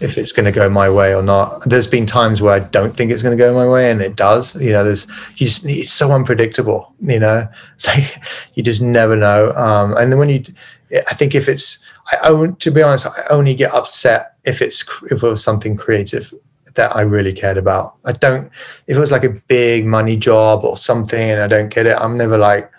if 0.00 0.16
it's 0.16 0.32
going 0.32 0.46
to 0.46 0.52
go 0.52 0.68
my 0.68 0.88
way 0.88 1.14
or 1.14 1.22
not. 1.22 1.62
There's 1.64 1.86
been 1.86 2.06
times 2.06 2.40
where 2.40 2.54
I 2.54 2.58
don't 2.58 2.94
think 2.94 3.12
it's 3.12 3.22
going 3.22 3.36
to 3.36 3.42
go 3.42 3.54
my 3.54 3.68
way, 3.68 3.90
and 3.90 4.00
it 4.00 4.16
does. 4.16 4.60
You 4.60 4.72
know, 4.72 4.84
there's 4.84 5.06
you 5.36 5.46
it's 5.46 5.92
so 5.92 6.12
unpredictable. 6.12 6.94
You 7.00 7.20
know, 7.20 7.48
it's 7.74 7.86
like 7.86 8.22
you 8.54 8.62
just 8.62 8.82
never 8.82 9.16
know. 9.16 9.52
Um, 9.52 9.96
and 9.96 10.10
then 10.10 10.18
when 10.18 10.30
you, 10.30 10.44
I 10.92 11.14
think 11.14 11.34
if 11.34 11.48
it's, 11.48 11.78
I 12.12 12.28
own 12.28 12.56
to 12.56 12.70
be 12.70 12.82
honest, 12.82 13.06
I 13.06 13.22
only 13.30 13.54
get 13.54 13.72
upset 13.72 14.36
if 14.44 14.62
it's 14.62 14.84
if 15.10 15.22
it 15.22 15.22
was 15.22 15.44
something 15.44 15.76
creative 15.76 16.32
that 16.74 16.94
I 16.96 17.02
really 17.02 17.32
cared 17.32 17.58
about. 17.58 17.96
I 18.04 18.12
don't. 18.12 18.50
If 18.86 18.96
it 18.96 19.00
was 19.00 19.12
like 19.12 19.24
a 19.24 19.40
big 19.48 19.86
money 19.86 20.16
job 20.16 20.64
or 20.64 20.76
something, 20.76 21.30
and 21.30 21.40
I 21.40 21.46
don't 21.46 21.68
get 21.68 21.86
it, 21.86 21.96
I'm 21.98 22.16
never 22.16 22.38
like 22.38 22.70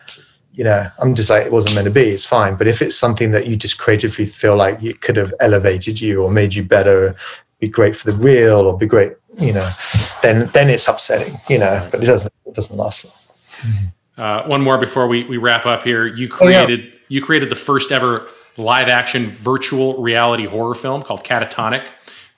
you 0.53 0.63
know, 0.63 0.87
I'm 0.99 1.15
just 1.15 1.29
like, 1.29 1.45
it 1.45 1.51
wasn't 1.51 1.75
meant 1.75 1.85
to 1.85 1.91
be, 1.91 2.01
it's 2.01 2.25
fine. 2.25 2.55
But 2.55 2.67
if 2.67 2.81
it's 2.81 2.95
something 2.95 3.31
that 3.31 3.47
you 3.47 3.55
just 3.55 3.77
creatively 3.77 4.25
feel 4.25 4.55
like 4.55 4.83
it 4.83 5.01
could 5.01 5.15
have 5.15 5.33
elevated 5.39 6.01
you 6.01 6.21
or 6.21 6.29
made 6.29 6.53
you 6.53 6.63
better, 6.63 7.15
be 7.59 7.67
great 7.67 7.95
for 7.95 8.11
the 8.11 8.17
reel 8.17 8.61
or 8.61 8.77
be 8.77 8.85
great, 8.85 9.13
you 9.39 9.53
know, 9.53 9.69
then 10.21 10.47
then 10.47 10.69
it's 10.69 10.87
upsetting, 10.87 11.35
you 11.49 11.57
know, 11.57 11.87
but 11.91 12.03
it 12.03 12.05
doesn't 12.05 12.33
it 12.45 12.53
doesn't 12.53 12.75
last 12.75 13.05
long. 13.05 13.91
Uh, 14.17 14.47
one 14.47 14.61
more 14.61 14.77
before 14.77 15.07
we, 15.07 15.23
we 15.23 15.37
wrap 15.37 15.65
up 15.65 15.83
here. 15.83 16.05
You 16.05 16.27
created 16.27 16.81
oh, 16.81 16.83
yeah. 16.83 16.91
you 17.07 17.21
created 17.21 17.49
the 17.49 17.55
first 17.55 17.91
ever 17.91 18.27
live 18.57 18.89
action 18.89 19.27
virtual 19.27 20.01
reality 20.01 20.45
horror 20.45 20.75
film 20.75 21.01
called 21.01 21.23
Catatonic, 21.23 21.87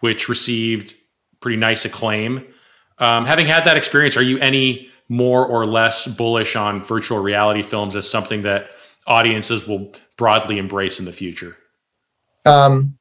which 0.01 0.29
received 0.29 0.93
pretty 1.39 1.57
nice 1.57 1.83
acclaim. 1.83 2.45
Um, 2.99 3.25
having 3.25 3.47
had 3.47 3.65
that 3.65 3.75
experience, 3.75 4.15
are 4.15 4.21
you 4.21 4.37
any 4.37 4.89
more 5.09 5.45
or 5.45 5.65
less 5.65 6.07
bullish 6.07 6.55
on 6.55 6.83
virtual 6.83 7.19
reality 7.19 7.61
films 7.61 7.95
as 7.95 8.09
something 8.09 8.41
that 8.43 8.69
audiences 9.07 9.67
will 9.67 9.91
broadly 10.17 10.57
embrace 10.57 10.99
in 10.99 11.05
the 11.05 11.11
future? 11.11 11.57
Um, 12.45 12.97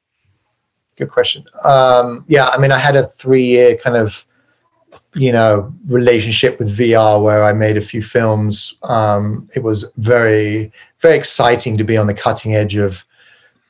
good 0.95 1.09
question. 1.09 1.45
Um, 1.65 2.25
yeah, 2.27 2.47
I 2.47 2.57
mean, 2.57 2.71
I 2.71 2.77
had 2.77 2.95
a 2.95 3.05
three-year 3.05 3.77
kind 3.77 3.95
of, 3.95 4.25
you 5.13 5.31
know, 5.31 5.73
relationship 5.87 6.59
with 6.59 6.77
VR 6.77 7.21
where 7.21 7.43
I 7.43 7.53
made 7.53 7.77
a 7.77 7.81
few 7.81 8.01
films. 8.01 8.75
Um, 8.83 9.47
it 9.55 9.63
was 9.63 9.91
very, 9.97 10.71
very 10.99 11.15
exciting 11.15 11.77
to 11.77 11.83
be 11.83 11.97
on 11.97 12.07
the 12.07 12.13
cutting 12.13 12.55
edge 12.55 12.75
of 12.75 13.05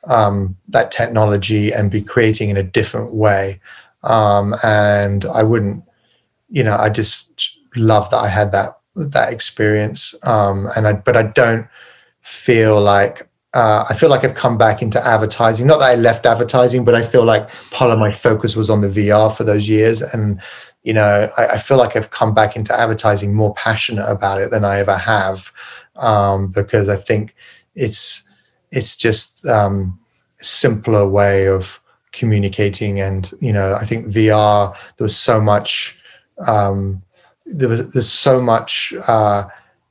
um, 0.06 0.56
that 0.68 0.90
technology 0.90 1.72
and 1.72 1.90
be 1.90 2.02
creating 2.02 2.50
in 2.50 2.56
a 2.56 2.62
different 2.62 3.14
way. 3.14 3.60
Um, 4.02 4.54
and 4.62 5.24
I 5.24 5.42
wouldn't, 5.42 5.82
you 6.50 6.62
know, 6.62 6.76
I 6.76 6.90
just 6.90 7.53
love 7.76 8.10
that 8.10 8.18
I 8.18 8.28
had 8.28 8.52
that 8.52 8.78
that 8.96 9.32
experience. 9.32 10.14
Um, 10.22 10.68
and 10.76 10.86
I, 10.86 10.92
but 10.94 11.16
I 11.16 11.24
don't 11.24 11.66
feel 12.20 12.80
like 12.80 13.28
uh, 13.54 13.84
I 13.88 13.94
feel 13.94 14.10
like 14.10 14.24
I've 14.24 14.34
come 14.34 14.58
back 14.58 14.82
into 14.82 15.04
advertising. 15.04 15.66
Not 15.66 15.78
that 15.78 15.90
I 15.90 15.94
left 15.94 16.26
advertising, 16.26 16.84
but 16.84 16.94
I 16.94 17.06
feel 17.06 17.24
like 17.24 17.48
part 17.70 17.92
of 17.92 17.98
my 18.00 18.10
focus 18.10 18.56
was 18.56 18.68
on 18.68 18.80
the 18.80 18.88
VR 18.88 19.34
for 19.34 19.44
those 19.44 19.68
years. 19.68 20.02
And 20.02 20.40
you 20.82 20.92
know, 20.92 21.30
I, 21.38 21.46
I 21.46 21.58
feel 21.58 21.76
like 21.76 21.96
I've 21.96 22.10
come 22.10 22.34
back 22.34 22.56
into 22.56 22.74
advertising 22.74 23.32
more 23.32 23.54
passionate 23.54 24.10
about 24.10 24.40
it 24.40 24.50
than 24.50 24.64
I 24.64 24.78
ever 24.78 24.96
have, 24.96 25.52
um, 25.96 26.48
because 26.48 26.88
I 26.88 26.96
think 26.96 27.34
it's 27.74 28.24
it's 28.72 28.96
just 28.96 29.46
um, 29.46 29.98
simpler 30.40 31.08
way 31.08 31.46
of 31.46 31.80
communicating. 32.12 33.00
And 33.00 33.32
you 33.40 33.52
know, 33.52 33.76
I 33.80 33.86
think 33.86 34.06
VR 34.06 34.76
there 34.96 35.04
was 35.04 35.16
so 35.16 35.40
much 35.40 35.96
um, 36.46 37.02
there 37.46 37.68
was 37.68 37.90
there's 37.90 38.10
so 38.10 38.40
much 38.40 38.94
uh, 39.06 39.44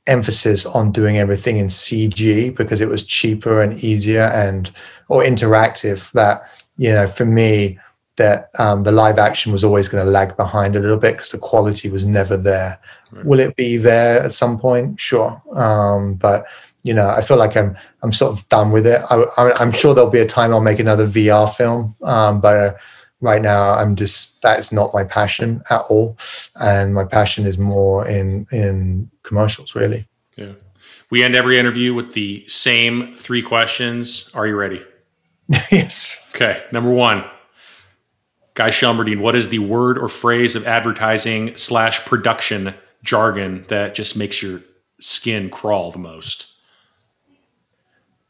emphasis 0.06 0.66
on 0.66 0.92
doing 0.92 1.18
everything 1.18 1.56
in 1.56 1.68
CG 1.68 2.54
because 2.56 2.80
it 2.80 2.88
was 2.88 3.04
cheaper 3.04 3.62
and 3.62 3.82
easier 3.82 4.30
and 4.34 4.70
or 5.08 5.22
interactive 5.22 6.10
that 6.12 6.48
you 6.76 6.90
know 6.90 7.06
for 7.06 7.24
me 7.24 7.78
that 8.16 8.50
um, 8.58 8.82
the 8.82 8.92
live 8.92 9.18
action 9.18 9.50
was 9.50 9.64
always 9.64 9.88
going 9.88 10.04
to 10.04 10.10
lag 10.10 10.36
behind 10.36 10.76
a 10.76 10.80
little 10.80 10.98
bit 10.98 11.14
because 11.14 11.32
the 11.32 11.38
quality 11.38 11.90
was 11.90 12.06
never 12.06 12.36
there. 12.36 12.78
Right. 13.10 13.24
Will 13.24 13.40
it 13.40 13.56
be 13.56 13.76
there 13.76 14.20
at 14.20 14.32
some 14.32 14.58
point? 14.58 15.00
Sure, 15.00 15.42
um, 15.54 16.14
but 16.14 16.44
you 16.84 16.94
know, 16.94 17.08
I 17.08 17.22
feel 17.22 17.36
like 17.36 17.56
I'm 17.56 17.76
I'm 18.02 18.12
sort 18.12 18.32
of 18.32 18.46
done 18.48 18.70
with 18.70 18.86
it. 18.86 19.00
I, 19.10 19.62
am 19.62 19.72
sure 19.72 19.94
there'll 19.94 20.10
be 20.10 20.20
a 20.20 20.26
time 20.26 20.52
I'll 20.52 20.60
make 20.60 20.80
another 20.80 21.06
VR 21.06 21.52
film, 21.52 21.96
um, 22.02 22.40
but 22.40 22.56
uh, 22.56 22.74
right 23.24 23.42
now 23.42 23.72
i'm 23.72 23.96
just 23.96 24.34
that 24.44 24.60
is 24.60 24.70
not 24.70 24.94
my 24.94 25.02
passion 25.02 25.62
at 25.70 25.80
all. 25.88 26.16
And 26.60 26.94
my 26.94 27.04
passion 27.04 27.46
is 27.46 27.58
more 27.58 28.06
in 28.06 28.46
in 28.52 29.10
commercials 29.24 29.74
really. 29.74 30.06
Yeah. 30.36 30.52
We 31.10 31.24
end 31.24 31.34
every 31.34 31.58
interview 31.58 31.94
with 31.94 32.12
the 32.12 32.44
same 32.46 33.12
three 33.14 33.42
questions. 33.42 34.30
Are 34.34 34.46
you 34.46 34.54
ready? 34.54 34.84
Yes. 35.72 36.16
Okay 36.34 36.62
number 36.70 36.90
one. 36.90 37.24
Guy 38.54 38.70
shelmerdine 38.70 39.20
what 39.20 39.34
is 39.34 39.48
the 39.48 39.58
word 39.58 39.98
or 39.98 40.08
phrase 40.08 40.54
of 40.54 40.66
advertising 40.66 41.56
slash 41.56 42.04
production 42.04 42.74
jargon 43.02 43.64
that 43.68 43.94
just 43.94 44.16
makes 44.16 44.42
your 44.42 44.60
skin 45.00 45.50
crawl 45.50 45.90
the 45.90 45.98
most? 45.98 46.52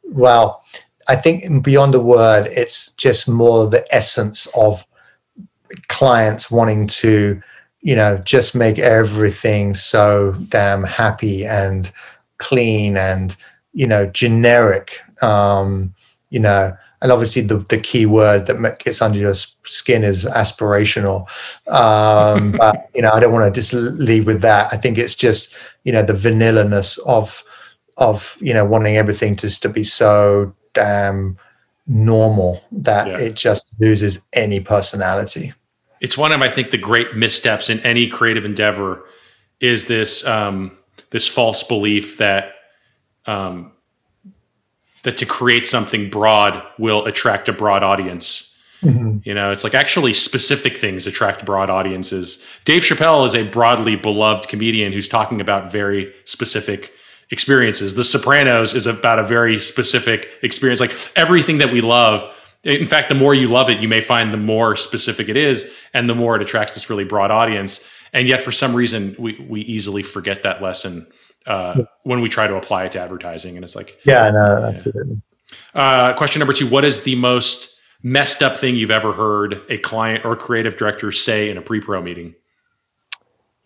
Well 0.04 0.64
I 1.08 1.16
think 1.16 1.62
beyond 1.62 1.94
a 1.94 2.00
word, 2.00 2.48
it's 2.50 2.92
just 2.92 3.28
more 3.28 3.66
the 3.68 3.86
essence 3.94 4.46
of 4.56 4.86
clients 5.88 6.50
wanting 6.50 6.86
to, 6.86 7.40
you 7.80 7.96
know, 7.96 8.18
just 8.18 8.54
make 8.54 8.78
everything 8.78 9.74
so 9.74 10.32
damn 10.48 10.84
happy 10.84 11.44
and 11.44 11.90
clean 12.38 12.96
and, 12.96 13.36
you 13.72 13.86
know, 13.86 14.06
generic. 14.06 15.00
Um, 15.22 15.94
you 16.30 16.40
know, 16.40 16.76
and 17.02 17.12
obviously 17.12 17.42
the, 17.42 17.58
the 17.58 17.78
key 17.78 18.06
word 18.06 18.46
that 18.46 18.78
gets 18.78 19.02
under 19.02 19.18
your 19.18 19.34
skin 19.34 20.02
is 20.02 20.24
aspirational. 20.24 21.28
Um, 21.68 22.52
but, 22.58 22.88
you 22.94 23.02
know, 23.02 23.10
I 23.10 23.20
don't 23.20 23.32
want 23.32 23.54
to 23.54 23.60
just 23.60 23.74
leave 23.74 24.26
with 24.26 24.40
that. 24.40 24.72
I 24.72 24.76
think 24.76 24.96
it's 24.96 25.14
just, 25.14 25.54
you 25.84 25.92
know, 25.92 26.02
the 26.02 26.14
vanilla-ness 26.14 26.96
of, 26.98 27.44
of, 27.98 28.38
you 28.40 28.54
know, 28.54 28.64
wanting 28.64 28.96
everything 28.96 29.36
just 29.36 29.62
to 29.62 29.68
be 29.68 29.84
so 29.84 30.54
damn 30.74 31.38
normal 31.86 32.62
that 32.72 33.06
yeah. 33.06 33.18
it 33.18 33.34
just 33.34 33.66
loses 33.78 34.20
any 34.32 34.60
personality. 34.60 35.52
It's 36.00 36.18
one 36.18 36.32
of 36.32 36.42
I 36.42 36.48
think 36.48 36.70
the 36.70 36.78
great 36.78 37.16
missteps 37.16 37.70
in 37.70 37.80
any 37.80 38.08
creative 38.08 38.44
endeavor 38.44 39.04
is 39.60 39.86
this 39.86 40.26
um, 40.26 40.76
this 41.10 41.26
false 41.26 41.62
belief 41.64 42.18
that 42.18 42.52
um, 43.26 43.72
that 45.04 45.16
to 45.18 45.26
create 45.26 45.66
something 45.66 46.10
broad 46.10 46.62
will 46.78 47.04
attract 47.06 47.48
a 47.48 47.52
broad 47.52 47.82
audience. 47.82 48.50
Mm-hmm. 48.82 49.18
You 49.24 49.34
know, 49.34 49.50
it's 49.50 49.64
like 49.64 49.74
actually 49.74 50.12
specific 50.12 50.76
things 50.76 51.06
attract 51.06 51.46
broad 51.46 51.70
audiences. 51.70 52.44
Dave 52.64 52.82
Chappelle 52.82 53.24
is 53.24 53.34
a 53.34 53.48
broadly 53.48 53.96
beloved 53.96 54.48
comedian 54.48 54.92
who's 54.92 55.08
talking 55.08 55.40
about 55.40 55.72
very 55.72 56.12
specific 56.24 56.92
experiences. 57.34 57.96
The 57.96 58.04
Sopranos 58.04 58.74
is 58.74 58.86
about 58.86 59.18
a 59.18 59.24
very 59.24 59.58
specific 59.58 60.38
experience. 60.42 60.80
Like 60.80 60.94
everything 61.16 61.58
that 61.58 61.72
we 61.72 61.80
love. 61.80 62.32
In 62.62 62.86
fact, 62.86 63.10
the 63.10 63.14
more 63.14 63.34
you 63.34 63.48
love 63.48 63.68
it, 63.68 63.80
you 63.80 63.88
may 63.88 64.00
find 64.00 64.32
the 64.32 64.38
more 64.38 64.74
specific 64.74 65.28
it 65.28 65.36
is, 65.36 65.70
and 65.92 66.08
the 66.08 66.14
more 66.14 66.36
it 66.36 66.40
attracts 66.40 66.72
this 66.72 66.88
really 66.88 67.04
broad 67.04 67.30
audience. 67.30 67.86
And 68.14 68.26
yet, 68.26 68.40
for 68.40 68.52
some 68.52 68.74
reason, 68.74 69.14
we 69.18 69.44
we 69.46 69.60
easily 69.62 70.02
forget 70.02 70.44
that 70.44 70.62
lesson 70.62 71.06
uh, 71.46 71.82
when 72.04 72.22
we 72.22 72.30
try 72.30 72.46
to 72.46 72.56
apply 72.56 72.84
it 72.84 72.92
to 72.92 73.00
advertising. 73.00 73.56
And 73.56 73.64
it's 73.64 73.76
like, 73.76 73.98
yeah, 74.04 74.30
no, 74.30 74.72
absolutely. 74.74 75.20
Uh, 75.74 76.14
question 76.14 76.40
number 76.40 76.54
two: 76.54 76.68
What 76.68 76.84
is 76.84 77.02
the 77.02 77.16
most 77.16 77.76
messed 78.02 78.42
up 78.42 78.56
thing 78.56 78.76
you've 78.76 78.90
ever 78.90 79.12
heard 79.12 79.60
a 79.68 79.76
client 79.78 80.24
or 80.24 80.36
creative 80.36 80.78
director 80.78 81.12
say 81.12 81.50
in 81.50 81.58
a 81.58 81.62
pre-pro 81.62 82.00
meeting? 82.00 82.34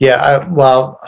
Yeah, 0.00 0.16
I, 0.16 0.48
well, 0.48 1.00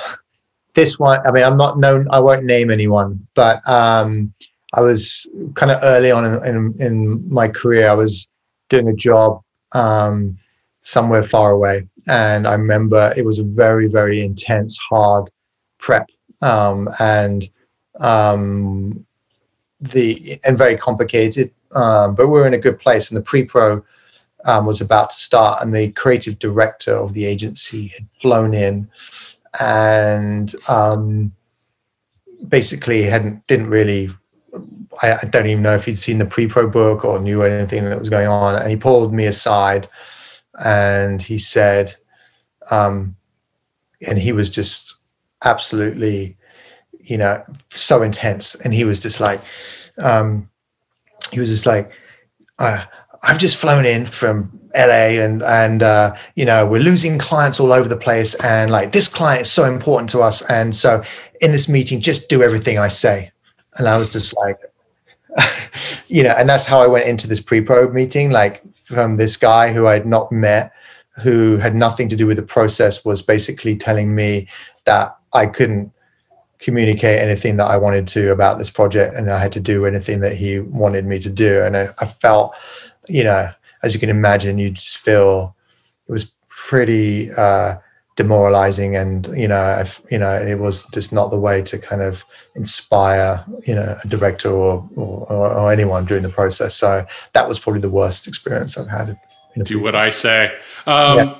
this 0.75 0.99
one, 0.99 1.25
I 1.27 1.31
mean, 1.33 1.45
I'm 1.45 1.57
not 1.57 1.79
known, 1.79 2.07
I 2.11 2.21
won't 2.21 2.45
name 2.45 2.71
anyone, 2.71 3.27
but 3.35 3.67
um, 3.69 4.33
I 4.75 4.81
was 4.81 5.27
kind 5.55 5.73
of 5.73 5.81
early 5.83 6.11
on 6.11 6.25
in, 6.25 6.45
in, 6.45 6.75
in, 6.79 7.29
my 7.29 7.49
career, 7.49 7.89
I 7.89 7.95
was 7.95 8.29
doing 8.69 8.89
a 8.89 8.95
job 8.95 9.43
um, 9.73 10.39
somewhere 10.83 11.25
far 11.25 11.51
away. 11.51 11.89
And 12.09 12.47
I 12.47 12.53
remember 12.53 13.13
it 13.17 13.25
was 13.25 13.39
a 13.39 13.45
very, 13.45 13.89
very 13.89 14.23
intense, 14.23 14.79
hard 14.89 15.31
prep 15.79 16.09
um, 16.43 16.89
and 17.01 17.49
um, 18.01 19.05
the 19.81 20.39
and 20.45 20.57
very 20.57 20.77
complicated. 20.77 21.53
Um, 21.75 22.15
but 22.15 22.29
we 22.29 22.41
are 22.41 22.47
in 22.47 22.55
a 22.55 22.59
good 22.59 22.79
place, 22.79 23.11
and 23.11 23.19
the 23.19 23.23
pre-pro 23.23 23.85
um, 24.45 24.67
was 24.67 24.81
about 24.81 25.11
to 25.11 25.17
start, 25.17 25.63
and 25.63 25.75
the 25.75 25.93
creative 25.93 26.39
director 26.39 26.95
of 26.95 27.15
the 27.15 27.25
agency 27.25 27.89
had 27.89 28.09
flown 28.11 28.55
in 28.55 28.89
and 29.59 30.55
um, 30.69 31.33
basically 32.47 33.03
hadn't 33.03 33.47
didn't 33.47 33.71
really. 33.71 34.11
I, 35.03 35.15
I 35.23 35.27
don't 35.31 35.47
even 35.47 35.63
know 35.63 35.75
if 35.75 35.85
he'd 35.85 35.99
seen 35.99 36.19
the 36.19 36.27
pre-pro 36.27 36.69
book 36.69 37.05
or 37.05 37.21
knew 37.21 37.43
anything 37.43 37.85
that 37.85 37.99
was 37.99 38.09
going 38.09 38.27
on. 38.27 38.57
And 38.61 38.71
he 38.71 38.77
pulled 38.77 39.15
me 39.15 39.27
aside, 39.27 39.89
and 40.65 41.23
he 41.23 41.39
said, 41.39 41.97
um, 42.71 43.17
and 44.07 44.19
he 44.19 44.33
was 44.33 44.51
just 44.51 44.99
absolutely, 45.45 46.37
you 46.99 47.17
know, 47.17 47.43
so 47.69 48.03
intense. 48.03 48.55
And 48.57 48.75
he 48.75 48.85
was 48.85 49.01
just 49.01 49.21
like, 49.21 49.41
um, 49.99 50.51
he 51.33 51.41
was 51.41 51.49
just 51.49 51.67
like, 51.67 51.91
uh, 52.59 52.85
I've 53.23 53.39
just 53.39 53.57
flown 53.57 53.87
in 53.87 54.07
from 54.07 54.60
LA 54.75 55.19
and 55.21 55.43
and 55.43 55.83
uh, 55.83 56.15
you 56.37 56.45
know 56.45 56.67
we're 56.67 56.83
losing 56.83 57.19
clients 57.19 57.59
all 57.59 57.73
over 57.73 57.89
the 57.89 57.97
place 57.97 58.35
and 58.37 58.71
like 58.71 58.93
this 58.93 59.09
client 59.09 59.43
is 59.43 59.53
so 59.53 59.65
important 59.65 60.11
to 60.11 60.21
us. 60.21 60.49
And 60.49 60.75
so 60.75 61.03
in 61.41 61.53
this 61.53 61.69
meeting 61.69 62.01
just 62.01 62.29
do 62.29 62.43
everything 62.43 62.79
I 62.79 62.89
say. 62.89 63.33
And 63.77 63.89
I 63.89 63.97
was 63.97 64.11
just 64.11 64.37
like 64.37 64.59
you 66.09 66.23
know 66.23 66.35
and 66.39 66.49
that's 66.49 66.67
how 66.67 66.81
I 66.81 66.87
went 66.87 67.09
into 67.09 67.27
this 67.27 67.41
pre-pro 67.41 67.91
meeting 67.91 68.31
like 68.31 68.63
from 68.75 69.17
this 69.17 69.37
guy 69.37 69.73
who 69.73 69.87
I 69.87 69.95
had 69.95 70.07
not 70.07 70.31
met 70.31 70.73
who 71.23 71.57
had 71.57 71.75
nothing 71.75 72.09
to 72.09 72.17
do 72.17 72.27
with 72.27 72.37
the 72.37 72.43
process 72.43 73.05
was 73.05 73.23
basically 73.23 73.77
telling 73.77 74.15
me 74.15 74.49
that 74.85 75.17
I 75.33 75.47
couldn't 75.47 75.93
communicate 76.61 77.21
anything 77.21 77.57
that 77.57 77.71
I 77.71 77.77
wanted 77.77 78.07
to 78.09 78.31
about 78.31 78.59
this 78.59 78.71
project 78.71 79.15
and 79.15 79.31
I 79.31 79.39
had 79.39 79.53
to 79.53 79.61
do 79.61 79.87
anything 79.87 80.21
that 80.21 80.37
he 80.37 80.61
wanted 80.61 81.07
me 81.07 81.19
to 81.21 81.31
do. 81.31 81.63
And 81.63 81.77
I, 81.77 81.89
I 81.99 82.07
felt 82.07 82.55
you 83.09 83.25
know 83.25 83.51
as 83.83 83.95
you 83.95 84.01
can 84.01 84.11
imagine, 84.11 84.59
you 84.59 84.71
just 84.71 84.99
feel 84.99 85.57
it 86.09 86.13
was 86.13 86.31
pretty 86.49 87.31
uh, 87.33 87.75
demoralizing, 88.17 88.97
and 88.97 89.27
you 89.29 89.49
know, 89.49 89.85
you 90.11 90.19
know, 90.19 90.33
it 90.33 90.59
was 90.59 90.85
just 90.93 91.13
not 91.13 91.31
the 91.31 91.39
way 91.39 91.63
to 91.63 91.79
kind 91.79 92.03
of 92.03 92.25
inspire, 92.55 93.45
you 93.67 93.75
know, 93.75 93.97
a 94.03 94.09
director 94.09 94.51
or 94.51 94.89
or, 94.97 95.27
or 95.31 95.73
anyone 95.73 96.05
during 96.05 96.23
the 96.23 96.29
process. 96.29 96.75
So 96.75 97.07
that 97.33 97.49
was 97.49 97.59
probably 97.59 97.81
the 97.81 97.91
worst 97.91 98.27
experience 98.27 98.77
I've 98.77 98.89
had. 98.89 99.19
Do 99.65 99.81
what 99.81 99.95
I 99.97 100.11
say. 100.11 100.57
Um, 100.87 101.19
yeah. 101.19 101.37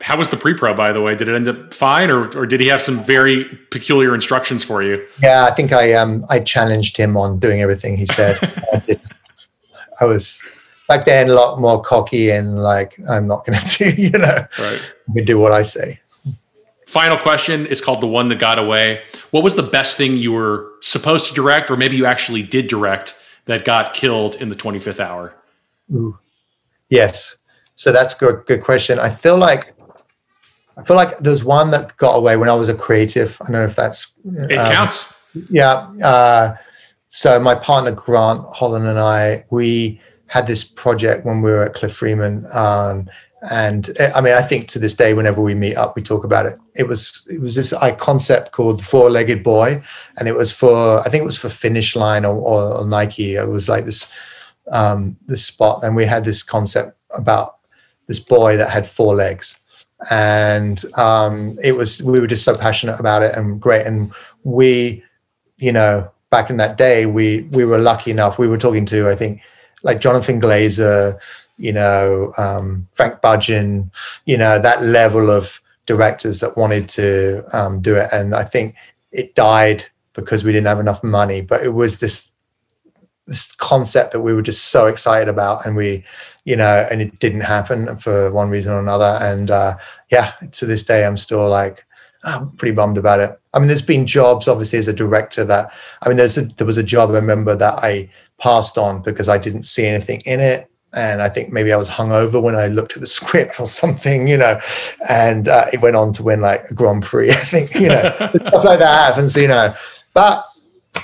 How 0.00 0.16
was 0.16 0.30
the 0.30 0.36
pre-pro, 0.36 0.74
by 0.74 0.92
the 0.92 1.00
way? 1.00 1.14
Did 1.14 1.28
it 1.28 1.36
end 1.36 1.46
up 1.46 1.72
fine, 1.72 2.10
or, 2.10 2.26
or 2.36 2.44
did 2.44 2.60
he 2.60 2.66
have 2.68 2.82
some 2.82 3.04
very 3.04 3.44
peculiar 3.70 4.14
instructions 4.14 4.64
for 4.64 4.82
you? 4.82 5.06
Yeah, 5.22 5.46
I 5.48 5.52
think 5.52 5.72
I 5.72 5.92
um 5.92 6.24
I 6.28 6.40
challenged 6.40 6.96
him 6.96 7.16
on 7.16 7.38
doing 7.38 7.60
everything 7.60 7.96
he 7.96 8.06
said. 8.06 8.36
I 10.00 10.04
was 10.04 10.44
back 10.88 11.04
then 11.04 11.30
a 11.30 11.34
lot 11.34 11.60
more 11.60 11.80
cocky 11.80 12.30
and 12.30 12.58
like 12.62 12.98
I'm 13.08 13.26
not 13.26 13.46
going 13.46 13.58
to 13.66 13.78
do, 13.78 14.02
you 14.02 14.10
know, 14.10 14.46
right. 14.58 15.24
do 15.24 15.38
what 15.38 15.52
I 15.52 15.62
say. 15.62 16.00
Final 16.86 17.16
question 17.16 17.66
is 17.66 17.80
called 17.80 18.02
the 18.02 18.06
one 18.06 18.28
that 18.28 18.38
got 18.38 18.58
away. 18.58 19.02
What 19.30 19.42
was 19.42 19.56
the 19.56 19.62
best 19.62 19.96
thing 19.96 20.16
you 20.16 20.30
were 20.30 20.70
supposed 20.82 21.26
to 21.28 21.34
direct, 21.34 21.70
or 21.70 21.76
maybe 21.78 21.96
you 21.96 22.04
actually 22.04 22.42
did 22.42 22.68
direct 22.68 23.14
that 23.46 23.64
got 23.64 23.94
killed 23.94 24.34
in 24.36 24.50
the 24.50 24.54
25th 24.54 25.00
hour? 25.00 25.34
Ooh. 25.90 26.18
Yes. 26.90 27.36
So 27.74 27.92
that's 27.92 28.14
a 28.14 28.18
good, 28.18 28.44
good 28.46 28.62
question. 28.62 28.98
I 28.98 29.08
feel 29.08 29.38
like 29.38 29.74
I 30.76 30.82
feel 30.82 30.96
like 30.96 31.18
there's 31.18 31.44
one 31.44 31.70
that 31.70 31.96
got 31.96 32.14
away 32.14 32.36
when 32.36 32.48
I 32.48 32.54
was 32.54 32.68
a 32.68 32.74
creative. 32.74 33.38
I 33.40 33.44
don't 33.44 33.52
know 33.52 33.64
if 33.64 33.76
that's 33.76 34.12
it 34.24 34.58
um, 34.58 34.70
counts. 34.70 35.26
Yeah. 35.50 35.88
Uh, 36.02 36.56
so 37.08 37.38
my 37.40 37.54
partner 37.54 37.92
Grant 37.92 38.44
Holland 38.52 38.86
and 38.86 38.98
I, 38.98 39.44
we 39.50 40.00
had 40.32 40.46
this 40.46 40.64
project 40.64 41.26
when 41.26 41.42
we 41.42 41.50
were 41.50 41.62
at 41.62 41.74
Cliff 41.74 41.92
Freeman. 41.92 42.46
Um, 42.54 43.06
and 43.50 43.90
I 44.14 44.22
mean, 44.22 44.32
I 44.32 44.40
think 44.40 44.66
to 44.68 44.78
this 44.78 44.94
day, 44.94 45.12
whenever 45.12 45.42
we 45.42 45.54
meet 45.54 45.76
up, 45.76 45.94
we 45.94 46.00
talk 46.00 46.24
about 46.24 46.46
it. 46.46 46.58
It 46.74 46.88
was 46.88 47.26
it 47.28 47.38
was 47.42 47.54
this 47.54 47.74
concept 47.98 48.52
called 48.52 48.82
Four 48.82 49.10
Legged 49.10 49.42
Boy, 49.44 49.82
and 50.16 50.28
it 50.28 50.34
was 50.34 50.50
for 50.50 51.00
I 51.00 51.10
think 51.10 51.20
it 51.20 51.26
was 51.26 51.36
for 51.36 51.50
Finish 51.50 51.94
Line 51.94 52.24
or, 52.24 52.34
or, 52.34 52.78
or 52.78 52.86
Nike. 52.86 53.34
It 53.34 53.46
was 53.46 53.68
like 53.68 53.84
this 53.84 54.10
um, 54.70 55.18
this 55.26 55.44
spot, 55.44 55.84
and 55.84 55.94
we 55.94 56.06
had 56.06 56.24
this 56.24 56.42
concept 56.42 56.96
about 57.10 57.58
this 58.06 58.18
boy 58.18 58.56
that 58.56 58.70
had 58.70 58.86
four 58.86 59.14
legs, 59.14 59.60
and 60.10 60.82
um, 60.96 61.58
it 61.62 61.72
was 61.72 62.02
we 62.02 62.20
were 62.20 62.26
just 62.26 62.44
so 62.44 62.56
passionate 62.56 62.98
about 62.98 63.22
it 63.22 63.36
and 63.36 63.60
great, 63.60 63.86
and 63.86 64.10
we, 64.44 65.04
you 65.58 65.72
know, 65.72 66.10
back 66.30 66.48
in 66.48 66.56
that 66.56 66.78
day, 66.78 67.04
we 67.04 67.42
we 67.50 67.66
were 67.66 67.78
lucky 67.78 68.10
enough. 68.10 68.38
We 68.38 68.48
were 68.48 68.56
talking 68.56 68.86
to 68.86 69.10
I 69.10 69.14
think 69.14 69.42
like 69.82 70.00
Jonathan 70.00 70.40
Glazer, 70.40 71.18
you 71.56 71.72
know, 71.72 72.32
um, 72.38 72.88
Frank 72.92 73.20
Budgen, 73.20 73.90
you 74.24 74.36
know, 74.36 74.58
that 74.58 74.82
level 74.82 75.30
of 75.30 75.60
directors 75.86 76.40
that 76.40 76.56
wanted 76.56 76.88
to 76.88 77.44
um, 77.52 77.80
do 77.80 77.96
it. 77.96 78.08
And 78.12 78.34
I 78.34 78.44
think 78.44 78.74
it 79.10 79.34
died 79.34 79.84
because 80.14 80.44
we 80.44 80.52
didn't 80.52 80.66
have 80.66 80.80
enough 80.80 81.02
money. 81.02 81.40
But 81.40 81.62
it 81.64 81.70
was 81.70 81.98
this 81.98 82.32
this 83.26 83.52
concept 83.52 84.12
that 84.12 84.20
we 84.20 84.32
were 84.32 84.42
just 84.42 84.64
so 84.70 84.86
excited 84.86 85.28
about, 85.28 85.64
and 85.64 85.76
we, 85.76 86.04
you 86.44 86.56
know, 86.56 86.86
and 86.90 87.00
it 87.00 87.18
didn't 87.20 87.42
happen 87.42 87.96
for 87.96 88.32
one 88.32 88.50
reason 88.50 88.72
or 88.72 88.80
another. 88.80 89.18
And 89.20 89.50
uh, 89.50 89.76
yeah, 90.10 90.32
to 90.52 90.66
this 90.66 90.84
day, 90.84 91.04
I'm 91.04 91.16
still 91.16 91.48
like. 91.48 91.84
I'm 92.24 92.52
pretty 92.52 92.72
bummed 92.72 92.98
about 92.98 93.18
it. 93.18 93.36
I 93.52 93.58
mean, 93.58 93.66
there's 93.66 93.82
been 93.82 94.06
jobs, 94.06 94.46
obviously, 94.46 94.78
as 94.78 94.86
a 94.86 94.92
director 94.92 95.44
that, 95.44 95.72
I 96.02 96.08
mean, 96.08 96.16
there's 96.16 96.38
a, 96.38 96.42
there 96.42 96.68
was 96.68 96.78
a 96.78 96.82
job 96.84 97.10
I 97.10 97.14
remember 97.14 97.56
that 97.56 97.82
I 97.82 98.08
passed 98.42 98.76
on 98.76 99.02
because 99.02 99.28
I 99.28 99.38
didn't 99.38 99.62
see 99.62 99.86
anything 99.86 100.20
in 100.26 100.40
it. 100.40 100.68
And 100.94 101.22
I 101.22 101.28
think 101.30 101.52
maybe 101.52 101.72
I 101.72 101.76
was 101.78 101.88
hungover 101.88 102.42
when 102.42 102.54
I 102.54 102.66
looked 102.66 102.94
at 102.94 103.00
the 103.00 103.06
script 103.18 103.60
or 103.60 103.66
something, 103.66 104.26
you 104.26 104.36
know, 104.36 104.60
and 105.08 105.48
uh, 105.48 105.66
it 105.72 105.80
went 105.80 105.96
on 105.96 106.12
to 106.14 106.22
win 106.22 106.40
like 106.40 106.70
a 106.70 106.74
Grand 106.74 107.02
Prix. 107.02 107.30
I 107.30 107.34
think, 107.34 107.74
you 107.74 107.88
know, 107.88 108.02
stuff 108.48 108.64
like 108.64 108.80
that 108.80 109.08
happens, 109.08 109.36
you 109.36 109.48
know. 109.48 109.74
But 110.12 110.44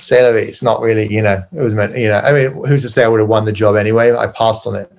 say 0.01 0.19
it's 0.43 0.63
not 0.63 0.83
really, 0.83 1.11
you 1.13 1.23
know, 1.23 1.43
it 1.53 1.63
was 1.63 1.75
meant, 1.75 1.97
you 1.97 2.09
know, 2.09 2.19
I 2.19 2.33
mean, 2.33 2.65
who's 2.67 2.83
to 2.83 2.91
say 2.91 3.05
I 3.05 3.09
would 3.09 3.21
have 3.21 3.29
won 3.29 3.47
the 3.47 3.53
job 3.53 3.77
anyway? 3.77 4.15
I 4.15 4.27
passed 4.27 4.67
on 4.67 4.75
it. 4.75 4.93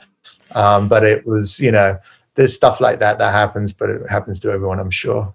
Um, 0.52 0.88
but 0.88 1.03
it 1.03 1.28
was, 1.28 1.60
you 1.60 1.72
know, 1.72 1.99
there's 2.34 2.56
stuff 2.56 2.82
like 2.82 2.99
that 2.99 3.20
that 3.20 3.34
happens, 3.34 3.72
but 3.72 3.90
it 3.90 4.10
happens 4.10 4.40
to 4.40 4.49
everyone, 4.49 4.80
I'm 4.80 4.90
sure. 4.90 5.34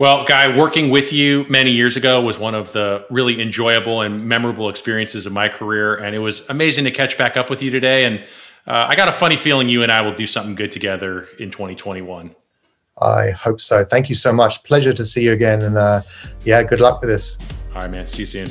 Well, 0.00 0.24
Guy, 0.24 0.56
working 0.56 0.90
with 0.90 1.12
you 1.12 1.44
many 1.48 1.72
years 1.72 1.96
ago 1.96 2.20
was 2.20 2.38
one 2.38 2.54
of 2.54 2.72
the 2.72 3.04
really 3.10 3.42
enjoyable 3.42 4.00
and 4.00 4.28
memorable 4.28 4.68
experiences 4.68 5.26
of 5.26 5.32
my 5.32 5.48
career. 5.48 5.96
And 5.96 6.14
it 6.14 6.20
was 6.20 6.48
amazing 6.48 6.84
to 6.84 6.92
catch 6.92 7.18
back 7.18 7.36
up 7.36 7.50
with 7.50 7.62
you 7.62 7.72
today. 7.72 8.04
And 8.04 8.20
uh, 8.64 8.86
I 8.88 8.94
got 8.94 9.08
a 9.08 9.12
funny 9.12 9.34
feeling 9.34 9.68
you 9.68 9.82
and 9.82 9.90
I 9.90 10.02
will 10.02 10.14
do 10.14 10.24
something 10.24 10.54
good 10.54 10.70
together 10.70 11.26
in 11.40 11.50
2021. 11.50 12.32
I 13.00 13.30
hope 13.32 13.60
so. 13.60 13.82
Thank 13.82 14.08
you 14.08 14.14
so 14.14 14.32
much. 14.32 14.62
Pleasure 14.62 14.92
to 14.92 15.04
see 15.04 15.24
you 15.24 15.32
again. 15.32 15.62
And 15.62 15.76
uh, 15.76 16.02
yeah, 16.44 16.62
good 16.62 16.80
luck 16.80 17.00
with 17.00 17.10
this. 17.10 17.36
All 17.74 17.80
right, 17.80 17.90
man. 17.90 18.06
See 18.06 18.22
you 18.22 18.26
soon. 18.26 18.48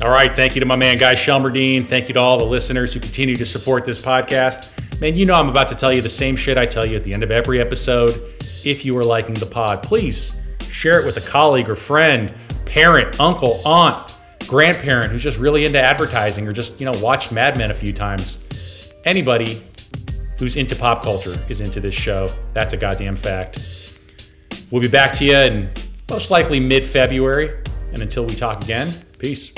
All 0.00 0.10
right. 0.10 0.34
Thank 0.34 0.54
you 0.54 0.60
to 0.60 0.66
my 0.66 0.76
man, 0.76 0.96
Guy 0.98 1.14
Shelmerdine. 1.14 1.86
Thank 1.86 2.06
you 2.06 2.14
to 2.14 2.20
all 2.20 2.38
the 2.38 2.44
listeners 2.44 2.94
who 2.94 3.00
continue 3.00 3.34
to 3.34 3.46
support 3.46 3.84
this 3.84 4.00
podcast. 4.00 4.91
Man, 5.02 5.16
you 5.16 5.26
know 5.26 5.34
I'm 5.34 5.48
about 5.48 5.66
to 5.70 5.74
tell 5.74 5.92
you 5.92 6.00
the 6.00 6.08
same 6.08 6.36
shit 6.36 6.56
I 6.56 6.64
tell 6.64 6.86
you 6.86 6.94
at 6.94 7.02
the 7.02 7.12
end 7.12 7.24
of 7.24 7.32
every 7.32 7.60
episode. 7.60 8.22
If 8.64 8.84
you 8.84 8.96
are 8.96 9.02
liking 9.02 9.34
the 9.34 9.46
pod, 9.46 9.82
please 9.82 10.36
share 10.70 11.00
it 11.00 11.04
with 11.04 11.16
a 11.16 11.28
colleague 11.28 11.68
or 11.68 11.74
friend, 11.74 12.32
parent, 12.66 13.18
uncle, 13.18 13.60
aunt, 13.66 14.20
grandparent 14.46 15.10
who's 15.10 15.24
just 15.24 15.40
really 15.40 15.64
into 15.64 15.80
advertising 15.80 16.46
or 16.46 16.52
just, 16.52 16.78
you 16.78 16.86
know, 16.86 16.96
watched 17.00 17.32
Mad 17.32 17.58
Men 17.58 17.72
a 17.72 17.74
few 17.74 17.92
times. 17.92 18.92
Anybody 19.04 19.64
who's 20.38 20.54
into 20.54 20.76
pop 20.76 21.02
culture 21.02 21.34
is 21.48 21.60
into 21.60 21.80
this 21.80 21.96
show. 21.96 22.28
That's 22.52 22.72
a 22.72 22.76
goddamn 22.76 23.16
fact. 23.16 23.98
We'll 24.70 24.82
be 24.82 24.88
back 24.88 25.12
to 25.14 25.24
you 25.24 25.36
in 25.36 25.68
most 26.08 26.30
likely 26.30 26.60
mid 26.60 26.86
February. 26.86 27.50
And 27.92 28.02
until 28.02 28.24
we 28.24 28.36
talk 28.36 28.62
again, 28.62 28.88
peace. 29.18 29.52